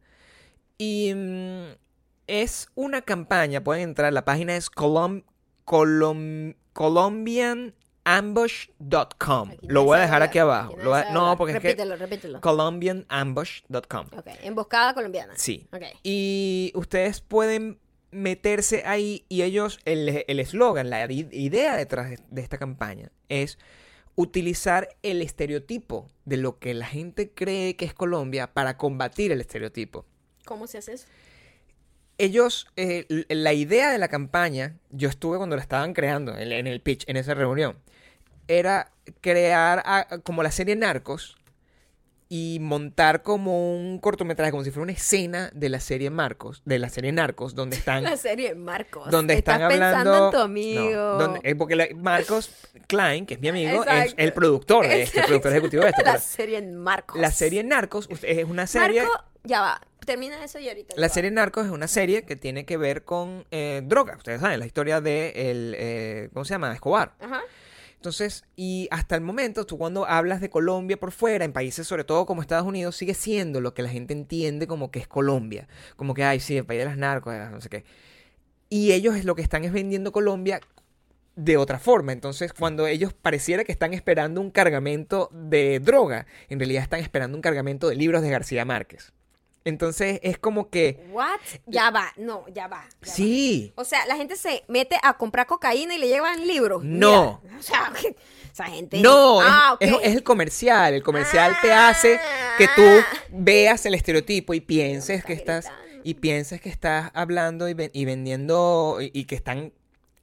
Y 0.79 1.13
mm, 1.13 1.88
es 2.29 2.69
una 2.75 3.01
campaña, 3.01 3.63
pueden 3.63 3.83
entrar, 3.83 4.13
la 4.13 4.23
página 4.23 4.55
es 4.55 4.69
colom, 4.69 5.23
colom- 5.65 6.55
colombianambush.com. 6.73 9.51
Lo 9.63 9.83
voy 9.83 9.97
a 9.97 10.01
dejar 10.01 10.21
aquí 10.21 10.37
abajo. 10.39 10.75
Lo 10.77 10.91
voy 10.91 10.99
a- 10.99 11.11
no, 11.11 11.35
porque 11.37 11.53
es 11.53 11.59
que 11.59 11.67
repítelo, 11.69 11.95
repítelo. 11.95 12.41
colombianambush.com. 12.41 14.07
Ok, 14.17 14.27
emboscada 14.43 14.93
colombiana. 14.93 15.33
Sí. 15.37 15.67
Ok. 15.71 15.83
Y 16.03 16.71
ustedes 16.75 17.21
pueden 17.21 17.79
meterse 18.11 18.83
ahí 18.85 19.25
y 19.29 19.43
ellos, 19.43 19.79
el 19.85 20.23
el 20.27 20.39
eslogan, 20.39 20.89
la 20.89 21.05
i- 21.11 21.27
idea 21.31 21.75
detrás 21.77 22.09
de, 22.09 22.19
de 22.29 22.41
esta 22.41 22.57
campaña 22.57 23.11
es 23.29 23.57
utilizar 24.15 24.89
el 25.03 25.21
estereotipo 25.21 26.07
de 26.25 26.37
lo 26.37 26.57
que 26.59 26.73
la 26.73 26.87
gente 26.87 27.31
cree 27.31 27.75
que 27.75 27.85
es 27.85 27.93
Colombia 27.93 28.51
para 28.53 28.77
combatir 28.77 29.31
el 29.31 29.41
estereotipo. 29.41 30.05
¿Cómo 30.45 30.65
se 30.67 30.79
hace 30.79 30.93
eso? 30.93 31.05
Ellos, 32.19 32.67
eh, 32.75 33.05
la 33.29 33.53
idea 33.53 33.91
de 33.91 33.97
la 33.97 34.07
campaña, 34.09 34.75
yo 34.91 35.09
estuve 35.09 35.37
cuando 35.37 35.55
la 35.55 35.61
estaban 35.63 35.93
creando 35.93 36.37
en, 36.37 36.51
en 36.51 36.67
el 36.67 36.81
pitch, 36.81 37.05
en 37.07 37.17
esa 37.17 37.33
reunión, 37.33 37.77
era 38.47 38.91
crear 39.21 39.81
a- 39.85 40.19
como 40.23 40.43
la 40.43 40.51
serie 40.51 40.75
Narcos 40.75 41.37
y 42.31 42.59
montar 42.61 43.23
como 43.23 43.73
un 43.75 43.97
cortometraje, 43.99 44.51
como 44.51 44.63
si 44.63 44.69
fuera 44.69 44.83
una 44.83 44.91
escena 44.91 45.49
de 45.55 45.69
la 45.69 45.79
serie 45.79 46.11
Marcos, 46.11 46.61
de 46.65 46.77
la 46.77 46.89
serie 46.89 47.11
Narcos, 47.11 47.55
donde 47.55 47.75
están 47.77 48.03
La 48.03 48.17
serie 48.17 48.53
Marcos. 48.53 49.09
donde 49.09 49.33
están 49.35 49.61
Estás 49.61 49.73
hablando 49.73 50.11
pensando 50.11 50.25
en 50.25 50.31
tu 50.31 50.37
No, 50.37 50.43
amigo. 50.43 51.17
donde- 51.17 51.39
eh, 51.49 51.55
porque 51.55 51.75
la- 51.75 51.87
Marcos 51.95 52.51
Klein, 52.87 53.25
que 53.25 53.35
es 53.35 53.39
mi 53.39 53.47
amigo, 53.47 53.83
es 53.85 54.13
el 54.17 54.33
productor 54.33 54.85
de 54.87 55.03
este, 55.03 55.21
el 55.21 55.25
productor 55.25 55.51
ejecutivo 55.53 55.83
de 55.83 55.89
esto. 55.89 56.01
la 56.03 56.19
serie 56.19 56.61
Marcos. 56.61 57.19
la 57.19 57.31
serie 57.31 57.63
Narcos 57.63 58.09
es 58.11 58.43
una 58.43 58.67
serie 58.67 59.03
Marco, 59.03 59.23
ya 59.43 59.61
va. 59.61 59.81
Termina 60.05 60.43
eso 60.43 60.59
y 60.59 60.67
ahorita. 60.67 60.95
la 60.97 61.09
serie 61.09 61.31
Narcos 61.31 61.65
es 61.65 61.71
una 61.71 61.87
serie 61.87 62.23
que 62.23 62.35
tiene 62.35 62.65
que 62.65 62.77
ver 62.77 63.03
con 63.03 63.45
eh, 63.51 63.81
droga. 63.83 64.15
Ustedes 64.17 64.41
saben, 64.41 64.59
la 64.59 64.65
historia 64.65 65.01
de 65.01 65.33
el, 65.35 65.75
eh, 65.77 66.29
¿cómo 66.33 66.45
se 66.45 66.53
llama? 66.53 66.73
Escobar. 66.73 67.13
Ajá. 67.19 67.41
Entonces, 67.99 68.45
y 68.55 68.87
hasta 68.91 69.15
el 69.15 69.21
momento, 69.21 69.65
tú 69.65 69.77
cuando 69.77 70.05
hablas 70.05 70.39
de 70.39 70.49
Colombia 70.49 70.97
por 70.97 71.11
fuera, 71.11 71.43
en 71.43 71.51
países 71.51 71.85
sobre 71.85 72.05
todo 72.05 72.25
como 72.25 72.41
Estados 72.41 72.65
Unidos, 72.65 72.95
sigue 72.95 73.13
siendo 73.13 73.59
lo 73.59 73.73
que 73.73 73.81
la 73.81 73.89
gente 73.89 74.13
entiende 74.13 74.67
como 74.67 74.89
que 74.89 74.99
es 74.99 75.07
Colombia. 75.07 75.67
Como 75.97 76.13
que, 76.13 76.23
ay, 76.23 76.39
sí, 76.39 76.55
el 76.55 76.65
país 76.65 76.79
de 76.79 76.85
las 76.85 76.97
narcos, 76.97 77.33
eh, 77.33 77.47
no 77.51 77.59
sé 77.59 77.67
qué. 77.67 77.83
Y 78.69 78.93
ellos 78.93 79.17
es 79.17 79.25
lo 79.25 79.35
que 79.35 79.41
están 79.41 79.65
es 79.65 79.73
vendiendo 79.73 80.13
Colombia 80.13 80.61
de 81.35 81.57
otra 81.57 81.77
forma. 81.77 82.13
Entonces, 82.13 82.53
cuando 82.53 82.87
ellos 82.87 83.13
pareciera 83.13 83.65
que 83.65 83.73
están 83.73 83.93
esperando 83.93 84.39
un 84.39 84.49
cargamento 84.51 85.29
de 85.33 85.81
droga, 85.81 86.25
en 86.47 86.59
realidad 86.59 86.83
están 86.83 87.01
esperando 87.01 87.37
un 87.37 87.41
cargamento 87.41 87.89
de 87.89 87.97
libros 87.97 88.21
de 88.21 88.29
García 88.29 88.63
Márquez. 88.63 89.11
Entonces, 89.65 90.19
es 90.23 90.37
como 90.37 90.69
que, 90.69 91.05
What? 91.11 91.39
Ya 91.67 91.91
va. 91.91 92.11
No, 92.17 92.45
ya 92.47 92.67
va. 92.67 92.85
ya 93.01 93.09
va. 93.09 93.13
sí, 93.13 93.71
O 93.75 93.83
sea, 93.83 94.05
la 94.07 94.15
gente 94.15 94.35
se 94.35 94.63
mete 94.67 94.97
a 95.03 95.13
comprar 95.17 95.45
cocaína 95.47 95.95
y 95.95 95.97
le 95.97 96.07
llevan 96.07 96.47
libros. 96.47 96.83
No. 96.83 97.41
Mira, 97.43 97.57
o 97.59 97.61
sea, 97.61 97.93
esa 98.53 98.65
gente. 98.65 98.99
No, 99.01 99.41
Ah, 99.41 99.77
es, 99.79 99.91
ok. 99.93 99.99
es- 100.01 100.09
es 100.09 100.15
el 100.15 100.23
comercial. 100.23 100.93
El 100.93 101.03
comercial 101.03 101.55
te 101.61 101.71
hace 101.73 102.19
que 102.57 102.67
tú 102.75 102.81
veas 103.31 103.85
el 103.85 103.93
estereotipo 103.95 104.53
y 104.53 104.61
pienses 104.61 105.23
que 105.25 105.33
está 105.33 105.57
estás 105.59 105.73
y 106.03 106.13
pienses 106.15 106.61
que 106.61 106.69
estás 106.69 107.11
hablando 107.13 107.67
y, 107.67 107.73
ven- 107.73 107.91
y 107.93 108.05
vendiendo 108.05 108.97
y, 109.01 109.11
y 109.13 109.25
que 109.25 109.35
están 109.35 109.73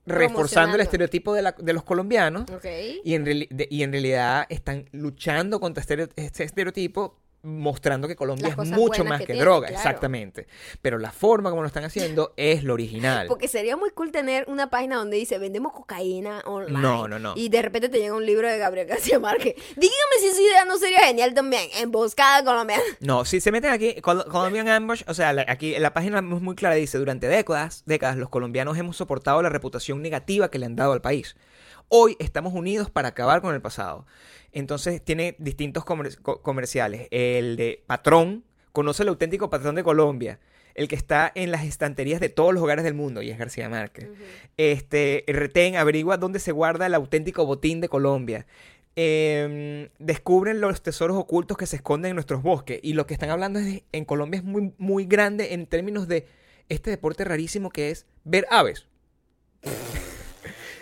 reforzando 0.07 0.77
el 0.77 0.81
estereotipo 0.81 1.35
de, 1.35 1.43
la- 1.43 1.53
de 1.59 1.73
los 1.73 1.83
colombianos 1.83 2.45
Ok. 2.51 2.65
y 3.05 3.15
en, 3.15 3.25
de- 3.25 3.69
y 3.71 3.83
en 3.83 3.93
realidad 3.93 4.47
están 4.49 4.89
luchando 4.93 5.61
contra 5.61 5.83
estereo- 5.83 6.09
este 6.17 6.45
estereotipo 6.45 7.19
mostrando 7.43 8.09
que 8.09 8.17
Colombia 8.17 8.49
es 8.49 8.57
mucho 8.71 9.05
más 9.05 9.19
que 9.21 9.27
que, 9.27 9.33
tiene, 9.35 9.41
droga, 9.45 9.69
claro. 9.69 9.81
exactamente. 9.81 10.47
Pero 10.83 10.99
la 10.99 11.13
forma 11.13 11.51
como 11.51 11.63
lo 11.63 11.69
están 11.69 11.85
haciendo 11.85 12.33
es 12.37 12.65
lo 12.65 12.75
original. 12.75 13.27
Porque 13.29 13.47
sería 13.49 13.77
muy 13.77 13.91
cool 13.91 14.11
tener 14.11 14.45
una 14.49 14.69
página 14.71 14.97
donde 14.97 15.17
dice 15.17 15.39
vendemos 15.39 15.73
cocaína 15.73 16.41
online. 16.47 16.81
No, 16.81 17.07
no, 17.09 17.19
no. 17.19 17.35
Y 17.37 17.49
de 17.49 17.63
repente 17.63 17.89
te 17.89 17.99
llega 17.99 18.15
un 18.15 18.27
libro 18.27 18.49
de 18.49 18.59
Gabriel 18.59 18.87
García 18.89 19.19
Márquez. 19.19 19.55
Dígame 19.77 20.17
si 20.21 20.27
esa 20.27 20.43
idea 20.43 20.65
no 20.65 20.77
sería 20.79 21.01
genial 21.07 21.35
también. 21.35 21.69
Emboscada 21.81 22.45
colombiana. 22.45 22.83
No, 23.01 23.25
si 23.25 23.41
se 23.41 23.53
meten 23.53 23.71
aquí, 23.73 24.01
Col- 24.01 24.27
Colombian 24.29 24.69
Ambush, 24.69 25.03
o 25.07 25.15
sea, 25.15 25.33
la- 25.33 25.45
aquí 25.49 25.79
la 25.79 25.93
página 25.93 26.19
es 26.19 26.25
muy 26.25 26.55
clara, 26.57 26.75
dice, 26.75 26.99
durante 26.99 27.29
décadas, 27.29 27.83
décadas, 27.87 28.17
los 28.17 28.29
colombianos 28.29 28.77
hemos 28.79 28.97
soportado 28.97 29.41
la 29.43 29.49
reputación 29.49 30.03
negativa 30.03 30.51
que 30.51 30.59
le 30.59 30.67
han 30.67 30.77
dado 30.77 30.93
al 30.93 31.01
país. 31.01 31.37
Hoy 31.89 32.17
estamos 32.19 32.53
unidos 32.53 32.91
para 32.91 33.09
acabar 33.09 33.41
con 33.41 33.55
el 33.55 33.61
pasado. 33.63 34.07
Entonces 34.53 35.03
tiene 35.05 35.37
distintos 35.39 35.85
comer- 35.85 36.19
co- 36.21 36.43
comerciales. 36.43 37.09
El 37.11 37.57
de 37.57 37.83
Patrón, 37.87 38.45
conoce 38.73 39.03
el 39.05 39.09
auténtico 39.09 39.51
patrón 39.51 39.75
de 39.77 39.85
Colombia. 39.85 40.41
El 40.75 40.89
que 40.89 40.97
está 40.97 41.33
en 41.35 41.51
las 41.51 41.65
estanterías 41.65 42.21
de 42.21 42.29
todos 42.29 42.53
los 42.53 42.63
hogares 42.63 42.85
del 42.85 42.93
mundo, 42.93 43.23
y 43.23 43.31
es 43.31 43.39
García 43.39 43.69
Márquez. 43.71 44.09
Este, 44.59 45.25
retén, 45.27 45.77
averigua 45.77 46.19
dónde 46.19 46.39
se 46.39 46.53
guarda 46.53 46.85
el 46.87 46.95
auténtico 46.95 47.47
botín 47.47 47.81
de 47.81 47.89
Colombia. 47.89 48.47
Eh, 48.95 49.89
descubren 49.99 50.61
los 50.61 50.83
tesoros 50.83 51.17
ocultos 51.17 51.57
que 51.57 51.67
se 51.67 51.77
esconden 51.77 52.11
en 52.11 52.17
nuestros 52.17 52.43
bosques. 52.43 52.79
Y 52.83 52.93
lo 52.93 53.07
que 53.07 53.15
están 53.15 53.31
hablando 53.31 53.59
es 53.59 53.65
de- 53.67 53.85
en 53.93 54.05
Colombia 54.05 54.39
es 54.39 54.45
muy, 54.45 54.75
muy 54.77 55.07
grande 55.07 55.55
en 55.55 55.67
términos 55.67 56.09
de 56.09 56.27
este 56.69 56.91
deporte 56.91 57.25
rarísimo 57.25 57.71
que 57.71 57.91
es 57.91 58.05
ver 58.25 58.47
aves. 58.51 58.87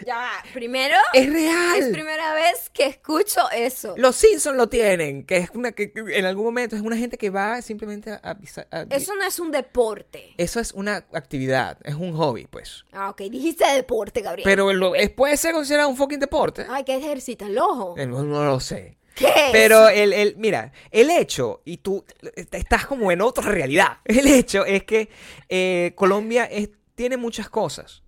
Ya, 0.07 0.31
primero, 0.53 0.97
¡Es 1.13 1.33
real! 1.33 1.79
es 1.79 1.89
primera 1.89 2.35
vez 2.35 2.71
que 2.71 2.87
escucho 2.87 3.51
eso. 3.51 3.95
Los 3.97 4.17
Simpsons 4.17 4.57
lo 4.57 4.69
tienen, 4.69 5.25
que 5.25 5.37
es 5.39 5.51
una 5.55 5.73
que 5.73 5.93
que 5.93 6.19
en 6.19 6.25
algún 6.25 6.45
momento 6.45 6.77
es 6.77 6.83
una 6.83 6.97
gente 6.97 7.17
que 7.19 7.31
va 7.31 7.61
simplemente 7.63 8.11
a, 8.11 8.21
a 8.23 8.31
a- 8.71 8.87
Eso 8.91 9.15
no 9.17 9.25
es 9.27 9.39
un 9.39 9.51
deporte. 9.51 10.35
Eso 10.37 10.61
es 10.61 10.73
una 10.73 10.97
actividad, 11.13 11.79
es 11.85 11.95
un 11.95 12.17
hobby, 12.17 12.47
pues. 12.47 12.85
Ah, 12.93 13.11
ok, 13.11 13.23
dijiste 13.31 13.65
deporte, 13.67 14.21
Gabriel. 14.21 14.45
Pero 14.45 14.73
lo- 14.73 14.95
es- 14.95 15.11
puede 15.11 15.37
ser 15.37 15.53
considerado 15.53 15.89
un 15.89 15.97
fucking 15.97 16.21
deporte. 16.21 16.67
Ay, 16.69 16.85
que 16.85 16.97
ejercita 16.97 17.47
el 17.47 17.59
ojo. 17.59 17.95
Eh, 17.99 18.07
No, 18.07 18.23
no 18.23 18.45
lo 18.45 18.61
sé. 18.61 18.99
¿Qué 19.15 19.27
es? 19.27 19.53
Pero 19.53 19.89
el, 19.89 20.13
el, 20.13 20.37
mira, 20.39 20.73
el 20.91 21.09
hecho, 21.09 21.63
y 21.65 21.77
tú 21.77 22.05
estás 22.51 22.85
como 22.87 23.13
en 23.13 23.21
otra 23.21 23.45
realidad, 23.49 23.99
el 24.05 24.27
hecho 24.27 24.65
es 24.65 24.83
que 24.85 25.09
eh, 25.49 25.93
Colombia 25.95 26.45
es- 26.47 26.71
tiene 26.97 27.17
muchas 27.17 27.49
cosas. 27.49 28.03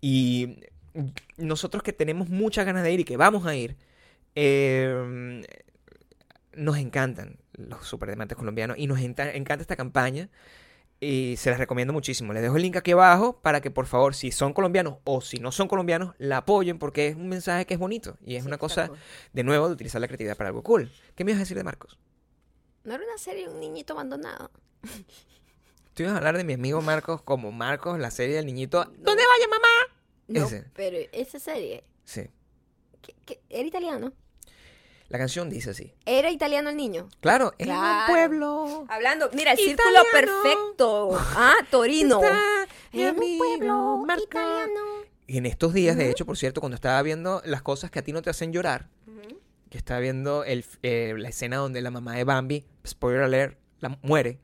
Y 0.00 0.56
nosotros 1.36 1.82
que 1.82 1.92
tenemos 1.92 2.28
muchas 2.28 2.64
ganas 2.66 2.82
de 2.82 2.92
ir 2.92 3.00
y 3.00 3.04
que 3.04 3.16
vamos 3.16 3.46
a 3.46 3.54
ir, 3.54 3.76
eh, 4.34 5.42
nos 6.54 6.76
encantan 6.78 7.38
los 7.52 7.86
superdemantes 7.86 8.36
colombianos 8.36 8.78
y 8.78 8.86
nos 8.86 8.98
encanta 9.00 9.54
esta 9.60 9.76
campaña. 9.76 10.28
Y 11.00 11.36
se 11.36 11.50
las 11.50 11.60
recomiendo 11.60 11.92
muchísimo. 11.92 12.32
Les 12.32 12.42
dejo 12.42 12.56
el 12.56 12.62
link 12.62 12.74
aquí 12.74 12.90
abajo 12.90 13.40
para 13.40 13.60
que 13.60 13.70
por 13.70 13.86
favor, 13.86 14.16
si 14.16 14.32
son 14.32 14.52
colombianos 14.52 14.96
o 15.04 15.20
si 15.20 15.38
no 15.38 15.52
son 15.52 15.68
colombianos, 15.68 16.16
la 16.18 16.38
apoyen 16.38 16.80
porque 16.80 17.06
es 17.06 17.14
un 17.14 17.28
mensaje 17.28 17.66
que 17.66 17.74
es 17.74 17.78
bonito 17.80 18.16
y 18.26 18.34
es 18.34 18.42
Sí, 18.42 18.48
una 18.48 18.58
cosa, 18.58 18.88
cool. 18.88 18.98
de 19.32 19.44
nuevo, 19.44 19.68
de 19.68 19.74
utilizar 19.74 20.00
la 20.00 20.08
creatividad 20.08 20.36
para 20.36 20.48
algo 20.48 20.64
cool. 20.64 20.90
¿Qué 21.14 21.22
me 21.24 21.30
ibas 21.30 21.38
a 21.38 21.42
decir 21.44 21.56
de 21.56 21.62
Marcos? 21.62 22.00
No 22.82 22.94
era 22.94 23.04
una 23.04 23.16
serie 23.16 23.46
de 23.46 23.54
un 23.54 23.60
niñito 23.60 23.92
abandonado. 23.92 24.50
Tú 25.94 26.02
ibas 26.02 26.14
a 26.14 26.18
hablar 26.18 26.36
de 26.36 26.42
mi 26.42 26.54
amigo 26.54 26.82
Marcos 26.82 27.22
como 27.22 27.52
Marcos, 27.52 28.00
la 28.00 28.10
serie 28.10 28.34
del 28.34 28.46
niñito. 28.46 28.84
¿Dónde 28.84 29.22
vaya 29.22 29.48
mamá? 29.48 29.97
No, 30.28 30.44
Ese. 30.46 30.64
pero 30.74 30.96
esa 31.12 31.38
serie, 31.38 31.84
Sí. 32.04 32.22
¿qué- 33.02 33.14
qué? 33.24 33.40
¿era 33.48 33.66
italiano? 33.66 34.12
La 35.08 35.16
canción 35.16 35.48
dice 35.48 35.70
así. 35.70 35.94
¿Era 36.04 36.30
italiano 36.30 36.68
el 36.68 36.76
niño? 36.76 37.08
Claro, 37.20 37.54
en 37.56 37.66
Claro. 37.68 38.12
un 38.12 38.14
pueblo. 38.14 38.84
Hablando, 38.90 39.30
mira, 39.32 39.52
el 39.52 39.58
Italiano. 39.60 40.04
círculo 40.04 40.42
perfecto. 40.42 41.10
Ah, 41.18 41.54
Torino. 41.70 42.20
un 42.20 43.02
amigo 43.04 43.38
pueblo 43.38 44.04
italiano. 44.22 44.80
Y 45.26 45.38
en 45.38 45.46
estos 45.46 45.72
días, 45.72 45.96
de 45.96 46.10
hecho, 46.10 46.26
por 46.26 46.36
cierto, 46.36 46.60
cuando 46.60 46.74
estaba 46.74 47.00
viendo 47.02 47.40
las 47.46 47.62
cosas 47.62 47.90
que 47.90 47.98
a 47.98 48.02
ti 48.02 48.12
no 48.12 48.20
te 48.22 48.28
hacen 48.30 48.52
llorar, 48.52 48.88
que 49.70 49.78
estaba 49.78 50.00
viendo 50.00 50.44
el, 50.44 50.64
eh, 50.82 51.14
la 51.16 51.28
escena 51.30 51.56
donde 51.56 51.80
la 51.82 51.90
mamá 51.90 52.14
de 52.14 52.24
Bambi, 52.24 52.66
spoiler 52.86 53.22
alert, 53.22 53.58
la 53.80 53.98
muere, 54.02 54.40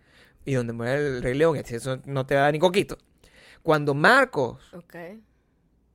y 0.47 0.55
donde 0.55 0.73
muere 0.75 0.97
el 0.97 1.23
Rey 1.23 1.35
León, 1.35 1.57
eso 1.57 2.01
no 2.07 2.25
te 2.27 2.35
da 2.35 2.51
ni 2.53 2.59
coquito. 2.59 2.97
Cuando 3.63 3.95
Marcos. 3.95 4.63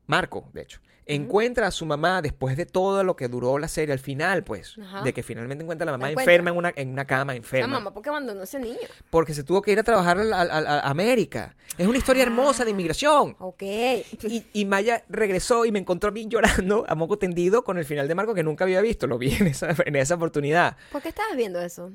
Marco, 0.09 0.49
de 0.53 0.63
hecho, 0.63 0.79
encuentra 1.05 1.67
a 1.67 1.71
su 1.71 1.85
mamá 1.85 2.21
después 2.21 2.57
de 2.57 2.65
todo 2.65 3.03
lo 3.03 3.15
que 3.15 3.27
duró 3.27 3.57
la 3.59 3.67
serie 3.67 3.93
al 3.93 3.99
final, 3.99 4.43
pues, 4.43 4.75
Ajá. 4.79 5.01
de 5.03 5.13
que 5.13 5.21
finalmente 5.23 5.63
encuentra 5.63 5.83
a 5.83 5.87
la 5.87 5.91
mamá 5.93 6.07
La 6.11 6.19
enferma 6.21 6.49
en 6.49 6.57
una, 6.57 6.73
en 6.75 6.89
una 6.89 7.05
cama 7.05 7.33
La 7.33 7.37
enferma. 7.37 7.67
mamá, 7.67 7.93
¿por 7.93 8.01
qué 8.03 8.09
abandonó 8.09 8.41
a 8.41 8.43
ese 8.43 8.59
niño? 8.59 8.77
Porque 9.11 9.33
se 9.35 9.43
tuvo 9.43 9.61
que 9.61 9.71
ir 9.71 9.79
a 9.79 9.83
trabajar 9.83 10.19
a, 10.19 10.23
a- 10.23 10.41
a- 10.43 10.79
a 10.81 10.89
América. 10.89 11.55
Es 11.77 11.87
una 11.87 11.97
historia 11.99 12.23
hermosa 12.23 12.65
de 12.65 12.71
inmigración. 12.71 13.35
Ok. 13.39 13.61
Y, 13.63 14.45
y 14.53 14.65
Maya 14.65 15.03
regresó 15.09 15.65
y 15.65 15.71
me 15.71 15.79
encontró 15.79 16.09
a 16.09 16.11
mí 16.11 16.27
llorando 16.27 16.85
a 16.87 16.95
moco 16.95 17.17
tendido 17.17 17.63
con 17.63 17.77
el 17.77 17.85
final 17.85 18.07
de 18.07 18.15
Marco 18.15 18.33
que 18.33 18.43
nunca 18.43 18.63
había 18.65 18.81
visto. 18.81 19.07
Lo 19.07 19.17
vi 19.19 19.33
en 19.33 19.47
esa, 19.47 19.75
en 19.85 19.95
esa 19.95 20.15
oportunidad. 20.15 20.75
¿Por 20.91 21.01
qué 21.01 21.09
estabas 21.09 21.35
viendo 21.37 21.61
eso? 21.61 21.91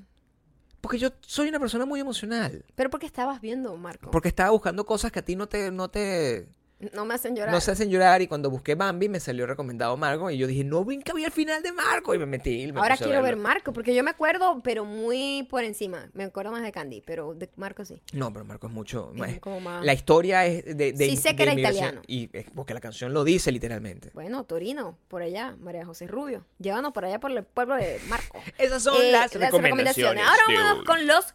Porque 0.81 0.99
yo 0.99 1.11
soy 1.21 1.49
una 1.49 1.59
persona 1.61 1.87
muy 1.87 1.99
emocional. 2.01 2.65
¿Pero 2.75 2.91
por 2.91 3.01
qué 3.01 3.07
estabas 3.07 3.41
viendo, 3.41 3.77
Marco? 3.77 4.11
Porque 4.11 4.29
estaba 4.29 4.51
buscando 4.51 4.85
cosas 4.85 5.11
que 5.13 5.21
a 5.21 5.25
ti 5.25 5.35
no 5.37 5.47
te, 5.49 5.71
no 5.71 5.89
te, 5.89 6.47
No 6.93 7.05
me 7.05 7.15
hacen 7.15 7.35
llorar. 7.35 7.53
no 7.55 7.61
se 7.61 7.71
hacen 7.71 7.89
llorar. 7.89 8.21
Y 8.21 8.27
cuando 8.27 8.51
busqué 8.51 8.75
Bambi 8.75 9.09
me 9.09 9.21
salió 9.21 9.47
recomendado 9.47 9.97
Marco. 9.97 10.31
Y 10.31 10.37
yo 10.37 10.47
dije, 10.47 10.65
no, 10.65 10.85
vi 10.85 11.01
el 11.25 11.31
final 11.33 11.63
de 11.63 11.73
Marco. 11.73 12.15
Y 12.15 12.19
me 12.19 12.27
metí. 12.27 12.71
me 12.73 12.81
Ahora 12.81 12.97
quiero 12.97 13.23
ver. 13.23 13.37
Marco, 13.37 13.73
porque 13.73 13.95
yo 13.95 14.03
me 14.05 14.11
acuerdo, 14.11 14.61
pero 14.63 14.85
muy 14.85 15.47
por 15.51 15.65
encima. 15.65 16.11
Me 16.13 16.25
acuerdo 16.25 16.51
más 16.53 16.63
de 16.63 16.73
Candy, 16.73 17.01
pero 17.01 17.33
de 17.35 17.49
Marco 17.57 17.85
sí. 17.85 18.03
No, 18.13 18.33
pero 18.33 18.45
Marco 18.45 18.67
es 18.67 18.73
mucho. 18.73 19.11
Es 19.15 19.19
más- 19.21 19.39
como 19.41 19.61
más- 19.61 19.85
La 19.85 19.95
historia 19.95 20.45
es 20.47 20.65
de, 20.65 20.93
de, 20.93 21.09
Sí 21.09 21.17
sé 21.17 21.35
que 21.37 21.45
era 21.45 21.55
italiano. 21.55 22.03
Y 22.07 22.29
es 22.37 22.47
porque 22.55 22.75
la 22.75 22.81
canción 22.81 23.15
lo 23.15 23.25
dice 23.25 23.51
literalmente. 23.53 24.11
Bueno, 24.13 24.45
Torino, 24.45 24.99
por 25.09 25.23
allá, 25.23 25.57
María 25.61 25.87
José 25.87 26.07
Rubio. 26.07 26.45
Llévanos 26.59 26.93
por 26.93 27.05
allá 27.05 27.19
por 27.21 27.31
el 27.31 27.45
pueblo 27.45 27.77
de 27.77 28.01
Marco. 28.09 28.39
Esas 28.59 28.83
son 28.83 29.01
Eh, 29.01 29.11
las 29.13 29.33
recomendaciones. 29.33 30.23
Ahora 30.27 30.43
vamos 30.63 30.85
con 30.85 31.07
los 31.07 31.35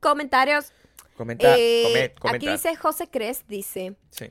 comentarios. 0.00 0.72
Comenta, 1.16 1.56
Eh, 1.58 2.14
aquí 2.24 2.48
dice 2.48 2.76
José 2.76 3.08
Cres, 3.10 3.44
dice, 3.48 3.96
Sí. 4.10 4.30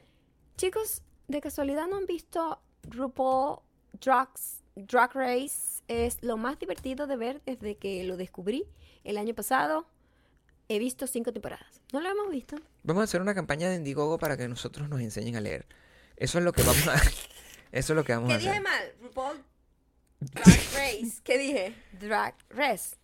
Chicos, 0.58 1.02
¿de 1.28 1.42
casualidad 1.42 1.88
no 1.88 1.98
han 1.98 2.06
visto 2.06 2.60
RuPaul 2.84 3.60
Drugs, 4.02 4.64
Drag 4.76 5.14
Race? 5.14 5.82
Es 5.88 6.18
lo 6.22 6.38
más 6.38 6.60
divertido 6.60 7.08
de 7.08 7.16
ver 7.16 7.42
desde 7.46 7.78
que 7.78 8.04
lo 8.04 8.18
descubrí 8.18 8.66
el 9.04 9.18
año 9.18 9.34
pasado. 9.34 9.88
He 10.70 10.80
visto 10.80 11.08
cinco 11.08 11.32
temporadas. 11.32 11.82
¿No 11.94 12.02
lo 12.02 12.10
hemos 12.10 12.30
visto? 12.30 12.58
Vamos 12.84 13.02
a 13.02 13.04
hacer 13.06 13.22
una 13.22 13.34
campaña 13.34 13.70
de 13.70 13.76
Indiegogo 13.78 14.18
para 14.18 14.36
que 14.36 14.48
nosotros 14.50 14.90
nos 14.90 15.00
enseñen 15.00 15.38
a 15.38 15.42
leer. 15.42 15.66
Eso 16.18 16.40
es 16.40 16.44
lo 16.44 16.52
que 16.52 16.64
vamos 16.64 16.88
a 16.88 16.96
Eso 17.72 17.94
es 17.94 17.96
lo 17.98 18.04
que 18.04 18.14
vamos 18.14 18.30
a 18.32 18.38
¿Qué 18.38 18.48
hacer. 18.50 18.52
dije 18.52 18.62
mal? 18.64 18.94
RuPaul 19.02 19.44
Drag 20.20 20.46
Race. 20.74 21.22
¿Qué 21.24 21.38
dije? 21.38 21.76
Drag 22.00 22.36
Race. 22.50 22.98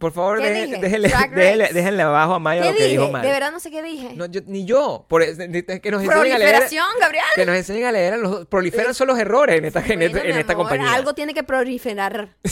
Por 0.00 0.12
favor, 0.12 0.40
déjenle, 0.40 2.02
abajo 2.02 2.34
a 2.34 2.38
Maya 2.38 2.62
¿Qué 2.62 2.68
lo 2.70 2.76
que 2.76 2.82
dije? 2.84 2.96
dijo 2.98 3.12
mal. 3.12 3.20
De 3.22 3.28
verdad 3.30 3.52
no 3.52 3.60
sé 3.60 3.70
qué 3.70 3.82
dije. 3.82 4.14
No, 4.14 4.24
yo- 4.24 4.40
ni 4.46 4.64
yo. 4.64 5.04
Por, 5.08 5.22
que 5.22 5.90
nos 5.90 6.02
enseñen 6.02 6.32
a 6.32 6.38
leer. 6.38 6.50
Proliferación, 6.50 6.86
Gabriel. 6.98 7.24
Que 7.34 7.44
nos 7.46 7.54
enseñen 7.56 7.84
a 7.84 7.92
leer. 7.92 8.18
Los, 8.18 8.46
proliferan 8.46 8.94
son 8.94 9.08
los 9.08 9.18
errores 9.18 9.58
en 9.58 9.66
esta, 9.66 9.80
en 9.80 9.98
Bueno, 9.98 10.18
en 10.18 10.38
esta 10.38 10.54
amor, 10.54 10.68
compañía. 10.68 10.94
Algo 10.94 11.14
tiene 11.14 11.34
que 11.34 11.44
proliferar. 11.44 12.30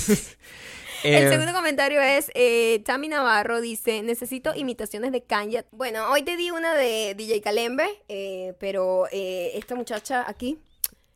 Eh, 1.04 1.16
El 1.22 1.28
segundo 1.30 1.52
comentario 1.52 2.00
es, 2.02 2.28
eh, 2.34 2.82
Tami 2.84 3.06
Navarro 3.06 3.60
dice, 3.60 4.02
necesito 4.02 4.52
imitaciones 4.56 5.12
de 5.12 5.22
Kanye. 5.22 5.64
Bueno, 5.70 6.10
hoy 6.10 6.22
te 6.22 6.36
di 6.36 6.50
una 6.50 6.74
de 6.74 7.14
DJ 7.16 7.40
Kalembe, 7.40 7.86
eh, 8.08 8.54
pero 8.58 9.06
eh, 9.12 9.52
esta 9.54 9.76
muchacha 9.76 10.24
aquí, 10.28 10.58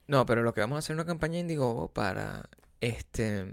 No, 0.06 0.24
pero 0.24 0.42
lo 0.44 0.54
que 0.54 0.60
vamos 0.60 0.76
a 0.76 0.78
hacer 0.78 0.94
es 0.94 0.98
una 0.98 1.04
campaña 1.04 1.32
de 1.34 1.40
Indiegogo 1.40 1.88
para 1.88 2.44
este 2.80 3.44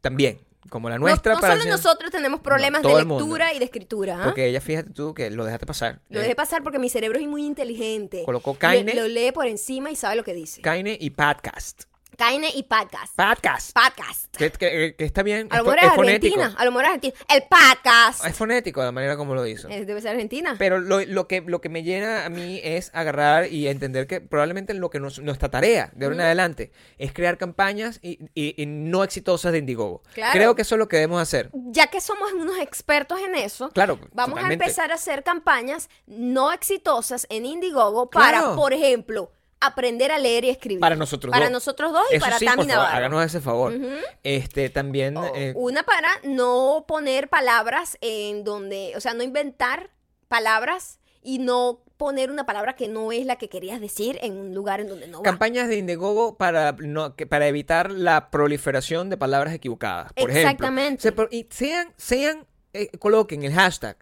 también, 0.00 0.40
como 0.70 0.88
la 0.90 0.96
no, 0.98 1.06
nuestra 1.06 1.34
no 1.34 1.40
para 1.40 1.54
solo 1.54 1.62
hacer- 1.62 1.72
nosotros 1.72 2.10
tenemos 2.10 2.40
problemas 2.40 2.82
de 2.82 2.94
lectura 2.94 3.52
y 3.54 3.58
de 3.58 3.64
escritura. 3.64 4.20
¿ah? 4.20 4.24
Porque 4.24 4.46
ella, 4.46 4.60
fíjate 4.60 4.90
tú 4.90 5.14
que 5.14 5.30
lo 5.30 5.44
dejaste 5.44 5.66
pasar. 5.66 6.00
Lo 6.08 6.18
Eh, 6.20 6.22
dejé 6.22 6.34
pasar 6.34 6.62
porque 6.62 6.78
mi 6.78 6.88
cerebro 6.90 7.18
es 7.18 7.26
muy 7.26 7.44
inteligente. 7.46 8.22
Colocó 8.24 8.52
Le- 8.52 8.58
Kaine. 8.58 8.94
Lo, 8.94 9.08
lee 9.08 9.32
por 9.32 9.46
encima 9.46 9.90
y 9.90 9.96
sabe 9.96 10.16
lo 10.16 10.24
que 10.24 10.34
dice. 10.34 10.60
Kaine 10.60 10.96
y 11.00 11.10
podcast. 11.10 11.84
Kaine 12.18 12.50
y 12.52 12.64
podcast. 12.64 13.14
Podcast. 13.14 13.70
Podcast. 13.72 14.36
Que, 14.36 14.50
que- 14.50 14.96
que 14.98 15.04
está 15.04 15.22
bien. 15.22 15.46
A 15.52 15.58
lo 15.58 15.62
mejor 15.62 15.78
es 15.78 15.84
es 15.84 15.92
fonético. 15.92 16.34
Argentina. 16.40 16.60
A 16.60 16.64
lo 16.64 16.72
mejor 16.72 16.84
es 16.86 16.88
Argentina. 16.90 17.14
El 17.28 17.42
podcast. 17.44 18.24
Es 18.26 18.34
fonético 18.36 18.82
la 18.82 18.90
manera 18.90 19.16
como 19.16 19.36
lo 19.36 19.46
hizo. 19.46 19.68
Eh, 19.68 19.84
debe 19.84 20.00
ser 20.00 20.10
Argentina. 20.14 20.56
Pero 20.58 20.80
lo, 20.80 20.98
lo 21.04 21.28
que, 21.28 21.42
lo 21.42 21.60
que 21.60 21.68
me 21.68 21.84
llena 21.84 22.24
a 22.24 22.28
mí 22.28 22.60
es 22.64 22.90
agarrar 22.92 23.52
y 23.52 23.68
entender 23.68 24.08
que 24.08 24.20
probablemente 24.20 24.74
lo 24.74 24.90
que 24.90 24.98
nos- 24.98 25.20
nuestra 25.20 25.48
tarea 25.48 25.92
de 25.94 26.06
ahora 26.06 26.16
en 26.16 26.22
adelante 26.22 26.72
es 26.98 27.12
crear 27.12 27.38
campañas 27.38 28.00
y, 28.02 28.18
y- 28.34 28.60
y 28.60 28.66
no 28.66 29.04
exitosas 29.04 29.52
de 29.52 29.58
Indiegogo. 29.58 30.02
Claro. 30.14 30.32
Creo 30.32 30.54
que 30.56 30.62
eso 30.62 30.74
es 30.74 30.80
lo 30.80 30.88
que 30.88 30.96
debemos 30.96 31.22
hacer. 31.22 31.50
ya 31.52 31.86
que 31.86 32.00
somos 32.00 32.32
unos 32.32 32.58
expertos 32.58 33.20
en 33.20 33.36
eso, 33.36 33.70
Claro, 33.70 33.96
vamos 34.12 34.34
totalmente. 34.34 34.64
a 34.64 34.66
empezar 34.66 34.90
a 34.90 34.96
hacer 34.96 35.22
campañas 35.22 35.88
no 36.08 36.50
exitosas 36.52 37.28
en 37.30 37.46
Indiegogo 37.46 38.10
para, 38.10 38.40
Claro. 38.40 38.56
por 38.56 38.72
ejemplo, 38.72 39.30
aprender 39.60 40.12
a 40.12 40.18
leer 40.18 40.44
y 40.44 40.50
escribir. 40.50 40.80
Para 40.80 40.96
nosotros 40.96 41.30
Para 41.32 41.46
dos. 41.46 41.52
nosotros 41.52 41.92
dos 41.92 42.04
y 42.12 42.16
Eso 42.16 42.24
para 42.24 42.38
sí, 42.38 42.44
Tami 42.44 42.56
por 42.58 42.66
favor, 42.66 42.76
Navarro. 42.84 42.96
háganos 42.96 43.24
ese 43.26 43.40
favor. 43.40 43.74
Este, 44.22 44.70
también... 44.70 45.16
Eh, 45.34 45.52
Una 45.56 45.82
para 45.82 46.08
no 46.22 46.84
poner 46.86 47.28
palabras 47.28 47.98
en 48.00 48.44
donde, 48.44 48.92
o 48.96 49.00
sea, 49.00 49.14
no 49.14 49.22
inventar 49.22 49.90
palabras 50.28 51.00
y 51.22 51.38
no 51.38 51.82
poner 51.96 52.30
una 52.30 52.46
palabra 52.46 52.76
que 52.76 52.86
no 52.86 53.10
es 53.10 53.26
la 53.26 53.36
que 53.36 53.48
querías 53.48 53.80
decir 53.80 54.20
en 54.22 54.38
un 54.38 54.54
lugar 54.54 54.80
en 54.80 54.86
donde 54.88 55.08
no 55.08 55.18
va. 55.18 55.24
Campañas 55.24 55.66
de 55.68 55.76
Indiegogo 55.78 56.36
para, 56.36 56.72
no, 56.78 57.16
que, 57.16 57.26
para 57.26 57.48
evitar 57.48 57.90
la 57.90 58.30
proliferación 58.30 59.10
de 59.10 59.16
palabras 59.16 59.52
equivocadas. 59.52 60.12
Por 60.12 60.30
Exactamente. 60.30 61.00
ejemplo. 61.08 61.26
Se 61.30 61.36
y 61.36 61.48
sean, 61.50 61.92
sean, 61.96 62.46
eh, 62.72 62.88
coloquen 62.98 63.42
el 63.42 63.52
hashtag. 63.52 63.96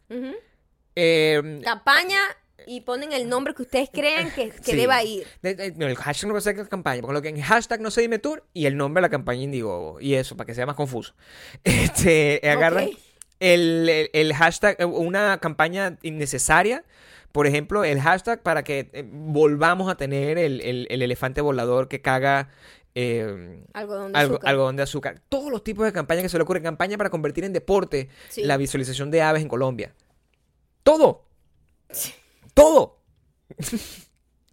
Eh, 0.94 1.60
Campaña 1.64 2.18
y 2.66 2.80
ponen 2.82 3.12
el 3.12 3.28
nombre 3.28 3.54
que 3.54 3.62
ustedes 3.62 3.88
crean 3.92 4.30
que, 4.34 4.50
que 4.50 4.62
sí. 4.72 4.76
deba 4.76 5.02
ir. 5.04 5.26
no, 5.76 5.86
el 5.86 5.96
hashtag 5.96 6.28
no 6.28 6.34
va 6.34 6.38
a 6.38 6.42
ser 6.42 6.56
la 6.56 6.66
campaña, 6.66 7.00
coloquen 7.02 7.40
hashtag 7.40 7.80
no 7.80 7.90
se 7.90 8.00
dime 8.02 8.18
tour 8.18 8.44
y 8.52 8.66
el 8.66 8.76
nombre 8.76 9.00
de 9.00 9.02
la 9.02 9.10
campaña 9.10 9.42
Indiegogo. 9.42 10.00
Y 10.00 10.14
eso, 10.14 10.36
para 10.36 10.46
que 10.46 10.54
sea 10.54 10.66
más 10.66 10.76
confuso. 10.76 11.14
Este, 11.64 12.40
agarran 12.48 12.90
el, 13.40 13.88
el- 13.88 14.10
el 14.12 14.34
hashtag, 14.34 14.76
eh, 14.80 14.84
una 14.84 15.38
campaña 15.38 15.98
innecesaria. 16.02 16.84
Por 17.32 17.46
ejemplo, 17.46 17.84
el 17.84 18.00
hashtag 18.00 18.42
para 18.42 18.64
que 18.64 18.88
eh, 18.94 19.04
volvamos 19.06 19.90
a 19.90 19.96
tener 19.96 20.38
el, 20.38 20.60
el- 20.62 20.86
el 20.90 21.02
elefante 21.02 21.40
volador 21.42 21.86
que 21.88 22.00
caga 22.00 22.48
eh, 22.94 23.62
Algodón 23.74 24.12
de 24.12 24.18
algo- 24.18 24.34
azúcar. 24.36 24.50
algodón 24.50 24.76
de 24.76 24.82
azúcar. 24.82 25.20
Todos 25.28 25.50
los 25.50 25.62
tipos 25.62 25.84
de 25.84 25.92
campañas 25.92 26.22
que 26.22 26.28
se 26.30 26.38
le 26.38 26.44
ocurren. 26.44 26.62
Campaña 26.62 26.96
para 26.96 27.10
convertir 27.10 27.44
en 27.44 27.52
deporte 27.52 28.08
Sí. 28.30 28.42
la 28.42 28.56
visualización 28.56 29.10
de 29.10 29.20
aves 29.20 29.42
en 29.42 29.48
Colombia. 29.48 29.92
Todo. 30.82 31.26
Todo. 32.56 32.98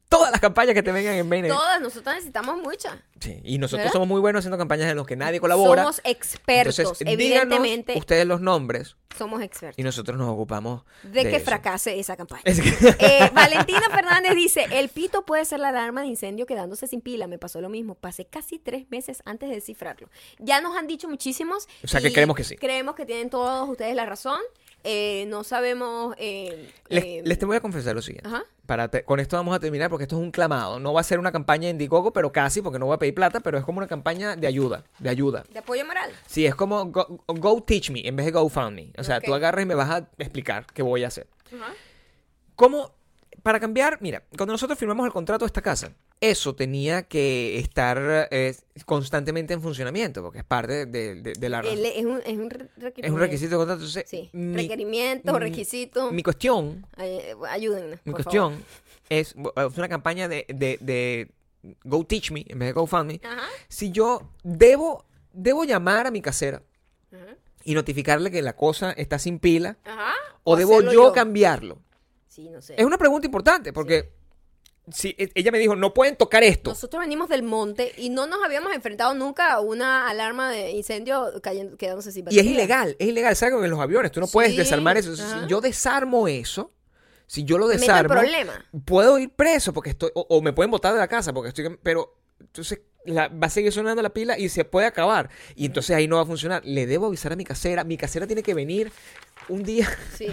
Todas 0.10 0.30
las 0.30 0.40
campañas 0.42 0.76
que 0.76 0.84
te 0.84 0.92
vengan 0.92 1.16
en 1.16 1.28
mente. 1.28 1.48
Todas, 1.50 1.82
nosotros 1.82 2.14
necesitamos 2.14 2.58
muchas. 2.62 2.94
Sí, 3.20 3.40
y 3.44 3.58
nosotros 3.58 3.80
¿Verdad? 3.80 3.94
somos 3.94 4.08
muy 4.08 4.22
buenos 4.22 4.42
haciendo 4.42 4.60
campañas 4.60 4.92
en 4.92 4.98
las 4.98 5.08
que 5.08 5.16
nadie 5.16 5.40
colabora. 5.40 5.82
Somos 5.82 6.02
expertos, 6.04 6.78
Entonces, 6.78 7.08
evidentemente. 7.08 7.98
ustedes 7.98 8.28
los 8.28 8.40
nombres 8.40 8.96
Somos 9.18 9.42
expertos. 9.42 9.80
y 9.80 9.82
nosotros 9.82 10.16
nos 10.20 10.30
ocupamos 10.30 10.84
De, 11.02 11.24
que 11.24 11.38
eso. 11.38 11.46
fracase 11.46 11.98
esa 12.00 12.16
campaña. 12.16 12.44
Es 12.46 12.62
que- 12.62 12.96
Eh, 13.00 13.32
Valentina 13.34 13.90
Fernández 13.92 14.36
dice, 14.36 14.68
el 14.74 14.90
pito 14.90 15.26
puede 15.26 15.46
ser 15.46 15.62
la 15.62 15.70
alarma 15.70 16.02
de 16.02 16.08
incendio 16.08 16.46
quedándose 16.46 16.86
sin 16.86 17.02
pila. 17.02 17.26
Me 17.26 17.40
pasó 17.40 17.60
lo 17.60 17.70
mismo. 17.70 17.96
Pasé 17.96 18.26
casi 18.26 18.60
tres 18.60 18.86
meses 18.92 19.24
antes 19.26 19.50
de 19.50 19.56
descifrarlo. 19.56 20.10
Ya 20.38 20.62
nos 20.62 20.78
han 20.78 20.86
dicho 20.86 21.10
muchísimos. 21.10 21.68
O 21.84 21.88
sea, 21.88 22.02
que 22.02 22.14
creemos 22.14 22.36
que 22.36 22.44
sí. 22.44 22.56
Creemos 22.56 22.94
que 22.94 23.08
tienen 23.08 23.32
todos 23.32 23.68
ustedes 23.68 23.96
la 23.96 24.06
razón. 24.06 24.38
Eh, 24.84 25.26
no 25.30 25.44
sabemos... 25.44 26.14
eh, 26.18 26.70
les, 26.90 27.04
eh, 27.04 27.22
les 27.24 27.40
te 27.40 27.46
voy 27.46 27.56
a 27.56 27.62
confesar 27.62 27.96
lo 27.96 28.02
siguiente. 28.02 28.28
Ajá. 28.28 28.44
Para 28.66 28.90
te- 28.90 29.04
con 29.04 29.20
esto 29.20 29.36
vamos 29.38 29.56
a 29.56 29.60
terminar 29.60 29.90
porque 29.90 30.04
esto 30.04 30.16
es 30.18 30.22
un 30.22 30.32
clamado. 30.32 30.80
No 30.80 30.94
va 30.94 31.02
a 31.02 31.04
ser 31.04 31.20
una 31.20 31.32
campaña 31.32 31.70
Indiegogo, 31.70 32.12
pero 32.14 32.32
casi, 32.32 32.62
porque 32.62 32.80
no 32.80 32.86
voy 32.88 32.96
a 32.96 33.00
pedir 33.00 33.14
plata, 33.16 33.40
pero 33.40 33.58
es 33.58 33.64
como 33.64 33.78
una 33.80 33.88
campaña 33.88 34.36
de 34.36 34.48
ayuda, 34.48 34.84
de 35.00 35.10
ayuda. 35.10 35.44
De 35.52 35.60
apoyo 35.60 35.86
moral. 35.86 36.12
Sí, 36.28 36.46
es 36.46 36.56
como 36.56 36.86
go, 36.86 37.24
go 37.28 37.62
teach 37.64 37.90
me 37.92 38.06
en 38.08 38.16
vez 38.16 38.26
de 38.26 38.32
go 38.34 38.48
found 38.50 38.76
me. 38.76 38.92
O 38.98 39.04
sea, 39.04 39.22
tú 39.22 39.34
agarras 39.34 39.64
y 39.64 39.66
me 39.66 39.76
vas 39.76 39.90
a 39.90 40.10
explicar 40.18 40.66
qué 40.74 40.82
voy 40.82 41.04
a 41.04 41.08
hacer. 41.08 41.28
Ajá. 41.48 41.74
¿Cómo? 42.56 42.92
Para 43.42 43.60
cambiar, 43.60 43.98
mira, 44.02 44.24
cuando 44.38 44.54
nosotros 44.54 44.78
firmamos 44.80 45.06
el 45.06 45.12
contrato 45.12 45.44
de 45.46 45.48
esta 45.48 45.62
casa, 45.62 45.92
eso 46.32 46.56
tenía 46.56 47.04
que 47.04 47.60
estar 47.60 48.28
eh, 48.32 48.56
constantemente 48.86 49.54
en 49.54 49.62
funcionamiento, 49.62 50.22
porque 50.24 50.40
es 50.40 50.44
parte 50.46 50.86
de, 50.86 51.16
de- 51.16 51.34
de 51.34 51.50
la. 51.50 51.60
El- 51.60 51.86
es, 51.86 52.06
un, 52.06 52.20
es 52.26 52.38
un 52.38 52.50
requerimiento. 52.50 53.02
Es 53.02 53.12
un 53.12 53.20
requisito 53.20 53.50
de 53.52 53.58
contrato. 53.58 53.82
Entonces, 53.82 54.10
Sí. 54.10 54.30
mi, 54.34 54.56
requerimiento, 54.56 55.34
mi- 55.34 55.40
requisito. 55.40 56.12
mi 56.12 56.24
cuestión, 56.24 56.86
Ay, 56.96 57.20
ayúdennos. 57.50 58.00
mi 58.06 58.12
por 58.12 58.24
cuestión 58.24 58.64
es, 59.10 59.36
es 59.56 59.78
una 59.78 59.90
campaña 59.90 60.28
de, 60.28 60.46
de, 60.50 60.78
de 60.82 61.32
Go 61.84 62.06
Teach 62.06 62.32
Me 62.32 62.46
en 62.48 62.60
vez 62.60 62.70
de 62.70 62.74
Go 62.74 62.88
Fund 62.88 63.06
Me. 63.12 63.20
Ajá. 63.24 63.48
Si 63.68 63.92
yo 63.92 64.30
debo, 64.44 65.06
debo 65.34 65.64
llamar 65.66 66.08
a 66.08 66.12
mi 66.12 66.22
casera 66.22 66.62
Ajá. 67.12 67.36
y 67.64 67.74
notificarle 67.74 68.32
que 68.32 68.42
la 68.42 68.56
cosa 68.56 68.92
está 68.92 69.20
sin 69.20 69.40
pila, 69.40 69.78
Ajá. 69.84 70.14
o 70.44 70.56
debo 70.56 70.82
yo 70.82 71.12
cambiarlo. 71.14 71.80
Sí, 72.28 72.50
no 72.50 72.62
sé. 72.62 72.76
Es 72.78 72.86
una 72.86 72.98
pregunta 72.98 73.28
importante 73.28 73.72
porque 73.74 74.12
e- 75.04 75.32
ella 75.36 75.52
me 75.52 75.60
dijo, 75.60 75.76
no 75.76 75.94
pueden 75.94 76.16
tocar 76.18 76.44
esto. 76.44 76.72
Nosotros 76.72 77.00
venimos 77.02 77.30
del 77.30 77.44
monte 77.44 77.94
y 77.98 78.10
no 78.10 78.28
nos 78.28 78.44
habíamos 78.44 78.74
enfrentado 78.74 79.14
nunca 79.14 79.54
a 79.54 79.60
una 79.62 80.10
alarma 80.10 80.52
de 80.52 80.72
incendio 80.72 81.32
cayendo, 81.42 81.78
quedándose 81.78 82.12
sin 82.12 82.22
Y 82.24 82.30
es 82.30 82.36
batería. 82.38 82.52
ilegal, 82.52 82.96
es 83.00 83.08
ilegal, 83.08 83.36
¿sabes? 83.36 83.56
En 83.64 83.70
los 83.70 83.80
aviones 83.80 84.12
tú 84.12 84.20
no 84.20 84.28
puedes 84.28 84.52
Sí, 84.52 84.58
desarmar 84.58 84.98
eso. 84.98 85.14
Ajá. 85.14 85.42
Si 85.44 85.48
yo 85.50 85.62
desarmo 85.62 86.28
eso, 86.28 86.72
si 87.28 87.46
yo 87.46 87.58
lo 87.58 87.68
desarmo, 87.68 88.14
problema. 88.14 88.54
puedo 88.86 89.18
ir 89.18 89.30
preso 89.30 89.72
porque 89.74 89.92
estoy, 89.92 90.12
o, 90.16 90.26
o 90.30 90.42
me 90.42 90.52
pueden 90.54 90.70
botar 90.72 90.94
de 90.94 91.00
la 91.00 91.08
casa 91.08 91.32
porque 91.34 91.50
estoy, 91.50 91.78
pero 91.82 92.18
entonces 92.40 92.82
la- 93.06 93.28
va 93.28 93.48
a 93.48 93.50
seguir 93.50 93.72
sonando 93.72 94.02
la 94.02 94.10
pila 94.10 94.38
y 94.38 94.50
se 94.50 94.66
puede 94.66 94.88
acabar. 94.88 95.30
Y 95.56 95.66
entonces 95.66 95.96
ahí 95.96 96.08
no 96.08 96.18
va 96.18 96.24
a 96.24 96.26
funcionar. 96.26 96.64
Le 96.66 96.86
debo 96.86 97.08
avisar 97.08 97.34
a 97.34 97.36
mi 97.36 97.44
casera, 97.44 97.84
mi 97.84 97.98
casera 97.98 98.28
tiene 98.28 98.44
que 98.44 98.54
venir 98.54 98.92
un 99.50 99.64
día 99.64 99.90
Sí, 100.16 100.28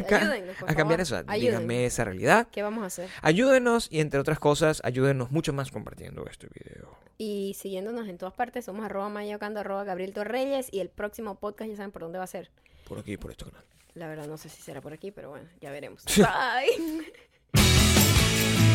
por 0.60 0.70
a 0.70 0.74
cambiar 0.74 1.00
eso. 1.00 1.20
Díganme 1.24 1.84
esa 1.86 2.04
realidad. 2.04 2.46
¿Qué 2.52 2.62
vamos 2.62 2.82
a 2.84 2.86
hacer? 2.86 3.08
Ayúdenos 3.22 3.88
y 3.90 4.00
entre 4.00 4.20
otras 4.20 4.38
cosas, 4.38 4.80
ayúdenos 4.84 5.30
mucho 5.30 5.52
más 5.52 5.70
compartiendo 5.70 6.24
este 6.30 6.46
video. 6.48 6.96
Y 7.18 7.54
siguiéndonos 7.58 8.08
en 8.08 8.16
todas 8.18 8.34
partes, 8.34 8.64
somos 8.64 8.84
arroba 8.84 9.08
mayocando, 9.08 9.60
arroba 9.60 9.84
Gabriel 9.84 10.12
Torreyes 10.12 10.68
y 10.72 10.80
el 10.80 10.88
próximo 10.88 11.34
podcast 11.38 11.70
ya 11.70 11.76
saben 11.76 11.90
por 11.90 12.02
dónde 12.02 12.18
va 12.18 12.24
a 12.24 12.28
ser. 12.28 12.50
Por 12.88 12.98
aquí, 12.98 13.16
por 13.16 13.30
este 13.30 13.44
canal. 13.44 13.64
La 13.94 14.08
verdad 14.08 14.26
no 14.26 14.36
sé 14.38 14.48
si 14.48 14.62
será 14.62 14.80
por 14.80 14.92
aquí, 14.92 15.10
pero 15.10 15.30
bueno, 15.30 15.48
ya 15.60 15.70
veremos. 15.70 16.04
Bye. 16.16 17.12